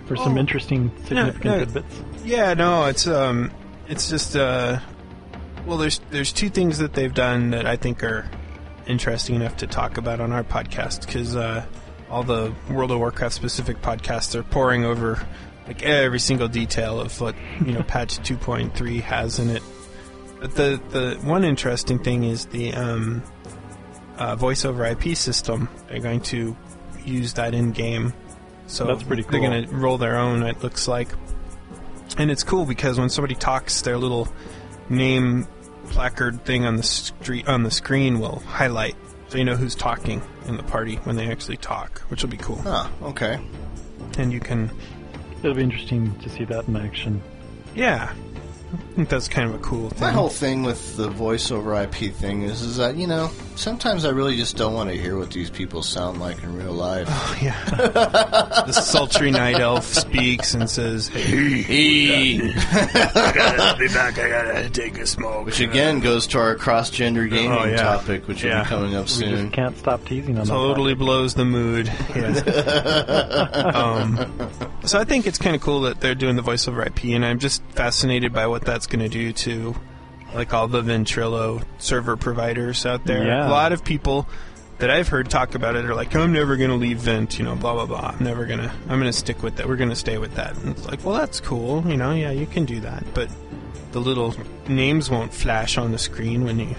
Or 0.10 0.16
some 0.18 0.36
Oh. 0.36 0.40
interesting, 0.40 0.92
significant 1.06 1.46
no. 1.46 1.60
tidbits. 1.60 2.02
Yeah, 2.26 2.54
no, 2.54 2.86
it's 2.86 3.08
um, 3.08 3.50
it's 3.88 4.10
just 4.10 4.36
uh, 4.36 4.80
well, 5.66 5.78
there's 5.78 6.00
there's 6.10 6.34
two 6.34 6.50
things 6.50 6.80
that 6.80 6.94
they've 6.94 7.14
done 7.14 7.52
that 7.52 7.66
I 7.66 7.76
think 7.76 8.04
are 8.04 8.30
interesting 8.88 9.36
enough 9.36 9.58
to 9.58 9.68
talk 9.68 9.98
about 9.98 10.20
on 10.20 10.32
our 10.32 10.44
podcast 10.44 11.06
because 11.06 11.36
uh, 11.36 11.66
all 12.10 12.24
the 12.24 12.54
World 12.70 12.92
of 12.92 12.98
Warcraft 12.98 13.34
specific 13.34 13.82
podcasts 13.82 14.36
are 14.36 14.44
pouring 14.44 14.86
over 14.86 15.26
like 15.68 15.84
every 15.84 16.20
single 16.20 16.48
detail 16.48 17.00
of 17.00 17.20
what 17.22 17.36
you 17.66 17.72
know 17.72 17.84
patch 17.88 18.20
2.3 18.20 19.02
has 19.02 19.40
in 19.40 19.50
it. 19.50 19.64
But 20.40 20.56
the 20.56 20.82
the 20.90 21.20
one 21.24 21.44
interesting 21.44 22.00
thing 22.00 22.24
is 22.24 22.48
the 22.48 22.74
um, 22.74 23.24
uh, 24.18 24.36
voice 24.36 24.66
over 24.66 24.86
IP 24.86 25.16
system. 25.16 25.70
They're 25.88 26.00
going 26.00 26.22
to 26.22 26.56
use 27.06 27.34
that 27.34 27.54
in 27.54 27.72
game. 27.72 28.14
So 28.68 28.86
That's 28.86 29.04
pretty 29.04 29.24
cool. 29.24 29.32
They're 29.32 29.50
going 29.50 29.68
to 29.68 29.76
roll 29.76 29.98
their 29.98 30.18
own. 30.18 30.44
It 30.44 30.64
looks 30.64 30.88
like, 30.88 31.10
and 32.18 32.32
it's 32.32 32.44
cool 32.44 32.66
because 32.66 32.98
when 33.00 33.10
somebody 33.10 33.36
talks, 33.36 33.82
their 33.82 33.98
little 33.98 34.28
name 34.92 35.48
placard 35.90 36.46
thing 36.46 36.66
on 36.66 36.76
the 36.76 36.84
street 36.84 37.48
on 37.48 37.64
the 37.64 37.72
screen 37.72 38.20
will 38.20 38.40
highlight, 38.46 38.96
so 39.30 39.38
you 39.38 39.44
know 39.46 39.56
who's 39.56 39.76
talking 39.76 40.22
in 40.48 40.58
the 40.58 40.64
party 40.64 40.96
when 40.98 41.16
they 41.16 41.32
actually 41.32 41.58
talk, 41.58 42.00
which 42.10 42.22
will 42.22 42.30
be 42.30 42.38
cool. 42.38 42.58
Huh, 42.62 42.88
okay. 43.02 43.40
And 44.18 44.32
you 44.32 44.40
can, 44.40 44.70
It'll 45.44 45.56
be 45.56 45.64
interesting 45.64 46.14
to 46.20 46.30
see 46.30 46.44
that 46.46 46.68
in 46.68 46.76
action. 46.76 47.22
yeah, 47.74 48.14
I 48.74 48.94
think 48.96 49.10
that's 49.10 49.28
kind 49.28 49.50
of 49.50 49.56
a 49.56 49.60
cool 49.60 49.90
thing. 49.90 50.00
My 50.02 50.12
whole 50.12 50.30
thing 50.30 50.64
with 50.64 50.96
the 50.98 51.10
voice 51.10 51.52
over 51.52 51.74
IP 51.82 52.14
thing 52.14 52.44
is, 52.44 52.62
is 52.62 52.78
that 52.78 52.96
you 52.96 53.08
know 53.08 53.30
sometimes 53.56 54.06
I 54.06 54.10
really 54.10 54.36
just 54.38 54.56
don't 54.58 54.74
want 54.74 54.90
to 54.90 54.98
hear 54.98 55.18
what 55.18 55.32
these 55.32 55.50
people 55.50 55.82
sound 55.84 56.20
like 56.20 56.42
in 56.44 56.56
real 56.56 56.72
life. 56.74 57.08
Oh, 57.10 57.38
yeah. 57.42 57.66
the 58.66 58.72
sultry 58.72 59.30
night 59.32 59.60
elf 59.60 59.86
speaks 59.86 60.54
and 60.54 60.70
says, 60.70 61.08
"Hey, 61.10 61.62
Hey. 61.62 62.54
I 62.56 63.32
gotta 63.36 63.78
be 63.80 63.88
back. 63.88 64.18
I 64.20 64.30
gotta 64.30 64.70
take 64.70 64.98
a 65.00 65.06
smoke." 65.08 65.46
Which 65.48 65.60
again 65.60 66.00
goes 66.00 66.28
to 66.28 66.40
our 66.40 66.56
cross-gender 66.56 67.28
gaming 67.28 67.52
Oh, 67.58 67.66
yeah. 67.66 67.78
topic, 67.78 68.28
which 68.28 68.44
will 68.44 68.58
be 68.62 68.66
coming 68.66 68.96
up 68.96 69.06
We 69.06 69.10
soon. 69.10 69.36
just 69.44 69.54
can't 69.54 69.78
stop 69.78 70.06
teasing 70.06 70.38
on 70.38 70.46
totally 70.46 70.94
blows 70.94 71.34
the 71.34 71.46
mood. 71.46 71.92
Yeah. 72.16 72.28
um, 73.74 74.50
so 74.86 75.00
I 75.00 75.04
think 75.04 75.28
it's 75.28 75.38
kind 75.38 75.56
of 75.56 75.62
cool 75.62 75.82
that 75.82 76.00
they're 76.02 76.16
doing 76.16 76.36
the 76.36 76.42
voice 76.42 76.68
over 76.68 76.84
IP, 76.84 77.06
and 77.06 77.26
I'm 77.26 77.40
just 77.40 77.62
fascinated 77.72 78.34
by 78.34 78.48
what 78.48 78.61
that's 78.62 78.88
going 78.88 79.02
to 79.02 79.10
do 79.10 79.34
to 79.34 79.76
like 80.34 80.54
all 80.54 80.68
the 80.68 80.82
Ventrilo 80.82 81.64
server 81.78 82.16
providers 82.18 82.86
out 82.86 83.06
there. 83.06 83.26
Yeah. 83.26 83.48
A 83.48 83.52
lot 83.52 83.74
of 83.74 83.84
people 83.84 84.28
that 84.78 84.90
I've 84.90 85.08
heard 85.08 85.30
talk 85.30 85.54
about 85.56 85.76
it 85.76 85.86
are 85.86 85.94
like, 85.94 86.16
I'm 86.16 86.34
never 86.34 86.58
going 86.58 86.70
to 86.70 86.76
leave 86.76 86.98
Vent, 87.00 87.38
you 87.38 87.46
know, 87.46 87.56
blah 87.56 87.74
blah 87.74 87.86
blah. 87.86 88.16
I'm 88.18 88.24
never 88.24 88.46
gonna. 88.46 88.74
I'm 88.84 89.00
going 89.00 89.12
to 89.12 89.14
stick 89.14 89.44
with 89.44 89.58
that. 89.58 89.68
We're 89.68 89.76
going 89.76 89.90
to 89.90 89.96
stay 89.96 90.18
with 90.18 90.36
that. 90.36 90.58
And 90.58 90.70
it's 90.70 90.86
like, 90.86 91.04
well, 91.06 91.16
that's 91.16 91.40
cool. 91.40 91.86
You 91.88 91.98
know, 91.98 92.14
yeah, 92.14 92.32
you 92.32 92.48
can 92.48 92.66
do 92.66 92.80
that, 92.80 93.04
but 93.14 93.30
the 93.92 94.00
little 94.00 94.34
names 94.68 95.10
won't 95.10 95.34
flash 95.34 95.78
on 95.78 95.92
the 95.92 96.00
screen 96.00 96.46
when 96.46 96.60
you 96.60 96.76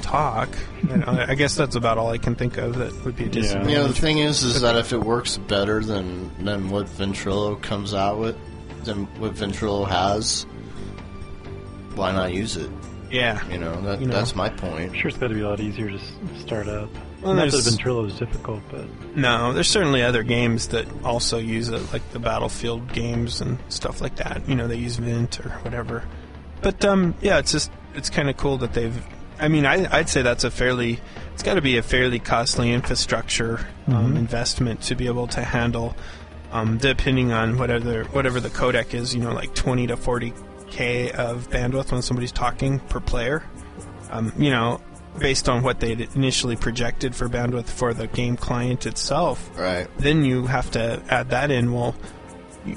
talk. 0.00 0.48
You 0.88 0.96
know, 0.96 1.26
I 1.28 1.34
guess 1.34 1.54
that's 1.54 1.76
about 1.76 1.98
all 1.98 2.10
I 2.10 2.18
can 2.18 2.34
think 2.34 2.56
of 2.56 2.76
that 2.78 3.04
would 3.04 3.16
be 3.16 3.24
a 3.24 3.28
disadvantage. 3.28 3.70
You 3.70 3.76
know, 3.76 3.88
the 3.88 3.94
thing 3.94 4.18
is, 4.18 4.42
is 4.42 4.62
that 4.62 4.76
if 4.76 4.92
it 4.92 4.98
works 4.98 5.36
better 5.36 5.84
than 5.84 6.32
than 6.44 6.70
what 6.70 6.86
Ventrilo 6.86 7.60
comes 7.60 7.92
out 7.94 8.18
with, 8.18 8.36
than 8.84 9.04
what 9.20 9.34
Ventrilo 9.34 9.86
has, 9.86 10.46
why 11.98 12.12
not 12.12 12.32
use 12.32 12.56
it? 12.56 12.70
Yeah. 13.10 13.46
You 13.48 13.58
know, 13.58 13.80
that, 13.82 14.00
You 14.00 14.06
know. 14.06 14.12
that's 14.14 14.34
my 14.36 14.48
point. 14.50 14.90
I'm 14.90 14.94
sure 14.94 15.08
it's 15.08 15.18
got 15.18 15.28
to 15.28 15.34
be 15.34 15.40
a 15.40 15.48
lot 15.48 15.60
easier 15.60 15.90
to 15.90 15.98
start 16.40 16.68
up. 16.68 16.90
Well, 17.22 17.34
Not 17.34 17.46
that 17.46 17.52
there's- 17.52 17.76
Ventrilo 17.76 18.06
is 18.06 18.14
difficult, 18.18 18.60
but 18.70 18.86
No, 19.16 19.52
there's 19.52 19.68
certainly 19.68 20.02
other 20.02 20.22
games 20.22 20.68
that 20.68 20.86
also 21.04 21.38
use 21.38 21.68
it, 21.70 21.92
like 21.92 22.08
the 22.12 22.18
Battlefield 22.18 22.92
games 22.92 23.40
and 23.40 23.58
stuff 23.70 24.00
like 24.00 24.16
that. 24.16 24.46
You 24.48 24.54
know, 24.54 24.68
they 24.68 24.76
use 24.76 24.96
Vent 24.96 25.40
or 25.40 25.48
whatever. 25.62 26.04
But 26.60 26.84
um, 26.84 27.14
yeah, 27.20 27.38
it's 27.38 27.50
just 27.52 27.70
it's 27.94 28.10
kind 28.10 28.28
of 28.30 28.36
cool 28.36 28.58
that 28.58 28.72
they've. 28.74 29.02
I 29.40 29.48
mean, 29.48 29.64
I, 29.66 29.86
I'd 29.96 30.08
say 30.08 30.22
that's 30.22 30.44
a 30.44 30.50
fairly. 30.50 30.98
It's 31.32 31.42
got 31.42 31.54
to 31.54 31.62
be 31.62 31.76
a 31.78 31.82
fairly 31.82 32.18
costly 32.18 32.72
infrastructure 32.72 33.64
um, 33.86 34.16
investment 34.16 34.82
to 34.82 34.96
be 34.96 35.06
able 35.06 35.28
to 35.28 35.40
handle, 35.42 35.96
um, 36.52 36.78
depending 36.78 37.30
on 37.32 37.56
whatever 37.58 38.04
whatever 38.04 38.40
the 38.40 38.50
codec 38.50 38.92
is. 38.94 39.14
You 39.14 39.22
know, 39.22 39.32
like 39.32 39.54
20 39.54 39.86
to 39.88 39.96
40 39.96 40.32
k 40.70 41.10
of 41.12 41.48
bandwidth 41.50 41.92
when 41.92 42.02
somebody's 42.02 42.32
talking 42.32 42.78
per 42.80 43.00
player. 43.00 43.42
Um, 44.10 44.32
you 44.38 44.50
know, 44.50 44.80
based 45.18 45.48
on 45.48 45.62
what 45.62 45.80
they 45.80 45.92
initially 46.14 46.56
projected 46.56 47.14
for 47.14 47.28
bandwidth 47.28 47.66
for 47.68 47.92
the 47.92 48.06
game 48.06 48.36
client 48.36 48.86
itself, 48.86 49.50
Right. 49.58 49.86
then 49.98 50.24
you 50.24 50.46
have 50.46 50.70
to 50.72 51.02
add 51.08 51.30
that 51.30 51.50
in. 51.50 51.72
Well, 51.72 51.94
you, 52.64 52.76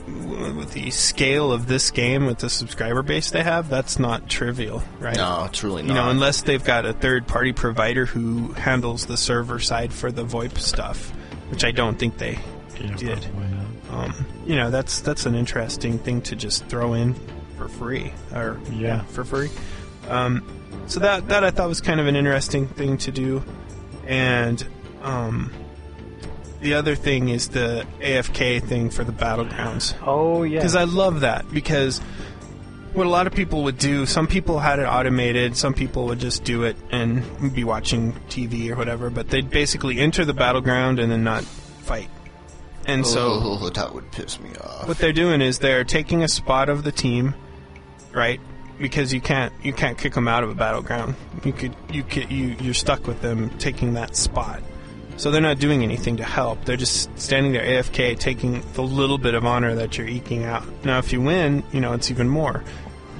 with 0.57 0.71
the 0.73 0.89
scale 0.91 1.51
of 1.51 1.67
this 1.67 1.91
game, 1.91 2.25
with 2.25 2.39
the 2.39 2.49
subscriber 2.49 3.01
base 3.01 3.31
they 3.31 3.43
have, 3.43 3.69
that's 3.69 3.99
not 3.99 4.29
trivial, 4.29 4.83
right? 4.99 5.15
No, 5.17 5.45
it's 5.45 5.63
really 5.63 5.83
not. 5.83 5.89
You 5.89 5.93
know, 5.95 6.09
unless 6.09 6.41
they've 6.43 6.63
got 6.63 6.85
a 6.85 6.93
third-party 6.93 7.53
provider 7.53 8.05
who 8.05 8.51
handles 8.53 9.05
the 9.05 9.17
server 9.17 9.59
side 9.59 9.91
for 9.93 10.11
the 10.11 10.23
VoIP 10.25 10.57
stuff, 10.57 11.09
which 11.49 11.63
I 11.65 11.71
don't 11.71 11.97
think 11.99 12.17
they 12.17 12.39
yeah, 12.79 12.95
did. 12.95 13.21
probably 13.21 13.47
not. 13.49 14.05
Um, 14.05 14.25
you 14.45 14.55
know, 14.55 14.71
that's 14.71 15.01
that's 15.01 15.25
an 15.25 15.35
interesting 15.35 15.99
thing 15.99 16.21
to 16.23 16.35
just 16.35 16.65
throw 16.67 16.93
in 16.93 17.15
for 17.61 17.67
free, 17.67 18.11
or 18.33 18.59
Yeah. 18.71 19.03
for 19.03 19.23
free. 19.23 19.49
Um, 20.09 20.43
so 20.87 20.99
that 20.99 21.27
that 21.29 21.43
I 21.43 21.51
thought 21.51 21.67
was 21.67 21.81
kind 21.81 21.99
of 21.99 22.07
an 22.07 22.15
interesting 22.15 22.67
thing 22.67 22.97
to 22.99 23.11
do, 23.11 23.43
and 24.07 24.65
um, 25.03 25.51
the 26.61 26.73
other 26.73 26.95
thing 26.95 27.29
is 27.29 27.49
the 27.49 27.85
AFK 28.01 28.59
thing 28.63 28.89
for 28.89 29.03
the 29.03 29.11
battlegrounds 29.11 29.95
Oh 30.05 30.43
yeah, 30.43 30.59
because 30.59 30.75
I 30.75 30.83
love 30.85 31.21
that 31.21 31.51
because 31.51 31.99
what 32.93 33.05
a 33.05 33.09
lot 33.09 33.25
of 33.25 33.33
people 33.33 33.63
would 33.63 33.77
do, 33.77 34.05
some 34.05 34.27
people 34.27 34.59
had 34.59 34.79
it 34.79 34.83
automated, 34.85 35.55
some 35.55 35.73
people 35.73 36.07
would 36.07 36.19
just 36.19 36.43
do 36.43 36.63
it 36.63 36.75
and 36.91 37.23
be 37.53 37.63
watching 37.63 38.13
TV 38.29 38.69
or 38.69 38.75
whatever, 38.75 39.09
but 39.09 39.29
they'd 39.29 39.49
basically 39.49 39.99
enter 39.99 40.25
the 40.25 40.33
battleground 40.33 40.99
and 40.99 41.09
then 41.11 41.23
not 41.23 41.43
fight. 41.43 42.09
And 42.87 43.05
so 43.07 43.39
oh, 43.41 43.69
that 43.69 43.93
would 43.93 44.11
piss 44.11 44.39
me 44.39 44.49
off. 44.59 44.87
what 44.87 44.97
they're 44.97 45.13
doing 45.13 45.39
is 45.39 45.59
they're 45.59 45.83
taking 45.85 46.23
a 46.23 46.27
spot 46.27 46.67
of 46.67 46.83
the 46.83 46.91
team, 46.91 47.33
right? 48.13 48.39
Because 48.79 49.13
you 49.13 49.21
can't 49.21 49.53
you 49.63 49.73
can't 49.73 49.97
kick 49.97 50.13
them 50.13 50.27
out 50.27 50.43
of 50.43 50.49
a 50.49 50.55
battleground. 50.55 51.15
You 51.43 51.53
could 51.53 51.75
you 51.91 52.03
could 52.03 52.31
you 52.31 52.55
you're 52.59 52.73
stuck 52.73 53.07
with 53.07 53.21
them 53.21 53.49
taking 53.59 53.93
that 53.93 54.15
spot. 54.15 54.61
So 55.17 55.29
they're 55.29 55.41
not 55.41 55.59
doing 55.59 55.83
anything 55.83 56.17
to 56.17 56.23
help. 56.23 56.65
They're 56.65 56.77
just 56.77 57.09
standing 57.19 57.51
there 57.51 57.63
AFK, 57.63 58.17
taking 58.17 58.63
the 58.73 58.81
little 58.81 59.19
bit 59.19 59.35
of 59.35 59.45
honor 59.45 59.75
that 59.75 59.97
you're 59.97 60.07
eking 60.07 60.45
out. 60.45 60.63
Now, 60.83 60.97
if 60.97 61.13
you 61.13 61.21
win, 61.21 61.63
you 61.71 61.79
know 61.79 61.93
it's 61.93 62.09
even 62.09 62.27
more. 62.27 62.63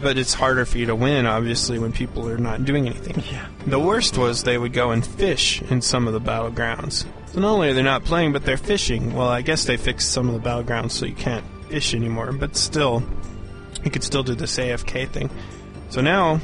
But 0.01 0.17
it's 0.17 0.33
harder 0.33 0.65
for 0.65 0.79
you 0.79 0.87
to 0.87 0.95
win, 0.95 1.27
obviously, 1.27 1.77
when 1.77 1.91
people 1.91 2.27
are 2.27 2.39
not 2.39 2.65
doing 2.65 2.87
anything. 2.87 3.23
Yeah. 3.31 3.45
The 3.67 3.79
worst 3.79 4.17
was 4.17 4.43
they 4.43 4.57
would 4.57 4.73
go 4.73 4.89
and 4.89 5.05
fish 5.05 5.61
in 5.61 5.83
some 5.83 6.07
of 6.07 6.13
the 6.13 6.21
battlegrounds. 6.21 7.05
So 7.27 7.39
not 7.39 7.51
only 7.51 7.69
are 7.69 7.73
they 7.73 7.83
not 7.83 8.03
playing, 8.03 8.33
but 8.33 8.43
they're 8.45 8.57
fishing. 8.57 9.13
Well, 9.13 9.27
I 9.27 9.43
guess 9.43 9.65
they 9.65 9.77
fixed 9.77 10.11
some 10.11 10.27
of 10.27 10.33
the 10.33 10.49
battlegrounds 10.49 10.91
so 10.91 11.05
you 11.05 11.13
can't 11.13 11.45
fish 11.69 11.93
anymore, 11.93 12.31
but 12.31 12.57
still, 12.57 13.03
you 13.84 13.91
could 13.91 14.03
still 14.03 14.23
do 14.23 14.36
this 14.36 14.57
AFK 14.57 15.09
thing. 15.09 15.29
So 15.89 16.01
now, 16.01 16.39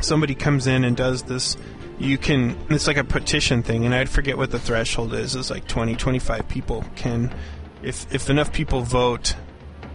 somebody 0.00 0.34
comes 0.34 0.66
in 0.66 0.84
and 0.84 0.96
does 0.96 1.22
this. 1.22 1.56
You 1.98 2.16
can, 2.16 2.56
it's 2.70 2.86
like 2.86 2.96
a 2.96 3.04
petition 3.04 3.62
thing, 3.62 3.84
and 3.84 3.94
I'd 3.94 4.08
forget 4.08 4.38
what 4.38 4.50
the 4.50 4.58
threshold 4.58 5.12
is. 5.12 5.34
It's 5.34 5.50
like 5.50 5.66
20, 5.66 5.96
25 5.96 6.48
people 6.48 6.84
can, 6.96 7.34
if, 7.82 8.12
if 8.14 8.30
enough 8.30 8.52
people 8.52 8.82
vote 8.82 9.34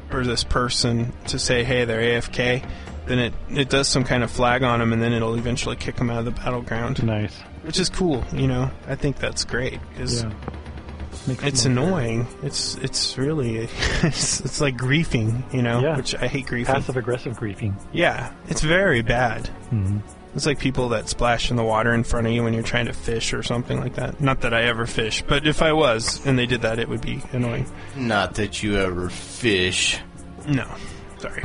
for 0.10 0.24
this 0.24 0.44
person 0.44 1.14
to 1.28 1.40
say, 1.40 1.64
hey, 1.64 1.86
they're 1.86 2.20
AFK, 2.20 2.68
then 3.08 3.20
it, 3.20 3.34
it 3.50 3.70
does 3.70 3.88
some 3.88 4.04
kind 4.04 4.24
of 4.24 4.32
flag 4.32 4.64
on 4.64 4.80
them, 4.80 4.94
and 4.94 5.02
then 5.02 5.14
it'll 5.14 5.36
eventually 5.36 5.76
kick 5.76 5.96
them 5.96 6.10
out 6.10 6.20
of 6.20 6.26
the 6.26 6.32
battleground 6.32 7.04
nice. 7.04 7.36
which 7.64 7.80
is 7.80 7.90
cool. 7.90 8.24
You 8.34 8.48
know, 8.48 8.72
I 8.88 8.96
think 8.96 9.18
that's 9.18 9.44
great 9.44 9.80
because 9.90 10.24
Yeah, 10.24 10.32
it 11.28 11.44
it's 11.44 11.66
more 11.66 11.76
fair. 11.76 11.86
annoying. 11.88 12.28
It's 12.44 12.76
it's 12.76 13.18
really 13.18 13.58
it's, 14.04 14.40
it's 14.42 14.62
like 14.62 14.78
griefing. 14.78 15.52
You 15.54 15.62
know, 15.62 15.80
Yeah. 15.82 15.98
which 15.98 16.16
I 16.16 16.28
hate 16.28 16.48
griefing. 16.48 16.66
Passive 16.66 16.98
aggressive 16.98 17.38
griefing. 17.40 17.74
Yeah, 17.94 18.32
it's 18.48 18.62
very 18.62 19.02
bad. 19.02 19.48
hmm 19.70 20.00
It's 20.36 20.46
like 20.46 20.60
people 20.60 20.90
that 20.90 21.08
splash 21.10 21.50
in 21.50 21.56
the 21.58 21.64
water 21.64 21.94
in 21.94 22.04
front 22.04 22.28
of 22.28 22.34
you 22.34 22.44
when 22.44 22.54
you're 22.54 22.64
trying 22.64 22.88
to 22.88 22.94
fish 22.94 23.34
or 23.34 23.42
something 23.44 23.80
like 23.80 23.96
that. 23.96 24.20
Not 24.20 24.42
that 24.42 24.54
I 24.54 24.64
ever 24.64 24.86
fish, 24.86 25.24
but 25.28 25.48
if 25.48 25.62
I 25.62 25.72
was 25.74 26.26
and 26.26 26.38
they 26.38 26.46
did 26.46 26.62
that, 26.64 26.78
it 26.80 26.90
would 26.90 27.02
be 27.02 27.22
annoying. 27.32 27.66
Not 27.96 28.36
that 28.36 28.62
you 28.62 28.78
ever 28.78 29.10
fish. 29.10 29.98
No, 30.48 30.68
sorry. 31.20 31.44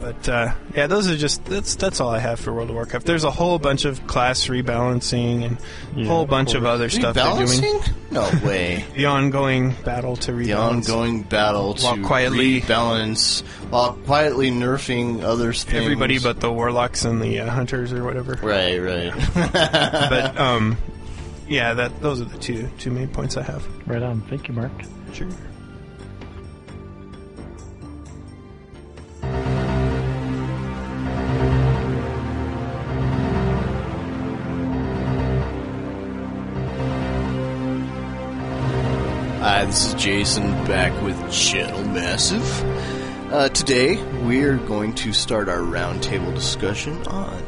But 0.00 0.28
uh, 0.28 0.54
yeah, 0.76 0.86
those 0.86 1.10
are 1.10 1.16
just 1.16 1.44
that's 1.44 1.74
that's 1.74 2.00
all 2.00 2.08
I 2.10 2.18
have 2.20 2.38
for 2.38 2.52
World 2.52 2.68
of 2.70 2.76
Warcraft. 2.76 3.04
There's 3.04 3.24
a 3.24 3.30
whole 3.32 3.58
bunch 3.58 3.84
of 3.84 4.06
class 4.06 4.46
rebalancing 4.46 5.44
and 5.44 5.58
a 5.96 6.00
Yeah, 6.00 6.06
whole 6.06 6.24
bunch 6.24 6.54
of 6.54 6.62
course. 6.62 6.74
other 6.74 6.88
stuff 6.88 7.14
they're 7.16 7.24
doing. 7.24 7.46
Rebalancing? 7.48 7.92
No 8.12 8.46
way. 8.48 8.84
The 8.94 9.06
ongoing 9.06 9.74
battle 9.84 10.16
to 10.16 10.32
rebalance. 10.32 10.46
the 10.46 10.52
ongoing 10.94 11.22
battle 11.22 11.74
to 11.74 11.84
While 11.84 11.98
quietly- 11.98 12.60
rebalance 12.62 13.42
while 13.70 13.94
quietly 14.06 14.50
nerfing 14.50 15.22
other 15.22 15.52
things. 15.52 15.82
everybody 15.84 16.18
but 16.20 16.40
the 16.40 16.50
warlocks 16.52 17.04
and 17.04 17.20
the 17.20 17.40
uh, 17.40 17.50
hunters 17.50 17.92
or 17.92 18.04
whatever. 18.04 18.38
right, 18.42 18.78
right. 18.78 19.12
But 19.52 20.38
um, 20.40 20.76
yeah, 21.48 21.74
that 21.74 22.00
those 22.00 22.20
are 22.20 22.24
the 22.26 22.38
two 22.38 22.70
two 22.78 22.90
main 22.92 23.08
points 23.08 23.36
I 23.36 23.42
have. 23.42 23.66
Right 23.86 24.02
on. 24.02 24.20
Thank 24.22 24.46
you, 24.48 24.54
Mark. 24.54 24.70
Sure. 25.12 25.26
Hi, 39.40 39.64
this 39.64 39.86
is 39.86 39.94
Jason 39.94 40.50
back 40.66 41.00
with 41.02 41.30
Channel 41.32 41.84
Massive. 41.84 42.42
Uh, 43.32 43.48
today 43.50 44.02
we're 44.24 44.56
going 44.56 44.94
to 44.96 45.12
start 45.12 45.48
our 45.48 45.58
roundtable 45.58 46.34
discussion 46.34 47.06
on 47.06 47.42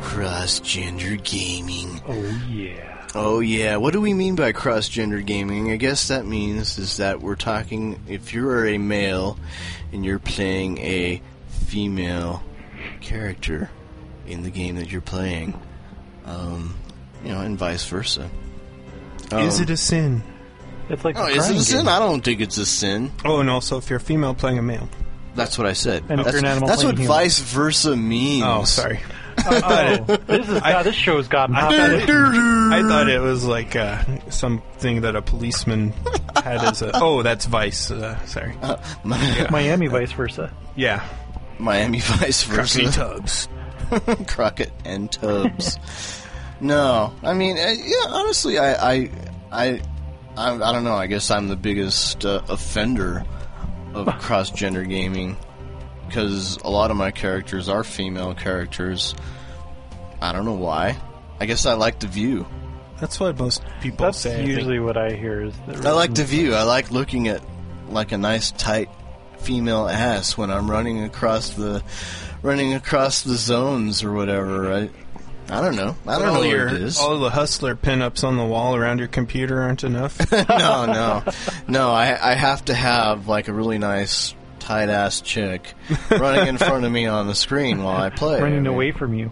cross-gender 0.00 1.16
gaming. 1.16 2.00
Oh 2.06 2.40
yeah. 2.48 3.06
Oh 3.14 3.40
yeah, 3.40 3.76
what 3.76 3.92
do 3.92 4.00
we 4.00 4.14
mean 4.14 4.34
by 4.36 4.52
cross-gender 4.52 5.20
gaming? 5.20 5.70
I 5.70 5.76
guess 5.76 6.08
that 6.08 6.26
means 6.26 6.78
is 6.78 6.96
that 6.98 7.20
we're 7.20 7.36
talking 7.36 8.00
if 8.08 8.32
you're 8.32 8.66
a 8.68 8.78
male 8.78 9.38
and 9.92 10.04
you're 10.04 10.18
playing 10.18 10.78
a 10.78 11.20
female 11.48 12.42
character 13.00 13.70
in 14.26 14.42
the 14.42 14.50
game 14.50 14.76
that 14.76 14.90
you're 14.90 15.00
playing, 15.00 15.58
um, 16.24 16.76
you 17.24 17.30
know, 17.32 17.40
and 17.40 17.58
vice 17.58 17.84
versa. 17.86 18.30
is 19.32 19.32
Um, 19.58 19.62
it 19.62 19.70
a 19.70 19.76
sin? 19.76 20.22
It's 20.88 21.04
like 21.04 21.16
Oh, 21.18 21.26
the 21.26 21.32
is 21.32 21.50
it 21.50 21.56
a 21.56 21.60
sin? 21.60 21.78
game. 21.80 21.88
I 21.88 21.98
don't 21.98 22.22
think 22.24 22.40
it's 22.40 22.58
a 22.58 22.66
sin. 22.66 23.12
Oh, 23.24 23.40
and 23.40 23.50
also 23.50 23.78
if 23.78 23.90
you're 23.90 23.96
a 23.98 24.00
female 24.00 24.34
playing 24.34 24.58
a 24.58 24.62
male. 24.62 24.88
That's 25.34 25.58
what 25.58 25.66
I 25.66 25.72
said. 25.74 26.04
And 26.08 26.20
if 26.20 26.24
that's 26.26 26.34
you're 26.34 26.38
an 26.44 26.46
animal 26.50 26.68
that's 26.68 26.82
what 26.84 26.94
human. 26.94 27.08
vice 27.08 27.40
versa 27.40 27.96
means. 27.96 28.44
Oh, 28.46 28.64
sorry. 28.64 29.00
Oh, 29.48 29.96
this 30.26 30.48
is 30.48 30.60
God, 30.60 30.82
this 30.86 30.94
show's 30.94 31.28
gotten 31.28 31.54
hot. 31.54 31.70
I 31.74 32.82
thought 32.88 33.06
it 33.10 33.20
was 33.20 33.44
like 33.44 33.76
uh, 33.76 34.02
something 34.30 35.02
that 35.02 35.14
a 35.14 35.20
policeman 35.20 35.92
had 36.42 36.64
as 36.64 36.80
a. 36.80 36.90
Oh, 36.94 37.22
that's 37.22 37.44
Vice. 37.44 37.90
Uh, 37.90 38.18
sorry. 38.24 38.54
Miami, 39.04 39.88
vice 39.88 40.12
versa. 40.12 40.50
Yeah. 40.74 41.06
Miami 41.58 42.00
vice 42.02 42.44
versa. 42.44 42.78
Crockett 42.80 42.94
Tubbs. 42.94 43.48
Crockett 44.26 44.72
and 44.86 45.12
Tubbs. 45.12 45.78
no, 46.60 47.12
I 47.22 47.34
mean, 47.34 47.58
uh, 47.58 47.72
yeah. 47.76 48.06
Honestly, 48.08 48.58
I, 48.58 48.92
I, 48.94 49.10
I, 49.52 49.80
I, 50.36 50.52
I 50.54 50.72
don't 50.72 50.84
know. 50.84 50.94
I 50.94 51.06
guess 51.06 51.30
I'm 51.30 51.48
the 51.48 51.56
biggest 51.56 52.24
uh, 52.24 52.42
offender 52.48 53.24
of 53.94 54.06
cross-gender 54.20 54.84
gaming 54.84 55.36
because 56.06 56.58
a 56.58 56.70
lot 56.70 56.90
of 56.90 56.96
my 56.96 57.10
characters 57.10 57.68
are 57.68 57.82
female 57.82 58.34
characters. 58.34 59.14
I 60.20 60.32
don't 60.32 60.44
know 60.44 60.54
why. 60.54 60.96
I 61.40 61.46
guess 61.46 61.66
I 61.66 61.74
like 61.74 62.00
the 62.00 62.06
view. 62.06 62.46
That's 62.98 63.20
what 63.20 63.38
most 63.38 63.62
people 63.80 64.06
That's 64.06 64.18
say. 64.18 64.40
I 64.40 64.44
usually 64.44 64.78
what 64.78 64.96
I 64.96 65.12
hear. 65.12 65.44
Is 65.44 65.54
the 65.66 65.88
I 65.88 65.92
like 65.92 66.14
the 66.14 66.24
view. 66.24 66.54
I 66.54 66.62
like 66.62 66.90
looking 66.90 67.28
at 67.28 67.42
like 67.88 68.12
a 68.12 68.18
nice 68.18 68.52
tight 68.52 68.88
female 69.38 69.86
ass 69.86 70.36
when 70.36 70.50
I'm 70.50 70.70
running 70.70 71.02
across 71.02 71.50
the 71.50 71.82
running 72.42 72.72
across 72.72 73.22
the 73.22 73.34
zones 73.34 74.02
or 74.02 74.12
whatever. 74.12 74.72
I 74.72 74.90
I 75.48 75.60
don't 75.60 75.76
know. 75.76 75.96
I 76.06 76.18
don't 76.18 76.28
all 76.28 76.42
know 76.42 76.48
what 76.48 76.72
it 76.74 76.82
is. 76.82 76.98
All 76.98 77.18
the 77.18 77.30
hustler 77.30 77.76
pinups 77.76 78.24
on 78.24 78.36
the 78.36 78.44
wall 78.44 78.74
around 78.74 78.98
your 78.98 79.08
computer 79.08 79.60
aren't 79.62 79.84
enough. 79.84 80.18
no, 80.48 80.86
no, 80.86 81.22
no. 81.68 81.90
I 81.90 82.32
I 82.32 82.34
have 82.34 82.64
to 82.66 82.74
have 82.74 83.28
like 83.28 83.48
a 83.48 83.52
really 83.52 83.78
nice 83.78 84.34
tight 84.58 84.88
ass 84.88 85.20
chick 85.20 85.74
running 86.10 86.48
in 86.48 86.58
front 86.58 86.84
of 86.84 86.90
me 86.90 87.06
on 87.06 87.28
the 87.28 87.34
screen 87.34 87.82
while 87.84 87.96
I 87.96 88.10
play. 88.10 88.38
I 88.38 88.40
running 88.42 88.64
mean, 88.64 88.66
away 88.72 88.90
from 88.90 89.14
you. 89.14 89.30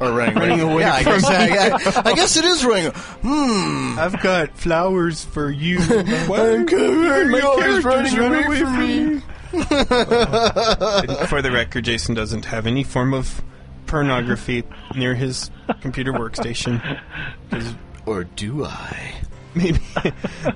or 0.00 0.12
running, 0.12 0.34
Running 0.34 0.60
away 0.60 0.82
Yeah, 0.82 0.94
I 0.96 1.02
from 1.02 1.20
guess, 1.20 1.24
I, 1.24 2.00
I, 2.00 2.10
I 2.10 2.14
guess 2.14 2.36
it 2.36 2.44
is 2.44 2.64
running. 2.66 2.90
Hmm. 2.92 3.98
I've 3.98 4.20
got 4.20 4.54
flowers 4.58 5.24
for 5.24 5.50
you. 5.50 5.78
I'm 5.80 6.66
coming. 6.66 7.30
My 7.30 7.38
You're 7.38 7.58
character's 7.58 7.84
running 7.84 8.14
run 8.16 8.44
away 8.44 8.58
from 8.60 8.78
me. 8.78 9.22
For 11.28 11.40
the 11.40 11.50
record, 11.52 11.84
Jason 11.84 12.14
doesn't 12.14 12.44
have 12.46 12.66
any 12.66 12.82
form 12.82 13.14
of 13.14 13.40
pornography 13.94 14.64
near 14.96 15.14
his 15.14 15.50
computer 15.80 16.12
workstation. 16.12 16.80
'Cause 17.50 17.74
Or 18.06 18.24
do 18.24 18.64
I? 18.66 19.14
Maybe, 19.54 19.78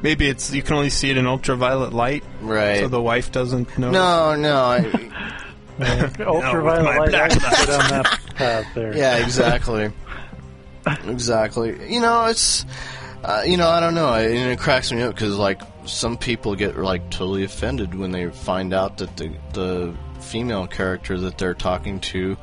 maybe 0.03 0.26
it's 0.28 0.53
you 0.53 0.61
can 0.61 0.74
only 0.74 0.91
see 0.91 1.09
it 1.09 1.16
in 1.16 1.26
ultraviolet 1.26 1.93
light, 1.95 2.24
Right. 2.43 2.80
so 2.80 2.89
the 2.89 3.01
wife 3.01 3.30
doesn't 3.32 3.78
know. 3.78 3.91
no, 3.91 4.34
no. 4.34 4.57
I, 4.57 4.78
Ultraviolet 6.20 6.82
my 6.84 6.99
light. 6.99 7.11
Black 7.11 7.30
would 7.30 7.41
go 7.43 7.66
down 7.78 7.89
that 7.91 8.20
path 8.34 8.66
there. 8.74 8.95
Yeah, 8.97 9.16
exactly. 9.18 9.91
exactly. 11.07 11.93
You 11.93 12.01
know, 12.01 12.26
it's. 12.26 12.66
Uh, 13.24 13.43
you 13.47 13.57
know, 13.57 13.68
I 13.68 13.80
don't 13.80 13.95
know. 13.95 14.14
It, 14.14 14.32
it 14.32 14.59
cracks 14.59 14.93
me 14.93 15.01
up 15.03 15.14
because, 15.14 15.36
like, 15.36 15.61
some 15.86 16.16
people 16.18 16.55
get 16.55 16.76
like 16.78 17.09
totally 17.11 17.45
offended 17.45 17.95
when 17.95 18.11
they 18.12 18.28
find 18.30 18.72
out 18.74 18.99
that 18.99 19.16
the 19.16 19.32
the 19.55 19.95
female 20.20 20.66
character 20.66 21.18
that 21.18 21.39
they're 21.39 21.55
talking 21.55 21.99
to 22.01 22.36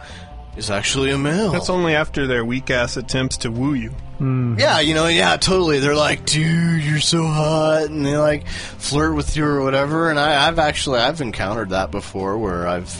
is 0.58 0.70
actually 0.70 1.12
a 1.12 1.18
male. 1.18 1.52
That's 1.52 1.70
only 1.70 1.96
after 1.96 2.28
their 2.28 2.46
weak 2.46 2.70
ass 2.70 2.98
attempts 2.98 3.38
to 3.38 3.52
woo 3.52 3.74
you. 3.74 3.90
Hmm. 4.18 4.58
yeah, 4.58 4.80
you 4.80 4.94
know, 4.94 5.08
yeah, 5.08 5.36
totally. 5.36 5.80
They're 5.80 5.96
like, 5.96 6.26
dude, 6.26 6.84
you're 6.84 7.02
so 7.02 7.26
hot, 7.26 7.86
and 7.90 8.06
they 8.06 8.16
like 8.18 8.48
flirt 8.48 9.14
with 9.16 9.36
you 9.36 9.46
or 9.46 9.62
whatever. 9.62 10.10
And 10.10 10.18
I, 10.18 10.48
I've 10.48 10.60
actually 10.60 11.00
I've 11.00 11.20
encountered 11.20 11.72
that 11.72 11.92
before, 11.92 12.38
where 12.38 12.68
I've, 12.68 12.96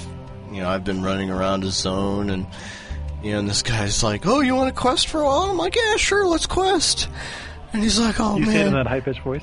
you 0.52 0.62
know, 0.62 0.70
I've 0.70 0.84
been 0.84 1.04
running 1.04 1.30
around 1.30 1.64
a 1.64 1.72
zone 1.72 2.30
and. 2.30 2.46
You 3.24 3.32
know, 3.32 3.40
and 3.40 3.50
this 3.50 3.64
guy's 3.64 4.04
like, 4.04 4.28
"Oh, 4.28 4.42
you 4.42 4.54
want 4.54 4.76
to 4.76 4.80
quest 4.80 5.08
for 5.08 5.22
a 5.22 5.26
while?" 5.26 5.50
I'm 5.50 5.58
like, 5.58 5.76
"Yeah, 5.76 5.96
sure, 5.96 6.28
let's 6.28 6.46
quest." 6.46 7.08
And 7.74 7.82
he's 7.82 8.00
like, 8.00 8.20
"Oh 8.20 8.38
You 8.38 8.46
say 8.46 8.62
it 8.62 8.68
in 8.68 8.74
that 8.74 8.86
high 8.86 9.00
pitched 9.00 9.22
voice. 9.22 9.42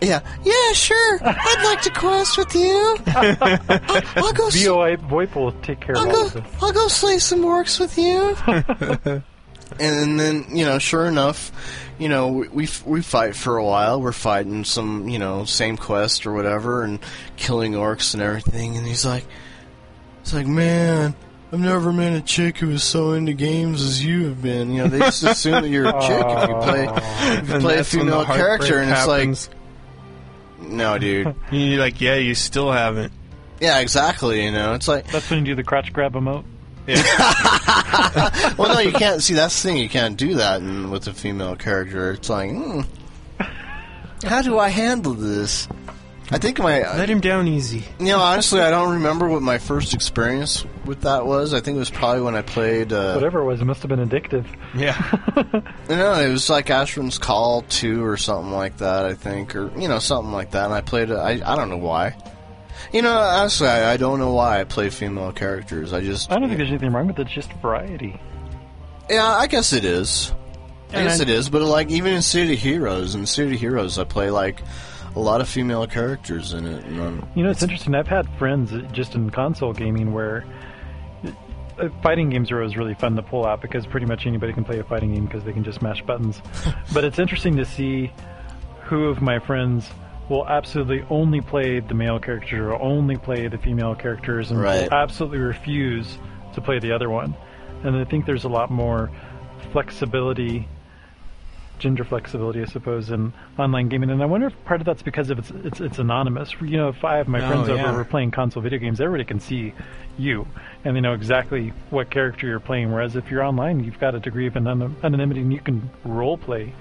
Yeah, 0.00 0.20
yeah, 0.44 0.72
sure, 0.72 1.18
I'd 1.22 1.62
like 1.64 1.82
to 1.82 1.90
quest 1.90 2.36
with 2.38 2.54
you. 2.54 2.96
I'll, 3.06 3.36
I'll 4.24 4.32
go, 4.32 4.46
s- 4.48 4.62
VOI 4.62 4.96
VoIP 4.96 5.34
will 5.34 5.52
take 5.62 5.80
care 5.80 5.94
of 5.94 6.02
I'll 6.02 6.06
all 6.08 6.12
go, 6.12 6.26
of 6.26 6.32
this. 6.34 6.62
I'll 6.62 6.72
go 6.72 6.88
slay 6.88 7.18
some 7.18 7.42
orcs 7.42 7.80
with 7.80 7.96
you." 7.98 8.36
and 9.80 10.20
then, 10.20 10.46
you 10.50 10.64
know, 10.64 10.78
sure 10.78 11.06
enough, 11.06 11.50
you 11.98 12.08
know, 12.08 12.28
we, 12.28 12.48
we 12.48 12.68
we 12.84 13.02
fight 13.02 13.34
for 13.34 13.56
a 13.56 13.64
while. 13.64 14.00
We're 14.00 14.12
fighting 14.12 14.64
some, 14.64 15.08
you 15.08 15.18
know, 15.18 15.44
same 15.44 15.76
quest 15.76 16.26
or 16.26 16.32
whatever, 16.32 16.82
and 16.82 16.98
killing 17.36 17.72
orcs 17.72 18.14
and 18.14 18.22
everything. 18.22 18.76
And 18.76 18.86
he's 18.86 19.04
like, 19.06 19.24
"It's 20.22 20.34
like, 20.34 20.46
man." 20.46 21.14
I've 21.52 21.60
never 21.60 21.92
met 21.92 22.12
a 22.12 22.20
chick 22.20 22.58
who 22.58 22.66
was 22.66 22.82
so 22.82 23.12
into 23.12 23.32
games 23.32 23.80
as 23.80 24.04
you 24.04 24.26
have 24.26 24.42
been. 24.42 24.72
You 24.72 24.82
know, 24.82 24.88
they 24.88 24.98
just 24.98 25.22
assume 25.22 25.62
that 25.62 25.68
you're 25.68 25.86
a 25.86 25.92
chick 25.92 26.26
if 26.26 26.48
you 26.48 26.54
play 26.60 26.84
if 26.88 27.48
you 27.48 27.54
And 27.54 27.62
play 27.62 27.74
a 27.74 27.76
that's 27.76 27.94
when 27.94 28.06
the 28.06 28.12
female 28.12 28.24
character, 28.24 28.80
and 28.80 28.90
it's 28.90 29.04
heartbreak 29.04 29.28
like, 29.28 29.55
no, 30.60 30.98
dude. 30.98 31.34
you're 31.50 31.80
like, 31.80 32.00
yeah, 32.00 32.16
you 32.16 32.34
still 32.34 32.70
haven't. 32.70 33.12
Yeah, 33.60 33.80
exactly. 33.80 34.44
You 34.44 34.52
know, 34.52 34.74
it's 34.74 34.88
like, 34.88 35.06
That's 35.08 35.28
when 35.30 35.40
you 35.40 35.44
do 35.46 35.54
the 35.54 35.64
crotch 35.64 35.92
grab 35.92 36.14
emote. 36.14 36.44
Yeah. 36.86 38.54
well, 38.58 38.74
no, 38.74 38.80
you 38.80 38.92
can't. 38.92 39.22
See, 39.22 39.34
that's 39.34 39.60
the 39.60 39.68
thing. 39.68 39.78
You 39.78 39.88
can't 39.88 40.16
do 40.16 40.34
that 40.34 40.60
in, 40.60 40.90
with 40.90 41.06
a 41.08 41.12
female 41.12 41.56
character. 41.56 42.12
It's 42.12 42.28
like, 42.28 42.50
hmm, 42.50 42.82
how 44.24 44.42
do 44.42 44.58
I 44.58 44.68
handle 44.68 45.14
this? 45.14 45.68
I 46.32 46.38
think 46.38 46.58
my, 46.58 46.80
Let 46.80 47.08
him 47.08 47.20
down 47.20 47.46
easy. 47.46 47.84
you 48.00 48.06
know, 48.06 48.18
honestly, 48.18 48.60
I 48.60 48.70
don't 48.70 48.94
remember 48.94 49.28
what 49.28 49.42
my 49.42 49.58
first 49.58 49.94
experience 49.94 50.64
with 50.84 51.02
that 51.02 51.24
was. 51.24 51.54
I 51.54 51.60
think 51.60 51.76
it 51.76 51.78
was 51.78 51.90
probably 51.90 52.22
when 52.22 52.34
I 52.34 52.42
played. 52.42 52.92
Uh, 52.92 53.14
Whatever 53.14 53.40
it 53.40 53.44
was, 53.44 53.60
it 53.60 53.64
must 53.64 53.82
have 53.82 53.88
been 53.90 54.06
addictive. 54.08 54.44
Yeah. 54.74 55.00
You 55.88 55.94
know, 55.94 56.14
it 56.14 56.28
was 56.30 56.50
like 56.50 56.66
Asheron's 56.66 57.16
Call 57.18 57.62
2 57.62 58.04
or 58.04 58.16
something 58.16 58.50
like 58.52 58.78
that, 58.78 59.04
I 59.06 59.14
think, 59.14 59.54
or, 59.54 59.70
you 59.78 59.86
know, 59.86 60.00
something 60.00 60.32
like 60.32 60.50
that. 60.50 60.64
And 60.64 60.74
I 60.74 60.80
played 60.80 61.10
it, 61.10 61.14
I, 61.16 61.40
I 61.44 61.54
don't 61.54 61.70
know 61.70 61.76
why. 61.76 62.16
You 62.92 63.02
know, 63.02 63.16
honestly, 63.16 63.68
I, 63.68 63.92
I 63.92 63.96
don't 63.96 64.18
know 64.18 64.32
why 64.32 64.60
I 64.60 64.64
play 64.64 64.90
female 64.90 65.30
characters. 65.32 65.92
I 65.92 66.00
just. 66.00 66.30
I 66.32 66.38
don't 66.40 66.48
think 66.48 66.58
there's 66.58 66.70
anything 66.70 66.92
wrong 66.92 67.06
with 67.06 67.18
it. 67.20 67.22
It's 67.22 67.32
just 67.32 67.52
variety. 67.54 68.20
Yeah, 69.08 69.24
I 69.26 69.46
guess 69.46 69.72
it 69.72 69.84
is. 69.84 70.32
I 70.92 70.98
And 70.98 71.08
guess 71.08 71.20
I- 71.20 71.22
it 71.22 71.28
is, 71.28 71.48
but 71.50 71.62
like, 71.62 71.88
even 71.90 72.12
in 72.14 72.22
City 72.22 72.54
of 72.54 72.58
Heroes, 72.58 73.14
in 73.14 73.26
City 73.26 73.54
of 73.54 73.60
Heroes, 73.60 73.98
I 73.98 74.04
play 74.04 74.30
like 74.30 74.60
a 75.16 75.20
lot 75.20 75.40
of 75.40 75.48
female 75.48 75.86
characters 75.86 76.52
in 76.52 76.66
it. 76.66 76.84
Um, 77.00 77.26
You 77.34 77.42
know, 77.42 77.50
it's 77.50 77.62
interesting. 77.62 77.94
I've 77.94 78.06
had 78.06 78.28
friends 78.38 78.72
just 78.92 79.14
in 79.14 79.30
console 79.30 79.72
gaming 79.72 80.12
where 80.12 80.44
uh, 81.78 81.88
fighting 82.02 82.28
games 82.30 82.50
are 82.52 82.58
always 82.58 82.76
really 82.76 82.94
fun 82.94 83.16
to 83.16 83.22
pull 83.22 83.46
out 83.46 83.62
because 83.62 83.86
pretty 83.86 84.06
much 84.06 84.26
anybody 84.26 84.52
can 84.52 84.62
play 84.64 84.78
a 84.78 84.84
fighting 84.84 85.14
game 85.14 85.24
because 85.24 85.42
they 85.44 85.52
can 85.54 85.64
just 85.64 85.80
mash 85.80 86.02
buttons. 86.02 86.40
but 86.92 87.02
it's 87.02 87.18
interesting 87.18 87.56
to 87.56 87.64
see 87.64 88.12
who 88.82 89.06
of 89.06 89.22
my 89.22 89.38
friends 89.38 89.88
will 90.28 90.46
absolutely 90.46 91.04
only 91.08 91.40
play 91.40 91.80
the 91.80 91.94
male 91.94 92.18
characters 92.18 92.58
or 92.60 92.74
only 92.74 93.16
play 93.16 93.48
the 93.48 93.58
female 93.58 93.94
characters 93.94 94.50
and 94.50 94.60
Right. 94.60 94.82
will 94.90 94.98
absolutely 94.98 95.38
refuse 95.38 96.18
to 96.54 96.60
play 96.60 96.78
the 96.78 96.92
other 96.92 97.08
one. 97.08 97.34
And 97.84 97.96
I 97.96 98.04
think 98.04 98.26
there's 98.26 98.44
a 98.44 98.48
lot 98.48 98.70
more 98.70 99.10
flexibility 99.72 100.68
gender 101.78 102.04
flexibility, 102.04 102.62
I 102.62 102.64
suppose, 102.64 103.10
in 103.10 103.32
online 103.58 103.88
gaming. 103.88 104.10
And 104.10 104.22
I 104.22 104.26
wonder 104.26 104.46
if 104.46 104.64
part 104.64 104.80
of 104.80 104.86
that's 104.86 105.02
because 105.02 105.30
of 105.30 105.38
it's 105.38 105.50
it's, 105.50 105.80
it's 105.80 105.98
anonymous. 105.98 106.52
You 106.60 106.76
know, 106.78 106.88
if 106.88 107.04
I 107.04 107.16
have 107.18 107.28
my 107.28 107.44
Oh, 107.44 107.48
friends 107.48 107.68
yeah. 107.68 107.86
over, 107.88 107.98
we're 107.98 108.04
playing 108.04 108.30
console 108.30 108.62
video 108.62 108.78
games, 108.78 109.00
everybody 109.00 109.24
can 109.24 109.40
see 109.40 109.74
you, 110.18 110.46
and 110.84 110.96
they 110.96 111.00
know 111.00 111.12
exactly 111.12 111.72
what 111.90 112.10
character 112.10 112.46
you're 112.46 112.60
playing. 112.60 112.92
Whereas 112.92 113.16
if 113.16 113.30
you're 113.30 113.42
online, 113.44 113.84
you've 113.84 113.98
got 114.00 114.14
a 114.14 114.20
degree 114.20 114.46
of 114.46 114.56
anonymity, 114.56 115.40
and 115.40 115.52
you 115.52 115.60
can 115.60 115.90
role 116.04 116.38
play 116.38 116.72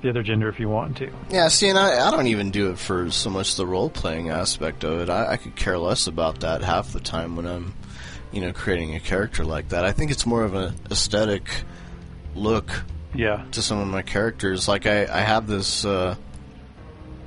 the 0.00 0.08
other 0.08 0.22
gender 0.22 0.48
if 0.48 0.58
you 0.58 0.68
want 0.68 0.96
to. 0.96 1.12
yeah, 1.30 1.46
see, 1.46 1.68
and 1.68 1.78
I, 1.78 2.08
I 2.08 2.10
don't 2.10 2.26
even 2.26 2.50
do 2.50 2.70
it 2.72 2.78
for 2.78 3.10
so 3.12 3.30
much 3.30 3.54
the 3.54 3.64
role 3.66 3.88
playing 3.88 4.30
aspect 4.30 4.82
of 4.82 5.00
it. 5.00 5.08
I, 5.08 5.32
I 5.32 5.36
could 5.36 5.54
care 5.54 5.78
less 5.78 6.08
about 6.08 6.40
that 6.40 6.62
half 6.62 6.92
the 6.92 6.98
time 6.98 7.36
when 7.36 7.46
I'm, 7.46 7.72
you 8.32 8.40
know, 8.40 8.52
creating 8.52 8.96
a 8.96 9.00
character 9.00 9.44
like 9.44 9.68
that. 9.68 9.84
I 9.84 9.92
think 9.92 10.10
it's 10.10 10.26
more 10.26 10.42
of 10.42 10.54
an 10.54 10.74
aesthetic 10.90 11.48
look 12.34 12.82
Yeah, 13.14 13.44
to 13.52 13.62
some 13.62 13.78
of 13.78 13.88
my 13.88 14.02
characters. 14.02 14.68
Like 14.68 14.86
I, 14.86 15.06
I 15.06 15.20
have 15.20 15.46
this. 15.46 15.84
Uh, 15.84 16.14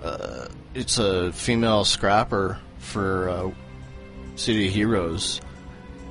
uh, 0.03 0.47
it's 0.73 0.97
a 0.97 1.31
female 1.33 1.85
scrapper 1.85 2.59
for 2.79 3.29
uh, 3.29 3.51
City 4.35 4.67
of 4.67 4.73
Heroes, 4.73 5.41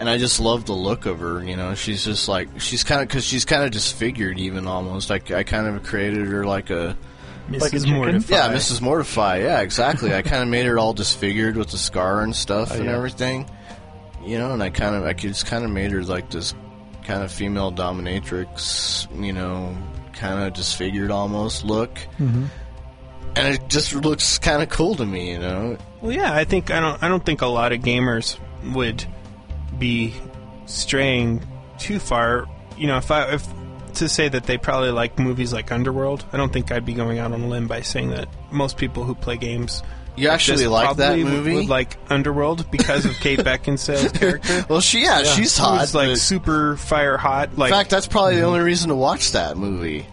and 0.01 0.09
I 0.09 0.19
just 0.19 0.41
love 0.41 0.65
the 0.67 0.73
look 0.75 1.07
of 1.07 1.19
her. 1.21 1.43
You 1.43 1.57
know, 1.57 1.75
she's 1.75 2.05
just 2.05 2.29
like 2.29 2.61
she's 2.61 2.85
kind 2.85 3.03
of 3.03 3.09
because 3.09 3.25
she's 3.25 3.45
kind 3.45 3.63
of 3.65 3.71
disfigured, 3.71 4.39
even 4.39 4.67
almost. 4.67 5.11
Like 5.11 5.31
I 5.31 5.43
kind 5.43 5.67
of 5.67 5.83
created 5.83 6.27
her 6.29 6.45
like 6.47 6.71
a 6.71 6.97
Like 7.51 7.73
a 7.73 7.77
Mrs. 7.77 7.93
Mortify. 7.93 8.35
yeah, 8.35 8.49
Mrs. 8.53 8.81
Mortify. 8.81 9.39
Yeah, 9.39 9.61
exactly. 9.61 10.15
I 10.15 10.23
kind 10.23 10.43
of 10.43 10.49
made 10.49 10.67
her 10.67 10.79
all 10.79 10.93
disfigured 10.95 11.57
with 11.57 11.71
the 11.71 11.79
scar 11.79 12.23
and 12.23 12.35
stuff 12.35 12.71
Oh, 12.73 12.77
and 12.77 12.85
yeah. 12.87 12.97
everything. 12.97 13.51
You 14.25 14.39
know, 14.39 14.53
and 14.55 14.63
I 14.63 14.71
kind 14.71 14.95
of 14.95 15.05
I 15.05 15.13
just 15.13 15.47
kind 15.47 15.65
of 15.65 15.71
made 15.71 15.91
her 15.91 16.03
like 16.03 16.31
this 16.31 16.55
kind 17.05 17.23
of 17.23 17.31
female 17.31 17.73
dominatrix. 17.73 19.07
You 19.25 19.33
know, 19.33 19.77
kind 20.13 20.41
of 20.41 20.53
disfigured 20.53 21.11
almost 21.11 21.65
look. 21.65 21.99
Mhm. 22.19 22.49
And 23.37 23.55
it 23.55 23.69
just 23.69 23.95
looks 23.95 24.39
kind 24.39 24.63
of 24.63 24.69
cool 24.69 24.95
to 24.95 25.05
me, 25.05 25.33
you 25.33 25.39
know. 25.39 25.77
Well, 26.01 26.13
yeah, 26.13 26.33
I 26.35 26.45
think 26.45 26.71
I 26.71 26.81
don't. 26.81 27.03
I 27.03 27.09
don't 27.09 27.25
think 27.25 27.43
a 27.43 27.47
lot 27.47 27.73
of 27.73 27.81
gamers 27.81 28.39
would 28.73 29.05
be 29.79 30.15
straying 30.67 31.43
too 31.79 31.99
far. 31.99 32.47
You 32.77 32.87
know, 32.87 32.97
if 32.97 33.11
I 33.11 33.33
if 33.33 33.47
to 33.95 34.09
say 34.09 34.29
that 34.29 34.45
they 34.45 34.59
probably 34.59 34.91
like 34.91 35.19
movies 35.19 35.53
like 35.53 35.71
Underworld, 35.73 36.25
I 36.33 36.37
don't 36.37 36.53
think 36.53 36.73
I'd 36.73 36.85
be 36.85 36.95
going 36.95 37.19
out 37.19 37.33
on 37.33 37.43
a 37.43 37.47
limb 37.47 37.67
by 37.69 37.81
saying 37.81 38.11
that 38.11 38.29
most 38.51 38.77
people 38.77 39.05
who 39.05 39.15
play 39.15 39.37
games 39.37 39.83
You 40.17 40.29
actually 40.29 40.67
like 40.69 40.97
that 40.97 41.07
probably 41.07 41.25
would- 41.25 41.33
movie? 41.33 41.55
would 41.57 41.69
like 41.69 41.97
Underworld 42.09 42.71
because 42.71 43.05
of 43.05 43.15
Kate 43.15 43.39
Beckinsale's 43.45 44.13
character. 44.13 44.65
well, 44.69 44.81
she 44.81 45.03
yeah, 45.03 45.23
she's 45.25 45.57
hot. 45.57 45.81
Who's 45.81 45.95
like 45.95 46.17
super 46.17 46.77
fire 46.77 47.17
hot. 47.17 47.57
Like 47.59 47.71
in 47.73 47.77
fact, 47.79 47.91
that's 47.91 48.07
probably 48.07 48.37
the 48.37 48.43
only 48.43 48.61
reason 48.61 48.89
to 48.91 48.95
watch 48.95 49.33
that 49.33 49.57
movie. 49.57 50.07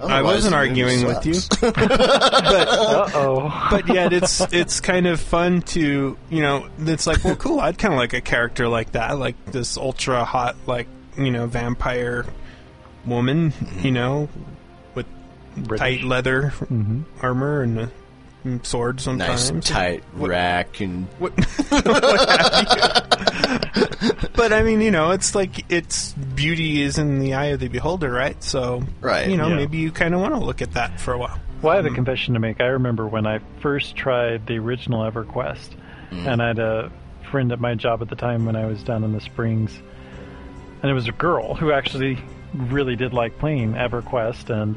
I 0.00 0.22
wasn't 0.22 0.54
arguing 0.56 1.06
with 1.06 1.24
you, 1.26 1.34
but 1.60 1.78
Uh 1.78 3.08
oh. 3.14 3.68
but 3.70 3.86
yet 3.86 4.12
it's 4.12 4.40
it's 4.52 4.80
kind 4.80 5.06
of 5.06 5.20
fun 5.20 5.62
to 5.62 6.16
you 6.28 6.42
know 6.42 6.66
it's 6.80 7.06
like 7.06 7.22
well 7.22 7.36
cool 7.36 7.60
I'd 7.60 7.78
kind 7.78 7.94
of 7.94 7.98
like 7.98 8.12
a 8.12 8.20
character 8.20 8.66
like 8.68 8.92
that 8.92 9.16
like 9.16 9.36
this 9.46 9.76
ultra 9.76 10.24
hot 10.24 10.56
like 10.66 10.88
you 11.16 11.30
know 11.30 11.46
vampire 11.46 12.26
woman 13.06 13.52
you 13.80 13.92
know 13.92 14.28
with 14.96 15.06
tight 15.76 16.02
leather 16.02 16.52
armor 17.20 17.62
and, 17.62 17.78
uh, 17.78 17.86
and 18.44 18.64
sword 18.66 18.96
nice 18.96 19.04
sometimes 19.04 19.66
tight 19.66 20.04
rack 20.14 20.80
and 20.80 21.06
what, 21.18 21.32
what 21.36 22.28
have 22.28 23.12
you. 24.02 24.10
but 24.34 24.52
I 24.52 24.62
mean 24.62 24.80
you 24.80 24.90
know 24.90 25.10
it's 25.10 25.34
like 25.34 25.70
it's 25.70 26.12
beauty 26.12 26.82
is 26.82 26.98
in 26.98 27.18
the 27.18 27.34
eye 27.34 27.46
of 27.46 27.60
the 27.60 27.68
beholder 27.68 28.10
right 28.10 28.42
so 28.42 28.82
Right, 29.00 29.28
you 29.28 29.36
know 29.36 29.48
yeah. 29.48 29.56
maybe 29.56 29.78
you 29.78 29.92
kind 29.92 30.14
of 30.14 30.20
want 30.20 30.34
to 30.34 30.40
look 30.40 30.62
at 30.62 30.72
that 30.72 31.00
for 31.00 31.14
a 31.14 31.18
while 31.18 31.38
Well, 31.62 31.72
I 31.72 31.76
have 31.76 31.84
a 31.84 31.88
mm-hmm. 31.88 31.94
confession 31.96 32.34
to 32.34 32.40
make. 32.40 32.60
I 32.60 32.66
remember 32.66 33.06
when 33.06 33.26
I 33.26 33.38
first 33.60 33.94
tried 33.94 34.46
the 34.46 34.58
original 34.58 35.08
EverQuest, 35.08 35.68
mm. 36.10 36.26
and 36.26 36.42
I 36.42 36.48
had 36.48 36.58
a 36.58 36.90
friend 37.30 37.52
at 37.52 37.60
my 37.60 37.74
job 37.74 38.02
at 38.02 38.08
the 38.08 38.16
time 38.16 38.44
when 38.44 38.56
I 38.56 38.66
was 38.66 38.82
down 38.82 39.04
in 39.04 39.12
the 39.12 39.20
Springs, 39.20 39.80
and 40.82 40.90
it 40.90 40.94
was 40.94 41.06
a 41.08 41.12
girl 41.12 41.54
who 41.54 41.70
actually 41.72 42.18
really 42.52 42.96
did 42.96 43.12
like 43.12 43.38
playing 43.38 43.74
EverQuest, 43.74 44.50
and 44.50 44.76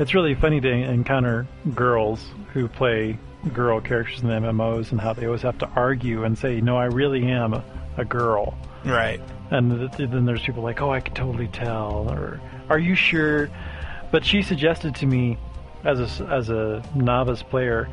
it's 0.00 0.14
really 0.14 0.34
funny 0.34 0.60
to 0.60 0.68
encounter 0.68 1.46
girls 1.74 2.26
who 2.52 2.66
play 2.66 3.18
girl 3.52 3.80
characters 3.80 4.22
in 4.22 4.28
the 4.28 4.34
MMOs 4.34 4.90
and 4.90 5.00
how 5.00 5.12
they 5.12 5.26
always 5.26 5.42
have 5.42 5.58
to 5.58 5.68
argue 5.76 6.24
and 6.24 6.36
say, 6.36 6.60
"No, 6.60 6.76
I 6.76 6.86
really 6.86 7.26
am 7.26 7.54
a, 7.54 8.04
girl." 8.04 8.56
right 8.84 9.20
And 9.50 9.92
th- 9.92 10.10
then 10.10 10.24
there's 10.24 10.42
people 10.42 10.62
like, 10.62 10.80
oh, 10.80 10.90
I 10.90 11.00
can 11.00 11.14
totally 11.14 11.48
tell, 11.48 12.08
or 12.10 12.40
are 12.68 12.78
you 12.78 12.94
sure? 12.94 13.50
But 14.10 14.24
she 14.24 14.42
suggested 14.42 14.94
to 14.96 15.06
me, 15.06 15.38
as 15.84 16.20
a, 16.20 16.24
as 16.26 16.50
a 16.50 16.82
novice 16.94 17.42
player, 17.42 17.88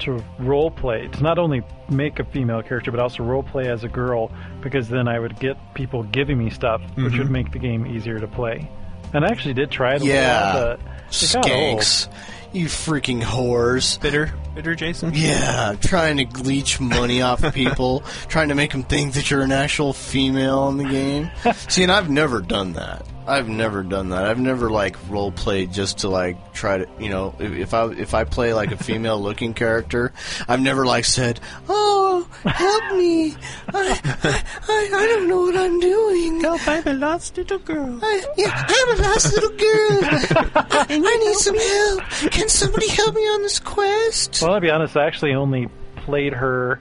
to 0.00 0.24
role 0.38 0.70
play, 0.70 1.08
to 1.08 1.22
not 1.22 1.38
only 1.38 1.62
make 1.90 2.18
a 2.18 2.24
female 2.24 2.62
character, 2.62 2.90
but 2.90 2.98
also 2.98 3.22
role 3.22 3.42
play 3.42 3.68
as 3.68 3.84
a 3.84 3.88
girl, 3.88 4.32
because 4.62 4.88
then 4.88 5.06
I 5.06 5.18
would 5.18 5.38
get 5.38 5.56
people 5.74 6.02
giving 6.02 6.38
me 6.38 6.50
stuff, 6.50 6.80
which 6.94 7.12
would 7.12 7.24
mm-hmm. 7.24 7.32
make 7.32 7.52
the 7.52 7.58
game 7.58 7.86
easier 7.86 8.18
to 8.18 8.26
play. 8.26 8.68
And 9.12 9.24
I 9.24 9.28
actually 9.28 9.54
did 9.54 9.70
try 9.70 9.94
it 9.94 10.02
a 10.02 10.06
Yeah. 10.06 10.54
while, 10.54 10.62
but 10.62 10.80
it 10.80 11.12
skanks. 11.12 12.08
You 12.52 12.66
freaking 12.66 13.22
whores. 13.22 13.98
bitter 14.00 14.32
bitter 14.54 14.74
Jason 14.74 15.12
Yeah, 15.14 15.74
trying 15.80 16.18
to 16.18 16.42
leech 16.42 16.78
money 16.80 17.22
off 17.22 17.42
of 17.42 17.54
people, 17.54 18.00
trying 18.28 18.48
to 18.48 18.54
make 18.54 18.72
them 18.72 18.82
think 18.82 19.14
that 19.14 19.30
you're 19.30 19.40
an 19.42 19.52
actual 19.52 19.94
female 19.94 20.68
in 20.68 20.76
the 20.76 20.84
game. 20.84 21.30
See, 21.68 21.82
and 21.82 21.90
I've 21.90 22.10
never 22.10 22.40
done 22.42 22.74
that. 22.74 23.06
I've 23.26 23.48
never 23.48 23.82
done 23.82 24.10
that. 24.10 24.24
I've 24.24 24.38
never 24.38 24.70
like 24.70 24.96
role 25.08 25.30
played 25.30 25.72
just 25.72 25.98
to 25.98 26.08
like 26.08 26.52
try 26.52 26.78
to, 26.78 26.88
you 26.98 27.08
know, 27.08 27.34
if, 27.38 27.52
if 27.52 27.74
I 27.74 27.90
if 27.92 28.14
I 28.14 28.24
play 28.24 28.52
like 28.52 28.72
a 28.72 28.76
female 28.76 29.20
looking 29.20 29.54
character, 29.54 30.12
I've 30.48 30.60
never 30.60 30.84
like 30.84 31.04
said, 31.04 31.40
"Oh, 31.68 32.28
help 32.44 32.96
me! 32.96 33.36
I 33.68 34.00
I, 34.04 34.44
I, 34.68 34.90
I 34.94 35.06
don't 35.06 35.28
know 35.28 35.42
what 35.42 35.56
I'm 35.56 35.78
doing." 35.78 36.40
Help, 36.40 36.66
I'm 36.66 36.86
a 36.86 36.94
lost 36.94 37.36
little 37.36 37.58
girl. 37.58 37.98
I, 38.02 38.24
yeah, 38.36 38.66
I'm 38.68 38.98
a 38.98 39.02
lost 39.02 39.32
little 39.32 39.56
girl. 39.56 40.00
I 40.90 41.16
need 41.24 41.36
some 41.36 41.58
help. 41.58 42.32
Can 42.32 42.48
somebody 42.48 42.88
help 42.88 43.14
me 43.14 43.22
on 43.22 43.42
this 43.42 43.60
quest? 43.60 44.42
Well, 44.42 44.54
I'll 44.54 44.60
be 44.60 44.70
honest, 44.70 44.96
I 44.96 45.06
actually 45.06 45.34
only 45.34 45.68
played 45.96 46.32
her 46.32 46.80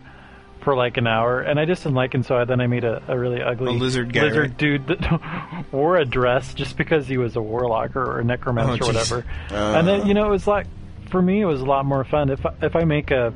for 0.62 0.76
like 0.76 0.98
an 0.98 1.08
hour, 1.08 1.42
and 1.42 1.60
I 1.60 1.66
just 1.66 1.84
didn't 1.84 1.96
like 1.96 2.14
him, 2.14 2.24
so 2.24 2.38
I, 2.38 2.46
then 2.46 2.62
I 2.62 2.68
made 2.68 2.84
a, 2.84 3.02
a 3.08 3.18
really 3.18 3.42
ugly 3.42 3.76
A 3.76 3.78
lizard 3.78 4.14
guy, 4.14 4.24
lizard 4.24 4.50
right? 4.50 4.58
dude 4.58 4.88
that 4.88 5.66
wore 5.72 5.98
a 5.98 6.06
dress 6.06 6.54
just 6.54 6.78
because 6.78 7.08
he 7.08 7.18
was 7.18 7.36
a 7.36 7.42
warlock 7.42 7.96
or 7.96 8.20
a 8.20 8.24
necromancer 8.24 8.84
Oh, 8.84 8.88
or 8.88 8.94
whatever. 8.94 9.26
Uh. 9.52 9.78
and 9.78 9.88
then, 9.88 10.08
you 10.08 10.14
know, 10.14 10.28
it 10.28 10.32
was 10.32 10.46
like, 10.48 10.68
for 11.10 11.22
me, 11.22 11.42
it 11.42 11.46
was 11.46 11.62
a 11.62 11.66
lot 11.66 11.86
more 11.86 12.04
fun. 12.04 12.30
If, 12.30 12.46
I- 12.46 12.54
if 12.62 12.76
I 12.76 12.84
make 12.84 13.12
a 13.12 13.34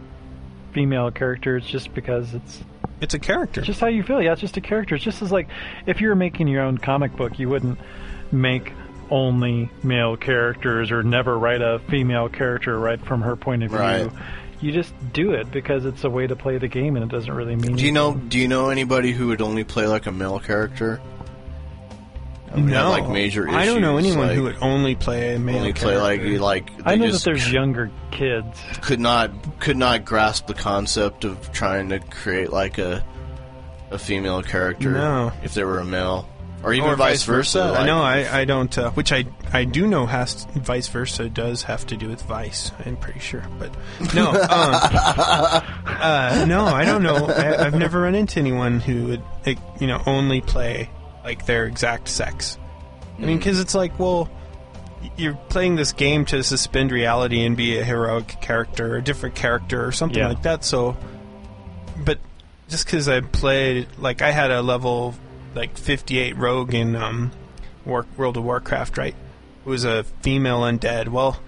female 0.73 1.10
character, 1.11 1.57
it's 1.57 1.68
just 1.68 1.93
because 1.93 2.34
it's 2.34 2.64
It's 3.02 3.14
a 3.14 3.19
character. 3.19 3.61
just 3.61 3.80
how 3.80 3.88
you 3.88 4.03
feel. 4.03 4.22
Yeah, 4.22 4.34
it's 4.34 4.41
just 4.41 4.57
a 4.57 4.61
character. 4.61 4.95
It's 4.95 5.03
just 5.03 5.22
as 5.22 5.31
like 5.31 5.47
if 5.85 6.02
you 6.02 6.10
were 6.10 6.15
making 6.15 6.47
your 6.47 6.61
own 6.64 6.77
comic 6.77 7.15
book, 7.15 7.39
you 7.39 7.49
wouldn't 7.49 7.80
make 8.31 8.72
only 9.10 9.69
male 9.84 10.18
characters 10.18 10.91
or 10.91 11.03
never 11.03 11.38
write 11.38 11.61
a 11.61 11.80
female 11.89 12.27
character 12.27 12.77
right 12.80 12.99
from 13.06 13.22
her 13.22 13.35
point 13.35 13.64
of 13.64 13.69
view. 13.69 13.80
Right. 13.80 14.10
You 14.61 14.72
just 14.72 14.94
do 15.14 15.32
it 15.32 15.52
because 15.52 15.86
it's 15.86 16.03
a 16.03 16.10
way 16.10 16.27
to 16.27 16.36
play 16.36 16.57
the 16.57 16.68
game, 16.68 16.95
and 16.95 17.03
it 17.03 17.10
doesn't 17.10 17.34
really 17.34 17.56
mean. 17.56 17.76
Do 17.76 17.86
you 17.86 17.91
know? 17.91 18.15
Do 18.15 18.40
you 18.40 18.48
know 18.48 18.69
anybody 18.69 19.11
who 19.11 19.27
would 19.27 19.41
only 19.41 19.64
play 19.64 19.88
like 19.88 20.06
a 20.06 20.11
male 20.11 20.40
character? 20.40 21.02
I 22.52 22.57
mean, 22.57 22.68
no, 22.68 22.90
like 22.90 23.10
major. 23.10 23.49
I 23.49 23.65
don't 23.65 23.82
know 23.82 23.98
anyone 23.98 24.27
like, 24.27 24.36
who 24.36 24.44
would 24.44 24.57
only 24.61 24.95
play 24.95 25.36
a 25.36 25.40
male 25.40 25.57
only 25.57 25.73
play 25.73 25.98
like 25.98 26.22
character. 26.22 26.40
like. 26.40 26.69
I 26.86 26.95
know 26.95 27.07
that 27.07 27.11
just 27.11 27.26
there's 27.26 27.52
younger 27.52 27.91
kids. 28.11 28.61
could 28.82 28.99
not 28.99 29.60
could 29.60 29.76
not 29.76 30.06
grasp 30.06 30.48
the 30.48 30.53
concept 30.53 31.26
of 31.26 31.52
trying 31.52 31.90
to 31.90 31.99
create 31.99 32.53
like 32.53 32.77
a 32.77 33.06
a 33.91 33.99
female 33.99 34.41
character. 34.41 34.91
No. 34.91 35.32
if 35.44 35.53
they 35.53 35.64
were 35.64 35.80
a 35.80 35.86
male, 35.86 36.30
or 36.65 36.73
even 36.73 36.89
or 36.89 36.95
vice 36.95 37.23
versa. 37.23 37.71
like- 37.71 37.85
no, 37.85 38.01
I, 38.01 38.41
I 38.41 38.45
don't. 38.45 38.75
Uh, 38.77 38.89
which 38.91 39.11
I 39.13 39.25
I 39.53 39.63
do 39.65 39.87
know 39.87 40.05
has 40.05 40.45
vice 40.55 40.87
versa 40.87 41.29
does 41.29 41.63
have 41.63 41.85
to 41.87 41.97
do 41.97 42.09
with 42.09 42.21
vice. 42.23 42.71
I'm 42.85 42.97
pretty 42.97 43.19
sure, 43.19 43.43
but 43.59 43.73
no, 44.13 44.29
um, 44.31 44.39
uh, 45.85 46.45
no, 46.47 46.65
I 46.65 46.85
don't 46.85 47.03
know. 47.03 47.27
I, 47.27 47.65
I've 47.65 47.75
never 47.75 48.01
run 48.01 48.15
into 48.15 48.39
anyone 48.39 48.79
who 48.79 49.05
would 49.07 49.23
like, 49.45 49.59
you 49.79 49.87
know 49.87 50.01
only 50.05 50.41
play 50.41 50.89
like 51.23 51.45
their 51.45 51.65
exact 51.65 52.07
sex. 52.07 52.57
I 53.17 53.21
mean, 53.21 53.37
because 53.37 53.59
it's 53.61 53.73
like, 53.75 53.97
well, 53.97 54.29
you're 55.15 55.35
playing 55.49 55.75
this 55.77 55.93
game 55.93 56.25
to 56.25 56.43
suspend 56.43 56.91
reality 56.91 57.45
and 57.45 57.55
be 57.55 57.77
a 57.77 57.83
heroic 57.83 58.41
character, 58.41 58.93
or 58.95 58.97
a 58.97 59.01
different 59.03 59.35
character, 59.35 59.85
or 59.85 59.91
something 59.93 60.19
Yeah. 60.19 60.27
like 60.27 60.41
that. 60.43 60.65
So, 60.65 60.97
but 62.03 62.19
just 62.67 62.85
because 62.85 63.07
I 63.07 63.21
played, 63.21 63.87
like, 63.97 64.21
I 64.21 64.31
had 64.31 64.51
a 64.51 64.61
level 64.61 65.15
like 65.56 65.77
58 65.77 66.36
rogue 66.38 66.73
in 66.73 66.95
um, 66.95 67.32
War- 67.86 68.06
World 68.18 68.38
of 68.38 68.44
Warcraft, 68.44 68.98
right? 68.98 69.15
It 69.65 69.69
was 69.69 69.84
a 69.86 70.03
female 70.22 70.61
undead. 70.61 71.07
Well, 71.07 71.40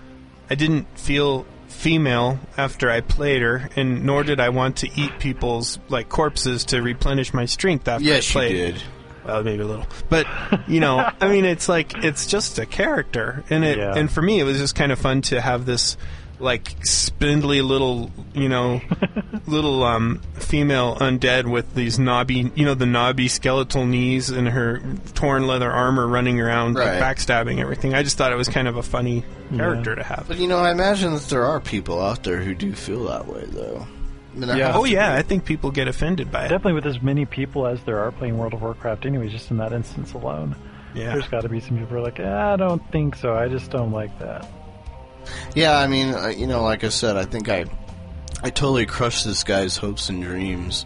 I 0.50 0.56
didn't 0.56 0.88
feel 0.98 1.46
female 1.68 2.40
after 2.58 2.90
I 2.90 3.02
played 3.02 3.42
her, 3.42 3.70
and 3.76 4.04
nor 4.06 4.24
did 4.24 4.40
I 4.40 4.50
want 4.50 4.78
to 4.78 4.90
eat 5.00 5.20
people's 5.20 5.78
like 5.90 6.10
corpses 6.10 6.66
to 6.66 6.82
replenish 6.82 7.34
my 7.34 7.46
strength 7.46 7.88
after 7.88 8.06
yes, 8.06 8.36
I 8.36 8.44
you 8.46 8.50
played. 8.50 8.74
did. 8.76 8.84
Well, 9.26 9.44
maybe 9.44 9.62
a 9.62 9.68
little, 9.68 9.86
but 10.10 10.26
you 10.70 10.80
know, 10.80 10.98
I 11.20 11.28
mean, 11.28 11.44
it's 11.44 11.68
like 11.68 12.02
it's 12.04 12.28
just 12.28 12.60
a 12.60 12.66
character, 12.66 13.44
and 13.50 13.66
it 13.66 13.78
Yeah. 13.78 13.94
and 13.94 14.10
for 14.10 14.22
me, 14.22 14.40
it 14.40 14.46
was 14.46 14.58
just 14.58 14.74
kind 14.74 14.90
of 14.92 15.00
fun 15.00 15.22
to 15.24 15.42
have 15.42 15.66
this 15.66 15.98
like 16.40 16.86
spindly 16.86 17.62
little, 17.62 18.12
you 18.34 18.48
know, 18.50 18.80
little 19.48 19.84
um 19.84 20.22
female 20.36 20.96
undead 20.98 21.46
with 21.50 21.74
these 21.74 21.98
knobby, 21.98 22.52
you 22.56 22.66
know, 22.66 22.74
the 22.76 22.86
knobby 22.86 23.28
skeletal 23.28 23.86
knees 23.86 24.30
and 24.30 24.48
her 24.48 24.82
torn 25.16 25.48
leather 25.48 25.72
armor 25.72 26.06
running 26.08 26.40
around, 26.40 26.76
Right. 26.76 27.00
like, 27.00 27.18
backstabbing 27.18 27.60
everything. 27.60 27.94
I 27.94 28.04
just 28.04 28.18
thought 28.18 28.32
it 28.32 28.36
was 28.38 28.50
kind 28.50 28.68
of 28.68 28.78
a 28.78 28.84
funny 28.84 29.24
character 29.56 29.96
to 29.96 30.04
have. 30.04 30.26
But 30.28 30.38
you 30.38 30.48
know, 30.48 30.60
I 30.60 30.72
imagine 30.72 31.14
that 31.14 31.24
there 31.24 31.46
are 31.46 31.60
people 31.60 32.02
out 32.02 32.24
there 32.24 32.38
who 32.38 32.54
do 32.54 32.74
feel 32.74 33.06
that 33.06 33.28
way, 33.28 33.44
though. 33.48 33.88
I 34.36 34.40
mean, 34.40 34.48
there 34.50 34.58
Yeah. 34.58 34.68
have 34.68 34.76
Oh 34.78 34.86
to 34.86 34.92
yeah, 34.92 35.14
be. 35.16 35.20
I 35.20 35.22
think 35.24 35.46
people 35.46 35.72
get 35.72 35.88
offended 35.88 36.32
by 36.32 36.46
it. 36.46 36.50
Definitely 36.50 36.74
with 36.74 36.86
as 36.86 37.02
many 37.02 37.26
people 37.26 37.66
as 37.66 37.82
there 37.84 37.98
are 38.00 38.12
playing 38.12 38.38
World 38.38 38.54
of 38.54 38.62
Warcraft, 38.62 39.06
anyways, 39.08 39.32
just 39.32 39.50
in 39.50 39.58
that 39.58 39.74
instance 39.74 40.14
alone. 40.14 40.56
Yeah. 40.94 41.14
There's 41.14 41.28
got 41.28 41.42
to 41.42 41.50
be 41.50 41.60
some 41.60 41.78
people 41.78 41.88
who 41.88 41.96
are 41.98 42.02
like, 42.02 42.20
eh, 42.20 42.32
I 42.54 42.56
don't 42.56 42.82
think 42.92 43.16
so. 43.16 43.36
I 43.36 43.48
just 43.48 43.72
don't 43.72 43.92
like 43.92 44.18
that. 44.20 44.48
Yeah, 45.56 45.78
I 45.78 45.88
mean, 45.88 46.14
uh, 46.14 46.28
you 46.28 46.48
know, 46.48 46.64
like 46.64 46.84
I 46.84 46.90
said, 46.90 47.18
I 47.18 47.26
think 47.26 47.50
I, 47.50 47.66
I 48.44 48.50
totally 48.50 48.86
crushed 48.86 49.26
this 49.26 49.44
guy's 49.44 49.78
hopes 49.78 50.10
and 50.10 50.24
dreams 50.24 50.86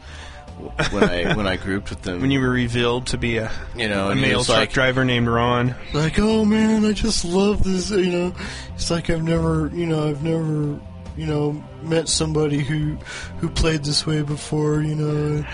when 0.91 1.03
I 1.03 1.33
when 1.35 1.47
I 1.47 1.57
grouped 1.57 1.89
with 1.89 2.01
them. 2.03 2.21
when 2.21 2.31
you 2.31 2.39
were 2.39 2.49
revealed 2.49 3.07
to 3.07 3.17
be 3.17 3.37
a, 3.37 3.51
you 3.75 3.87
know, 3.89 4.11
a 4.11 4.15
male 4.15 4.43
truck 4.43 4.57
like, 4.57 4.73
driver 4.73 5.03
named 5.05 5.27
Ron. 5.27 5.75
like, 5.93 6.19
oh 6.19 6.45
man, 6.45 6.85
I 6.85 6.93
just 6.93 7.25
love 7.25 7.63
this. 7.63 7.89
You 7.89 8.11
know, 8.11 8.35
it's 8.75 8.91
like 8.91 9.09
I've 9.09 9.23
never, 9.23 9.69
you 9.73 9.85
know, 9.85 10.09
I've 10.09 10.23
never, 10.23 10.79
you 11.17 11.25
know, 11.25 11.63
met 11.81 12.07
somebody 12.07 12.59
who 12.59 12.97
who 13.39 13.49
played 13.49 13.83
this 13.83 14.05
way 14.05 14.21
before. 14.21 14.81
You 14.81 14.95
know, 14.95 15.45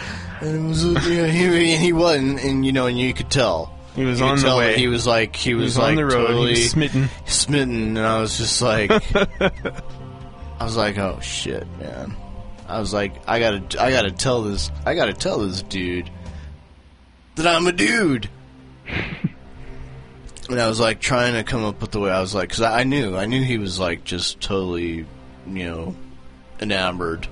and 0.42 0.66
it 0.66 0.68
was, 0.68 0.86
uh, 0.86 1.00
you 1.10 1.22
know, 1.22 1.28
he 1.28 1.76
he 1.78 1.94
wasn't, 1.94 2.44
and 2.44 2.66
you 2.66 2.72
know, 2.72 2.88
and 2.88 3.00
you 3.00 3.14
could 3.14 3.32
tell. 3.32 3.77
He 3.98 4.06
was 4.06 4.22
on 4.22 4.40
the 4.40 4.56
way. 4.56 4.78
He 4.78 4.88
was 4.88 5.06
like 5.06 5.36
he 5.36 5.50
He 5.50 5.54
was, 5.56 5.64
was 5.66 5.78
like 5.80 5.90
on 5.90 5.96
the 5.96 6.06
road. 6.06 6.28
totally 6.28 6.54
He 6.54 6.62
was 6.62 6.70
smitten. 6.72 7.10
smitten, 7.26 7.98
and 7.98 8.06
I 8.06 8.22
was 8.22 8.38
just 8.38 8.62
like, 8.62 8.92
I 9.42 10.64
was 10.64 10.78
like, 10.78 10.98
oh 10.98 11.20
shit, 11.20 11.68
man. 11.80 12.16
I 12.68 12.80
was 12.80 12.94
like, 12.94 13.14
I 13.28 13.40
gotta, 13.40 13.82
I 13.82 13.92
gotta 13.92 14.12
tell 14.12 14.44
this, 14.44 14.70
I 14.86 14.94
gotta 14.96 15.14
tell 15.14 15.40
this 15.40 15.62
dude 15.64 16.10
that 17.36 17.48
I'm 17.48 17.66
a 17.68 17.72
dude. 17.72 18.30
and 18.88 20.60
I 20.62 20.68
was 20.70 20.80
like 20.80 21.00
trying 21.00 21.34
to 21.34 21.44
come 21.44 21.64
up 21.66 21.82
with 21.82 21.92
the 21.92 22.00
way 22.00 22.12
I 22.12 22.22
was 22.22 22.36
like, 22.36 22.50
because 22.50 22.62
I 22.62 22.84
knew, 22.84 23.18
I 23.18 23.26
knew 23.26 23.44
he 23.44 23.58
was 23.58 23.80
like 23.80 24.04
just 24.04 24.40
totally, 24.42 24.94
you 24.96 25.06
know, 25.48 25.96
enamored. 26.60 27.28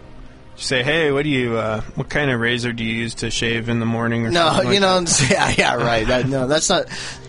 Say, 0.57 0.83
hey, 0.83 1.11
what 1.11 1.23
do 1.23 1.29
you? 1.29 1.57
Uh, 1.57 1.81
what 1.95 2.09
kind 2.09 2.31
of 2.31 2.39
razor 2.39 2.71
do 2.71 2.83
you 2.83 2.93
use 2.95 3.15
to 3.15 3.29
shave 3.29 3.67
in 3.67 3.79
the 3.79 3.85
morning? 3.85 4.25
Or 4.25 4.31
No, 4.31 4.47
something 4.47 4.73
you 4.73 4.79
like 4.79 5.03
know, 5.03 5.11
yeah, 5.29 5.53
yeah, 5.57 5.75
right. 5.75 6.07
That, 6.07 6.27
no, 6.27 6.47
that's 6.47 6.69
not. 6.69 6.85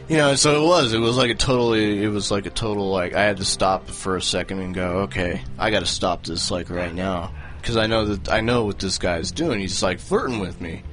You 0.08 0.18
know, 0.18 0.36
so 0.36 0.62
it 0.62 0.66
was. 0.66 0.92
It 0.92 0.98
was 0.98 1.16
like 1.16 1.30
a 1.30 1.34
totally. 1.34 2.02
It 2.04 2.08
was 2.08 2.30
like 2.30 2.46
a 2.46 2.50
total. 2.50 2.90
Like 2.90 3.14
I 3.14 3.24
had 3.24 3.38
to 3.38 3.44
stop 3.44 3.88
for 3.88 4.16
a 4.16 4.22
second 4.22 4.60
and 4.60 4.72
go, 4.74 4.98
okay, 5.00 5.42
I 5.58 5.70
got 5.70 5.80
to 5.80 5.86
stop 5.86 6.24
this 6.24 6.50
like 6.52 6.70
right 6.70 6.94
now 6.94 7.32
because 7.60 7.76
I 7.76 7.86
know 7.88 8.04
that 8.04 8.30
I 8.32 8.40
know 8.42 8.64
what 8.64 8.78
this 8.78 8.98
guy's 8.98 9.32
doing. 9.32 9.58
He's 9.60 9.82
like 9.82 9.98
flirting 9.98 10.38
with 10.38 10.60
me. 10.60 10.84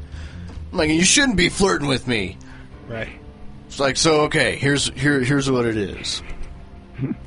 I'm 0.71 0.77
like, 0.79 0.89
you 0.89 1.03
shouldn't 1.03 1.37
be 1.37 1.49
flirting 1.49 1.87
with 1.87 2.07
me. 2.07 2.37
Right. 2.87 3.19
It's 3.67 3.79
like, 3.79 3.95
so 3.95 4.21
okay, 4.21 4.55
here's 4.55 4.89
here 4.89 5.19
here's 5.23 5.49
what 5.51 5.65
it 5.65 5.77
is. 5.77 6.23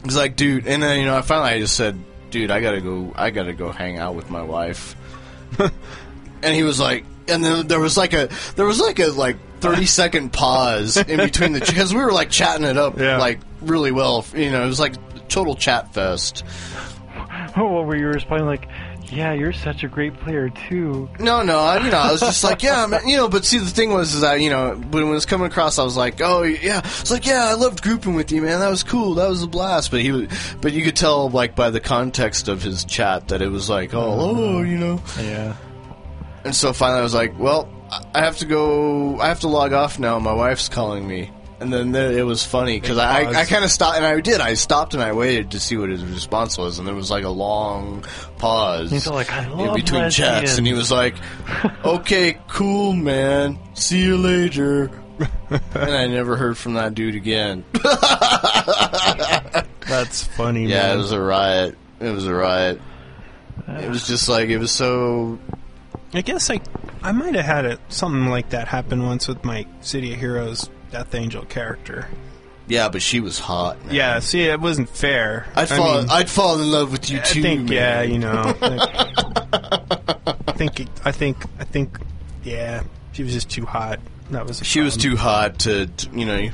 He's 0.02 0.16
like, 0.16 0.34
dude, 0.34 0.66
and 0.66 0.82
then 0.82 0.98
you 0.98 1.04
know, 1.04 1.16
I 1.16 1.22
finally 1.22 1.50
I 1.50 1.60
just 1.60 1.76
said, 1.76 1.96
dude, 2.30 2.50
I 2.50 2.60
gotta 2.60 2.80
go, 2.80 3.12
I 3.16 3.30
gotta 3.30 3.52
go 3.52 3.70
hang 3.70 3.98
out 3.98 4.14
with 4.14 4.30
my 4.30 4.42
wife. 4.42 4.94
and 6.42 6.54
he 6.54 6.62
was 6.62 6.78
like, 6.80 7.04
and 7.28 7.44
then 7.44 7.66
there 7.66 7.80
was 7.80 7.96
like 7.96 8.12
a 8.12 8.28
there 8.56 8.66
was 8.66 8.80
like 8.80 8.98
a 8.98 9.06
like 9.08 9.36
thirty 9.60 9.86
second 9.86 10.32
pause 10.32 10.96
in 10.96 11.16
between 11.18 11.52
the 11.52 11.60
because 11.66 11.92
we 11.94 12.00
were 12.00 12.12
like 12.12 12.30
chatting 12.30 12.64
it 12.66 12.76
up 12.76 12.98
Yeah. 12.98 13.18
like 13.18 13.40
really 13.62 13.90
well. 13.92 14.24
You 14.34 14.50
know, 14.50 14.62
it 14.62 14.66
was 14.68 14.80
like 14.80 14.94
total 15.28 15.54
chat 15.54 15.92
fest. 15.94 16.44
Oh, 17.58 17.82
were 17.82 17.96
you 17.96 18.04
were 18.04 18.12
responding 18.12 18.46
like, 18.46 18.68
"Yeah, 19.10 19.32
you're 19.32 19.52
such 19.52 19.84
a 19.84 19.88
great 19.88 20.18
player 20.20 20.50
too." 20.68 21.08
No, 21.18 21.42
no, 21.42 21.58
I, 21.58 21.84
you 21.84 21.90
know, 21.90 21.98
I 21.98 22.12
was 22.12 22.20
just 22.20 22.44
like, 22.44 22.62
yeah, 22.62 22.86
man, 22.86 23.08
you 23.08 23.16
know. 23.16 23.28
But 23.28 23.44
see, 23.44 23.58
the 23.58 23.66
thing 23.66 23.92
was, 23.92 24.14
is 24.14 24.20
that 24.20 24.40
you 24.40 24.50
know, 24.50 24.74
when 24.74 25.04
it 25.04 25.06
was 25.06 25.26
coming 25.26 25.46
across, 25.46 25.78
I 25.78 25.84
was 25.84 25.96
like, 25.96 26.20
oh 26.20 26.42
yeah, 26.42 26.78
it's 26.78 27.10
like, 27.10 27.26
yeah, 27.26 27.44
I 27.44 27.54
loved 27.54 27.82
grouping 27.82 28.14
with 28.14 28.32
you, 28.32 28.42
man. 28.42 28.60
That 28.60 28.70
was 28.70 28.82
cool. 28.82 29.14
That 29.14 29.28
was 29.28 29.42
a 29.42 29.46
blast. 29.46 29.90
But 29.90 30.00
he, 30.00 30.12
was, 30.12 30.28
but 30.60 30.72
you 30.72 30.82
could 30.82 30.96
tell, 30.96 31.28
like, 31.28 31.54
by 31.54 31.70
the 31.70 31.80
context 31.80 32.48
of 32.48 32.62
his 32.62 32.84
chat, 32.84 33.28
that 33.28 33.42
it 33.42 33.48
was 33.48 33.68
like, 33.70 33.94
oh, 33.94 33.98
mm-hmm. 33.98 34.40
oh, 34.40 34.62
you 34.62 34.78
know. 34.78 35.02
Yeah. 35.20 35.56
And 36.44 36.54
so 36.54 36.72
finally, 36.72 37.00
I 37.00 37.02
was 37.02 37.14
like, 37.14 37.38
well, 37.38 37.68
I 38.14 38.20
have 38.20 38.38
to 38.38 38.46
go. 38.46 39.20
I 39.20 39.28
have 39.28 39.40
to 39.40 39.48
log 39.48 39.72
off 39.72 39.98
now. 39.98 40.18
My 40.18 40.32
wife's 40.32 40.68
calling 40.68 41.06
me. 41.06 41.30
And 41.58 41.72
then 41.72 41.92
there, 41.92 42.12
it 42.12 42.22
was 42.22 42.44
funny 42.44 42.78
because 42.78 42.98
I. 42.98 43.24
I 43.30 43.46
kind 43.46 43.64
of 43.64 43.70
stopped, 43.70 43.96
and 43.96 44.04
I 44.04 44.20
did. 44.20 44.42
I 44.42 44.52
stopped 44.54 44.92
and 44.92 45.02
I 45.02 45.12
waited 45.12 45.52
to 45.52 45.60
see 45.60 45.78
what 45.78 45.88
his 45.88 46.04
response 46.04 46.58
was, 46.58 46.78
and 46.78 46.86
there 46.86 46.94
was 46.94 47.10
like 47.10 47.24
a 47.24 47.30
long 47.30 48.04
pause 48.36 48.90
He's 48.90 49.06
like, 49.06 49.32
"I 49.32 49.44
in 49.44 49.56
love 49.56 49.74
between 49.76 50.10
chats, 50.10 50.58
and 50.58 50.66
he 50.66 50.74
was 50.74 50.90
like, 50.90 51.14
"Okay, 51.84 52.36
cool, 52.48 52.92
man. 52.92 53.58
See 53.74 54.02
you 54.02 54.18
later." 54.18 54.90
and 55.48 55.62
I 55.74 56.06
never 56.08 56.36
heard 56.36 56.58
from 56.58 56.74
that 56.74 56.94
dude 56.94 57.14
again. 57.14 57.64
That's 59.88 60.24
funny. 60.24 60.66
Yeah, 60.66 60.88
man. 60.88 60.94
it 60.94 60.96
was 60.98 61.12
a 61.12 61.20
riot. 61.20 61.78
It 62.00 62.10
was 62.10 62.26
a 62.26 62.34
riot. 62.34 62.82
It 63.66 63.88
was 63.88 64.06
just 64.06 64.28
like 64.28 64.50
it 64.50 64.58
was 64.58 64.72
so. 64.72 65.38
I 66.12 66.20
guess 66.20 66.50
like 66.50 66.62
I 67.02 67.12
might 67.12 67.34
have 67.34 67.46
had 67.46 67.64
it, 67.64 67.80
something 67.88 68.26
like 68.26 68.50
that 68.50 68.68
happen 68.68 69.06
once 69.06 69.26
with 69.26 69.42
my 69.42 69.66
City 69.80 70.12
of 70.12 70.20
Heroes 70.20 70.68
Death 70.90 71.14
Angel 71.14 71.44
character. 71.44 72.08
Yeah, 72.68 72.88
but 72.88 73.00
she 73.00 73.20
was 73.20 73.38
hot. 73.38 73.84
Man. 73.86 73.94
Yeah, 73.94 74.18
see, 74.18 74.42
it 74.42 74.60
wasn't 74.60 74.88
fair. 74.88 75.46
I'd 75.54 75.70
I 75.70 75.76
fall. 75.76 75.98
mean, 76.00 76.10
I'd 76.10 76.28
fall 76.28 76.60
in 76.60 76.70
love 76.70 76.90
with 76.90 77.08
you 77.10 77.18
I 77.18 77.22
too. 77.22 77.40
think, 77.42 77.68
man. 77.68 77.72
yeah, 77.72 78.02
you 78.02 78.18
know. 78.18 78.42
I 79.52 80.52
think, 80.56 80.88
I 81.04 81.12
think, 81.12 81.44
I 81.60 81.64
think, 81.64 81.98
yeah, 82.42 82.82
she 83.12 83.22
was 83.22 83.32
just 83.32 83.48
too 83.50 83.64
hot. 83.66 84.00
That 84.30 84.46
was. 84.46 84.58
the 84.58 84.64
She 84.64 84.80
was 84.80 84.96
too 84.96 85.16
hot 85.16 85.60
to, 85.60 85.86
to 85.86 86.10
you 86.18 86.24
know. 86.24 86.36
You, 86.38 86.52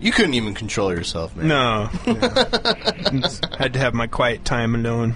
you 0.00 0.12
couldn't 0.12 0.34
even 0.34 0.54
control 0.54 0.90
yourself, 0.90 1.36
man. 1.36 1.48
No, 1.48 1.88
yeah. 2.06 3.56
had 3.56 3.72
to 3.74 3.78
have 3.78 3.94
my 3.94 4.08
quiet 4.08 4.44
time 4.44 4.74
alone. 4.74 5.14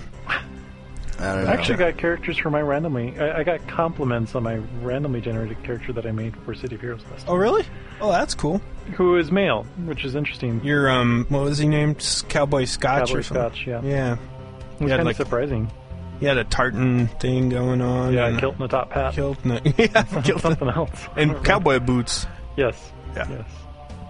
I 1.19 1.35
don't 1.35 1.45
know. 1.45 1.51
I 1.51 1.53
actually 1.55 1.77
got 1.77 1.99
characters 1.99 2.39
for 2.39 2.49
my 2.49 2.63
randomly. 2.63 3.19
I, 3.19 3.41
I 3.41 3.43
got 3.43 3.67
compliments 3.69 4.35
on 4.35 4.43
my 4.45 4.57
randomly 4.83 5.21
generated 5.21 5.63
character 5.65 5.93
that 5.93 6.07
I 6.07 6.13
made 6.13 6.35
for 6.45 6.55
City 6.55 6.77
of 6.77 6.81
Heroes 6.81 7.03
last 7.11 7.27
Oh, 7.29 7.35
really? 7.35 7.65
Oh, 8.01 8.11
that's 8.11 8.35
cool. 8.35 8.61
Who 8.97 9.17
is 9.17 9.31
male, 9.31 9.65
which 9.85 10.05
is 10.05 10.15
interesting. 10.15 10.61
You're 10.65 10.91
um, 10.91 11.27
what 11.29 11.43
was 11.43 11.59
he 11.59 11.69
named? 11.69 12.25
Cowboy 12.29 12.65
Scotch 12.65 13.09
Cowboy 13.09 13.19
or 13.19 13.23
something? 13.23 13.43
Scotch, 13.47 13.67
yeah. 13.67 13.83
Yeah, 13.83 14.13
It 14.15 14.19
was 14.19 14.19
Yeah, 14.81 14.89
kind 14.89 15.01
of 15.01 15.07
like- 15.07 15.17
surprising. 15.17 15.71
he 16.19 16.27
had 16.27 16.39
a 16.39 16.45
tartan 16.45 17.07
thing 17.21 17.49
going 17.51 17.81
on. 17.81 18.13
Yeah, 18.13 18.27
and 18.27 18.37
a 18.37 18.41
kilt 18.41 18.55
and 18.57 18.65
a 18.65 18.69
top 18.69 18.91
hat. 18.93 19.15
kilt, 19.15 19.39
and 19.45 19.53
a- 19.67 19.73
yeah, 19.79 20.03
kilt 20.23 20.41
Something 20.43 20.69
else. 20.69 21.09
and 21.17 21.45
cowboy 21.45 21.79
boots. 21.79 22.27
Yes. 22.57 22.91
Yeah. 23.15 23.29
Yes. 23.31 23.45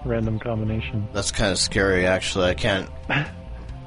Random 0.04 0.38
combination. 0.38 1.06
That's 1.12 1.30
kind 1.30 1.52
of 1.52 1.58
scary, 1.58 2.06
actually. 2.06 2.46
I 2.48 2.54
can't. 2.54 2.88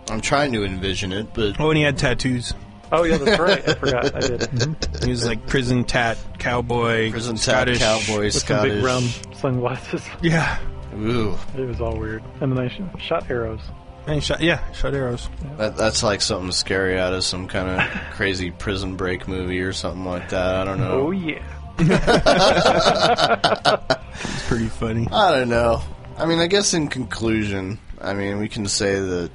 I'm 0.10 0.22
trying 0.22 0.52
to 0.54 0.64
envision 0.64 1.12
it, 1.12 1.34
but 1.34 1.60
Oh, 1.60 1.70
and 1.72 1.78
he 1.78 1.84
had 1.84 1.98
tattoos. 1.98 2.54
Oh 2.96 3.04
yeah, 3.04 3.18
that's 3.18 3.40
right. 3.40 3.68
I 3.68 3.74
forgot. 3.74 4.16
I 4.16 4.20
did. 4.20 4.40
Mhm. 4.52 5.04
He 5.04 5.10
was 5.10 5.26
like 5.26 5.48
prison 5.48 5.84
tat 5.84 6.18
cowboy, 6.38 7.10
prison 7.12 7.38
Scottish. 7.38 7.80
tat 7.80 8.02
cowboy, 8.06 8.26
With 8.26 8.34
some 8.36 8.64
big 8.64 8.84
round 8.84 9.04
sunglasses. 9.36 10.04
Yeah, 10.22 10.60
Ooh, 10.96 11.36
It 11.58 11.66
was 11.68 11.82
all 11.82 11.98
weird. 11.98 12.24
And 12.40 12.52
then 12.56 12.60
I 12.64 12.68
sh- 12.70 12.82
shot 13.04 13.30
arrows. 13.32 13.62
and 14.06 14.16
he 14.16 14.22
shot. 14.22 14.42
Yeah, 14.42 14.72
shot 14.74 14.94
arrows. 14.94 15.28
that, 15.58 15.76
that's 15.76 16.04
like 16.04 16.22
something 16.22 16.52
scary 16.52 17.00
out 17.00 17.14
of 17.14 17.24
some 17.24 17.48
kind 17.48 17.68
of 17.82 18.02
crazy 18.14 18.52
prison 18.52 18.96
break 18.96 19.28
movie 19.28 19.62
or 19.62 19.74
something 19.74 20.06
like 20.06 20.30
that. 20.30 20.56
I 20.56 20.64
don't 20.64 20.80
know. 20.80 21.08
Oh 21.08 21.12
yeah. 21.12 21.42
It's 24.14 24.48
pretty 24.48 24.68
funny. 24.68 25.08
I 25.12 25.32
don't 25.32 25.50
know. 25.50 25.82
I 26.18 26.26
mean, 26.28 26.40
I 26.40 26.48
guess 26.48 26.74
in 26.74 26.88
conclusion, 26.88 27.80
I 28.00 28.14
mean, 28.14 28.38
we 28.40 28.48
can 28.50 28.68
say 28.68 29.00
that. 29.00 29.32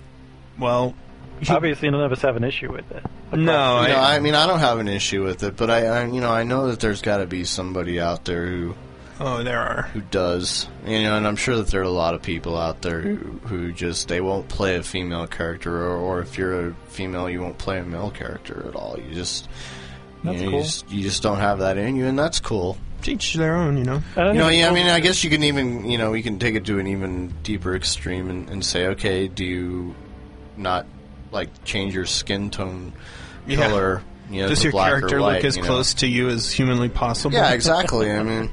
Well, 0.59 0.95
Obviously, 1.49 1.91
none 1.91 2.03
of 2.03 2.13
us 2.13 2.23
have 2.23 2.37
an 2.37 2.45
issue 2.45 2.73
with 2.73 2.91
it. 2.91 3.05
no, 3.33 3.83
You 3.83 3.89
know, 3.89 3.95
I, 3.95 4.17
I 4.17 4.19
mean, 4.21 4.35
I 4.35 4.47
don't 4.47 4.61
have 4.61 4.79
an 4.79 4.89
issue 4.89 5.25
with 5.25 5.43
it, 5.43 5.57
but 5.57 5.71
I, 5.71 5.87
I 5.87 6.05
you 6.07 6.21
know, 6.21 6.31
I 6.31 6.45
know 6.45 6.69
that 6.69 6.81
there's 6.81 7.03
got 7.03 7.19
to 7.19 7.27
be 7.27 7.45
somebody 7.45 8.01
out 8.01 8.25
there 8.25 8.47
who 8.47 8.75
oh, 9.21 9.43
there 9.43 9.59
are. 9.59 9.83
who 9.93 10.01
does. 10.01 10.69
You 10.87 11.03
know, 11.03 11.17
and 11.17 11.27
I'm 11.27 11.37
sure 11.37 11.57
that 11.57 11.69
there 11.69 11.81
are 11.81 11.85
a 11.85 11.91
lot 11.91 12.15
of 12.15 12.23
people 12.23 12.57
out 12.57 12.83
there 12.83 13.01
who, 13.01 13.17
who 13.47 13.73
just 13.73 14.09
they 14.09 14.21
won't 14.21 14.49
play 14.49 14.77
a 14.77 14.83
female 14.83 15.27
character, 15.27 15.85
or, 15.85 15.97
or 15.97 16.21
if 16.21 16.39
you're 16.39 16.69
a 16.69 16.75
female, 16.89 17.29
you 17.29 17.41
won't 17.41 17.59
play 17.59 17.79
a 17.79 17.85
male 17.85 18.11
character 18.11 18.65
at 18.67 18.75
all. 18.75 18.99
You 18.99 19.15
just 19.15 19.49
you, 20.25 20.33
That's 20.33 20.43
know, 20.43 20.51
cool. 20.51 20.59
you 20.59 20.65
just 20.65 20.91
you 20.91 21.03
just 21.03 21.23
don't 21.23 21.39
have 21.39 21.61
that 21.61 21.79
in 21.79 21.97
you, 21.97 22.07
and 22.07 22.19
that's 22.19 22.41
cool. 22.41 22.79
Teach 23.03 23.35
their 23.35 23.55
own, 23.55 23.79
you 23.79 23.85
know. 23.85 24.03
I 24.17 24.25
don't 24.25 24.35
You 24.35 24.41
know, 24.41 24.49
even 24.49 24.59
yeah, 24.59 24.71
I 24.71 24.73
mean, 24.75 24.87
I 24.89 24.99
guess 24.99 25.23
you 25.23 25.31
can 25.31 25.45
even 25.45 25.89
you 25.89 25.99
know 25.99 26.11
we 26.11 26.23
can 26.23 26.39
take 26.39 26.57
it 26.57 26.65
to 26.67 26.79
an 26.79 26.87
even 26.89 27.33
deeper 27.43 27.77
extreme 27.77 28.29
and, 28.29 28.51
and 28.51 28.65
say, 28.65 28.87
okay, 28.89 29.29
do 29.29 29.45
you 29.45 29.95
not 30.57 30.87
like 31.33 31.65
change 31.65 31.95
your 31.95 32.07
skin 32.07 32.51
tone 32.51 32.93
Yeah. 33.47 33.57
color? 33.69 34.03
You 34.31 34.43
know, 34.43 34.49
Does 34.49 34.63
your 34.63 34.73
black 34.73 34.89
or 34.93 34.99
character 35.01 35.21
white, 35.21 35.37
look 35.37 35.45
as 35.45 35.57
you 35.57 35.63
know? 35.63 35.69
close 35.69 35.95
to 35.95 36.07
you 36.07 36.29
as 36.29 36.53
humanly 36.53 36.89
possible? 36.91 37.35
Yeah, 37.35 37.53
exactly. 37.53 38.13
I 38.13 38.23
mean, 38.23 38.51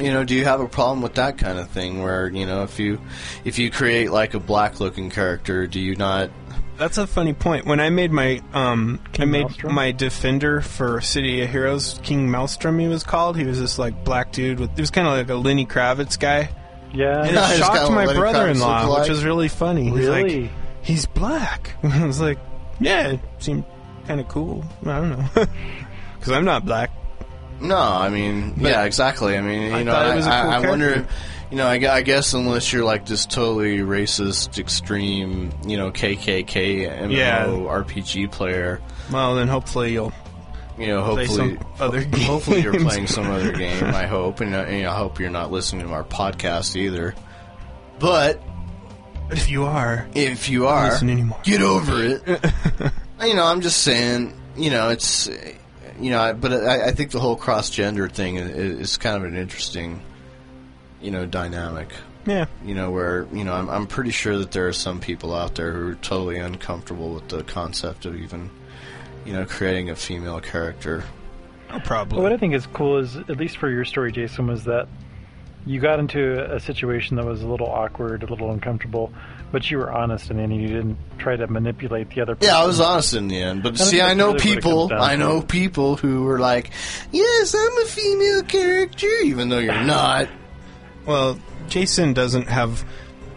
you 0.00 0.10
know, 0.10 0.24
do 0.24 0.34
you 0.34 0.44
have 0.44 0.60
a 0.60 0.68
problem 0.68 1.02
with 1.02 1.14
that 1.16 1.36
kind 1.38 1.58
of 1.58 1.68
thing? 1.68 2.02
Where 2.02 2.28
you 2.28 2.46
know, 2.46 2.62
if 2.62 2.78
you 2.78 3.00
if 3.44 3.58
you 3.58 3.70
create 3.70 4.10
like 4.10 4.34
a 4.34 4.40
black 4.40 4.80
looking 4.80 5.10
character, 5.10 5.66
do 5.66 5.80
you 5.80 5.96
not? 5.96 6.30
That's 6.78 6.98
a 6.98 7.06
funny 7.06 7.32
point. 7.32 7.64
When 7.64 7.80
I 7.80 7.88
made 7.88 8.12
my 8.12 8.42
um, 8.52 9.00
I 9.18 9.24
made 9.24 9.42
Maelstrom? 9.46 9.74
my 9.74 9.92
defender 9.92 10.60
for 10.60 11.00
City 11.00 11.40
of 11.42 11.48
Heroes, 11.50 11.98
King 12.02 12.30
Maelstrom, 12.30 12.78
he 12.78 12.88
was 12.88 13.02
called. 13.04 13.36
He 13.38 13.44
was 13.44 13.58
this 13.60 13.78
like 13.78 14.04
black 14.04 14.32
dude 14.32 14.60
with. 14.60 14.74
He 14.76 14.82
was 14.82 14.90
kind 14.90 15.06
of 15.06 15.14
like 15.14 15.28
a 15.30 15.34
Lenny 15.36 15.64
Kravitz 15.66 16.18
guy. 16.18 16.50
Yeah. 16.94 17.22
And 17.22 17.34
Yeah, 17.34 17.44
it 17.46 17.48
he's 17.56 17.58
shocked 17.58 17.90
my 17.90 18.04
brother-in-law, 18.12 18.82
lookalike. 18.84 19.00
which 19.00 19.08
was 19.08 19.24
really 19.24 19.48
funny. 19.48 19.84
He's 19.84 20.06
Really? 20.06 20.42
like, 20.42 20.50
he's 20.86 21.04
black. 21.06 21.72
I 21.82 22.06
was 22.06 22.20
like, 22.20 22.38
yeah, 22.80 23.08
it 23.08 23.20
seemed 23.38 23.64
kind 24.06 24.20
of 24.20 24.28
cool. 24.28 24.64
I 24.86 25.00
don't 25.00 25.10
know, 25.10 25.28
because 26.18 26.32
I'm 26.32 26.44
not 26.44 26.64
black. 26.64 26.90
No, 27.60 27.76
I 27.76 28.08
mean, 28.10 28.52
But 28.56 28.70
yeah, 28.70 28.84
exactly. 28.84 29.36
I 29.36 29.40
mean, 29.40 29.62
you 29.62 29.72
I 29.74 29.82
know, 29.82 29.94
I, 29.96 30.12
cool 30.20 30.28
I, 30.28 30.56
I 30.56 30.68
wonder. 30.68 31.06
You 31.50 31.56
know, 31.58 31.66
I, 31.66 31.74
I 31.74 32.02
guess 32.02 32.34
unless 32.34 32.72
you're 32.72 32.84
like 32.84 33.06
this 33.06 33.24
totally 33.24 33.78
racist, 33.78 34.58
extreme, 34.58 35.52
you 35.64 35.76
know, 35.76 35.92
KKK 35.92 36.90
MMO 37.02 37.12
Yeah. 37.12 37.46
RPG 37.46 38.32
player, 38.32 38.80
Well, 39.12 39.36
then 39.36 39.46
hopefully 39.46 39.92
you'll 39.92 40.12
you 40.76 40.88
know, 40.88 41.14
play 41.14 41.26
hopefully, 41.26 41.56
some 41.56 41.66
other 41.80 42.04
games. 42.04 42.24
hopefully 42.26 42.60
you're 42.62 42.78
playing 42.80 43.06
some 43.06 43.30
other 43.30 43.52
game. 43.52 43.84
I 43.84 44.06
hope, 44.06 44.40
and, 44.40 44.54
uh, 44.54 44.62
and 44.62 44.86
I 44.86 44.94
hope 44.96 45.20
you're 45.20 45.30
not 45.30 45.50
listening 45.52 45.86
to 45.86 45.92
our 45.94 46.04
podcast 46.04 46.74
either. 46.76 47.14
But 48.00 48.42
if 49.30 49.50
you 49.50 49.64
are, 49.64 50.06
if 50.14 50.48
you 50.48 50.66
are, 50.66 50.90
listen 50.90 51.10
anymore. 51.10 51.40
get 51.42 51.62
over 51.62 52.02
it. 52.02 52.22
you 53.22 53.34
know, 53.34 53.44
I'm 53.44 53.60
just 53.60 53.82
saying. 53.82 54.34
You 54.56 54.70
know, 54.70 54.88
it's 54.88 55.28
you 56.00 56.10
know, 56.10 56.32
but 56.34 56.52
I, 56.52 56.88
I 56.88 56.92
think 56.92 57.10
the 57.10 57.20
whole 57.20 57.36
cross 57.36 57.68
gender 57.68 58.08
thing 58.08 58.36
is, 58.36 58.50
is 58.50 58.96
kind 58.96 59.16
of 59.16 59.24
an 59.24 59.36
interesting, 59.36 60.00
you 61.00 61.10
know, 61.10 61.26
dynamic. 61.26 61.92
Yeah, 62.26 62.46
You 62.64 62.74
know, 62.74 62.90
where 62.90 63.28
you 63.32 63.44
know, 63.44 63.52
I'm, 63.52 63.68
I'm 63.68 63.86
pretty 63.86 64.10
sure 64.10 64.38
that 64.38 64.50
there 64.50 64.66
are 64.66 64.72
some 64.72 64.98
people 64.98 65.32
out 65.32 65.54
there 65.54 65.70
who 65.70 65.90
are 65.90 65.94
totally 65.96 66.38
uncomfortable 66.38 67.14
with 67.14 67.28
the 67.28 67.44
concept 67.44 68.04
of 68.04 68.16
even 68.16 68.50
you 69.26 69.32
know, 69.32 69.44
creating 69.44 69.90
a 69.90 69.96
female 69.96 70.40
character. 70.40 71.04
Oh, 71.68 71.78
no 71.78 71.80
problem. 71.84 72.16
But 72.16 72.22
what 72.22 72.32
I 72.32 72.36
think 72.36 72.54
is 72.54 72.66
cool 72.68 72.98
is, 72.98 73.16
at 73.16 73.36
least 73.36 73.58
for 73.58 73.68
your 73.68 73.84
story, 73.84 74.12
Jason, 74.12 74.46
was 74.46 74.64
that 74.64 74.86
you 75.66 75.80
got 75.80 75.98
into 75.98 76.54
a 76.54 76.60
situation 76.60 77.16
that 77.16 77.26
was 77.26 77.42
a 77.42 77.46
little 77.46 77.66
awkward, 77.68 78.22
a 78.22 78.26
little 78.26 78.50
uncomfortable, 78.52 79.12
but 79.52 79.68
you 79.70 79.78
were 79.78 79.92
honest 79.92 80.30
in 80.30 80.38
it, 80.38 80.44
and 80.44 80.54
you 80.62 80.68
didn't 80.68 80.96
try 81.18 81.34
to 81.36 81.46
manipulate 81.48 82.08
the 82.10 82.20
other 82.20 82.36
person. 82.36 82.54
Yeah, 82.54 82.60
I 82.62 82.64
was 82.66 82.80
honest 82.80 83.14
in 83.14 83.28
the 83.28 83.36
end, 83.42 83.62
but 83.62 83.76
think 83.76 83.90
see, 83.90 84.00
I 84.00 84.14
know 84.14 84.28
really 84.28 84.38
people. 84.40 84.88
comes 84.88 85.00
down 85.00 85.10
I 85.10 85.12
to. 85.14 85.18
know 85.18 85.42
people 85.42 85.96
who 85.96 86.22
were 86.22 86.38
like, 86.38 86.70
"Yes, 87.12 87.54
I'm 87.54 87.78
a 87.78 87.86
female 87.86 88.42
character," 88.44 89.08
even 89.24 89.48
though 89.48 89.58
you're 89.58 89.82
not. 89.82 90.28
Well, 91.04 91.38
Jason 91.68 92.12
doesn't 92.12 92.48
have 92.48 92.84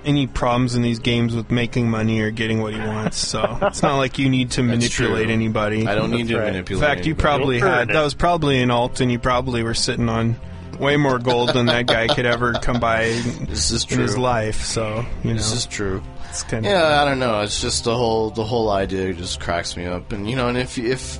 any 0.05 0.27
problems 0.27 0.75
in 0.75 0.81
these 0.81 0.99
games 0.99 1.35
with 1.35 1.51
making 1.51 1.89
money 1.89 2.21
or 2.21 2.31
getting 2.31 2.61
what 2.61 2.73
he 2.73 2.79
wants, 2.79 3.17
so 3.17 3.57
it's 3.63 3.81
not 3.83 3.97
like 3.97 4.17
you 4.17 4.29
need 4.29 4.51
to 4.51 4.63
manipulate 4.63 5.25
true. 5.25 5.33
anybody. 5.33 5.87
I 5.87 5.93
don't 5.95 6.09
need 6.11 6.21
That's 6.27 6.29
to 6.29 6.37
right. 6.37 6.47
In 6.47 6.53
manipulate. 6.53 6.83
fact, 6.83 6.99
you 7.01 7.11
anybody. 7.13 7.21
probably 7.21 7.57
You'll 7.57 7.67
had 7.67 7.89
it. 7.89 7.93
that 7.93 8.01
was 8.03 8.13
probably 8.13 8.61
an 8.61 8.71
alt, 8.71 9.01
and 9.01 9.11
you 9.11 9.19
probably 9.19 9.61
were 9.63 9.73
sitting 9.73 10.07
on 10.09 10.39
way 10.79 10.97
more 10.97 11.19
gold 11.19 11.53
than 11.53 11.65
that 11.67 11.85
guy 11.87 12.07
could 12.07 12.25
ever 12.25 12.53
come 12.53 12.79
by 12.79 13.03
in, 13.03 13.45
This 13.45 13.71
is 13.71 13.85
in 13.91 13.99
his 13.99 14.17
life. 14.17 14.63
So 14.63 15.05
you 15.23 15.31
know, 15.31 15.35
This 15.37 15.51
is 15.53 15.65
true. 15.65 16.01
it's 16.29 16.43
kind 16.43 16.65
of 16.65 16.71
Yeah, 16.71 17.01
I 17.01 17.05
don't 17.05 17.19
know. 17.19 17.41
It's 17.41 17.61
just 17.61 17.83
the 17.83 17.95
whole 17.95 18.29
the 18.31 18.43
whole 18.43 18.69
idea 18.69 19.13
just 19.13 19.39
cracks 19.39 19.77
me 19.77 19.85
up, 19.85 20.11
and 20.11 20.29
you 20.29 20.35
know, 20.35 20.47
and 20.47 20.57
if 20.57 20.77
if 20.77 21.19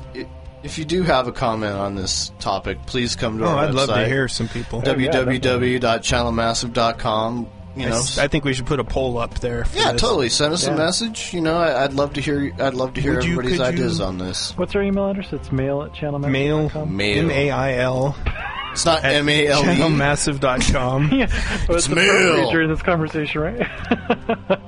if 0.64 0.78
you 0.78 0.84
do 0.86 1.04
have 1.04 1.28
a 1.28 1.32
comment 1.32 1.74
on 1.76 1.96
this 1.96 2.32
topic, 2.40 2.78
please 2.86 3.16
come 3.16 3.38
to 3.38 3.46
Oh, 3.46 3.48
our 3.48 3.66
I'd 3.66 3.70
website. 3.72 3.76
love 3.76 3.90
to 4.00 4.06
hear 4.08 4.28
some 4.28 4.48
people. 4.50 4.84
Oh, 4.86 4.94
www.channelmassive.com. 4.94 7.48
You 7.76 7.86
I 7.86 7.90
know, 7.92 7.98
s- 7.98 8.18
I 8.18 8.28
think 8.28 8.44
we 8.46 8.54
should 8.54 8.66
put 8.66 8.80
a 8.80 8.84
poll 8.84 9.20
up 9.20 9.40
there. 9.40 9.64
For 9.64 9.78
yeah, 9.78 9.92
this. 9.94 10.02
totally. 10.02 10.30
Send 10.30 10.54
us 10.54 10.66
a 10.66 10.76
message. 10.76 11.34
You 11.34 11.42
know, 11.42 11.58
I, 11.60 11.84
I'd 11.84 11.94
love 11.94 12.14
to 12.14 12.22
hear. 12.22 12.52
I'd 12.60 12.74
love 12.74 12.96
to 12.96 13.02
hear 13.02 13.16
Would 13.16 13.26
you- 13.26 13.34
everybody's 13.34 13.60
could 13.60 13.78
you- 13.78 13.84
ideas 13.86 14.02
on 14.02 14.18
this. 14.18 14.54
What's 14.58 14.76
our 14.76 14.82
email 14.82 15.08
address? 15.10 15.32
It's 15.32 15.52
mail 15.52 15.84
at 15.84 15.94
channelmassive.com. 15.94 16.32
Mail, 16.32 16.86
Mail. 16.88 17.20
M 17.26 17.32
A 17.32 17.52
I 17.52 17.74
L, 17.76 18.16
It's 18.72 18.86
not 18.86 19.04
at 19.04 19.14
M 19.16 19.28
A 19.30 19.48
L 19.48 19.62
E. 19.62 19.66
channelmassive.com. 19.66 21.10
Yeah, 21.14 21.26
well, 21.68 21.78
it's, 21.78 21.86
It's 21.86 21.88
appropriate 21.88 22.36
mail. 22.38 22.52
during 22.52 22.70
this 22.70 22.82
conversation, 22.82 23.42
right? 23.42 23.60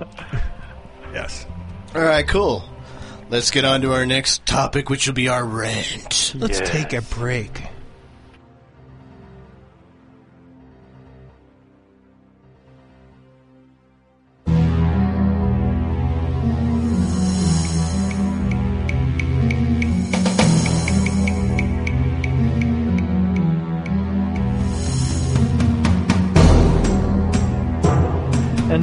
yes. 1.13 1.45
All 1.95 2.01
right, 2.01 2.27
cool. 2.27 2.63
Let's 3.29 3.51
get 3.51 3.63
on 3.63 3.81
to 3.81 3.93
our 3.93 4.05
next 4.05 4.45
topic, 4.45 4.89
which 4.89 5.07
will 5.07 5.13
be 5.13 5.29
our 5.29 5.45
rant. 5.45 6.33
Let's 6.35 6.59
Yes. 6.59 6.69
take 6.69 6.93
a 6.93 7.01
break. 7.01 7.61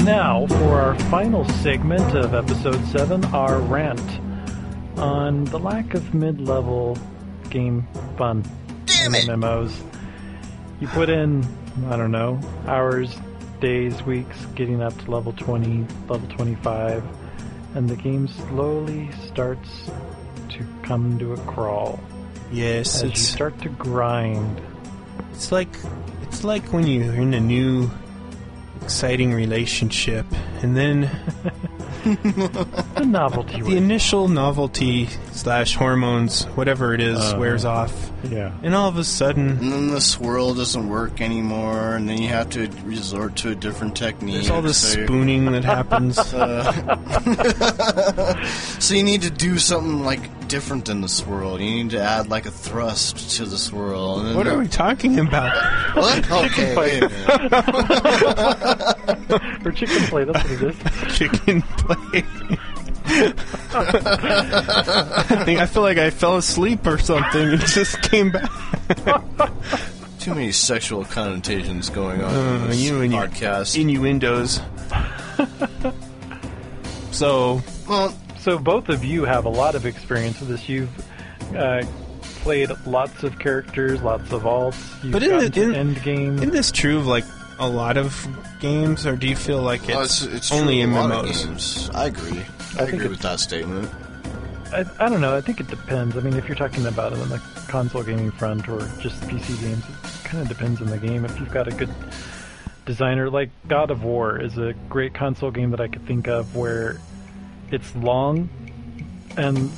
Now 0.09 0.47
for 0.47 0.81
our 0.81 0.99
final 1.11 1.47
segment 1.61 2.17
of 2.17 2.33
episode 2.33 2.83
7, 2.87 3.27
our 3.27 3.59
rant 3.59 4.01
on 4.97 5.45
the 5.45 5.59
lack 5.59 5.93
of 5.93 6.15
mid 6.15 6.41
level 6.41 6.97
game 7.51 7.87
fun 8.17 8.43
Damn 8.87 9.15
in! 9.15 9.27
MMOs. 9.27 9.71
You 10.81 10.89
put 10.89 11.11
in, 11.11 11.47
I 11.91 11.99
don't 11.99 12.11
know, 12.11 12.41
hours, 12.67 13.15
days, 13.61 14.03
weeks, 14.05 14.47
getting 14.55 14.81
up 14.81 14.97
to 15.05 15.11
level 15.11 15.35
20, 15.35 15.87
level 16.09 16.27
25, 16.29 17.05
and 17.75 17.87
the 17.87 17.97
game 17.97 18.29
slowly 18.29 19.11
starts 19.27 19.91
to 20.49 20.67
come 20.85 21.19
to 21.19 21.35
a 21.35 21.39
crawl 21.41 22.01
Yes, 22.51 23.03
as 23.03 23.11
you 23.11 23.17
start 23.17 23.61
to 23.61 23.69
grind. 23.69 24.59
it's 25.33 25.53
like 25.53 25.69
it's 26.23 26.45
like 26.45 26.73
when 26.73 26.87
you're 26.87 27.13
in 27.13 27.35
a 27.35 27.41
new 27.41 27.91
exciting 28.89 29.35
relationship 29.35 30.25
and 30.63 30.75
then 30.75 31.05
The 32.05 33.05
novelty 33.05 33.57
the 33.57 33.63
wears 33.65 33.75
initial 33.75 34.29
novelty 34.29 35.09
slash 35.33 35.75
hormones 35.75 36.45
whatever 36.57 36.95
it 36.95 37.03
is 37.03 37.19
Uh-huh. 37.19 37.39
wears 37.39 37.65
off 37.67 37.93
Yeah. 38.31 38.53
and 38.63 38.75
all 38.75 38.89
of 38.89 38.97
a 38.97 39.05
sudden 39.05 39.51
And 39.59 39.71
then 39.73 39.89
the 39.89 40.01
swirl 40.01 40.55
doesn't 40.55 40.89
work 40.89 41.21
anymore, 41.21 41.97
and 41.97 42.09
then 42.09 42.23
you 42.23 42.29
have 42.29 42.49
to 42.51 42.71
resort 42.85 43.37
to 43.43 43.51
a 43.51 43.55
different 43.55 43.95
technique. 43.95 44.35
there's 44.37 44.49
all 44.51 44.63
this 44.63 44.79
so, 44.79 45.05
spooning 45.05 45.53
that 45.53 45.65
happens 45.77 46.17
so 48.85 48.95
you 48.95 49.03
need 49.03 49.21
to 49.23 49.31
do 49.31 49.59
something 49.59 50.03
like 50.03 50.21
different 50.49 50.87
than 50.87 51.01
the 51.03 51.09
swirl. 51.09 51.61
You 51.61 51.83
need 51.85 51.91
to 51.91 52.01
add 52.01 52.29
like 52.29 52.47
a 52.47 52.51
thrust 52.51 53.37
to 53.37 53.45
the 53.45 53.59
swirl. 53.59 54.21
And 54.21 54.37
what 54.37 54.47
are 54.47 54.59
we 54.59 54.67
talking 54.69 55.19
about 55.19 55.55
What? 55.95 56.29
Okay, 56.49 56.77
wait 56.77 57.03
a 57.03 57.09
minute. 59.29 59.67
Or 59.67 59.73
chicken 59.73 60.03
play, 60.05 60.25
that's 60.25 60.43
what 60.43 60.53
it 60.53 60.63
is. 60.63 60.77
chicken 61.17 61.63
play 61.63 62.25
I 63.71 65.43
think 65.45 65.61
I 65.61 65.67
feel 65.67 65.83
like 65.83 65.99
I 65.99 66.11
fell 66.11 66.37
asleep 66.37 66.87
or 66.87 66.99
something 66.99 67.49
and 67.53 67.61
just 67.63 68.01
came 68.03 68.31
back 68.31 68.51
Too 70.21 70.35
many 70.35 70.53
sexual 70.53 71.05
connotations 71.05 71.89
going 71.91 72.23
on 72.23 72.35
Uh, 72.35 72.39
in 72.65 72.69
this 72.69 72.81
you 72.81 73.01
and 73.03 73.13
your 73.13 73.29
podcast. 73.29 73.81
innuendos 73.81 74.61
so 77.13 77.63
well, 77.89 78.15
So 78.39 78.59
both 78.59 78.89
of 78.89 79.05
you 79.05 79.25
have 79.25 79.45
a 79.45 79.49
lot 79.51 79.75
of 79.75 79.85
experience 79.87 80.41
with 80.41 80.49
this. 80.49 80.69
You've 80.69 80.91
uh, 81.57 81.83
played 82.43 82.71
lots 82.87 83.23
of 83.23 83.39
characters, 83.39 84.01
lots 84.03 84.33
of 84.33 84.43
alts. 84.43 85.03
You've 85.03 85.13
But 85.13 85.23
in 85.23 85.31
gotten 85.31 85.51
the- 85.53 85.63
in- 85.63 85.75
end 85.75 86.03
game. 86.03 86.37
Isn't 86.39 86.51
this 86.51 86.71
true 86.73 86.99
of 86.99 87.07
like 87.07 87.25
a 87.59 87.69
lot 87.69 87.97
of 87.97 88.27
games, 88.61 89.07
or 89.07 89.17
do 89.17 89.27
you 89.29 89.37
feel 89.37 89.61
like 89.61 89.89
it's, 89.89 89.97
oh, 89.97 90.03
it's, 90.03 90.23
it's 90.23 90.53
only 90.53 90.83
true 90.83 90.95
of 90.97 91.11
a 91.11 91.15
MMOs? 91.15 91.95
I 91.95 92.07
agree. 92.07 92.39
I, 92.41 92.43
think 92.87 92.93
agree 92.95 93.07
it- 93.07 93.11
with 93.11 93.21
that 93.21 93.41
statement. 93.41 93.91
I, 94.73 94.85
I 95.01 95.09
don't 95.09 95.21
know. 95.23 95.35
I 95.35 95.41
think 95.41 95.61
it 95.61 95.67
depends. 95.69 96.17
I 96.17 96.21
mean, 96.21 96.35
if 96.35 96.47
you're 96.47 96.55
talking 96.57 96.85
about 96.87 97.13
it 97.15 97.19
on 97.19 97.31
the 97.31 97.39
console 97.69 98.03
gaming 98.03 98.31
front 98.31 98.69
or 98.69 98.81
just 99.01 99.19
PC 99.23 99.59
games, 99.63 99.83
it 99.89 100.25
kind 100.25 100.43
of 100.43 100.49
depends 100.49 100.81
on 100.83 100.89
the 100.89 100.99
game. 100.99 101.25
If 101.25 101.41
you've 101.41 101.51
got 101.51 101.67
a 101.69 101.71
good 101.71 101.89
designer, 102.85 103.31
like 103.31 103.49
God 103.67 103.91
of 103.91 104.05
War 104.05 104.39
is 104.41 104.59
a 104.59 104.75
great 104.91 105.15
console 105.15 105.51
game 105.51 105.71
that 105.71 105.81
I 105.81 105.89
could 105.89 106.07
think 106.07 106.29
of 106.29 106.55
where 106.55 107.01
it's 107.71 107.95
long 107.97 108.49
and 109.37 109.71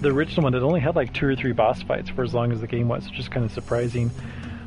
the 0.00 0.08
original 0.10 0.44
one 0.44 0.54
it 0.54 0.62
only 0.62 0.80
had 0.80 0.96
like 0.96 1.12
two 1.14 1.26
or 1.26 1.36
three 1.36 1.52
boss 1.52 1.82
fights 1.82 2.08
for 2.10 2.22
as 2.24 2.34
long 2.34 2.52
as 2.52 2.60
the 2.60 2.66
game 2.66 2.88
was, 2.88 3.08
which 3.08 3.18
is 3.18 3.28
kind 3.28 3.44
of 3.44 3.52
surprising. 3.52 4.10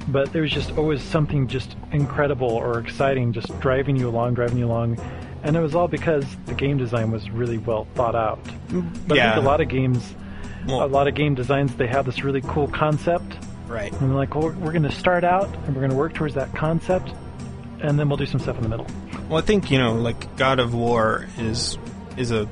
But 0.08 0.32
there 0.32 0.42
was 0.42 0.52
just 0.52 0.72
always 0.78 1.02
something 1.02 1.48
just 1.48 1.76
incredible 1.92 2.50
or 2.50 2.80
exciting, 2.80 3.34
just 3.34 3.58
driving 3.60 3.98
you 3.98 4.08
along, 4.08 4.36
driving 4.36 4.58
you 4.58 4.66
along, 4.66 5.00
and 5.44 5.56
it 5.56 5.60
was 5.60 5.76
all 5.76 5.88
because 5.88 6.26
the 6.46 6.54
game 6.54 6.78
design 6.78 7.12
was 7.12 7.30
really 7.30 7.58
well 7.58 7.86
thought 7.94 8.16
out. 8.16 8.42
Mm-hmm. 8.44 9.08
But 9.08 9.20
I 9.20 9.34
think 9.34 9.44
a 9.44 9.46
lot 9.46 9.60
of 9.62 9.68
games, 9.68 10.16
Well- 10.68 10.86
a 10.86 10.88
lot 10.88 11.08
of 11.08 11.16
game 11.16 11.36
designs, 11.36 11.76
they 11.76 11.88
have 11.88 12.06
this 12.06 12.24
really 12.24 12.42
cool 12.42 12.68
concept, 12.70 13.38
Right. 13.68 13.92
and 13.92 14.10
they're 14.10 14.18
like, 14.18 14.34
well, 14.34 14.50
we're 14.50 14.72
going 14.72 14.84
to 14.84 14.92
start 14.92 15.26
out 15.26 15.54
and 15.66 15.76
we're 15.76 15.82
going 15.82 15.92
to 15.92 15.98
work 15.98 16.14
towards 16.14 16.36
that 16.36 16.54
concept, 16.56 17.12
and 17.82 18.00
then 18.00 18.08
we'll 18.08 18.18
do 18.18 18.26
some 18.26 18.40
stuff 18.40 18.56
in 18.56 18.64
the 18.64 18.70
middle. 18.70 18.88
Well, 19.28 19.40
I 19.40 19.42
think 19.42 19.70
you 19.72 19.78
know, 19.78 19.94
like 19.94 20.38
God 20.38 20.60
of 20.60 20.74
War 20.74 21.28
is 21.38 21.78
is 22.18 22.32
a. 22.32 22.48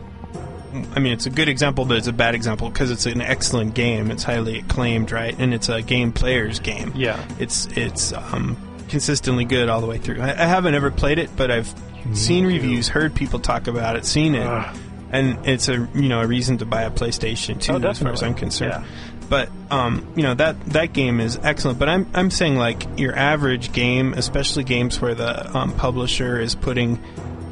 I 0.93 0.99
mean, 0.99 1.13
it's 1.13 1.25
a 1.25 1.29
good 1.29 1.47
example, 1.47 1.85
but 1.85 1.95
it's 1.97 2.07
a 2.07 2.13
bad 2.13 2.35
example 2.35 2.69
because 2.69 2.91
it's 2.91 3.05
an 3.05 3.21
excellent 3.21 3.75
game. 3.75 4.11
It's 4.11 4.23
highly 4.23 4.59
acclaimed, 4.59 5.09
right? 5.11 5.33
And 5.39 5.53
it's 5.53 5.69
a 5.69 5.81
game 5.81 6.11
player's 6.11 6.59
game. 6.59 6.91
Yeah. 6.95 7.23
It's 7.39 7.67
it's 7.77 8.11
um, 8.11 8.57
consistently 8.89 9.45
good 9.45 9.69
all 9.69 9.79
the 9.79 9.87
way 9.87 9.97
through. 9.99 10.19
I, 10.21 10.31
I 10.31 10.45
haven't 10.45 10.75
ever 10.75 10.91
played 10.91 11.17
it, 11.17 11.29
but 11.37 11.49
I've 11.49 11.73
seen 12.13 12.43
to. 12.43 12.49
reviews, 12.49 12.89
heard 12.89 13.15
people 13.15 13.39
talk 13.39 13.67
about 13.67 13.95
it, 13.95 14.05
seen 14.05 14.35
it, 14.35 14.45
Ugh. 14.45 14.75
and 15.11 15.47
it's 15.47 15.69
a 15.69 15.87
you 15.95 16.09
know 16.09 16.19
a 16.21 16.27
reason 16.27 16.57
to 16.57 16.65
buy 16.65 16.81
a 16.83 16.91
PlayStation 16.91 17.61
too, 17.61 17.73
Oh, 17.73 17.77
as 17.89 17.99
far 17.99 18.11
as. 18.11 18.21
I'm 18.21 18.33
concerned. 18.33 18.71
Yeah. 18.83 18.85
But 19.29 19.49
um, 19.71 20.05
you 20.17 20.23
know 20.23 20.33
that 20.35 20.59
that 20.67 20.91
game 20.93 21.21
is 21.21 21.39
excellent. 21.41 21.79
But 21.79 21.87
I'm 21.87 22.05
I'm 22.13 22.29
saying 22.29 22.57
like 22.57 22.99
your 22.99 23.15
average 23.15 23.71
game, 23.71 24.13
especially 24.13 24.65
games 24.65 24.99
where 24.99 25.15
the 25.15 25.57
um, 25.57 25.71
publisher 25.73 26.37
is 26.39 26.53
putting 26.53 26.97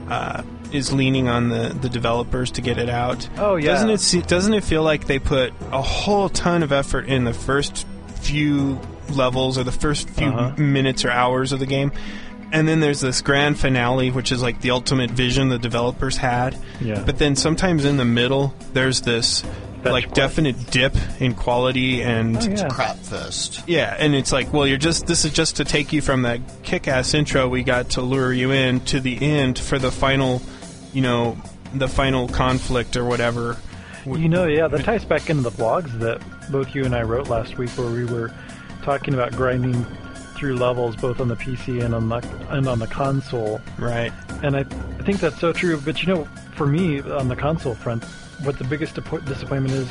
uh, 0.09 0.43
is 0.73 0.91
leaning 0.91 1.27
on 1.27 1.49
the, 1.49 1.69
the 1.69 1.89
developers 1.89 2.51
to 2.51 2.61
get 2.61 2.77
it 2.77 2.89
out. 2.89 3.27
Oh, 3.37 3.55
yeah. 3.55 3.67
Doesn't 3.73 3.89
it 3.91 3.99
se- 3.99 4.21
doesn't 4.21 4.53
it 4.53 4.63
feel 4.63 4.83
like 4.83 5.05
they 5.07 5.19
put 5.19 5.53
a 5.71 5.81
whole 5.81 6.29
ton 6.29 6.63
of 6.63 6.71
effort 6.71 7.05
in 7.07 7.23
the 7.23 7.33
first 7.33 7.85
few 8.21 8.79
levels 9.09 9.57
or 9.57 9.63
the 9.63 9.71
first 9.71 10.09
few 10.09 10.27
Uh-huh. 10.27 10.55
minutes 10.61 11.05
or 11.05 11.11
hours 11.11 11.51
of 11.51 11.59
the 11.59 11.65
game? 11.67 11.91
And 12.51 12.67
then 12.67 12.79
there's 12.81 13.01
this 13.01 13.21
grand 13.21 13.59
finale, 13.59 14.11
which 14.11 14.31
is 14.31 14.41
like 14.43 14.61
the 14.61 14.71
ultimate 14.71 15.09
vision 15.11 15.49
the 15.49 15.57
developers 15.57 16.17
had. 16.17 16.55
Yeah. 16.79 17.01
But 17.03 17.17
then 17.17 17.35
sometimes 17.35 17.83
in 17.83 17.97
the 17.97 18.05
middle, 18.05 18.53
there's 18.73 19.01
this 19.01 19.41
Fetch 19.41 19.91
like 19.91 20.03
quest. 20.05 20.15
definite 20.15 20.71
dip 20.71 20.95
in 21.19 21.33
quality 21.33 22.03
and 22.03 22.37
Oh, 22.37 22.41
yeah. 22.41 22.67
Crap 22.69 22.97
fest. 22.97 23.63
yeah, 23.67 23.95
and 23.99 24.13
it's 24.13 24.31
like, 24.31 24.53
well, 24.53 24.67
you're 24.67 24.77
just 24.77 25.07
this 25.07 25.25
is 25.25 25.33
just 25.33 25.55
to 25.57 25.65
take 25.65 25.91
you 25.93 26.01
from 26.01 26.21
that 26.21 26.39
kick-ass 26.61 27.15
intro 27.15 27.49
we 27.49 27.63
got 27.63 27.89
to 27.91 28.01
lure 28.01 28.31
you 28.31 28.51
in 28.51 28.79
to 28.81 28.99
the 29.01 29.19
end 29.21 29.57
for 29.59 29.79
the 29.79 29.91
final, 29.91 30.41
you 30.93 31.01
know, 31.01 31.37
the 31.73 31.87
final 31.87 32.27
conflict 32.27 32.95
or 32.95 33.05
whatever. 33.05 33.57
You 34.05 34.29
know, 34.29 34.45
yeah, 34.45 34.67
that 34.67 34.83
ties 34.83 35.05
back 35.05 35.29
into 35.29 35.43
the 35.43 35.51
blogs 35.51 35.97
that 35.99 36.21
both 36.51 36.75
you 36.75 36.83
and 36.83 36.93
I 36.93 37.03
wrote 37.03 37.29
last 37.29 37.57
week, 37.57 37.69
where 37.71 37.89
we 37.89 38.05
were 38.05 38.33
talking 38.83 39.13
about 39.13 39.31
grinding 39.31 39.85
through 40.35 40.57
levels 40.57 40.95
both 40.97 41.21
on 41.21 41.29
the 41.29 41.35
PC 41.35 41.83
and 41.83 41.95
on 41.95 42.09
the 42.09 42.17
and 42.49 42.67
on 42.67 42.79
the 42.79 42.87
console. 42.87 43.61
Right. 43.79 44.11
And 44.43 44.57
I, 44.57 44.61
I 44.61 45.03
think 45.03 45.19
that's 45.19 45.39
so 45.39 45.53
true. 45.53 45.79
But 45.79 46.01
you 46.03 46.13
know, 46.13 46.25
for 46.55 46.67
me 46.67 46.99
on 47.01 47.29
the 47.29 47.35
console 47.35 47.75
front, 47.75 48.03
what 48.43 48.57
the 48.57 48.65
biggest 48.65 48.95
disappointment 48.95 49.73
is, 49.73 49.89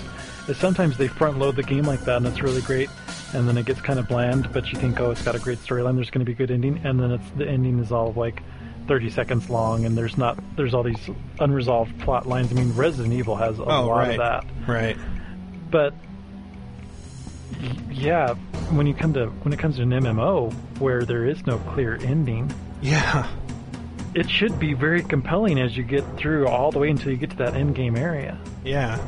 is 0.48 0.56
sometimes 0.58 0.98
they 0.98 1.08
front 1.08 1.38
load 1.38 1.56
the 1.56 1.62
game 1.62 1.84
like 1.84 2.00
that, 2.00 2.18
and 2.18 2.26
it's 2.26 2.42
really 2.42 2.60
great, 2.62 2.90
and 3.32 3.48
then 3.48 3.56
it 3.56 3.64
gets 3.64 3.80
kind 3.80 3.98
of 3.98 4.08
bland. 4.08 4.52
But 4.52 4.70
you 4.72 4.78
think, 4.78 5.00
oh, 5.00 5.10
it's 5.10 5.22
got 5.22 5.34
a 5.34 5.38
great 5.38 5.58
storyline. 5.58 5.94
There's 5.94 6.10
going 6.10 6.20
to 6.20 6.26
be 6.26 6.32
a 6.32 6.36
good 6.36 6.50
ending, 6.50 6.80
and 6.84 7.00
then 7.00 7.12
it's 7.12 7.30
the 7.36 7.48
ending 7.48 7.78
is 7.78 7.90
all 7.90 8.12
like 8.12 8.42
30 8.88 9.10
seconds 9.10 9.48
long, 9.50 9.84
and 9.84 9.96
there's 9.96 10.16
not 10.18 10.38
there's 10.56 10.74
all 10.74 10.82
these 10.82 11.08
unresolved 11.40 11.98
plot 12.00 12.26
lines. 12.26 12.50
I 12.52 12.54
mean, 12.54 12.72
Resident 12.74 13.14
Evil 13.14 13.36
has 13.36 13.58
a 13.58 13.62
Oh, 13.64 13.86
lot 13.86 13.98
right. 13.98 14.10
of 14.12 14.16
that, 14.18 14.44
Right. 14.66 14.96
but 15.70 15.94
yeah, 17.90 18.34
when 18.70 18.86
you 18.86 18.94
come 18.94 19.12
to 19.14 19.26
when 19.26 19.52
it 19.52 19.58
comes 19.58 19.76
to 19.76 19.82
an 19.82 19.90
MMO 19.92 20.52
where 20.78 21.04
there 21.04 21.26
is 21.26 21.46
no 21.46 21.58
clear 21.58 21.98
ending, 22.02 22.50
Yeah. 22.80 23.26
it 24.14 24.28
should 24.28 24.58
be 24.58 24.74
very 24.74 25.02
compelling 25.02 25.60
as 25.60 25.76
you 25.76 25.82
get 25.84 26.04
through 26.16 26.48
all 26.48 26.70
the 26.72 26.78
way 26.78 26.90
until 26.90 27.12
you 27.12 27.16
get 27.18 27.30
to 27.30 27.36
that 27.36 27.54
end 27.54 27.74
game 27.74 27.96
area. 27.96 28.38
Yeah. 28.64 28.98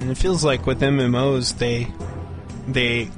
And 0.00 0.10
it 0.10 0.16
feels 0.16 0.44
like 0.44 0.64
with 0.66 0.80
MMOs, 0.80 1.58
they, 1.58 1.88
they, 2.68 3.10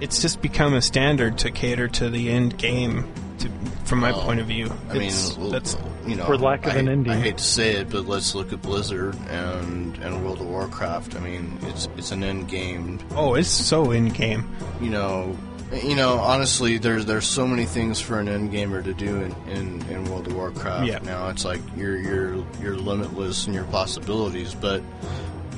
it's 0.00 0.20
just 0.20 0.42
become 0.42 0.74
a 0.74 0.82
standard 0.82 1.38
to 1.38 1.50
cater 1.52 1.86
to 1.88 2.10
the 2.10 2.28
end 2.30 2.58
game. 2.58 3.06
To, 3.38 3.48
from 3.88 4.00
my 4.00 4.12
Well, 4.12 4.22
point 4.22 4.40
of 4.40 4.46
view, 4.46 4.70
I 4.90 4.92
mean, 4.94 5.02
It's- 5.04 5.36
well, 5.38 5.50
that's 5.50 5.76
you 6.06 6.14
know, 6.16 6.24
For 6.26 6.36
lack 6.38 6.66
of 6.66 6.72
I, 6.74 6.76
an 6.76 6.88
ending. 6.88 7.12
I 7.12 7.16
hate 7.16 7.38
to 7.38 7.44
say 7.44 7.72
it, 7.76 7.90
but 7.90 8.06
let's 8.06 8.34
look 8.34 8.52
at 8.52 8.62
Blizzard 8.62 9.16
and 9.30 9.96
and 9.98 10.24
World 10.24 10.40
of 10.40 10.46
Warcraft. 10.46 11.16
I 11.16 11.20
mean, 11.20 11.58
it's 11.62 11.88
it's 11.96 12.12
an 12.12 12.22
end 12.22 12.48
game. 12.48 12.98
oh, 13.16 13.34
it's 13.34 13.48
so 13.48 13.90
in 13.90 14.08
game. 14.10 14.48
You 14.80 14.90
know, 14.90 15.36
you 15.82 15.94
know. 15.96 16.18
Honestly, 16.18 16.78
there's 16.78 17.04
there's 17.06 17.26
so 17.26 17.46
many 17.46 17.64
things 17.66 18.00
for 18.00 18.18
an 18.20 18.28
end 18.28 18.50
gamer 18.52 18.80
to 18.82 18.94
do 18.94 19.16
in, 19.22 19.34
in, 19.50 19.82
in 19.90 20.04
World 20.06 20.26
of 20.28 20.34
Warcraft. 20.34 20.86
Yeah. 20.86 20.98
Now 21.00 21.28
it's 21.28 21.44
like 21.44 21.60
you're 21.76 21.96
you're 21.98 22.44
you're 22.62 22.76
limitless 22.76 23.46
in 23.46 23.52
your 23.54 23.64
possibilities, 23.64 24.54
but 24.54 24.82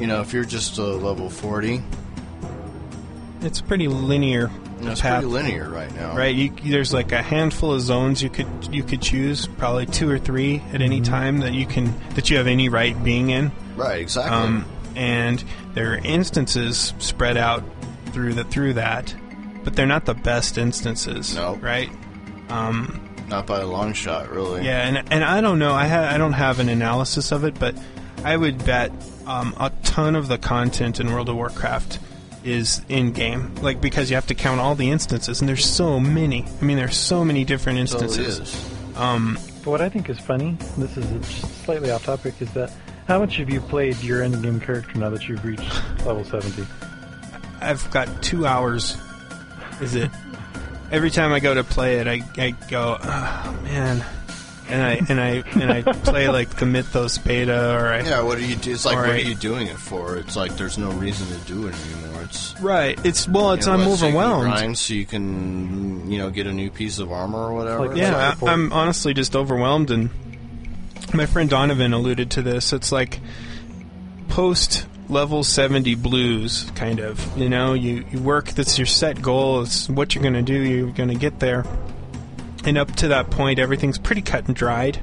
you 0.01 0.07
know, 0.07 0.20
if 0.20 0.32
you're 0.32 0.44
just 0.44 0.78
a 0.78 0.82
level 0.85 1.28
forty, 1.31 1.82
It's 3.43 3.61
pretty 3.61 3.86
linear 3.89 4.51
know, 4.86 4.93
it's 4.93 5.01
path. 5.01 5.20
pretty 5.23 5.27
linear 5.35 5.69
right 5.69 5.94
now. 5.94 6.16
right? 6.16 6.35
You, 6.35 6.51
there's 6.65 6.93
like 6.94 7.12
a 7.12 7.23
handful 7.23 7.74
of 7.74 7.81
zones 7.81 8.23
you 8.23 8.31
could 8.31 8.47
you 8.73 8.82
could 8.82 9.02
choose, 9.02 9.47
probably 9.47 9.86
two 9.86 10.09
or 10.11 10.19
three 10.19 10.62
at 10.73 10.81
any 10.82 11.01
time 11.01 11.40
that 11.40 11.52
you 11.52 11.66
can 11.66 11.93
that 12.15 12.31
you 12.31 12.36
have 12.39 12.47
any 12.47 12.69
right 12.69 13.02
being 13.05 13.31
in. 13.31 13.52
Right. 13.77 14.01
Exactly. 14.01 14.36
Um, 14.36 14.65
and 14.97 15.43
there 15.74 15.93
are 15.93 15.98
instances 15.98 16.94
spread 16.98 17.36
out 17.36 17.62
through 18.07 18.35
the 18.35 18.44
through 18.44 18.74
that, 18.74 19.15
but 19.65 19.77
they're 19.77 19.86
not 19.86 20.05
the 20.05 20.15
best 20.15 20.59
instances, 20.59 21.35
No. 21.35 21.55
right? 21.57 21.89
Um, 22.48 23.01
Not 23.28 23.47
by 23.47 23.61
a 23.61 23.66
long 23.66 23.93
shot, 23.93 24.31
really. 24.31 24.65
yeah, 24.65 24.86
and 24.86 25.12
and 25.12 25.23
I 25.24 25.40
don't 25.40 25.59
know. 25.59 25.73
I 25.73 25.86
ha- 25.86 26.09
I 26.12 26.19
don't 26.19 26.32
have 26.32 26.59
an 26.59 26.69
analysis 26.69 27.31
of 27.32 27.44
it, 27.44 27.59
but 27.59 27.77
I 28.24 28.36
would 28.36 28.65
bet 28.66 28.90
um, 29.27 29.55
a 29.59 29.70
ton 29.85 30.16
of 30.16 30.27
the 30.28 30.36
content 30.39 30.98
in 31.01 31.12
World 31.12 31.28
of 31.28 31.36
Warcraft 31.36 31.98
is 32.45 32.81
in 32.89 33.12
game, 33.12 33.55
like 33.57 33.81
because 33.81 34.11
you 34.11 34.17
have 34.17 34.27
to 34.29 34.35
count 34.35 34.61
all 34.61 34.75
the 34.75 34.91
instances, 34.91 35.41
and 35.41 35.49
there's 35.49 35.65
so 35.67 36.01
many. 36.01 36.45
I 36.61 36.65
mean, 36.65 36.77
there's 36.77 36.97
so 36.97 37.25
many 37.25 37.45
different 37.45 37.89
So 37.89 37.99
it 37.99 38.03
instances. 38.05 38.39
is. 38.55 38.71
Um, 38.97 39.39
But 39.65 39.71
what 39.71 39.81
I 39.81 39.89
think 39.89 40.09
is 40.09 40.19
funny, 40.19 40.57
this 40.79 40.97
is 40.97 41.05
just 41.41 41.65
slightly 41.65 41.91
off 41.91 42.05
topic, 42.05 42.41
is 42.41 42.51
that 42.53 42.73
how 43.07 43.19
much 43.19 43.37
have 43.37 43.51
you 43.51 43.61
played 43.61 43.97
your 44.03 44.23
end 44.23 44.43
game 44.43 44.61
character 44.61 44.99
now 44.99 45.11
that 45.11 45.29
you've 45.29 45.45
reached 45.45 45.71
level 46.07 46.25
70? 46.25 46.65
I've 47.61 47.89
got 47.91 48.23
two 48.23 48.47
hours. 48.47 48.97
Is 49.81 49.95
it? 49.95 50.11
Every 50.91 51.11
time 51.11 51.33
I 51.33 51.41
go 51.41 51.55
to 51.55 51.62
play 51.65 51.97
it, 51.99 52.07
I, 52.09 52.23
I 52.37 52.51
go, 52.69 52.99
oh, 53.03 53.61
man, 53.65 54.05
and 54.70 54.82
I 54.82 55.01
and 55.09 55.20
I 55.20 55.42
and 55.60 55.70
I 55.72 55.82
play 55.92 56.28
like 56.28 56.56
the 56.59 56.66
Mythos 56.66 57.18
beta, 57.18 57.74
or 57.74 57.88
I 57.88 58.01
Yeah, 58.02 58.22
what 58.22 58.38
are 58.38 58.42
you? 58.42 58.56
do- 58.56 58.72
It's 58.72 58.84
like, 58.84 58.97
All 58.97 59.02
what 59.02 59.10
are 59.12 59.18
you 59.18 59.34
doing 59.34 59.66
it 59.66 59.76
for? 59.76 60.16
It's 60.16 60.36
like 60.36 60.56
there's 60.56 60.78
no 60.78 60.90
reason 60.92 61.26
to 61.28 61.47
do 61.47 61.66
it 61.66 61.74
anymore. 61.86 62.22
It's 62.22 62.59
right. 62.60 62.98
It's 63.05 63.28
well, 63.28 63.52
it's 63.52 63.66
you 63.66 63.72
know, 63.72 63.78
I'm 63.82 63.88
let's 63.88 64.01
you 64.01 64.06
overwhelmed. 64.09 64.51
grind 64.51 64.78
so 64.78 64.94
you 64.94 65.06
can, 65.06 66.10
you 66.10 66.18
know, 66.18 66.30
get 66.30 66.47
a 66.47 66.52
new 66.52 66.70
piece 66.70 66.98
of 66.98 67.10
armor 67.12 67.38
or 67.38 67.55
whatever. 67.55 67.88
Like, 67.88 67.97
Yeah, 67.97 68.34
I, 68.42 68.47
I'm 68.47 68.72
honestly 68.72 69.14
just 69.14 69.34
overwhelmed, 69.36 69.90
and 69.90 70.10
my 71.14 71.26
friend 71.26 71.51
Donovan 71.51 71.92
alluded 71.92 72.30
to 72.32 72.42
this. 72.42 72.72
It's 72.72 72.92
like 72.92 73.20
post 74.28 74.86
level 75.09 75.42
70 75.42 75.97
blues, 75.97 76.70
kind 76.76 77.01
of. 77.01 77.36
You 77.36 77.48
know, 77.48 77.72
you, 77.74 78.05
you 78.12 78.20
work, 78.20 78.47
that's 78.51 78.78
your 78.78 78.86
set 78.86 79.20
goal, 79.20 79.62
it's 79.62 79.88
what 79.88 80.14
you're 80.14 80.22
going 80.22 80.34
to 80.34 80.42
do, 80.42 80.55
you're 80.55 80.90
going 80.92 81.09
to 81.09 81.16
get 81.16 81.40
there. 81.40 81.64
And 82.65 82.77
up 82.77 82.95
to 82.97 83.09
that 83.09 83.31
point, 83.31 83.59
everything's 83.59 83.99
pretty 83.99 84.23
cut 84.23 84.47
and 84.47 84.55
dried. 84.55 85.01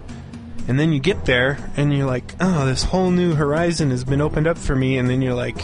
And 0.68 0.80
then 0.80 0.92
you 0.92 1.00
get 1.00 1.26
there, 1.26 1.58
and 1.78 1.96
you're 1.96 2.06
like, 2.06 2.36
oh, 2.42 2.66
this 2.66 2.84
whole 2.84 3.10
new 3.10 3.34
horizon 3.34 3.90
has 3.92 4.04
been 4.04 4.20
opened 4.22 4.48
up 4.48 4.58
for 4.58 4.76
me, 4.76 4.98
and 4.98 5.10
then 5.10 5.22
you're 5.22 5.34
like, 5.34 5.58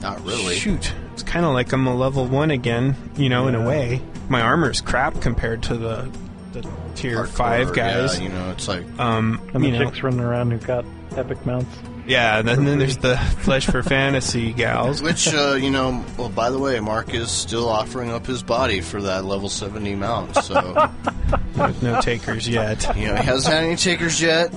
Not 0.00 0.24
really. 0.24 0.54
shoot, 0.54 0.94
it's 1.12 1.22
kind 1.24 1.44
of 1.44 1.52
like 1.52 1.72
I'm 1.72 1.86
a 1.86 1.94
level 1.94 2.26
one 2.26 2.50
again, 2.52 2.94
you 3.16 3.28
know, 3.28 3.48
in 3.48 3.54
a 3.56 3.66
way. 3.66 4.00
My 4.28 4.40
armor's 4.40 4.80
crap 4.80 5.20
compared 5.20 5.62
to 5.64 5.76
the 5.76 6.08
the 6.52 6.62
tier 6.94 7.24
Hardcore, 7.24 7.28
five 7.28 7.74
guys. 7.74 8.18
Yeah, 8.18 8.24
you 8.24 8.28
know, 8.30 8.50
it's 8.50 8.66
like 8.68 8.84
Um, 8.98 9.40
And 9.52 9.62
the 9.64 9.68
you 9.68 9.78
know, 9.78 9.84
chicks 9.86 10.02
running 10.02 10.20
around 10.20 10.50
who've 10.52 10.66
got 10.66 10.84
epic 11.16 11.44
mounts. 11.44 11.76
Yeah. 12.10 12.38
And 12.38 12.48
then, 12.48 12.64
then 12.64 12.78
there's 12.78 12.98
the 12.98 13.16
flesh 13.40 13.66
for 13.66 13.82
fantasy 13.82 14.52
gals. 14.52 15.02
which 15.02 15.32
uh, 15.32 15.54
you 15.54 15.70
know. 15.70 16.04
Well, 16.18 16.28
by 16.28 16.50
the 16.50 16.58
way, 16.58 16.78
Mark 16.80 17.14
is 17.14 17.30
still 17.30 17.68
offering 17.68 18.10
up 18.10 18.26
his 18.26 18.42
body 18.42 18.80
for 18.80 19.00
that 19.02 19.24
level 19.24 19.48
seventy 19.48 19.94
mount. 19.94 20.36
So 20.36 20.90
with 21.56 21.82
no 21.82 22.00
takers 22.00 22.48
yet. 22.48 22.96
you 22.96 23.06
know, 23.06 23.16
he 23.16 23.24
hasn't 23.24 23.54
had 23.54 23.64
any 23.64 23.76
takers 23.76 24.20
yet. 24.20 24.52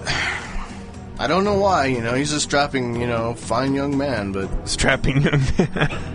I 1.20 1.28
don't 1.28 1.44
know 1.44 1.58
why. 1.58 1.86
You 1.86 2.02
know, 2.02 2.16
he's 2.16 2.34
a 2.34 2.40
strapping, 2.40 3.00
you 3.00 3.08
know, 3.08 3.36
fine 3.36 3.74
young 3.74 3.98
man, 3.98 4.32
but 4.32 4.50
Strapping 4.68 5.22
young 5.22 5.42
man. 5.58 6.10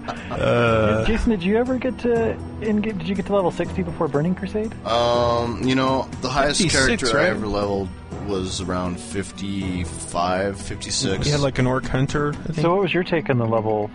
Uh, 0.30 1.04
Jason, 1.04 1.30
did 1.30 1.42
you 1.42 1.58
ever 1.58 1.76
get 1.76 1.98
to 1.98 2.30
in 2.62 2.80
Did 2.80 3.02
you 3.02 3.14
get 3.14 3.26
to 3.26 3.34
level 3.34 3.50
60 3.50 3.82
before 3.82 4.08
Burning 4.08 4.34
Crusade? 4.34 4.72
Um, 4.86 5.62
you 5.64 5.74
know, 5.74 6.08
the 6.22 6.30
highest 6.30 6.62
56, 6.62 6.86
character 6.86 7.16
right? 7.16 7.26
I 7.26 7.30
ever 7.30 7.46
leveled 7.46 7.88
was 8.30 8.60
around 8.60 8.98
55, 9.00 10.60
56. 10.60 11.26
You 11.26 11.32
had 11.32 11.40
like 11.40 11.58
an 11.58 11.66
orc 11.66 11.84
hunter. 11.86 12.30
I 12.30 12.36
think. 12.52 12.58
So 12.60 12.70
what 12.74 12.82
was 12.82 12.94
your 12.94 13.04
take 13.04 13.28
on 13.30 13.38
the 13.38 13.46
level 13.46 13.90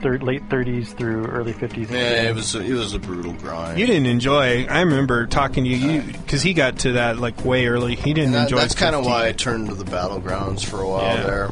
thir- 0.00 0.18
late 0.18 0.48
30s 0.48 0.96
through 0.96 1.26
early 1.26 1.52
50s? 1.52 1.90
yeah, 1.90 2.22
it 2.28 2.34
was 2.34 2.54
a, 2.54 2.60
it 2.60 2.72
was 2.72 2.94
a 2.94 2.98
brutal 2.98 3.32
grind. 3.34 3.78
you 3.78 3.86
didn't 3.86 4.06
enjoy. 4.06 4.64
I 4.66 4.80
remember 4.80 5.26
talking 5.26 5.64
to 5.64 5.70
you 5.70 6.02
because 6.02 6.42
he 6.42 6.54
got 6.54 6.78
to 6.80 6.92
that 6.92 7.18
like 7.18 7.44
way 7.44 7.66
early. 7.66 7.94
He 7.96 8.14
didn't 8.14 8.26
And 8.26 8.34
that, 8.34 8.42
enjoy. 8.44 8.56
that's 8.58 8.74
kind 8.74 8.94
of 8.94 9.04
why 9.04 9.26
I 9.28 9.32
turned 9.32 9.68
to 9.68 9.74
the 9.74 9.84
battlegrounds 9.84 10.64
for 10.64 10.80
a 10.80 10.88
while 10.88 11.16
Yeah. 11.16 11.22
there. 11.22 11.48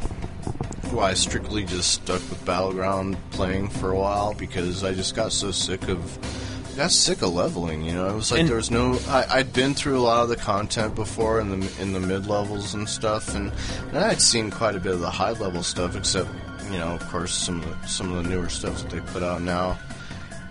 Why 0.91 1.09
I 1.09 1.13
strictly 1.15 1.63
just 1.65 1.89
stuck 1.91 2.21
with 2.29 2.45
battleground 2.45 3.17
playing 3.31 3.69
for 3.69 3.89
a 3.91 3.97
while 3.97 4.33
because 4.35 4.83
I 4.83 4.93
just 4.93 5.15
got 5.15 5.31
so 5.31 5.49
sick 5.51 5.87
of 5.87 5.99
I 6.19 6.52
got 6.75 6.91
sick 6.91 7.21
of 7.21 7.33
leveling. 7.33 7.83
You 7.83 7.93
know, 7.93 8.09
it 8.09 8.15
was 8.15 8.31
like 8.31 8.41
And- 8.41 8.49
there 8.49 8.55
was 8.57 8.71
no. 8.71 8.99
I, 9.07 9.25
I'd 9.29 9.53
been 9.53 9.73
through 9.73 9.99
a 9.99 10.01
lot 10.03 10.23
of 10.23 10.29
the 10.29 10.35
content 10.35 10.95
before 10.95 11.39
in 11.39 11.59
the 11.59 11.81
in 11.81 11.93
the 11.93 11.99
mid 11.99 12.27
levels 12.27 12.73
and 12.73 12.87
stuff, 12.89 13.33
and, 13.35 13.51
and 13.89 13.97
I'd 13.97 14.21
seen 14.21 14.49
quite 14.51 14.75
a 14.75 14.79
bit 14.79 14.93
of 14.93 14.99
the 14.99 15.09
high 15.09 15.31
level 15.31 15.63
stuff, 15.63 15.95
except 15.95 16.29
you 16.71 16.79
know, 16.79 16.93
of 16.95 17.07
course, 17.09 17.33
some 17.33 17.61
of 17.61 17.81
the, 17.81 17.87
some 17.87 18.13
of 18.13 18.23
the 18.23 18.29
newer 18.29 18.49
stuff 18.49 18.81
that 18.81 18.89
they 18.89 18.99
put 19.11 19.21
out 19.23 19.41
now. 19.41 19.77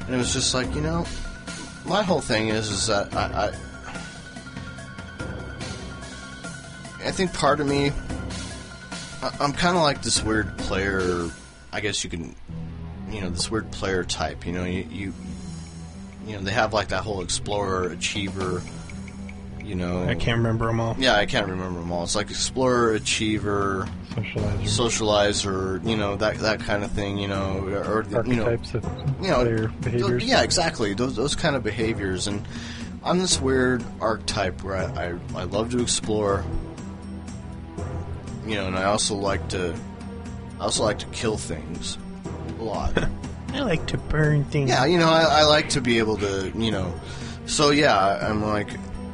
And 0.07 0.15
it 0.15 0.19
was 0.19 0.33
just 0.33 0.55
like 0.55 0.73
you 0.75 0.81
know, 0.81 1.07
my 1.85 2.03
whole 2.03 2.21
thing 2.21 2.49
is 2.49 2.69
is 2.71 2.87
that 2.89 3.15
I. 3.15 3.49
I 3.49 3.53
I 7.05 7.11
think 7.11 7.33
part 7.35 7.59
of 7.61 7.67
me, 7.67 7.91
I- 9.23 9.37
I'm 9.41 9.53
kind 9.53 9.77
of 9.77 9.83
like 9.83 10.03
this 10.03 10.23
weird 10.23 10.57
player. 10.59 11.29
I 11.73 11.81
guess 11.81 12.05
you 12.05 12.11
can, 12.11 12.37
you 13.11 13.21
know, 13.21 13.29
this 13.31 13.51
weird 13.51 13.73
player 13.73 14.05
type. 14.05 14.47
You 14.47 14.53
know, 14.53 14.65
you, 14.65 14.87
you, 14.89 15.15
you 16.27 16.37
know, 16.37 16.43
they 16.43 16.53
have 16.53 16.73
like 16.73 16.89
that 16.89 17.03
whole 17.03 17.23
explorer, 17.23 17.91
achiever. 17.91 18.63
You 19.65 19.77
know, 19.77 20.03
I 20.05 20.15
can't 20.15 20.39
remember 20.39 20.67
them 20.67 20.81
all. 20.81 20.97
Yeah, 20.99 21.15
I 21.15 21.25
can't 21.25 21.47
remember 21.49 21.79
them 21.81 21.93
all. 21.93 22.03
It's 22.03 22.17
like 22.17 22.31
explorer, 22.31 22.95
achiever, 22.95 23.89
Socializer. 24.11 24.63
socializer. 24.65 25.89
You 25.89 25.97
know, 25.97 26.17
that 26.17 26.39
that 26.39 26.61
kind 26.61 26.83
of 26.85 26.91
thing. 26.91 27.17
You 27.19 27.29
know, 27.29 27.59
or 27.87 28.03
the, 28.03 28.23
you 28.29 28.37
know, 28.37 28.47
of 28.47 28.75
you 29.23 29.29
know, 29.29 29.43
player 29.43 29.69
th- 29.69 29.81
behaviors. 29.81 30.25
yeah, 30.25 30.43
exactly. 30.43 30.95
Those 30.95 31.15
those 31.15 31.37
kind 31.37 31.55
of 31.55 31.63
behaviors, 31.63 32.27
and 32.27 32.47
I'm 33.05 33.19
this 33.19 33.41
weird 33.41 33.85
archetype 34.01 34.63
where 34.65 34.77
I, 34.77 34.85
I, 35.07 35.41
I 35.41 35.45
love 35.45 35.71
to 35.71 35.81
explore. 35.81 36.45
You 38.47 38.57
know, 38.57 38.67
and 38.67 38.77
I 38.77 38.85
also 38.85 39.15
like 39.15 39.49
to, 39.51 39.75
I 40.59 40.65
also 40.65 40.83
like 40.83 40.99
to 40.99 41.07
kill 41.07 41.37
things 41.37 41.97
a 42.59 42.63
lot. 42.63 42.93
I 43.53 43.61
like 43.61 43.87
to 43.89 43.99
burn 43.99 44.45
things. 44.45 44.71
yeah, 44.71 44.85
you 44.87 44.99
know, 44.99 45.09
I, 45.09 45.41
I 45.41 45.43
like 45.45 45.71
to 45.71 45.81
be 45.81 45.99
able 45.99 46.17
to, 46.19 46.53
you 46.57 46.71
know, 46.71 46.93
so 47.47 47.71
yeah, 47.71 47.97
I'm 47.97 48.43
like, 48.43 48.69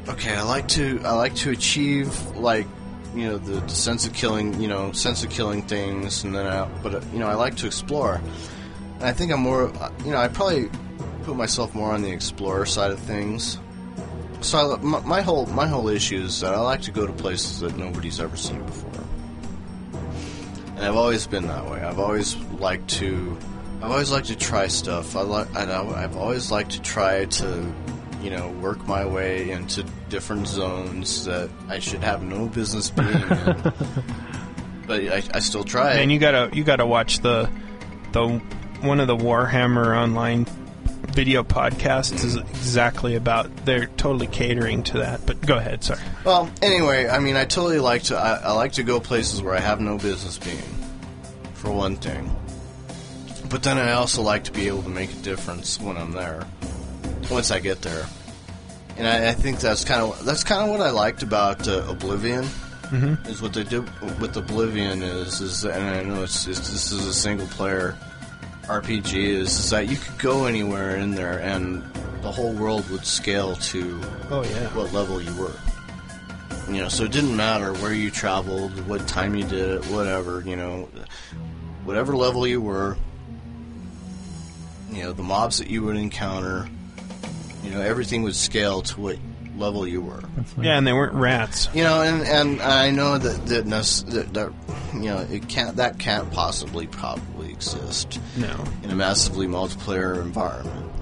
okay, 0.09 0.35
I 0.35 0.43
like 0.43 0.69
to, 0.69 1.01
I 1.05 1.12
like 1.12 1.35
to 1.36 1.51
achieve 1.51 2.36
like 2.36 2.66
you 3.15 3.24
know 3.24 3.39
the, 3.39 3.60
the 3.60 3.69
sense 3.69 4.06
of 4.06 4.12
killing, 4.12 4.60
you 4.60 4.69
know, 4.69 4.93
sense 4.93 5.24
of 5.24 5.31
killing 5.31 5.62
things, 5.62 6.24
and 6.24 6.35
then 6.35 6.47
I, 6.47 6.69
but 6.82 6.94
uh, 6.94 7.01
you 7.12 7.19
know 7.19 7.27
I 7.27 7.35
like 7.35 7.56
to 7.56 7.66
explore. 7.66 8.20
And 8.94 9.05
I 9.05 9.12
think 9.12 9.32
I'm 9.32 9.40
more, 9.40 9.73
you 10.05 10.10
know, 10.12 10.19
I 10.19 10.28
probably 10.28 10.70
put 11.23 11.36
myself 11.36 11.74
more 11.74 11.93
on 11.93 12.02
the 12.02 12.10
explorer 12.10 12.66
side 12.66 12.90
of 12.90 12.98
things. 13.01 13.59
So 14.40 14.74
I, 14.74 14.77
my, 14.81 15.01
my 15.01 15.20
whole 15.20 15.47
my 15.47 15.66
whole 15.66 15.89
issue 15.89 16.23
is 16.23 16.40
that 16.40 16.55
I 16.55 16.60
like 16.60 16.82
to 16.82 16.93
go 16.93 17.06
to 17.06 17.12
places 17.12 17.60
that 17.60 17.77
nobody's 17.77 18.20
ever 18.20 18.36
seen 18.36 18.62
before, 18.65 19.05
and 20.77 20.81
I've 20.81 20.97
always 20.97 21.27
been 21.27 21.47
that 21.48 21.69
way. 21.69 21.81
I've 21.81 21.98
always 21.98 22.36
liked 22.60 22.89
to, 22.98 23.36
I've 23.80 23.90
always 23.92 24.10
liked 24.10 24.26
to 24.26 24.36
try 24.36 24.66
stuff. 24.66 25.14
I 25.14 25.20
like, 25.22 25.55
I've 25.55 26.16
always 26.16 26.50
liked 26.50 26.72
to 26.72 26.82
try 26.82 27.26
to, 27.26 27.72
you 28.20 28.30
know, 28.30 28.50
work 28.60 28.86
my 28.88 29.06
way 29.06 29.50
into 29.50 29.84
different 30.09 30.48
zones 30.48 31.24
that 31.26 31.48
I 31.68 31.78
should 31.78 32.02
have 32.02 32.22
no 32.22 32.46
business 32.46 32.90
being 32.90 33.09
in. 33.09 33.22
but 34.86 35.00
I, 35.05 35.22
I 35.32 35.38
still 35.38 35.62
try. 35.62 35.94
And 35.94 36.10
you 36.10 36.18
gotta 36.18 36.50
you 36.52 36.64
gotta 36.64 36.86
watch 36.86 37.20
the 37.20 37.48
the 38.12 38.26
one 38.80 38.98
of 38.98 39.06
the 39.06 39.16
Warhammer 39.16 39.96
online 39.96 40.46
video 41.12 41.42
podcasts 41.42 42.24
is 42.24 42.36
exactly 42.36 43.14
about 43.14 43.64
they're 43.64 43.86
totally 43.86 44.26
catering 44.26 44.82
to 44.84 44.98
that. 44.98 45.24
But 45.24 45.40
go 45.46 45.56
ahead, 45.56 45.84
sorry. 45.84 46.00
Well, 46.24 46.50
anyway, 46.62 47.09
I 47.09 47.20
mean, 47.20 47.36
I 47.36 47.44
totally 47.44 47.78
like 47.78 48.05
to. 48.05 48.16
I, 48.16 48.38
I 48.38 48.52
like 48.52 48.72
to 48.72 48.82
go 48.82 48.98
places 48.98 49.40
where 49.40 49.55
I 49.55 49.60
have 49.60 49.80
no 49.80 49.98
business 49.98 50.36
being, 50.38 50.59
for 51.55 51.70
one 51.70 51.94
thing. 51.94 52.34
But 53.51 53.62
then 53.62 53.79
I 53.79 53.93
also 53.93 54.23
like 54.23 54.45
to 54.45 54.53
be 54.53 54.69
able 54.69 54.83
to 54.83 54.89
make 54.89 55.11
a 55.11 55.16
difference 55.16 55.81
when 55.81 55.97
I'm 55.97 56.12
there. 56.12 56.47
Once 57.31 57.51
I 57.51 57.61
get 57.61 57.83
there, 57.83 58.07
and 58.97 59.07
I, 59.07 59.31
I 59.31 59.33
think 59.33 59.61
that's 59.61 59.85
kind 59.85 60.03
of 60.03 60.25
that's 60.25 60.45
kind 60.45 60.62
of 60.62 60.70
what 60.70 60.87
I 60.87 60.91
liked 60.91 61.23
about 61.23 61.66
uh, 61.69 61.85
Oblivion. 61.89 62.45
Mm-hmm. 62.45 63.29
Is 63.29 63.43
what 63.43 63.53
they 63.53 63.65
do 63.65 63.83
with 64.19 64.35
Oblivion 64.37 65.03
is 65.03 65.43
is 65.43 65.65
and 65.65 65.85
I 65.85 66.03
know 66.03 66.23
it's, 66.23 66.47
it's 66.47 66.70
this 66.70 66.91
is 66.91 67.07
a 67.07 67.12
single 67.12 67.47
player 67.49 67.97
RPG 68.62 69.15
is, 69.15 69.59
is 69.59 69.70
that 69.70 69.89
you 69.89 69.97
could 69.97 70.19
go 70.19 70.47
anywhere 70.47 70.97
in 70.97 71.11
there 71.11 71.39
and 71.39 71.83
the 72.23 72.33
whole 72.33 72.53
world 72.53 72.89
would 72.91 73.05
scale 73.05 73.57
to 73.57 74.01
Oh 74.31 74.43
yeah. 74.43 74.69
what 74.75 74.93
level 74.93 75.20
you 75.20 75.35
were. 75.37 75.55
You 76.69 76.83
know, 76.83 76.89
so 76.89 77.05
it 77.05 77.12
didn't 77.12 77.37
matter 77.37 77.73
where 77.75 77.95
you 77.95 78.11
traveled, 78.11 78.87
what 78.87 79.07
time 79.07 79.35
you 79.35 79.45
did 79.45 79.70
it, 79.70 79.85
whatever, 79.87 80.43
you 80.47 80.57
know, 80.57 80.89
whatever 81.85 82.15
level 82.15 82.47
you 82.47 82.61
were, 82.61 82.97
you 84.90 85.02
know, 85.02 85.12
the 85.12 85.23
mobs 85.23 85.59
that 85.59 85.69
you 85.69 85.82
would 85.85 85.97
encounter, 85.97 86.69
you 87.62 87.70
know, 87.70 87.81
everything 87.81 88.23
would 88.23 88.36
scale 88.36 88.82
to 88.82 89.01
what 89.01 89.19
level 89.56 89.86
you 89.86 90.01
were. 90.01 90.23
Yeah, 90.60 90.78
and 90.78 90.86
they 90.86 90.93
weren't 90.93 91.15
rats. 91.15 91.69
You 91.74 91.82
know, 91.82 92.01
and, 92.02 92.23
and 92.23 92.62
I 92.62 92.90
know 92.90 93.19
that 93.19 93.47
that, 93.47 93.65
that 93.66 94.35
that 94.35 94.52
you 94.94 95.01
know 95.10 95.19
it 95.31 95.48
can't 95.48 95.77
that 95.77 95.98
can't 95.98 96.31
possibly 96.32 96.86
probably 96.86 97.51
exist 97.51 98.20
No. 98.36 98.55
in 98.82 98.90
a 98.90 98.94
massively 98.94 99.47
multiplayer 99.47 100.20
environment. 100.23 100.93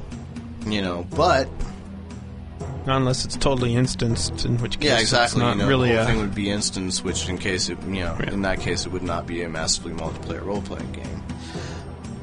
You 0.67 0.83
know, 0.83 1.07
but 1.15 1.49
Not 2.87 2.97
unless 2.97 3.25
it's 3.25 3.37
totally 3.37 3.75
instanced, 3.77 4.45
in 4.47 4.57
which 4.59 4.81
case 4.81 4.89
yeah, 4.91 4.99
exactly. 4.99 5.41
it's 5.43 5.47
not 5.47 5.57
you 5.57 5.63
know, 5.63 5.69
really 5.69 5.91
the 5.91 5.97
whole 5.97 6.05
a 6.05 6.07
thing 6.07 6.21
would 6.21 6.35
be 6.35 6.51
instanced, 6.51 7.05
which 7.05 7.29
in 7.29 7.37
case 7.39 7.69
it, 7.69 7.81
you 7.85 8.01
know, 8.01 8.17
Yeah. 8.21 8.33
in 8.33 8.43
that 8.43 8.61
case 8.61 8.87
it 8.87 8.91
would 8.93 9.03
not 9.05 9.27
be 9.27 9.43
a 9.43 9.49
massively 9.49 9.93
multiplayer 9.93 10.43
role 10.45 10.63
playing 10.63 10.91
game. 10.93 11.16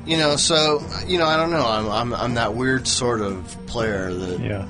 You 0.06 0.18
know, 0.18 0.36
so 0.36 0.84
you 1.08 1.18
know, 1.18 1.26
I 1.28 1.38
don't 1.38 1.50
know. 1.52 1.66
I'm 1.66 1.90
I'm 1.90 2.14
I'm 2.14 2.34
that 2.36 2.54
weird 2.56 2.88
sort 2.88 3.22
of 3.22 3.56
player 3.68 4.14
that 4.14 4.40
Yeah. 4.42 4.66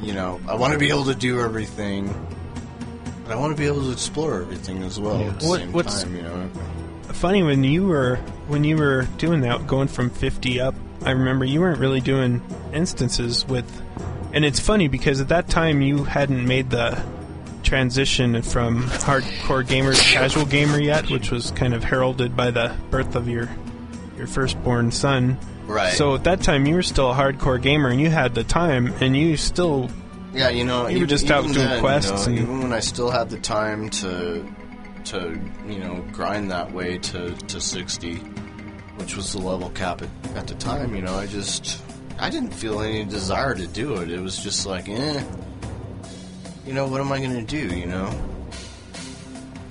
you 0.00 0.12
know 0.14 0.40
I 0.48 0.54
want 0.54 0.72
to 0.72 0.78
be 0.78 0.88
able 0.88 1.04
to 1.04 1.14
do 1.14 1.40
everything, 1.40 2.12
but 3.24 3.32
I 3.32 3.36
want 3.36 3.54
to 3.54 3.60
be 3.60 3.66
able 3.66 3.82
to 3.82 3.92
explore 3.92 4.40
everything 4.42 4.82
as 4.82 4.98
well 4.98 5.20
Yeah. 5.20 5.26
at 5.28 5.40
the 5.40 5.46
What- 5.48 5.60
same 5.60 5.72
what's- 5.72 6.02
time. 6.02 6.16
You 6.16 6.22
know, 6.22 6.48
funny 7.12 7.42
when 7.42 7.62
you 7.62 7.86
were 7.86 8.18
when 8.48 8.64
you 8.64 8.76
were 8.76 9.02
doing 9.18 9.42
that, 9.42 9.66
going 9.66 9.88
from 9.88 10.08
fifty 10.10 10.60
up. 10.60 10.74
I 11.04 11.10
remember 11.10 11.44
you 11.44 11.60
weren't 11.60 11.78
really 11.78 12.00
doing 12.00 12.40
instances 12.72 13.44
with, 13.46 13.66
and 14.32 14.42
it's 14.46 14.58
funny 14.60 14.88
because 14.88 15.20
at 15.20 15.28
that 15.28 15.48
time 15.50 15.82
you 15.82 16.04
hadn't 16.04 16.46
made 16.46 16.70
the 16.70 16.98
transition 17.62 18.40
from 18.40 18.84
hardcore 18.84 19.66
gamer 19.66 19.92
to 19.92 20.00
casual 20.02 20.46
gamer 20.46 20.80
yet, 20.80 21.10
which 21.10 21.30
was 21.30 21.50
kind 21.50 21.74
of 21.74 21.84
heralded 21.84 22.34
by 22.34 22.50
the 22.50 22.72
birth 22.90 23.14
of 23.16 23.28
your 23.28 23.50
your 24.16 24.26
firstborn 24.26 24.90
son. 24.90 25.38
right? 25.66 25.92
So 25.94 26.14
at 26.14 26.24
that 26.24 26.42
time 26.42 26.66
you 26.66 26.74
were 26.74 26.82
still 26.82 27.10
a 27.10 27.14
hardcore 27.14 27.60
gamer 27.60 27.88
and 27.90 28.00
you 28.00 28.10
had 28.10 28.34
the 28.34 28.44
time 28.44 28.92
and 29.00 29.16
you 29.16 29.36
still 29.36 29.90
Yeah, 30.32 30.48
you 30.50 30.64
know, 30.64 30.86
You 30.88 31.00
were 31.00 31.06
just 31.06 31.30
out 31.30 31.42
doing 31.44 31.54
then, 31.54 31.80
quests 31.80 32.26
You 32.26 32.32
know, 32.34 32.38
and- 32.38 32.38
even 32.48 32.62
when 32.62 32.72
I 32.72 32.80
still 32.80 33.10
had 33.10 33.30
the 33.30 33.38
time 33.38 33.88
to, 33.90 34.44
to 35.06 35.40
you 35.68 35.78
know, 35.78 36.04
grind 36.12 36.50
that 36.50 36.72
way 36.72 36.98
to, 36.98 37.30
to 37.32 37.60
sixty, 37.60 38.16
which 38.96 39.16
was 39.16 39.32
the 39.32 39.38
level 39.38 39.70
cap 39.70 40.02
at, 40.02 40.08
at 40.36 40.46
the 40.46 40.54
time. 40.54 40.94
You 40.94 41.02
know, 41.02 41.14
I 41.14 41.26
just 41.26 41.82
I 42.18 42.30
didn't 42.30 42.52
feel 42.54 42.80
any 42.80 43.04
desire 43.04 43.54
to 43.54 43.66
do 43.66 43.94
it. 43.96 44.10
It 44.10 44.20
was 44.20 44.38
just 44.38 44.66
like, 44.66 44.88
eh, 44.88 45.22
you 46.66 46.72
know, 46.72 46.86
what 46.86 47.00
am 47.00 47.10
I 47.12 47.18
going 47.18 47.34
to 47.34 47.42
do? 47.42 47.76
You 47.76 47.86
know, 47.86 48.10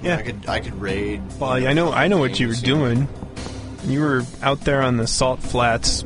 Yeah. 0.02 0.18
I 0.18 0.22
could 0.22 0.46
I 0.48 0.60
could 0.60 0.80
raid. 0.82 1.22
Well, 1.40 1.58
you 1.58 1.66
know, 1.66 1.70
I 1.70 1.74
know 1.74 1.92
I 1.94 2.08
know 2.08 2.18
what 2.18 2.40
you 2.40 2.48
were 2.50 2.54
doing. 2.56 3.08
You 3.86 4.02
were 4.02 4.24
out 4.42 4.62
there 4.62 4.82
on 4.82 4.98
the 4.98 5.08
salt 5.08 5.42
flats, 5.42 6.04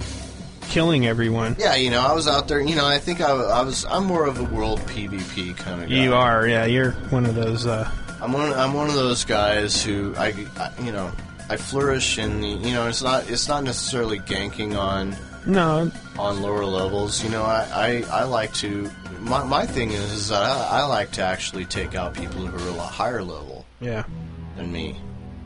killing 0.61 1.05
everyone. 1.07 1.55
Yeah, 1.59 1.75
you 1.75 1.89
know, 1.89 2.01
I 2.01 2.13
was 2.13 2.27
out 2.27 2.47
there. 2.47 2.59
You 2.59 2.75
know, 2.75 2.85
I 2.85 2.99
think 2.99 3.21
I, 3.21 3.31
I 3.31 3.61
was. 3.61 3.85
I'm 3.85 4.05
more 4.05 4.25
of 4.25 4.39
a 4.39 4.43
world 4.43 4.79
PvP 4.81 5.55
kind 5.57 5.83
of 5.83 5.89
guy. 5.89 5.95
You 5.95 6.13
are, 6.13 6.47
yeah. 6.47 6.65
You're 6.65 6.91
one 7.09 7.25
of 7.25 7.35
those. 7.35 7.65
Uh, 7.65 7.89
I'm 8.21 8.33
one. 8.33 8.53
I'm 8.53 8.73
one 8.73 8.87
of 8.87 8.95
those 8.95 9.25
guys 9.25 9.83
who 9.83 10.13
I, 10.17 10.33
I, 10.57 10.71
you 10.81 10.91
know, 10.91 11.11
I 11.49 11.57
flourish 11.57 12.17
in 12.17 12.41
the. 12.41 12.47
You 12.47 12.73
know, 12.73 12.87
it's 12.87 13.03
not. 13.03 13.29
It's 13.29 13.47
not 13.47 13.63
necessarily 13.63 14.19
ganking 14.19 14.77
on 14.77 15.15
no, 15.47 15.91
on 16.17 16.41
lower 16.41 16.65
levels. 16.65 17.23
You 17.23 17.29
know, 17.29 17.43
I, 17.43 18.03
I, 18.11 18.21
I 18.21 18.23
like 18.23 18.53
to. 18.55 18.89
My, 19.19 19.43
my 19.43 19.65
thing 19.65 19.91
is, 19.91 20.11
is 20.11 20.29
that 20.29 20.43
I, 20.43 20.81
I 20.81 20.83
like 20.85 21.11
to 21.13 21.23
actually 21.23 21.65
take 21.65 21.95
out 21.95 22.13
people 22.13 22.45
who 22.45 22.55
are 22.55 22.69
a 22.69 22.73
lot 22.73 22.91
higher 22.91 23.23
level 23.23 23.65
yeah, 23.81 24.03
than 24.55 24.71
me, 24.71 24.95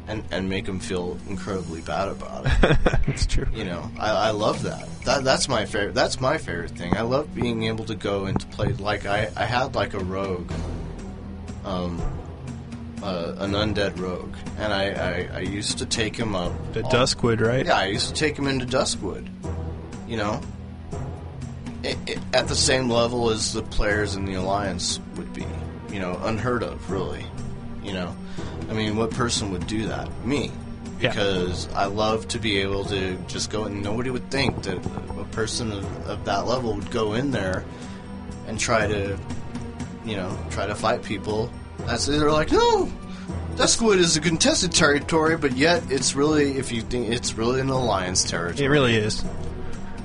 and 0.08 0.24
and 0.32 0.50
make 0.50 0.66
them 0.66 0.80
feel 0.80 1.18
incredibly 1.30 1.82
bad 1.82 2.10
about 2.10 2.46
it. 2.46 2.78
that's 3.06 3.26
true. 3.26 3.48
You 3.54 3.66
know, 3.66 3.90
I, 4.00 4.10
I 4.12 4.32
love 4.32 4.64
that. 4.64 4.88
That 5.06 5.24
that's 5.24 5.48
my 5.48 5.66
favorite. 5.66 5.94
That's 5.96 6.20
my 6.20 6.38
favorite 6.38 6.72
thing. 6.72 6.96
I 6.98 7.02
love 7.02 7.34
being 7.34 7.64
able 7.64 7.86
to 7.86 7.96
go 7.96 8.26
into 8.26 8.46
play. 8.48 8.68
Like 8.74 9.06
I, 9.06 9.30
I 9.36 9.46
had 9.46 9.76
like 9.76 9.94
a 9.94 10.00
rogue, 10.00 10.52
um, 11.66 12.02
uh, 13.04 13.36
an 13.40 13.52
undead 13.52 14.00
rogue, 14.00 14.34
and 14.58 14.74
I, 14.74 14.90
I, 14.92 15.30
I 15.38 15.40
used 15.40 15.78
to 15.80 15.86
take 15.86 16.16
him 16.16 16.36
up. 16.36 16.54
The 16.74 16.84
all- 16.84 16.92
Duskwood, 16.92 17.42
right? 17.42 17.66
Yeah, 17.66 17.78
I 17.78 17.86
used 17.86 18.08
to 18.10 18.14
take 18.14 18.38
him 18.38 18.48
into 18.48 18.66
Duskwood. 18.66 19.28
You 20.08 20.18
know, 20.18 20.42
it, 21.84 21.98
it, 22.08 22.20
at 22.34 22.48
the 22.48 22.56
same 22.56 22.90
level 22.90 23.30
as 23.30 23.54
the 23.54 23.64
players 23.64 24.16
in 24.16 24.26
the 24.26 24.34
Alliance 24.34 25.00
would 25.16 25.34
be. 25.34 25.46
You 25.92 26.00
know, 26.00 26.20
unheard 26.24 26.64
of, 26.64 26.90
really. 26.90 27.26
You 27.84 27.94
know, 27.94 28.16
I 28.72 28.74
mean, 28.74 28.96
what 28.96 29.12
person 29.12 29.52
would 29.52 29.68
do 29.68 29.88
that? 29.88 30.10
Me 30.26 30.50
Yeah. 31.02 31.10
because 31.10 31.68
I 31.74 31.86
love 31.86 32.28
to 32.30 32.40
be 32.40 32.60
able 32.60 32.86
to 32.86 33.16
just 33.28 33.50
go 33.52 33.66
and 33.66 33.84
nobody 33.84 34.10
would 34.10 34.32
think 34.32 34.64
that 34.64 34.78
a 35.20 35.26
person 35.26 35.72
of, 35.74 36.08
of 36.08 36.26
that 36.26 36.48
level 36.48 36.74
would 36.76 36.90
go 36.90 37.14
in 37.14 37.32
there 37.32 37.66
and 38.48 38.58
try 38.58 38.88
to, 38.88 39.18
you 40.06 40.16
know, 40.16 40.36
try 40.52 40.66
to 40.66 40.74
fight 40.76 41.04
people. 41.04 41.52
That's 41.86 42.06
they're 42.06 42.32
like, 42.32 42.52
no, 42.52 42.90
Duskwood 43.56 43.98
is 43.98 44.16
a 44.16 44.22
contested 44.22 44.72
territory, 44.72 45.36
but 45.38 45.58
yet 45.58 45.84
it's 45.90 46.16
really, 46.16 46.58
if 46.58 46.72
you 46.72 46.82
think 46.82 47.10
it's 47.10 47.34
really 47.34 47.60
an 47.60 47.70
alliance 47.70 48.24
territory. 48.24 48.66
It 48.66 48.70
really 48.70 48.96
is. 48.96 49.24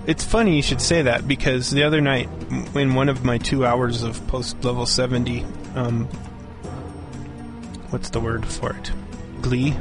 It's 0.06 0.24
funny 0.24 0.56
you 0.56 0.62
should 0.62 0.80
say 0.80 1.02
that 1.02 1.26
because 1.26 1.70
the 1.70 1.82
other 1.84 2.00
night, 2.00 2.28
in 2.74 2.94
one 2.94 3.08
of 3.08 3.24
my 3.24 3.38
two 3.38 3.64
hours 3.64 4.02
of 4.02 4.24
post 4.26 4.62
level 4.64 4.86
70, 4.86 5.44
um, 5.74 6.08
what's 7.90 8.10
the 8.10 8.20
word 8.20 8.44
for 8.46 8.72
it? 8.72 8.90
Glee. 9.42 9.74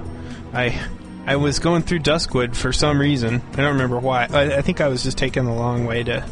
I 0.53 0.79
I 1.27 1.37
was 1.37 1.59
going 1.59 1.81
through 1.81 1.99
Duskwood 1.99 2.55
for 2.55 2.71
some 2.71 2.99
reason. 2.99 3.41
I 3.53 3.55
don't 3.57 3.73
remember 3.73 3.97
why. 3.99 4.27
I, 4.31 4.57
I 4.57 4.61
think 4.61 4.79
I 4.81 4.87
was 4.89 5.03
just 5.03 5.17
taking 5.17 5.45
the 5.45 5.53
long 5.53 5.85
way 5.85 6.03
to 6.03 6.25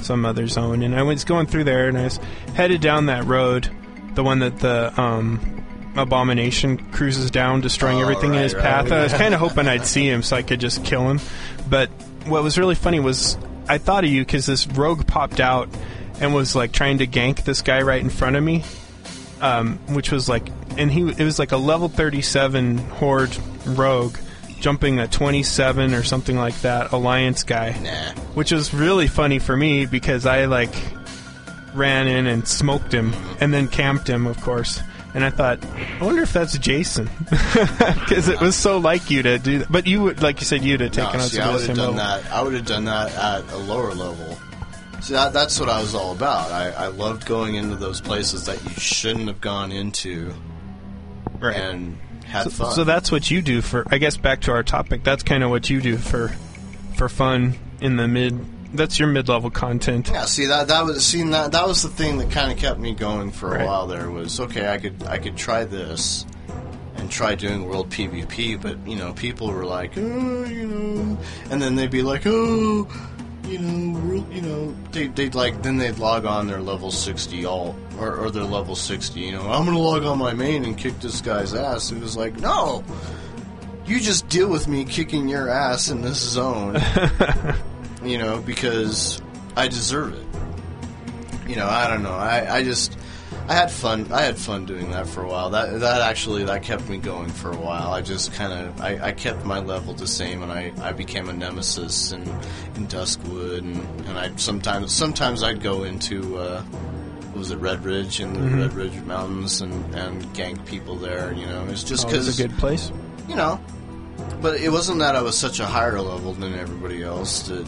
some 0.00 0.24
other 0.24 0.46
zone, 0.46 0.82
and 0.82 0.94
I 0.94 1.02
was 1.02 1.24
going 1.24 1.46
through 1.46 1.64
there, 1.64 1.88
and 1.88 1.98
I 1.98 2.04
was 2.04 2.16
headed 2.54 2.80
down 2.80 3.06
that 3.06 3.24
road, 3.24 3.68
the 4.14 4.22
one 4.24 4.38
that 4.38 4.58
the 4.60 4.98
um, 5.00 5.64
abomination 5.96 6.78
cruises 6.92 7.30
down, 7.30 7.60
destroying 7.60 7.98
Oh, 7.98 8.02
everything 8.02 8.34
in 8.34 8.42
his 8.42 8.54
right. 8.54 8.62
path. 8.62 8.92
I 8.92 9.02
was 9.02 9.12
kind 9.12 9.34
of 9.34 9.40
hoping 9.40 9.68
I'd 9.68 9.86
see 9.86 10.08
him 10.08 10.22
so 10.22 10.36
I 10.36 10.42
could 10.42 10.60
just 10.60 10.84
kill 10.84 11.08
him. 11.10 11.20
But 11.68 11.90
what 12.26 12.42
was 12.42 12.56
really 12.58 12.74
funny 12.74 13.00
was 13.00 13.36
I 13.68 13.78
thought 13.78 14.04
of 14.04 14.10
you 14.10 14.22
because 14.24 14.46
this 14.46 14.66
rogue 14.66 15.06
popped 15.06 15.40
out 15.40 15.68
and 16.20 16.32
was 16.34 16.56
like 16.56 16.72
trying 16.72 16.98
to 16.98 17.06
gank 17.06 17.44
this 17.44 17.60
guy 17.62 17.82
right 17.82 18.00
in 18.00 18.08
front 18.10 18.36
of 18.36 18.42
me, 18.42 18.64
um, 19.40 19.78
which 19.88 20.10
was 20.10 20.28
like, 20.28 20.48
and 20.78 20.90
he 20.90 21.02
it 21.02 21.20
was 21.20 21.38
like 21.38 21.52
a 21.52 21.56
level 21.56 21.88
37 21.88 22.78
horde 22.78 23.36
rogue 23.66 24.16
jumping 24.60 24.98
a 24.98 25.06
27 25.06 25.94
or 25.94 26.02
something 26.02 26.36
like 26.36 26.58
that 26.62 26.90
alliance 26.92 27.44
guy 27.44 27.70
Nah. 27.82 28.20
which 28.34 28.50
was 28.50 28.72
really 28.74 29.06
funny 29.06 29.38
for 29.38 29.56
me 29.56 29.86
because 29.86 30.24
I 30.26 30.46
like 30.46 30.74
ran 31.74 32.08
in 32.08 32.26
and 32.26 32.46
smoked 32.48 32.92
him 32.92 33.12
and 33.40 33.52
then 33.54 33.68
camped 33.68 34.08
him, 34.08 34.26
of 34.26 34.40
course. 34.40 34.80
And 35.14 35.24
I 35.24 35.30
thought, 35.30 35.58
I 36.00 36.04
wonder 36.04 36.22
if 36.22 36.32
that's 36.32 36.56
Jason, 36.58 37.08
because 37.30 38.28
it 38.28 38.40
was 38.40 38.56
so 38.56 38.78
like 38.78 39.10
you 39.10 39.22
to 39.22 39.38
do 39.38 39.58
that. 39.60 39.70
But 39.72 39.86
you 39.86 40.02
would, 40.02 40.22
like 40.22 40.40
you 40.40 40.46
said, 40.46 40.62
you'd 40.64 40.80
have 40.80 40.92
taken 40.92 41.18
No, 41.18 41.24
us 41.24 41.32
see, 41.32 41.40
I 41.40 41.52
would 41.52 41.60
have 41.66 41.76
done 41.76 41.78
level. 41.78 41.94
that. 41.94 42.30
I 42.32 42.42
would 42.42 42.54
have 42.54 42.66
done 42.66 42.84
that 42.86 43.14
at 43.14 43.52
a 43.52 43.56
lower 43.56 43.92
level. 43.94 44.36
See, 45.00 45.12
that, 45.14 45.32
that's 45.32 45.58
what 45.60 45.68
I 45.68 45.80
was 45.80 45.94
all 45.94 46.12
about. 46.12 46.50
I, 46.50 46.70
I 46.70 46.86
loved 46.88 47.24
going 47.26 47.54
into 47.54 47.76
those 47.76 48.00
places 48.00 48.44
that 48.46 48.62
you 48.64 48.70
shouldn't 48.70 49.28
have 49.28 49.40
gone 49.40 49.72
into 49.72 50.32
Right. 51.40 51.56
and 51.56 51.98
had 52.26 52.44
so, 52.44 52.50
fun. 52.50 52.72
so 52.72 52.84
that's 52.84 53.10
what 53.12 53.30
you 53.30 53.40
do 53.42 53.62
for. 53.62 53.84
I 53.90 53.98
guess 53.98 54.16
back 54.16 54.40
to 54.42 54.52
our 54.52 54.62
topic. 54.62 55.04
That's 55.04 55.22
kind 55.22 55.42
of 55.42 55.50
what 55.50 55.70
you 55.70 55.80
do 55.80 55.96
for, 55.96 56.28
for 56.96 57.08
fun 57.08 57.54
in 57.80 57.96
the 57.96 58.06
mid. 58.08 58.38
That's 58.74 58.98
your 58.98 59.08
mid-level 59.08 59.50
content. 59.50 60.10
Yeah, 60.12 60.26
see 60.26 60.44
that 60.46 60.68
that 60.68 60.84
was 60.84 61.04
seeing 61.06 61.30
that 61.30 61.52
that 61.52 61.66
was 61.66 61.82
the 61.82 61.88
thing 61.88 62.18
that 62.18 62.30
kind 62.30 62.52
of 62.52 62.58
kept 62.58 62.78
me 62.78 62.92
going 62.94 63.30
for 63.30 63.54
a 63.54 63.58
Right. 63.60 63.66
while. 63.66 63.86
There 63.86 64.10
was 64.10 64.38
okay, 64.40 64.68
I 64.68 64.76
could 64.76 65.02
I 65.04 65.16
could 65.16 65.36
try 65.38 65.64
this 65.64 66.26
and 66.96 67.10
try 67.10 67.34
doing 67.34 67.64
world 67.64 67.88
PvP, 67.88 68.60
but 68.60 68.76
you 68.86 68.96
know 68.96 69.14
people 69.14 69.50
were 69.50 69.64
like, 69.64 69.92
oh, 69.96 70.44
you 70.44 70.66
know, 70.66 71.18
and 71.50 71.62
then 71.62 71.76
they'd 71.76 71.90
be 71.90 72.02
like, 72.02 72.24
oh, 72.26 72.86
you 73.48 73.58
know, 73.58 74.00
world, 74.00 74.32
you 74.32 74.42
know, 74.42 74.74
they 74.92 75.08
they'd 75.08 75.34
like 75.34 75.62
then 75.62 75.78
they'd 75.78 75.98
log 75.98 76.24
on 76.24 76.46
their 76.46 76.60
level 76.60 76.90
sixty 76.90 77.44
all 77.44 77.76
or, 77.98 78.16
or 78.16 78.30
their 78.30 78.44
level 78.44 78.76
sixty. 78.76 79.20
You 79.20 79.32
know, 79.32 79.50
I'm 79.50 79.64
gonna 79.64 79.78
log 79.78 80.04
on 80.04 80.18
my 80.18 80.34
main 80.34 80.64
and 80.64 80.76
kick 80.76 80.98
this 81.00 81.20
guy's 81.20 81.54
ass. 81.54 81.90
It 81.90 82.00
was 82.00 82.16
like, 82.16 82.38
no, 82.38 82.84
you 83.86 84.00
just 84.00 84.28
deal 84.28 84.48
with 84.48 84.68
me 84.68 84.84
kicking 84.84 85.28
your 85.28 85.48
ass 85.48 85.88
in 85.88 86.02
this 86.02 86.18
zone 86.18 86.80
you 88.02 88.18
know, 88.18 88.40
because 88.40 89.20
I 89.56 89.68
deserve 89.68 90.14
it. 90.14 91.48
You 91.48 91.56
know, 91.56 91.66
I 91.66 91.88
don't 91.88 92.02
know. 92.02 92.14
I, 92.14 92.56
I 92.56 92.64
just 92.64 92.96
I 93.48 93.54
had 93.54 93.70
fun. 93.70 94.12
I 94.12 94.22
had 94.22 94.36
fun 94.38 94.66
doing 94.66 94.90
that 94.90 95.06
for 95.08 95.22
a 95.22 95.28
while. 95.28 95.50
That 95.50 95.80
that 95.80 96.00
actually 96.02 96.44
that 96.44 96.62
kept 96.62 96.88
me 96.88 96.98
going 96.98 97.28
for 97.30 97.50
a 97.50 97.56
while. 97.56 97.92
I 97.92 98.00
just 98.02 98.32
kind 98.34 98.52
of 98.52 98.80
I, 98.80 99.08
I 99.08 99.12
kept 99.12 99.44
my 99.44 99.58
level 99.58 99.94
the 99.94 100.06
same, 100.06 100.42
and 100.42 100.52
I, 100.52 100.72
I 100.80 100.92
became 100.92 101.28
a 101.28 101.32
nemesis 101.32 102.12
in 102.12 102.22
in 102.76 102.86
Duskwood, 102.88 103.58
and, 103.58 103.76
and 104.06 104.18
I 104.18 104.34
sometimes 104.36 104.92
sometimes 104.92 105.42
I'd 105.42 105.62
go 105.62 105.84
into 105.84 106.36
uh, 106.38 106.62
what 106.62 107.38
was 107.38 107.50
it 107.50 107.60
Redridge 107.60 108.20
in 108.20 108.32
the 108.34 108.68
Redridge 108.68 109.04
Mountains 109.06 109.60
and 109.62 109.72
and 109.94 110.22
gank 110.34 110.64
people 110.66 110.96
there. 110.96 111.32
You 111.32 111.46
know, 111.46 111.66
it's 111.70 111.84
just 111.84 112.06
Oh, 112.06 112.08
it's 112.10 112.18
because 112.26 112.38
a 112.40 112.42
good 112.48 112.58
place. 112.58 112.92
you 113.28 113.36
know. 113.36 113.60
But 114.42 114.60
it 114.60 114.70
wasn't 114.70 114.98
that 114.98 115.16
I 115.16 115.22
was 115.22 115.36
such 115.38 115.58
a 115.60 115.66
higher 115.66 116.00
level 116.00 116.32
than 116.32 116.52
everybody 116.54 117.02
else 117.02 117.42
that, 117.48 117.66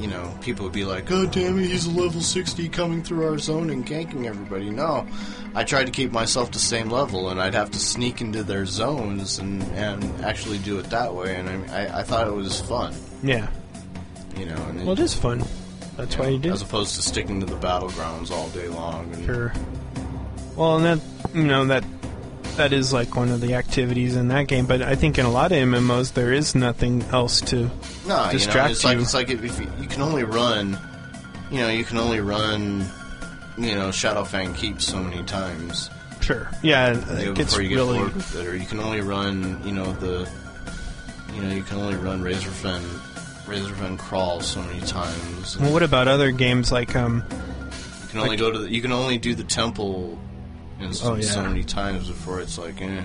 you 0.00 0.06
know, 0.08 0.32
people 0.40 0.64
would 0.64 0.72
be 0.72 0.84
like, 0.84 1.10
oh, 1.10 1.26
damn 1.26 1.58
it, 1.58 1.66
he's 1.66 1.86
a 1.86 1.90
level 1.90 2.20
60 2.20 2.68
coming 2.68 3.02
through 3.02 3.26
our 3.26 3.38
zone 3.38 3.70
and 3.70 3.86
ganking 3.86 4.26
everybody. 4.26 4.70
No. 4.70 5.06
I 5.54 5.64
tried 5.64 5.86
to 5.86 5.92
keep 5.92 6.12
myself 6.12 6.52
the 6.52 6.58
same 6.58 6.90
level, 6.90 7.30
and 7.30 7.40
I'd 7.40 7.54
have 7.54 7.70
to 7.72 7.78
sneak 7.78 8.20
into 8.20 8.42
their 8.42 8.66
zones 8.66 9.38
and, 9.38 9.62
and 9.74 10.04
actually 10.24 10.58
do 10.58 10.78
it 10.78 10.90
that 10.90 11.14
way, 11.14 11.36
and 11.36 11.48
I, 11.70 11.84
I, 11.86 11.98
I 12.00 12.02
thought 12.02 12.28
it 12.28 12.34
was 12.34 12.60
fun, 12.60 12.94
Yeah. 13.22 13.48
you 14.36 14.46
know. 14.46 14.56
And 14.68 14.82
Well, 14.84 14.92
it 14.92 15.00
is 15.00 15.14
fun. 15.14 15.42
That's 15.96 16.16
why 16.16 16.28
you 16.28 16.38
do. 16.38 16.52
As 16.52 16.62
opposed 16.62 16.94
to 16.96 17.02
sticking 17.02 17.40
to 17.40 17.46
the 17.46 17.56
battlegrounds 17.56 18.30
all 18.30 18.48
day 18.50 18.68
long. 18.68 19.12
And, 19.14 19.24
Sure. 19.24 19.52
Well, 20.54 20.76
and 20.76 20.84
that 21.00 21.34
you 21.34 21.42
know 21.44 21.64
that 21.66 21.84
that 22.58 22.72
is 22.72 22.92
like 22.92 23.16
one 23.16 23.30
of 23.30 23.40
the 23.40 23.54
activities 23.54 24.14
in 24.14 24.28
that 24.28 24.46
game. 24.46 24.66
But 24.66 24.82
I 24.82 24.94
think 24.94 25.18
in 25.18 25.26
a 25.26 25.30
lot 25.30 25.52
of 25.52 25.58
MMOs 25.58 26.12
there 26.12 26.32
is 26.32 26.54
nothing 26.54 27.02
else 27.04 27.40
to. 27.42 27.56
No, 27.56 27.62
you 27.62 28.08
know, 28.08 28.28
distract 28.32 28.70
it's 28.72 28.84
like 28.84 28.98
it's 28.98 29.14
like 29.14 29.30
if, 29.30 29.42
you, 29.60 29.72
you 29.80 29.88
can 29.88 30.02
only 30.02 30.24
run, 30.24 30.78
you 31.50 31.58
know, 31.58 31.68
you 31.68 31.84
can 31.84 31.98
only 31.98 32.20
run, 32.20 32.80
you 33.56 33.74
know, 33.74 33.88
Shadowfang 33.88 34.54
Keep 34.54 34.80
so 34.82 35.02
many 35.02 35.24
times 35.24 35.90
Sure. 36.20 36.50
Yeah, 36.62 36.92
you 37.20 37.30
it 37.30 37.36
gets 37.36 37.52
before 37.52 37.62
you 37.62 37.68
get 37.70 37.76
really. 37.76 38.46
or 38.46 38.54
you 38.54 38.66
can 38.66 38.80
only 38.80 39.00
run, 39.00 39.60
you 39.64 39.72
know, 39.72 39.92
the, 39.94 40.28
you 41.34 41.42
know, 41.42 41.54
you 41.54 41.62
can 41.62 41.78
only 41.78 41.96
run 41.96 42.22
Razorfen, 42.22 42.80
Razorfen 43.46 43.96
Kraul 43.96 44.42
so 44.42 44.62
many 44.62 44.80
times. 44.80 45.58
Well, 45.58 45.72
what 45.72 45.82
about 45.82 46.08
other 46.08 46.30
games 46.30 46.70
like 46.70 46.94
um? 46.96 47.24
you 48.02 48.08
can 48.10 48.20
only 48.20 48.36
go 48.36 48.50
to 48.50 48.58
the, 48.58 48.70
you 48.70 48.82
can 48.82 48.92
only 48.92 49.18
do 49.18 49.34
the 49.34 49.44
temple, 49.44 50.18
in 50.80 50.92
so, 50.92 51.12
Oh, 51.12 51.14
yeah. 51.16 51.22
so 51.22 51.42
many 51.42 51.64
times 51.64 52.08
before 52.08 52.40
it's 52.40 52.58
like, 52.58 52.80
eh. 52.80 53.04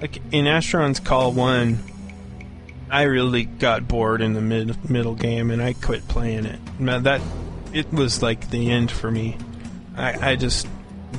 Like 0.00 0.16
in 0.32 0.44
Asheron's 0.44 1.00
Call 1.00 1.32
One, 1.32 1.78
I 2.90 3.02
really 3.02 3.44
got 3.44 3.88
bored 3.88 4.20
in 4.20 4.34
the 4.34 4.40
mid 4.42 4.90
middle 4.90 5.14
game 5.14 5.50
and 5.50 5.62
I 5.62 5.72
quit 5.72 6.06
playing 6.08 6.44
it. 6.46 6.60
Now 6.78 6.98
That 7.00 7.20
it 7.72 7.92
was 7.92 8.22
like 8.22 8.50
the 8.50 8.70
end 8.70 8.90
for 8.90 9.10
me. 9.10 9.36
I, 9.96 10.32
I 10.32 10.36
just 10.36 10.68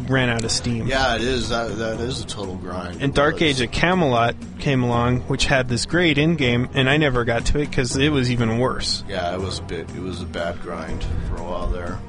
ran 0.08 0.30
out 0.30 0.44
of 0.44 0.52
steam. 0.52 0.86
Yeah, 0.88 1.16
it 1.16 1.22
is. 1.22 1.50
That 1.50 1.76
that 1.80 2.00
is 2.00 2.22
a 2.22 2.26
total 2.28 2.56
grind. 2.56 3.02
And 3.02 3.14
Dark. 3.14 3.42
Age 3.42 3.62
of 3.62 3.72
Camelot 3.72 4.36
came 4.60 4.84
along, 4.84 5.22
which 5.22 5.46
had 5.46 5.68
this 5.68 5.86
great 5.88 6.18
end 6.20 6.38
game, 6.38 6.70
and 6.76 6.88
I 6.90 6.98
never 6.98 7.26
got 7.26 7.48
to 7.48 7.60
it 7.60 7.70
because 7.70 7.98
it 7.98 8.10
was 8.10 8.32
even 8.32 8.60
worse. 8.60 9.04
Yeah, 9.10 9.34
it 9.34 9.42
was 9.42 9.58
a 9.60 9.64
bit. 9.64 9.90
It 9.96 10.02
was 10.02 10.22
a 10.22 10.26
bad 10.26 10.62
grind 10.62 11.04
for 11.28 11.38
a 11.38 11.44
while 11.44 11.68
there. 11.68 12.00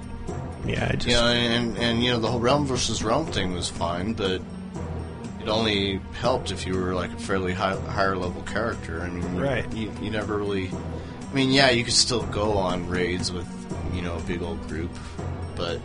Yeah, 0.67 0.89
I 0.91 0.97
just 0.97 1.07
You 1.07 1.15
know, 1.15 1.27
and 1.29 1.79
and 1.79 2.05
you 2.05 2.11
know 2.13 2.19
the 2.19 2.29
whole 2.29 2.41
realm 2.41 2.67
versus 2.67 3.03
realm 3.03 3.27
thing 3.27 3.53
was 3.55 3.69
fine, 3.69 4.13
but 4.15 4.41
it 5.41 5.49
only 5.49 6.01
helped 6.21 6.51
if 6.51 6.67
you 6.67 6.75
were 6.75 6.95
like 6.95 7.13
a 7.13 7.17
fairly 7.17 7.53
high, 7.55 7.77
higher 7.91 8.17
level 8.17 8.43
character. 8.43 9.01
I 9.03 9.09
mean, 9.09 9.37
you- 9.37 9.43
Right. 9.43 9.73
You, 9.73 9.93
you 10.03 10.11
never 10.11 10.37
really. 10.37 10.71
I 11.31 11.35
mean, 11.35 11.51
yeah, 11.51 11.71
you 11.71 11.85
could 11.85 11.95
still 11.95 12.23
go 12.25 12.53
on 12.59 12.89
raids 12.89 13.31
with 13.33 13.47
you 13.95 14.03
know 14.03 14.17
a 14.17 14.21
big 14.23 14.43
old 14.43 14.67
group, 14.69 14.91
but 15.57 15.81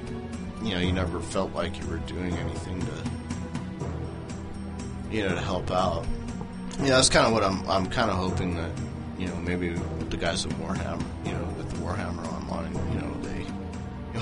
you 0.63 0.71
know 0.73 0.79
you 0.79 0.91
never 0.91 1.19
felt 1.21 1.53
like 1.53 1.79
you 1.79 1.85
were 1.87 1.97
doing 1.99 2.33
anything 2.37 2.79
to 2.81 2.87
you 5.15 5.23
know 5.23 5.35
to 5.35 5.41
help 5.41 5.71
out. 5.71 6.05
Yeah, 6.79 6.95
that's 6.95 7.09
kind 7.09 7.27
of 7.27 7.33
what 7.33 7.43
I'm. 7.43 7.67
I'm 7.69 7.87
kind 7.89 8.09
of 8.09 8.17
hoping 8.17 8.55
that 8.55 8.71
you 9.19 9.27
know 9.27 9.35
maybe 9.37 9.69
the 10.09 10.17
guys 10.17 10.45
at 10.45 10.51
Warhammer, 10.53 11.03
you 11.25 11.31
know, 11.33 11.43
with 11.57 11.69
the 11.69 11.77
Warhammer 11.77 12.25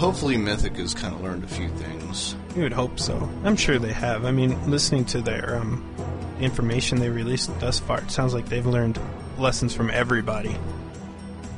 hopefully 0.01 0.35
Mythic 0.35 0.75
has 0.77 0.93
kind 0.93 1.13
of 1.15 1.21
learned 1.21 1.43
a 1.43 1.47
few 1.47 1.69
things. 1.69 2.35
you 2.55 2.63
would 2.63 2.73
hope 2.73 2.99
so. 2.99 3.29
I'm 3.45 3.55
sure 3.55 3.79
they 3.79 3.93
have. 3.93 4.25
I 4.25 4.31
mean, 4.31 4.69
listening 4.69 5.05
to 5.05 5.21
their 5.21 5.57
um, 5.57 5.85
information 6.41 6.99
they 6.99 7.09
released 7.09 7.57
thus 7.59 7.79
far, 7.79 8.01
it 8.01 8.11
sounds 8.11 8.33
like 8.33 8.49
they've 8.49 8.65
learned 8.65 8.99
lessons 9.37 9.73
from 9.73 9.89
everybody. 9.89 10.57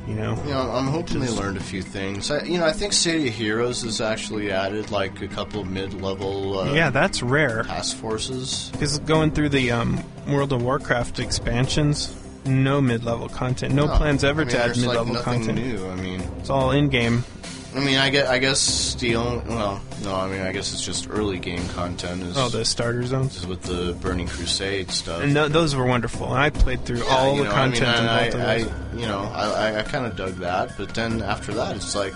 You 0.06 0.14
know, 0.16 0.36
You 0.44 0.50
know, 0.50 0.70
I'm 0.70 0.86
hoping 0.88 1.20
they 1.20 1.30
learned 1.30 1.56
a 1.56 1.62
few 1.62 1.80
things. 1.80 2.30
I, 2.30 2.42
you 2.42 2.58
know, 2.58 2.66
I 2.66 2.72
think 2.72 2.92
City 2.92 3.28
of 3.28 3.34
Heroes 3.34 3.80
has 3.84 4.02
actually 4.02 4.52
added 4.52 4.90
like 4.90 5.22
a 5.22 5.28
couple 5.28 5.62
of 5.62 5.66
mid-level 5.66 6.58
uh, 6.58 6.72
yeah, 6.74 6.90
that's 6.90 7.22
rare. 7.22 7.62
task 7.62 7.96
forces. 7.96 8.68
Because 8.72 8.98
going 8.98 9.30
through 9.30 9.48
the 9.48 9.70
um, 9.72 10.04
World 10.28 10.52
of 10.52 10.62
Warcraft 10.62 11.20
expansions, 11.20 12.14
no 12.44 12.82
mid-level 12.82 13.30
content, 13.30 13.72
no, 13.72 13.86
plans 13.88 14.24
ever 14.24 14.42
I 14.42 14.44
mean, 14.44 14.52
to 14.54 14.62
add 14.62 14.76
mid-level 14.76 15.14
nothing 15.14 15.44
content. 15.46 15.58
new. 15.58 15.88
I 15.88 15.96
mean, 15.96 16.20
It's 16.38 16.50
all 16.50 16.72
in-game. 16.72 17.24
I 17.74 17.80
mean, 17.80 17.98
I 17.98 18.08
guess, 18.08 18.28
I 18.28 18.38
guess 18.38 18.94
the 18.94 19.16
only 19.16 19.44
well, 19.48 19.80
no, 20.04 20.14
I 20.14 20.28
mean, 20.28 20.40
I 20.42 20.52
guess 20.52 20.72
it's 20.72 20.84
just 20.84 21.08
early 21.10 21.38
game 21.40 21.66
content 21.70 22.22
is, 22.22 22.36
Oh, 22.38 22.48
the 22.48 22.64
starter 22.64 23.02
zones. 23.04 23.36
is 23.36 23.46
with 23.48 23.62
the 23.62 23.94
Burning 24.00 24.28
Crusade 24.28 24.92
stuff. 24.92 25.22
And 25.22 25.34
th- 25.34 25.50
those 25.50 25.74
were 25.74 25.84
wonderful. 25.84 26.28
And 26.28 26.38
I 26.38 26.50
played 26.50 26.84
through 26.84 26.98
Yeah, 26.98 27.04
all 27.16 27.32
you 27.34 27.42
the 27.42 27.48
know, 27.48 27.54
I 27.54 27.68
mean, 27.68 27.72
content 27.80 27.98
in 27.98 28.08
I, 28.08 28.24
both 28.26 28.34
of 28.36 28.40
I, 28.42 28.58
those. 28.58 28.68
I, 28.70 28.96
you 29.00 29.06
know, 29.06 29.18
I, 29.34 29.44
I, 29.72 29.78
I 29.80 29.82
kind 29.82 30.06
of 30.06 30.14
dug 30.16 30.34
that, 30.36 30.76
but 30.78 30.94
then 30.94 31.20
after 31.22 31.52
that, 31.54 31.74
it's 31.74 31.96
like 31.96 32.14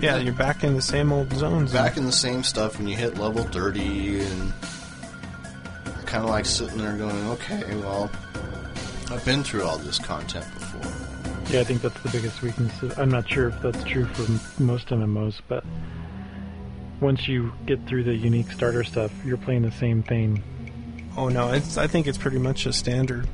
yeah, 0.00 0.16
you're 0.16 0.32
back 0.34 0.64
in 0.64 0.74
the 0.74 0.82
same 0.82 1.12
old 1.12 1.32
zones. 1.34 1.72
back 1.72 1.96
in 1.96 2.04
the 2.06 2.10
same 2.12 2.42
stuff 2.42 2.78
when 2.78 2.88
you 2.88 2.96
hit 2.96 3.16
level 3.18 3.44
30 3.44 4.20
and 4.22 4.52
kind 6.06 6.24
of 6.24 6.30
like 6.30 6.46
sitting 6.46 6.78
there 6.78 6.96
going 6.96 7.26
okay 7.28 7.62
well 7.76 8.10
i've 9.10 9.24
been 9.24 9.42
through 9.42 9.62
all 9.64 9.78
this 9.78 9.98
content 9.98 10.44
before 10.54 10.73
Yeah, 11.50 11.60
I 11.60 11.64
think 11.64 11.82
that's 11.82 12.00
the 12.00 12.08
biggest 12.08 12.42
weakness. 12.42 12.72
I'm 12.98 13.10
not 13.10 13.28
sure 13.28 13.48
if 13.48 13.60
that's 13.60 13.82
true 13.84 14.06
for 14.06 14.62
most 14.62 14.88
MMOs, 14.88 15.40
but 15.46 15.64
once 17.00 17.28
you 17.28 17.52
get 17.66 17.86
through 17.86 18.04
the 18.04 18.14
unique 18.14 18.50
starter 18.50 18.82
stuff, 18.84 19.12
you're 19.24 19.36
playing 19.36 19.62
the 19.62 19.72
same 19.72 20.02
thing. 20.02 20.42
Oh 21.16 21.28
no, 21.28 21.52
it's, 21.52 21.76
I 21.76 21.86
think 21.86 22.06
it's 22.06 22.18
pretty 22.18 22.38
much 22.38 22.66
a 22.66 22.72
standard. 22.72 23.28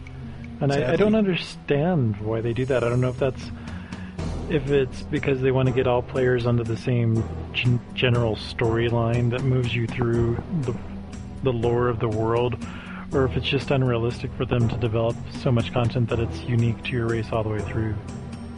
And 0.61 0.73
I, 0.73 0.93
I 0.93 0.97
don't 0.97 1.15
understand 1.15 2.19
why 2.20 2.43
they 2.43 2.53
do 2.53 2.66
that. 2.66 2.85
I 2.85 2.89
don't 2.91 3.01
know 3.01 3.09
if 3.09 3.19
that's 3.19 3.43
if 4.51 4.69
it's 4.70 5.03
because 5.05 5.41
they 5.41 5.53
want 5.53 5.69
to 5.69 5.74
get 5.74 5.87
all 5.87 6.03
players 6.03 6.45
under 6.47 6.65
the 6.65 6.77
same 6.77 7.24
gen- 7.53 7.81
general 7.95 8.37
storyline 8.37 9.31
that 9.31 9.43
moves 9.43 9.74
you 9.74 9.87
through 9.87 10.43
the 10.62 10.74
the 11.43 11.53
lore 11.53 11.89
of 11.89 12.01
the 12.01 12.09
world, 12.09 12.57
or 13.12 13.24
if 13.24 13.37
it's 13.37 13.49
just 13.49 13.70
unrealistic 13.70 14.31
for 14.37 14.45
them 14.45 14.69
to 14.69 14.77
develop 14.77 15.16
so 15.41 15.51
much 15.51 15.73
content 15.73 16.09
that 16.11 16.20
it's 16.20 16.41
unique 16.43 16.82
to 16.85 16.91
your 16.91 17.09
race 17.09 17.27
all 17.32 17.43
the 17.43 17.49
way 17.49 17.61
through. 17.61 17.95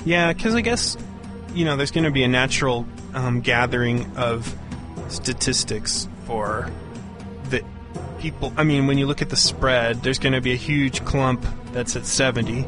Yeah, 0.05 0.33
because 0.33 0.55
I 0.55 0.61
guess 0.61 0.97
you 1.55 1.65
know 1.65 1.77
there's 1.77 1.91
going 1.91 2.05
to 2.05 2.11
be 2.11 2.23
a 2.25 2.29
natural 2.29 2.87
um, 3.15 3.41
gathering 3.41 4.17
of 4.17 4.55
statistics 5.09 6.09
for 6.25 6.71
the 7.51 7.65
people. 8.19 8.53
I 8.57 8.65
mean, 8.65 8.87
when 8.87 8.99
you 8.99 9.07
look 9.07 9.23
at 9.23 9.31
the 9.31 9.37
spread, 9.37 10.03
there's 10.03 10.19
going 10.19 10.33
to 10.33 10.41
be 10.41 10.53
a 10.53 10.57
huge 10.57 11.05
clump 11.05 11.45
that's 11.73 11.97
at 11.97 12.07
70 12.07 12.67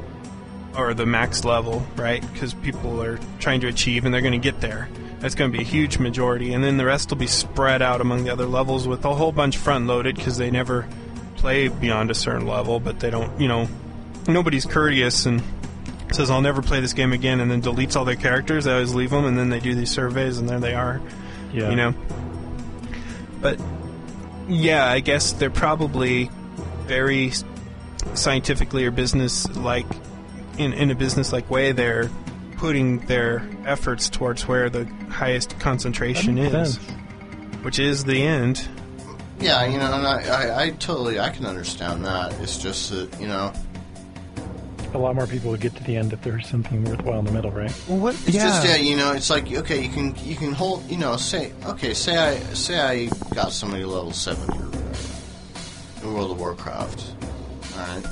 or 0.77 0.94
the 0.94 1.06
max 1.06 1.44
level, 1.44 1.86
right? 1.97 2.20
Because 2.32 2.55
people 2.55 3.02
are 3.02 3.19
trying 3.39 3.61
to 3.61 3.69
achieve 3.69 4.05
and 4.05 4.12
they're 4.12 4.20
going 4.20 4.32
to 4.32 4.39
get 4.39 4.61
there. 4.61 4.89
That's 5.20 5.35
going 5.35 5.51
to 5.51 5.56
be 5.56 5.62
a 5.62 5.66
huge 5.66 5.98
majority, 5.98 6.52
and 6.52 6.62
then 6.62 6.77
the 6.77 6.85
rest 6.85 7.09
will 7.09 7.16
be 7.16 7.27
spread 7.27 7.81
out 7.81 8.02
among 8.02 8.24
the 8.24 8.31
other 8.31 8.44
levels 8.44 8.86
with 8.86 9.05
a 9.06 9.15
whole 9.15 9.32
bunch 9.32 9.56
front 9.56 9.86
loaded 9.86 10.16
because 10.16 10.36
they 10.36 10.51
never 10.51 10.86
play 11.44 11.68
beyond 11.68 12.10
a 12.10 12.14
certain 12.14 12.46
level, 12.46 12.80
but 12.80 13.00
they 13.00 13.10
don't, 13.10 13.38
you 13.38 13.46
know, 13.46 13.68
nobody's 14.26 14.64
courteous 14.64 15.26
and 15.26 15.42
says 16.10 16.30
I'll 16.30 16.40
never 16.40 16.62
play 16.62 16.80
this 16.80 16.94
game 16.94 17.12
again, 17.12 17.38
and 17.40 17.50
then 17.50 17.60
deletes 17.60 17.96
all 17.96 18.06
their 18.06 18.16
characters. 18.16 18.64
They 18.64 18.72
always 18.72 18.94
leave 18.94 19.10
them, 19.10 19.26
and 19.26 19.36
then 19.36 19.50
they 19.50 19.60
do 19.60 19.74
these 19.74 19.90
surveys, 19.90 20.38
and 20.38 20.48
there 20.48 20.58
they 20.58 20.72
are. 20.72 21.02
Yeah. 21.52 21.68
You 21.68 21.76
know. 21.76 21.94
But 23.42 23.60
yeah, 24.48 24.86
I 24.86 25.00
guess 25.00 25.32
they're 25.32 25.50
probably 25.50 26.30
very 26.86 27.32
scientifically 28.14 28.86
or 28.86 28.90
business 28.90 29.46
like 29.54 29.86
in 30.56 30.72
in 30.72 30.90
a 30.90 30.94
business 30.94 31.30
like 31.30 31.50
way. 31.50 31.72
They're 31.72 32.08
putting 32.56 33.00
their 33.00 33.46
efforts 33.66 34.08
towards 34.08 34.48
where 34.48 34.70
the 34.70 34.86
highest 35.10 35.60
concentration 35.60 36.38
is, 36.38 36.76
sense. 36.76 36.90
which 37.62 37.78
is 37.78 38.04
the 38.04 38.22
end. 38.22 38.66
Yeah, 39.44 39.66
you 39.66 39.78
know, 39.78 39.92
and 39.92 40.06
I, 40.06 40.22
I, 40.22 40.62
I 40.64 40.70
totally, 40.70 41.20
I 41.20 41.28
can 41.28 41.44
understand 41.44 42.04
that. 42.06 42.32
It's 42.40 42.56
just 42.56 42.90
that, 42.90 43.20
you 43.20 43.28
know, 43.28 43.52
A 44.94 44.98
lot 44.98 45.14
more 45.14 45.26
people 45.26 45.50
would 45.50 45.60
get 45.60 45.74
to 45.76 45.82
the 45.84 45.96
end 45.96 46.12
if 46.12 46.22
there's 46.22 46.48
something 46.48 46.82
worthwhile 46.84 47.18
in 47.18 47.24
the 47.26 47.32
middle, 47.32 47.50
right? 47.50 47.72
Well, 47.88 47.98
what? 47.98 48.14
It's 48.26 48.32
just 48.32 48.64
yeah, 48.66 48.76
you 48.76 48.96
know, 48.96 49.12
it's 49.12 49.28
like 49.28 49.50
okay, 49.52 49.82
you 49.82 49.90
can 49.90 50.14
you 50.24 50.36
can 50.36 50.52
hold, 50.52 50.88
you 50.88 50.96
know, 50.96 51.16
say 51.16 51.52
okay, 51.66 51.92
say 51.94 52.16
I 52.16 52.38
say 52.54 52.80
I 52.80 53.08
got 53.34 53.52
somebody 53.52 53.84
level 53.84 54.12
seven 54.12 54.48
or 54.50 54.64
in 56.02 56.14
World 56.14 56.30
of 56.30 56.38
Warcraft, 56.38 57.04
all 57.74 57.78
right, 57.80 58.06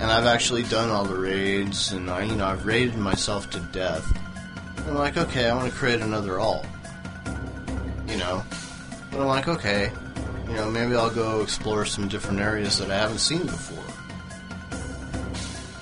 and 0.00 0.10
I've 0.10 0.26
actually 0.26 0.64
done 0.64 0.90
all 0.90 1.04
the 1.04 1.16
raids, 1.16 1.92
and 1.92 2.10
I 2.10 2.24
you 2.24 2.34
know 2.34 2.46
I've 2.46 2.66
raided 2.66 2.96
myself 2.98 3.48
to 3.50 3.60
death. 3.72 4.04
I'm 4.86 4.94
like, 4.94 5.16
okay, 5.16 5.48
I 5.48 5.54
want 5.54 5.70
to 5.72 5.78
create 5.78 6.00
another 6.00 6.40
alt, 6.40 6.66
you 8.08 8.16
know, 8.16 8.42
but 9.16 9.22
I'm 9.22 9.28
like, 9.28 9.48
okay, 9.48 9.90
you 10.46 10.54
know, 10.54 10.70
maybe 10.70 10.94
I'll 10.94 11.10
go 11.10 11.40
explore 11.40 11.86
some 11.86 12.06
different 12.06 12.40
areas 12.40 12.78
that 12.78 12.90
I 12.90 12.96
haven't 12.96 13.18
seen 13.18 13.46
before. 13.46 13.82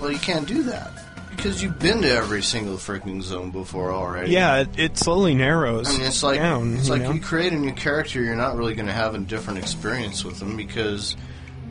Well, 0.01 0.13
you 0.13 0.19
can't 0.19 0.47
do 0.47 0.63
that 0.65 0.93
because 1.31 1.61
you've 1.63 1.79
been 1.79 2.03
to 2.03 2.11
every 2.11 2.43
single 2.43 2.77
freaking 2.77 3.23
zone 3.23 3.51
before 3.51 3.93
already. 3.93 4.31
Yeah, 4.31 4.61
it, 4.61 4.79
it 4.79 4.99
slowly 4.99 5.35
narrows 5.35 5.89
I 5.89 5.99
mean, 5.99 6.07
it's 6.07 6.23
like 6.23 6.39
down. 6.39 6.75
it's 6.77 6.87
you 6.87 6.93
like 6.93 7.03
know? 7.03 7.13
you 7.13 7.21
create 7.21 7.53
a 7.53 7.57
new 7.57 7.73
character, 7.73 8.23
you're 8.23 8.37
not 8.37 8.57
really 8.57 8.75
going 8.75 8.87
to 8.87 8.93
have 8.93 9.15
a 9.15 9.19
different 9.19 9.59
experience 9.59 10.25
with 10.25 10.39
them 10.39 10.57
because 10.57 11.17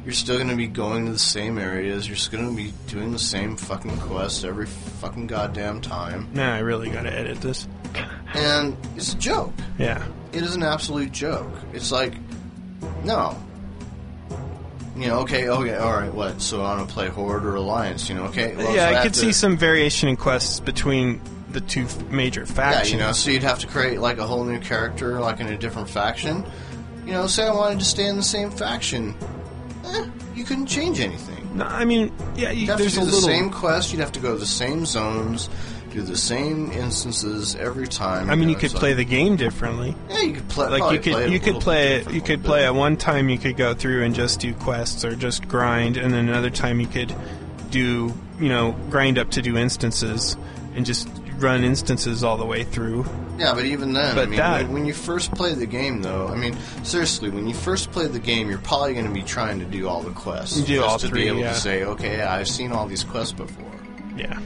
you're 0.04 0.14
still 0.14 0.36
going 0.36 0.50
to 0.50 0.56
be 0.56 0.68
going 0.68 1.06
to 1.06 1.14
the 1.14 1.20
same 1.20 1.58
areas. 1.58 2.08
You're 2.08 2.18
still 2.18 2.42
going 2.42 2.56
to 2.58 2.62
be 2.62 2.74
doing 2.88 3.14
the 3.14 3.20
same 3.20 3.56
fucking 3.56 3.98
quests 4.00 4.44
every 4.44 4.66
fucking 4.66 5.28
goddamn 5.28 5.80
time, 5.80 6.30
Nah, 6.34 6.56
I 6.56 6.60
really 6.60 6.90
got 6.90 7.04
to 7.04 7.14
edit 7.14 7.40
this. 7.40 7.68
And 8.34 8.78
it's 8.96 9.14
a 9.14 9.18
joke. 9.18 9.54
Yeah. 9.78 10.04
It 10.32 10.42
is 10.44 10.56
an 10.56 10.64
absolute 10.64 11.12
joke. 11.12 11.52
It's 11.74 11.92
like, 11.92 12.14
no. 13.04 13.38
You 14.98 15.08
know, 15.08 15.20
okay, 15.22 15.48
okay, 15.50 15.76
all 15.76 15.94
right. 15.94 16.14
What? 16.14 16.42
So 16.42 16.62
I 16.62 16.76
want 16.76 16.88
to 16.88 16.94
play 16.94 17.08
Horde 17.08 17.46
or 17.46 17.56
Alliance? 17.56 18.10
You 18.10 18.16
know, 18.16 18.24
okay. 18.26 18.56
Well, 18.56 18.76
yeah, 18.76 18.86
so 18.86 18.90
I 18.90 18.94
have 18.94 19.04
could 19.04 19.14
to- 19.16 19.20
see 19.20 19.32
some 19.32 19.58
variation 19.58 20.08
in 20.10 20.16
quests 20.18 20.60
between 20.60 21.20
the 21.50 21.62
two 21.62 21.84
f- 21.84 22.02
major 22.10 22.42
Yeah, 22.42 22.54
factions. 22.54 22.92
you 22.92 22.98
know, 23.00 23.12
so 23.12 23.32
you'd 23.32 23.44
have 23.44 23.60
to 23.60 23.68
create 23.68 24.00
like 24.00 24.18
a 24.20 24.26
whole 24.28 24.44
new 24.44 24.60
character, 24.60 25.20
like 25.20 25.40
in 25.40 25.48
a 25.48 25.58
different 25.58 25.90
faction. 25.90 26.44
You 27.06 27.14
know, 27.14 27.28
say 27.28 27.48
I 27.48 27.54
wanted 27.54 27.80
to 27.80 27.86
stay 27.86 28.06
in 28.08 28.16
the 28.18 28.24
same 28.24 28.50
faction, 28.52 29.16
eh, 29.86 30.06
you 30.36 30.44
couldn't 30.46 30.68
change 30.68 31.00
anything. 31.00 31.58
No, 31.58 31.66
I 31.66 31.86
mean, 31.86 32.12
yeah, 32.36 32.50
you, 32.52 32.62
You'd 32.62 32.70
have 32.70 32.80
there's 32.80 32.94
to 32.94 33.00
do 33.02 33.06
the 33.06 33.12
little. 33.12 33.30
same 33.30 33.50
quest. 33.52 33.92
You'd 33.92 34.00
have 34.00 34.12
to 34.14 34.20
go 34.20 34.34
to 34.34 34.40
the 34.40 34.46
same 34.46 34.86
zones, 34.86 35.50
do 35.94 36.02
the 36.02 36.18
same 36.18 36.72
instances 36.72 37.56
every 37.56 37.88
time. 37.88 38.30
I 38.30 38.36
mean, 38.36 38.50
you 38.50 38.56
know, 38.56 38.62
could 38.62 38.72
it's 38.72 38.80
play 38.80 38.94
the 38.94 39.06
game 39.06 39.36
differently. 39.36 39.96
Yeah, 40.10 40.22
you 40.22 40.34
could 40.34 40.50
play. 40.50 40.68
Like 40.68 40.94
you 40.94 41.00
could 41.00 41.14
play 41.14 41.30
you 41.30 41.40
could 41.40 41.62
play. 41.62 42.04
You 42.12 42.22
could 42.22 42.44
play 42.44 42.66
at 42.66 42.74
one 42.74 42.98
time. 42.98 43.30
You 43.30 43.38
could 43.38 43.58
go 43.58 43.74
through 43.74 44.04
and 44.04 44.16
just 44.16 44.40
do 44.40 44.54
quests 44.56 45.06
or 45.06 45.16
just 45.16 45.48
grind, 45.48 45.98
and 45.98 46.12
then 46.12 46.28
another 46.28 46.50
time 46.50 46.80
you 46.80 46.88
could 46.88 47.14
do 47.70 48.14
you 48.40 48.50
know 48.50 48.76
grind 48.90 49.18
up 49.18 49.30
to 49.32 49.42
do 49.42 49.58
instances 49.58 50.36
and 50.76 50.86
just 50.86 51.08
run 51.38 51.64
instances 51.64 52.24
all 52.24 52.38
the 52.38 52.46
way 52.46 52.64
through. 52.64 53.06
Yeah, 53.38 53.54
but 53.54 53.66
even 53.66 53.94
then, 53.94 54.12
I 54.12 54.16
But 54.16 54.30
mean, 54.30 54.38
that- 54.38 54.70
when, 54.70 54.86
you 54.86 54.94
first 54.94 55.32
play 55.34 55.54
the 55.54 55.66
game, 55.66 56.02
though, 56.02 56.28
I 56.28 56.36
mean, 56.36 56.56
seriously, 56.84 57.30
when 57.30 57.48
you 57.48 57.54
first 57.54 57.92
play 57.92 58.08
the 58.08 58.20
game, 58.20 58.50
you're 58.50 58.60
probably 58.60 58.94
going 58.94 59.08
to 59.08 59.12
be 59.12 59.24
trying 59.24 59.60
to 59.60 59.66
do 59.66 59.88
all 59.88 60.02
the 60.02 60.12
quests. 60.12 60.58
You 60.58 60.66
do 60.66 60.76
just 60.76 60.88
all 60.88 61.00
to 61.00 61.08
three, 61.08 61.24
be 61.24 61.28
able 61.30 61.40
yeah. 61.40 61.54
to 61.54 61.60
say, 61.60 61.84
okay, 61.84 62.22
I've 62.22 62.48
seen 62.48 62.72
all 62.72 62.88
these 62.88 63.04
quests 63.04 63.34
before. 63.34 63.66
Yeah. 64.16 64.40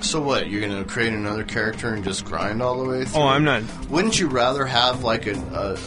So 0.00 0.20
what? 0.20 0.48
You're 0.48 0.60
going 0.60 0.82
to 0.82 0.90
create 0.90 1.12
another 1.12 1.44
character 1.44 1.92
and 1.94 2.02
just 2.02 2.24
grind 2.24 2.62
all 2.62 2.82
the 2.82 2.88
way 2.88 3.00
oh, 3.00 3.04
through? 3.04 3.20
Oh, 3.20 3.26
I'm 3.26 3.44
not. 3.44 3.62
Wouldn't 3.88 4.18
you 4.18 4.28
rather 4.28 4.64
have 4.64 5.04
like 5.04 5.26
a, 5.26 5.34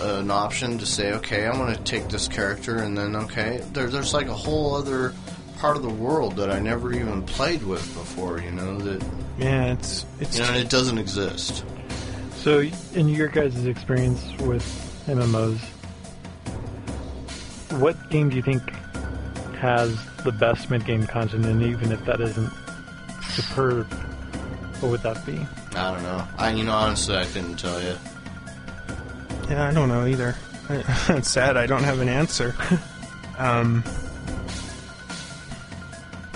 a, 0.01 0.19
an 0.19 0.29
option 0.29 0.77
to 0.77 0.85
say, 0.85 1.13
okay, 1.13 1.45
I'm 1.45 1.57
going 1.57 1.75
to 1.75 1.83
take 1.83 2.09
this 2.09 2.27
character, 2.27 2.77
and 2.77 2.97
then 2.97 3.15
okay, 3.15 3.63
there, 3.73 3.87
there's 3.87 4.13
like 4.13 4.27
a 4.27 4.33
whole 4.33 4.75
other 4.75 5.13
part 5.57 5.77
of 5.77 5.83
the 5.83 5.89
world 5.89 6.35
that 6.35 6.51
I 6.51 6.59
never 6.59 6.93
even 6.93 7.23
played 7.23 7.63
with 7.63 7.81
before. 7.93 8.39
You 8.39 8.51
know 8.51 8.77
that 8.79 9.03
Yeah, 9.37 9.71
it's 9.73 10.05
it's. 10.19 10.37
you 10.37 10.43
know 10.43 10.49
and 10.49 10.57
it 10.57 10.69
doesn't 10.69 10.97
exist. 10.97 11.63
So, 12.35 12.69
in 12.93 13.07
your 13.07 13.29
guys' 13.29 13.65
experience 13.65 14.21
with 14.41 14.63
MMOs, 15.07 15.59
what 17.79 18.09
game 18.09 18.29
do 18.29 18.35
you 18.35 18.41
think 18.41 18.61
has 19.55 19.97
the 20.25 20.33
best 20.33 20.69
mid-game 20.69 21.07
content? 21.07 21.45
And 21.45 21.63
even 21.63 21.93
if 21.93 22.03
that 22.03 22.19
isn't 22.19 22.51
superb, 23.29 23.87
what 24.83 24.91
would 24.91 25.01
that 25.03 25.25
be? 25.25 25.39
I 25.77 25.91
don't 25.93 26.03
know. 26.03 26.27
I 26.37 26.51
you 26.51 26.65
know 26.65 26.73
honestly, 26.73 27.15
I 27.15 27.23
couldn't 27.25 27.55
tell 27.55 27.81
you. 27.81 27.95
Yeah, 29.49 29.69
I 29.69 29.73
don't 29.73 29.87
know 29.87 30.05
either. 30.05 30.35
it's 30.69 31.29
sad 31.29 31.55
I 31.55 31.65
don't 31.65 31.83
have 31.83 32.01
an 32.01 32.09
answer. 32.09 32.53
um, 33.37 33.81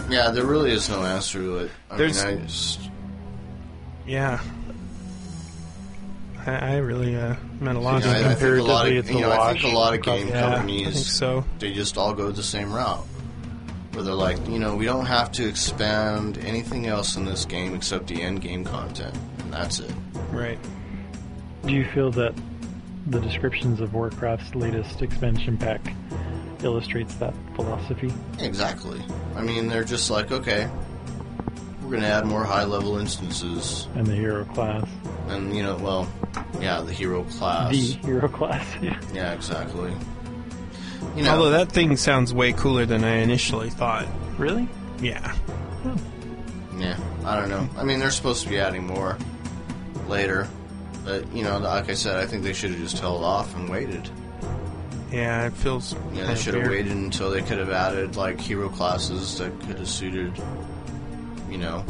Yeah, 0.09 0.31
there 0.31 0.45
really 0.45 0.71
is 0.71 0.87
no 0.87 1.03
answer 1.03 1.39
to 1.39 1.57
it. 1.57 1.71
I 1.91 1.97
There's- 1.97 2.23
mean, 2.23 2.37
I 2.37 2.41
just, 2.45 2.79
yeah. 4.05 4.41
I, 6.45 6.51
I 6.55 6.77
really 6.77 7.17
uh, 7.17 7.35
meant 7.59 7.77
a 7.77 7.81
lot. 7.81 8.01
you 8.01 8.07
know, 8.07 8.13
to 8.21 8.29
I, 8.29 8.35
think 8.35 8.59
a 8.59 8.63
lot 8.63 8.87
of 8.87 8.93
you 8.93 9.19
know, 9.19 9.31
I 9.31 9.51
think 9.51 9.63
a 9.65 9.75
lot 9.75 9.93
of 9.93 10.01
game 10.01 10.29
yeah, 10.29 10.41
companies 10.53 11.05
so. 11.13 11.43
they 11.59 11.73
just 11.73 11.97
all 11.97 12.13
go 12.13 12.31
the 12.31 12.43
same 12.43 12.71
route. 12.71 13.05
Where 13.97 14.03
they're 14.03 14.13
like, 14.13 14.37
you 14.47 14.59
know, 14.59 14.75
we 14.75 14.85
don't 14.85 15.07
have 15.07 15.31
to 15.31 15.49
expand 15.49 16.37
anything 16.37 16.85
else 16.85 17.15
in 17.15 17.25
this 17.25 17.45
game 17.45 17.73
except 17.73 18.05
the 18.05 18.21
end 18.21 18.41
game 18.41 18.63
content, 18.63 19.17
and 19.39 19.51
that's 19.51 19.79
it. 19.79 19.91
Right. 20.31 20.59
Do 21.65 21.73
you 21.73 21.83
feel 21.83 22.11
that 22.11 22.35
the 23.07 23.19
descriptions 23.19 23.81
of 23.81 23.95
Warcraft's 23.95 24.53
latest 24.53 25.01
expansion 25.01 25.57
pack 25.57 25.95
illustrates 26.61 27.15
that 27.15 27.33
philosophy? 27.55 28.13
Exactly. 28.37 29.01
I 29.35 29.41
mean, 29.41 29.67
they're 29.67 29.83
just 29.83 30.11
like, 30.11 30.31
okay, 30.31 30.69
we're 31.81 31.89
going 31.89 32.03
to 32.03 32.07
add 32.07 32.27
more 32.27 32.45
high 32.45 32.65
level 32.65 32.99
instances. 32.99 33.87
And 33.95 34.05
the 34.05 34.13
hero 34.15 34.45
class, 34.45 34.87
And, 35.29 35.57
you 35.57 35.63
know, 35.63 35.75
well, 35.77 36.07
yeah, 36.61 36.81
the 36.81 36.93
hero 36.93 37.23
class. 37.23 37.71
the 37.71 37.81
hero 37.81 38.27
class, 38.27 38.63
yeah. 38.79 39.01
Yeah, 39.11 39.33
exactly. 39.33 39.91
You 41.15 41.23
know, 41.23 41.31
Although 41.31 41.51
that 41.51 41.71
thing 41.71 41.97
sounds 41.97 42.33
way 42.33 42.53
cooler 42.53 42.85
than 42.85 43.03
I 43.03 43.17
initially 43.17 43.69
thought. 43.69 44.07
Really? 44.37 44.67
Yeah. 45.01 45.35
yeah, 46.77 46.99
I 47.25 47.39
don't 47.39 47.49
know. 47.49 47.67
I 47.77 47.83
mean, 47.83 47.99
they're 47.99 48.11
supposed 48.11 48.43
to 48.43 48.49
be 48.49 48.59
adding 48.59 48.85
more 48.85 49.17
later. 50.07 50.47
But, 51.07 51.31
you 51.33 51.43
know, 51.43 51.57
like 51.59 51.89
I 51.89 51.93
said, 51.93 52.17
I 52.17 52.25
think 52.25 52.43
they 52.43 52.51
should 52.51 52.71
have 52.71 52.79
just 52.79 52.99
held 52.99 53.23
off 53.23 53.55
and 53.55 53.69
waited. 53.69 54.09
Yeah, 55.09 55.47
it 55.47 55.53
feels. 55.53 55.95
Yeah, 56.13 56.25
they 56.27 56.35
should 56.35 56.53
have 56.53 56.67
waited 56.67 56.91
until 56.91 57.31
they 57.31 57.41
could 57.41 57.59
have 57.59 57.69
added, 57.69 58.17
like, 58.17 58.41
hero 58.41 58.67
classes 58.67 59.37
that 59.37 59.57
could 59.61 59.79
have 59.79 59.87
suited, 59.87 60.33
you 61.49 61.57
know, 61.57 61.85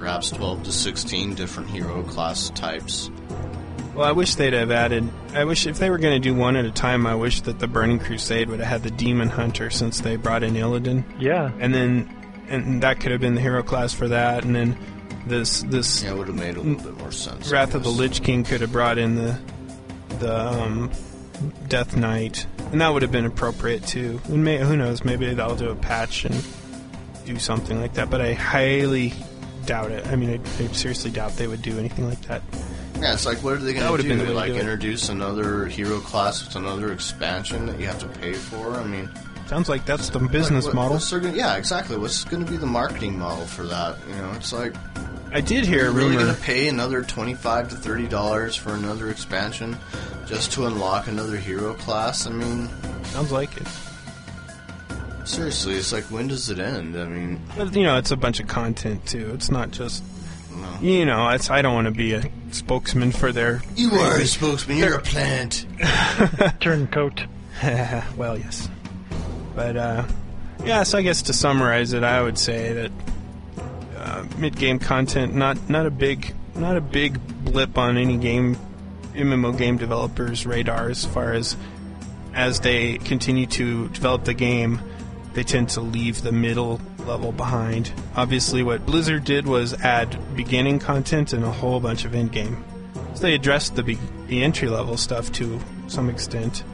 perhaps 0.00 0.30
12 0.30 0.64
to 0.64 0.72
16 0.72 1.34
different 1.36 1.70
hero 1.70 2.02
class 2.02 2.50
types. 2.50 3.08
Well, 3.94 4.08
I 4.08 4.12
wish 4.12 4.36
they'd 4.36 4.54
have 4.54 4.70
added. 4.70 5.08
I 5.34 5.44
wish 5.44 5.66
if 5.66 5.78
they 5.78 5.90
were 5.90 5.98
going 5.98 6.14
to 6.14 6.28
do 6.28 6.34
one 6.34 6.56
at 6.56 6.64
a 6.64 6.70
time, 6.70 7.06
I 7.06 7.14
wish 7.14 7.42
that 7.42 7.58
the 7.58 7.66
Burning 7.66 7.98
Crusade 7.98 8.48
would 8.48 8.58
have 8.60 8.68
had 8.68 8.82
the 8.82 8.90
Demon 8.90 9.28
Hunter 9.28 9.68
since 9.68 10.00
they 10.00 10.16
brought 10.16 10.42
in 10.42 10.54
Illidan, 10.54 11.04
Yeah. 11.20 11.50
and 11.60 11.74
then 11.74 12.08
and 12.48 12.82
that 12.82 13.00
could 13.00 13.12
have 13.12 13.20
been 13.20 13.34
the 13.34 13.40
hero 13.40 13.62
class 13.62 13.92
for 13.94 14.08
that, 14.08 14.44
and 14.44 14.54
then 14.56 14.78
this 15.26 15.62
this 15.64 16.02
Yeah, 16.02 16.12
it 16.12 16.18
would 16.18 16.26
have 16.28 16.36
made 16.36 16.56
a 16.56 16.60
little 16.60 16.82
bit 16.92 16.98
more 16.98 17.12
sense. 17.12 17.50
Wrath 17.50 17.74
of 17.74 17.82
the. 17.84 17.90
Lich 17.90 18.22
King 18.22 18.44
could 18.44 18.60
have 18.62 18.72
brought 18.72 18.96
in 18.98 19.14
the 19.16 19.38
the 20.20 20.36
um, 20.62 20.90
Death 21.68 21.94
Knight, 21.96 22.46
and 22.72 22.80
that 22.80 22.88
would 22.92 23.02
have 23.02 23.12
been 23.12 23.26
appropriate 23.26 23.86
too. 23.86 24.20
And 24.28 24.42
may, 24.44 24.58
who 24.58 24.76
knows? 24.76 25.04
Maybe 25.04 25.32
they'll 25.34 25.54
do 25.56 25.68
a 25.70 25.74
patch 25.76 26.24
and 26.24 26.34
do 27.26 27.38
something 27.38 27.78
like 27.80 27.94
that. 27.94 28.08
But 28.10 28.20
I 28.22 28.32
highly 28.34 29.12
doubt 29.66 29.90
it. 29.92 30.06
I 30.06 30.16
mean, 30.16 30.30
I, 30.30 30.62
I 30.64 30.66
seriously 30.68 31.10
doubt 31.10 31.36
they 31.36 31.46
would 31.46 31.62
do 31.62 31.78
anything 31.78 32.08
like 32.08 32.20
that. 32.22 32.42
Yeah, 33.00 33.14
it's 33.14 33.26
like, 33.26 33.38
what 33.42 33.54
are 33.54 33.58
they 33.58 33.72
going 33.72 33.96
to 33.96 34.02
been 34.08 34.18
do? 34.18 34.26
to 34.26 34.32
Like, 34.32 34.52
do 34.52 34.58
introduce 34.58 35.08
another 35.08 35.66
hero 35.66 35.98
class 36.00 36.44
with 36.44 36.54
another 36.56 36.92
expansion 36.92 37.66
that 37.66 37.80
you 37.80 37.86
have 37.86 37.98
to 38.00 38.06
pay 38.06 38.32
for? 38.34 38.74
I 38.74 38.84
mean, 38.84 39.08
Sounds 39.48 39.68
like 39.68 39.84
that's 39.84 40.08
the 40.08 40.18
business 40.20 40.66
What- 40.66 40.74
model. 40.74 40.98
gonna- 41.20 41.32
yeah, 41.36 41.56
exactly. 41.56 41.96
What's 41.98 42.24
going 42.24 42.44
to 42.44 42.50
be 42.50 42.56
the 42.56 42.66
marketing 42.66 43.18
model 43.18 43.44
for 43.44 43.64
that? 43.64 43.96
You 44.08 44.14
know, 44.16 44.30
it's 44.36 44.52
like 44.52 44.74
I 45.32 45.40
did 45.40 45.66
hear 45.66 45.88
Are 45.88 45.90
really 45.92 46.14
going 46.16 46.34
to 46.34 46.40
pay 46.40 46.68
another 46.68 47.02
twenty-five 47.02 47.68
to 47.70 47.74
thirty 47.76 48.06
dollars 48.06 48.54
for 48.56 48.72
another 48.74 49.10
expansion 49.10 49.76
just 50.26 50.52
to 50.52 50.66
unlock 50.66 51.06
another 51.08 51.36
hero 51.36 51.74
class? 51.74 52.26
I 52.26 52.30
mean, 52.30 52.68
Sounds 53.06 53.32
like 53.32 53.54
it. 53.58 53.66
seriously, 55.24 55.74
it's 55.74 55.92
like 55.92 56.04
when 56.04 56.28
does 56.28 56.48
it 56.50 56.58
end? 56.58 56.96
I 56.96 57.04
mean, 57.04 57.40
But 57.56 57.74
you 57.74 57.82
know, 57.82 57.96
it's 57.98 58.10
a 58.10 58.16
bunch 58.16 58.40
of 58.40 58.46
content 58.46 59.04
too. 59.06 59.32
It's 59.34 59.50
not 59.50 59.70
just 59.70 60.02
no. 60.56 60.78
you 60.80 61.04
know. 61.04 61.28
It's 61.30 61.50
I 61.50 61.62
don't 61.62 61.74
want 61.74 61.86
to 61.86 61.92
be 61.92 62.12
a 62.12 62.22
spokesman 62.50 63.12
for 63.12 63.32
their. 63.32 63.62
You 63.76 63.90
are 63.92 64.20
a 64.20 64.26
spokesman. 64.26 64.78
You're 64.78 64.96
a 64.96 65.00
plant. 65.00 65.66
Turncoat. 66.60 67.24
well, 68.16 68.38
yes, 68.38 68.68
but 69.54 69.76
uh, 69.76 70.04
yeah. 70.64 70.82
So 70.82 70.98
I 70.98 71.02
guess 71.02 71.22
to 71.22 71.32
summarize 71.32 71.92
it, 71.92 72.02
I 72.02 72.22
would 72.22 72.38
say 72.38 72.72
that 72.72 72.92
uh, 73.96 74.24
mid-game 74.38 74.78
content 74.78 75.34
not 75.34 75.68
not 75.68 75.86
a 75.86 75.90
big 75.90 76.34
not 76.54 76.76
a 76.76 76.80
big 76.80 77.20
blip 77.44 77.78
on 77.78 77.96
any 77.96 78.16
game 78.16 78.56
MMO 79.14 79.56
game 79.56 79.76
developers' 79.76 80.46
radar 80.46 80.88
as 80.88 81.04
far 81.04 81.32
as 81.32 81.56
as 82.34 82.60
they 82.60 82.98
continue 82.98 83.46
to 83.46 83.88
develop 83.88 84.24
the 84.24 84.34
game, 84.34 84.80
they 85.34 85.42
tend 85.42 85.68
to 85.70 85.80
leave 85.80 86.22
the 86.22 86.32
middle 86.32 86.80
level 87.06 87.32
behind. 87.32 87.92
Obviously, 88.16 88.62
what 88.62 88.84
Blizzard 88.86 89.24
did 89.24 89.46
was 89.46 89.74
add 89.82 90.16
beginning 90.36 90.78
content 90.78 91.32
and 91.32 91.44
a 91.44 91.50
whole 91.50 91.80
bunch 91.80 92.04
of 92.04 92.14
end 92.14 92.32
game. 92.32 92.62
So 93.14 93.22
they 93.22 93.34
addressed 93.34 93.76
the 93.76 93.82
be- 93.82 93.98
the 94.28 94.42
entry 94.42 94.68
level 94.68 94.96
stuff 94.96 95.30
to 95.32 95.60
some 95.88 96.08
extent, 96.08 96.64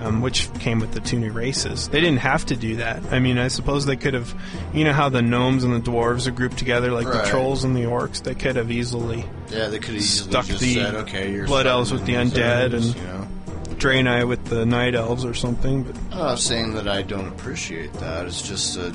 um, 0.00 0.20
which 0.22 0.48
came 0.60 0.78
with 0.80 0.92
the 0.92 1.00
two 1.00 1.18
new 1.18 1.30
races. 1.32 1.88
They 1.88 2.00
didn't 2.00 2.20
have 2.20 2.46
to 2.46 2.56
do 2.56 2.76
that. 2.76 3.02
I 3.10 3.18
mean, 3.18 3.36
I 3.38 3.48
suppose 3.48 3.84
they 3.84 3.96
could 3.96 4.14
have, 4.14 4.34
you 4.72 4.84
know, 4.84 4.92
how 4.94 5.08
the 5.10 5.20
gnomes 5.22 5.64
and 5.64 5.74
the 5.74 5.90
dwarves 5.90 6.26
are 6.26 6.30
grouped 6.30 6.56
together 6.58 6.90
like 6.92 7.06
Right. 7.06 7.24
the 7.24 7.30
trolls 7.30 7.64
and 7.64 7.76
the 7.76 7.82
orcs. 7.82 8.22
They 8.22 8.34
could 8.34 8.56
have 8.56 8.70
easily 8.70 9.24
Yeah, 9.50 9.68
they 9.68 9.78
could 9.78 9.94
have 9.94 10.02
Stuck 10.04 10.46
just 10.46 10.60
the 10.60 10.74
said, 10.74 10.94
"Okay, 10.94 11.30
you're 11.32 11.46
blood 11.46 11.66
elves 11.66 11.92
with 11.92 12.04
the 12.06 12.14
undead 12.14 12.72
elves," 12.72 12.86
and- 12.88 12.96
you 12.96 13.02
know. 13.02 13.28
Draenei 13.76 14.26
with 14.26 14.46
the 14.46 14.64
night 14.64 14.94
elves 14.94 15.26
or 15.26 15.34
something. 15.34 15.82
But 15.82 15.96
I'm 16.10 16.18
not 16.18 16.38
saying 16.40 16.72
that 16.74 16.88
I 16.88 17.02
don't 17.02 17.28
appreciate 17.28 17.92
that. 18.00 18.24
It's 18.24 18.40
just 18.40 18.74
that. 18.76 18.94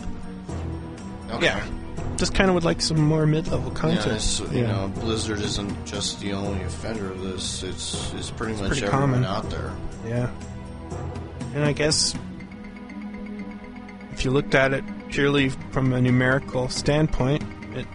Okay. 1.31 1.45
yeah, 1.45 1.65
just 2.17 2.33
kind 2.35 2.49
of 2.49 2.55
would 2.55 2.63
like 2.65 2.81
some 2.81 2.99
more 3.01 3.25
mid-level 3.25 3.69
Yeah, 3.71 3.79
content. 3.79 4.11
it's, 4.15 4.39
you 4.51 4.63
know, 4.67 4.91
Blizzard 4.95 5.39
isn't 5.39 5.85
just 5.85 6.19
the 6.19 6.33
only 6.33 6.61
offender 6.63 7.11
of 7.11 7.21
this. 7.21 7.63
It's 7.63 8.13
it's 8.13 8.31
pretty 8.31 8.53
much 8.53 8.71
pretty 8.71 8.85
everyone 8.85 9.23
common. 9.23 9.25
out 9.25 9.49
there. 9.49 9.71
Yeah. 10.07 10.29
And 11.55 11.63
I 11.65 11.71
guess 11.73 12.15
if 14.13 14.25
you 14.25 14.31
looked 14.31 14.55
at 14.55 14.73
it 14.73 14.83
purely 15.09 15.49
from 15.71 15.93
a 15.93 16.01
numerical 16.01 16.69
standpoint, 16.69 17.43
it 17.75 17.85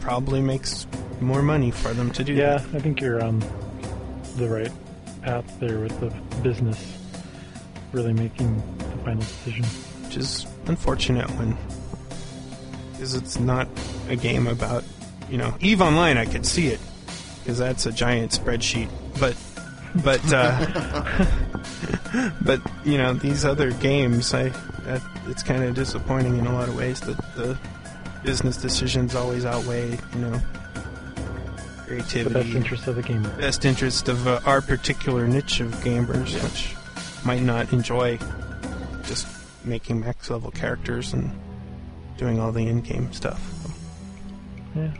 probably 0.00 0.40
makes 0.40 0.86
more 1.20 1.42
money 1.42 1.70
for 1.70 1.92
them 1.94 2.10
to 2.12 2.24
do 2.24 2.32
Yeah, 2.34 2.58
that. 2.58 2.74
I 2.76 2.80
think 2.80 3.00
you're 3.00 3.22
on 3.22 3.42
the 4.36 4.48
right 4.48 4.72
path 5.22 5.44
there 5.60 5.78
with 5.80 5.98
the 6.00 6.10
business 6.42 6.98
really 7.92 8.12
making 8.12 8.56
the 8.78 8.84
final 9.04 9.20
decision. 9.20 9.64
Which 10.04 10.16
is 10.18 10.46
unfortunate 10.66 11.28
when 11.38 11.56
because 12.96 13.14
it's 13.14 13.38
not 13.38 13.68
a 14.08 14.16
game 14.16 14.46
about 14.46 14.84
you 15.30 15.36
know 15.38 15.54
Eve 15.60 15.80
Online. 15.82 16.16
I 16.16 16.24
could 16.24 16.46
see 16.46 16.68
it 16.68 16.80
because 17.42 17.58
that's 17.58 17.86
a 17.86 17.92
giant 17.92 18.32
spreadsheet, 18.32 18.88
but 19.20 19.36
but 20.04 20.20
uh, 20.32 21.26
but 22.42 22.60
you 22.84 22.98
know 22.98 23.12
these 23.14 23.44
other 23.44 23.70
games, 23.72 24.32
I 24.34 24.52
it's 25.26 25.42
kind 25.42 25.62
of 25.64 25.74
disappointing 25.74 26.38
in 26.38 26.46
a 26.46 26.52
lot 26.52 26.68
of 26.68 26.76
ways 26.76 27.00
that 27.00 27.16
the 27.34 27.58
business 28.22 28.56
decisions 28.56 29.14
always 29.14 29.44
outweigh 29.44 29.90
you 30.14 30.18
know 30.20 30.40
The 31.76 31.82
creativity, 31.86 32.34
best 32.34 32.54
interest 32.56 32.86
of 32.88 32.96
the 32.96 33.02
gamer. 33.02 33.28
best 33.36 33.64
interest 33.64 34.08
of 34.08 34.26
uh, 34.26 34.40
our 34.46 34.60
particular 34.60 35.26
niche 35.28 35.60
of 35.60 35.72
gamers, 35.76 36.40
which 36.42 36.74
might 37.24 37.42
not 37.42 37.72
enjoy 37.72 38.18
just 39.04 39.26
making 39.64 40.00
max 40.00 40.30
level 40.30 40.50
characters 40.52 41.12
and 41.12 41.30
doing 42.16 42.40
all 42.40 42.52
the 42.52 42.66
in-game 42.66 43.12
stuff. 43.12 43.40
Yeah. 44.74 44.90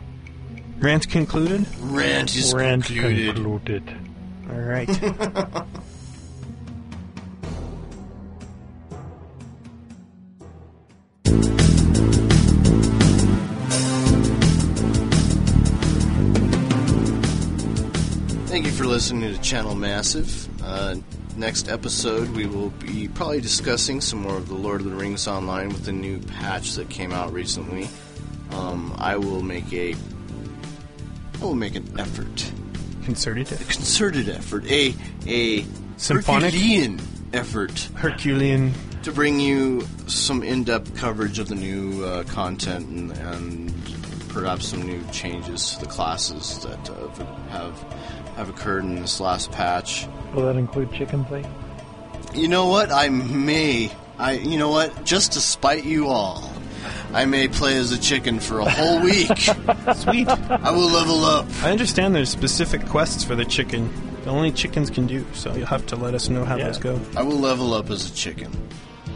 Rant 0.79 1.09
concluded. 1.09 1.65
Rant 1.81 2.35
is 2.35 2.53
Rant 2.53 2.85
concluded. 2.85 3.35
concluded. 3.35 3.97
All 4.49 4.59
right. 4.59 4.87
Thank 18.47 18.65
you 18.65 18.71
for 18.71 18.85
listening 18.85 19.33
to 19.33 19.41
Channel 19.41 19.75
Massive. 19.75 20.47
Uh, 20.63 20.95
next 21.37 21.69
episode, 21.69 22.29
we 22.29 22.45
will 22.45 22.69
be 22.71 23.07
probably 23.07 23.41
discussing 23.41 24.01
some 24.01 24.19
more 24.21 24.37
of 24.37 24.47
the 24.47 24.55
Lord 24.55 24.81
of 24.81 24.89
the 24.89 24.95
Rings 24.95 25.27
online 25.27 25.69
with 25.69 25.85
the 25.85 25.91
new 25.91 26.19
patch 26.19 26.73
that 26.73 26.89
came 26.89 27.11
out 27.11 27.31
recently. 27.31 27.87
Um, 28.51 28.95
I 28.97 29.17
will 29.17 29.41
make 29.43 29.71
a, 29.73 29.93
I 29.93 31.43
will 31.43 31.55
make 31.55 31.75
an 31.75 31.87
effort, 31.99 32.51
Concerted. 33.03 33.51
a 33.51 33.55
concerted 33.57 34.29
effort, 34.29 34.65
a 34.69 34.93
a 35.25 35.65
Symphonic? 35.97 36.53
Herculean 36.53 36.99
effort 37.33 37.89
Herculean. 37.95 38.73
to 39.03 39.11
bring 39.11 39.39
you 39.39 39.81
some 40.07 40.43
in-depth 40.43 40.95
coverage 40.95 41.39
of 41.39 41.47
the 41.49 41.55
new 41.55 42.03
uh, 42.03 42.23
content 42.23 42.87
and, 42.87 43.11
and 43.11 43.73
perhaps 44.29 44.67
some 44.67 44.81
new 44.83 45.01
changes 45.11 45.71
to 45.75 45.81
the 45.81 45.85
classes 45.91 46.59
that 46.59 46.89
uh, 46.89 47.07
have 47.49 47.73
have 48.37 48.49
occurred 48.49 48.83
in 48.83 48.95
this 49.01 49.19
last 49.19 49.51
patch. 49.51 50.07
Will 50.33 50.45
that 50.45 50.55
include 50.55 50.93
chicken 50.93 51.25
play? 51.25 51.43
You 52.33 52.47
know 52.47 52.67
what? 52.67 52.91
I 52.91 53.09
may. 53.09 53.91
I. 54.19 54.33
You 54.33 54.57
know 54.57 54.69
what? 54.69 55.03
Just 55.05 55.33
to 55.33 55.41
spite 55.41 55.83
you 55.85 56.07
all, 56.07 56.43
I 57.13 57.25
may 57.25 57.47
play 57.47 57.75
as 57.77 57.91
a 57.91 57.97
chicken 57.99 58.39
for 58.39 58.59
a 58.59 58.69
whole 58.69 59.01
week. 59.01 59.35
Sweet. 59.95 60.27
I 60.29 60.71
will 60.71 60.89
level 60.89 61.25
up. 61.25 61.47
I 61.63 61.71
understand 61.71 62.13
there's 62.15 62.29
specific 62.29 62.85
quests 62.85 63.23
for 63.23 63.35
the 63.35 63.45
chicken. 63.45 63.91
that 64.23 64.27
Only 64.29 64.51
chickens 64.51 64.89
can 64.91 65.07
do, 65.07 65.25
so 65.33 65.53
you'll 65.55 65.65
have 65.65 65.85
to 65.87 65.95
let 65.95 66.13
us 66.13 66.29
know 66.29 66.45
how 66.45 66.57
Yeah. 66.57 66.67
those 66.67 66.77
go. 66.77 66.99
I 67.15 67.23
will 67.23 67.39
level 67.39 67.73
up 67.73 67.89
as 67.89 68.11
a 68.11 68.13
chicken. 68.13 68.51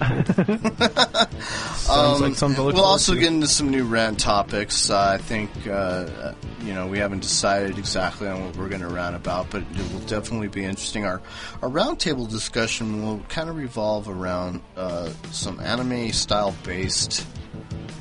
Sounds 1.78 2.22
like 2.22 2.36
something 2.36 2.60
Um, 2.60 2.73
We'll 2.73 2.86
also 2.86 3.14
to. 3.14 3.19
get 3.19 3.32
into 3.32 3.48
some 3.48 3.69
new 3.69 3.84
rant 3.86 4.19
topics. 4.19 4.90
Uh, 4.90 4.99
I 4.99 5.18
think 5.18 5.49
uh, 5.68 6.34
you 6.64 6.73
know 6.73 6.88
we 6.88 6.98
haven't 6.98 7.22
decided 7.22 7.78
exactly 7.78 8.28
on 8.28 8.44
what 8.44 8.56
we're 8.57 8.69
going 8.69 8.82
to 8.82 8.88
rant 8.88 9.15
about, 9.15 9.49
but 9.49 9.61
it 9.61 9.94
will 9.94 9.99
definitely 10.02 10.48
be 10.48 10.64
interesting. 10.64 11.06
Our 11.06 11.22
our 11.61 11.69
roundtable 11.69 12.30
discussion 12.30 13.03
will 13.06 13.19
kind 13.30 13.49
of 13.49 13.56
revolve 13.57 14.10
around 14.10 14.61
uh, 14.76 15.11
some 15.32 15.60
anime 15.60 16.11
style 16.14 16.56
based 16.64 17.26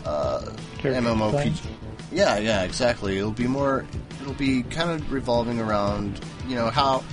uh, 0.05 0.51
Character 0.79 1.41
Yeah, 2.13 2.39
yeah, 2.39 2.63
exactly. 2.63 3.19
It'll 3.19 3.31
be 3.31 3.47
more. 3.47 3.87
It'll 4.21 4.35
be 4.35 4.63
kind 4.63 4.91
of 4.91 5.13
revolving 5.13 5.61
around 5.61 6.21
you 6.49 6.55
know 6.55 6.71
how 6.71 7.05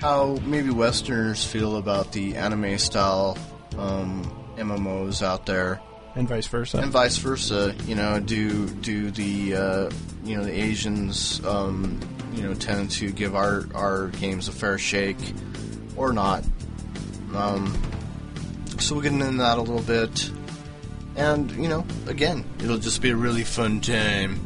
how 0.00 0.38
maybe 0.44 0.70
Westerners 0.70 1.44
feel 1.44 1.76
about 1.76 2.12
the 2.12 2.36
anime 2.36 2.78
style 2.78 3.36
um, 3.80 4.30
MMOs 4.56 5.22
out 5.22 5.46
there 5.46 5.80
and 6.14 6.28
vice 6.28 6.46
versa. 6.46 6.78
and 6.78 6.90
vice 6.90 7.16
versa. 7.18 7.74
You 7.86 7.94
know, 7.94 8.20
do 8.20 8.68
do 8.68 9.10
the 9.10 9.54
uh, 9.54 9.90
you 10.24 10.36
know 10.36 10.44
the 10.44 10.52
Asians 10.52 11.44
um, 11.44 11.98
you 12.34 12.42
know 12.42 12.54
tend 12.54 12.90
to 12.92 13.10
give 13.10 13.34
our 13.34 13.66
our 13.74 14.08
games 14.08 14.48
a 14.48 14.52
fair 14.52 14.78
shake 14.78 15.18
or 15.96 16.12
not? 16.12 16.44
Um, 17.34 17.80
so 18.78 18.94
we'll 18.94 19.02
get 19.02 19.12
into 19.12 19.30
that 19.38 19.58
a 19.58 19.62
little 19.62 19.82
bit, 19.82 20.30
and 21.16 21.50
you 21.52 21.68
know, 21.68 21.86
again, 22.06 22.44
it'll 22.62 22.78
just 22.78 23.02
be 23.02 23.10
a 23.10 23.16
really 23.16 23.44
fun 23.44 23.80
time. 23.80 24.40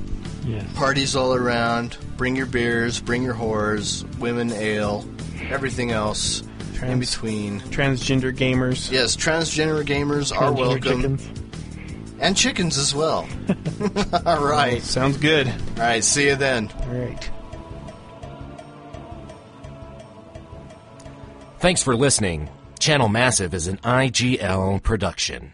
Yes. 0.47 0.71
Parties 0.75 1.17
all 1.17 1.35
around. 1.35 1.97
Bring 2.19 2.37
your 2.37 2.47
beers, 2.47 3.01
bring 3.01 3.23
your 3.23 3.35
whores, 3.35 4.05
women, 4.19 4.53
ale, 4.53 5.09
everything 5.49 5.91
else 5.91 6.43
in 6.83 7.01
between. 7.01 7.61
Transgender 7.61 8.35
gamers. 8.35 8.91
Yes, 8.91 9.17
transgender 9.17 9.85
gamers 9.85 10.37
are 10.37 10.53
welcome. 10.53 11.19
Chickens. 11.19 11.41
And 12.21 12.37
chickens 12.37 12.79
as 12.79 12.95
well. 12.95 13.29
All 14.27 14.45
right. 14.45 14.83
Sounds 14.83 15.17
good. 15.17 15.49
All 15.49 15.55
right. 15.79 16.03
See 16.03 16.27
you 16.29 16.37
then. 16.37 16.71
All 16.81 16.95
right. 16.95 17.31
Thanks 21.59 21.83
for 21.83 21.97
listening. 21.97 22.51
Channel 22.79 23.09
Massive 23.09 23.55
is 23.55 23.67
an 23.67 23.79
IGL 23.79 24.83
production. 24.83 25.53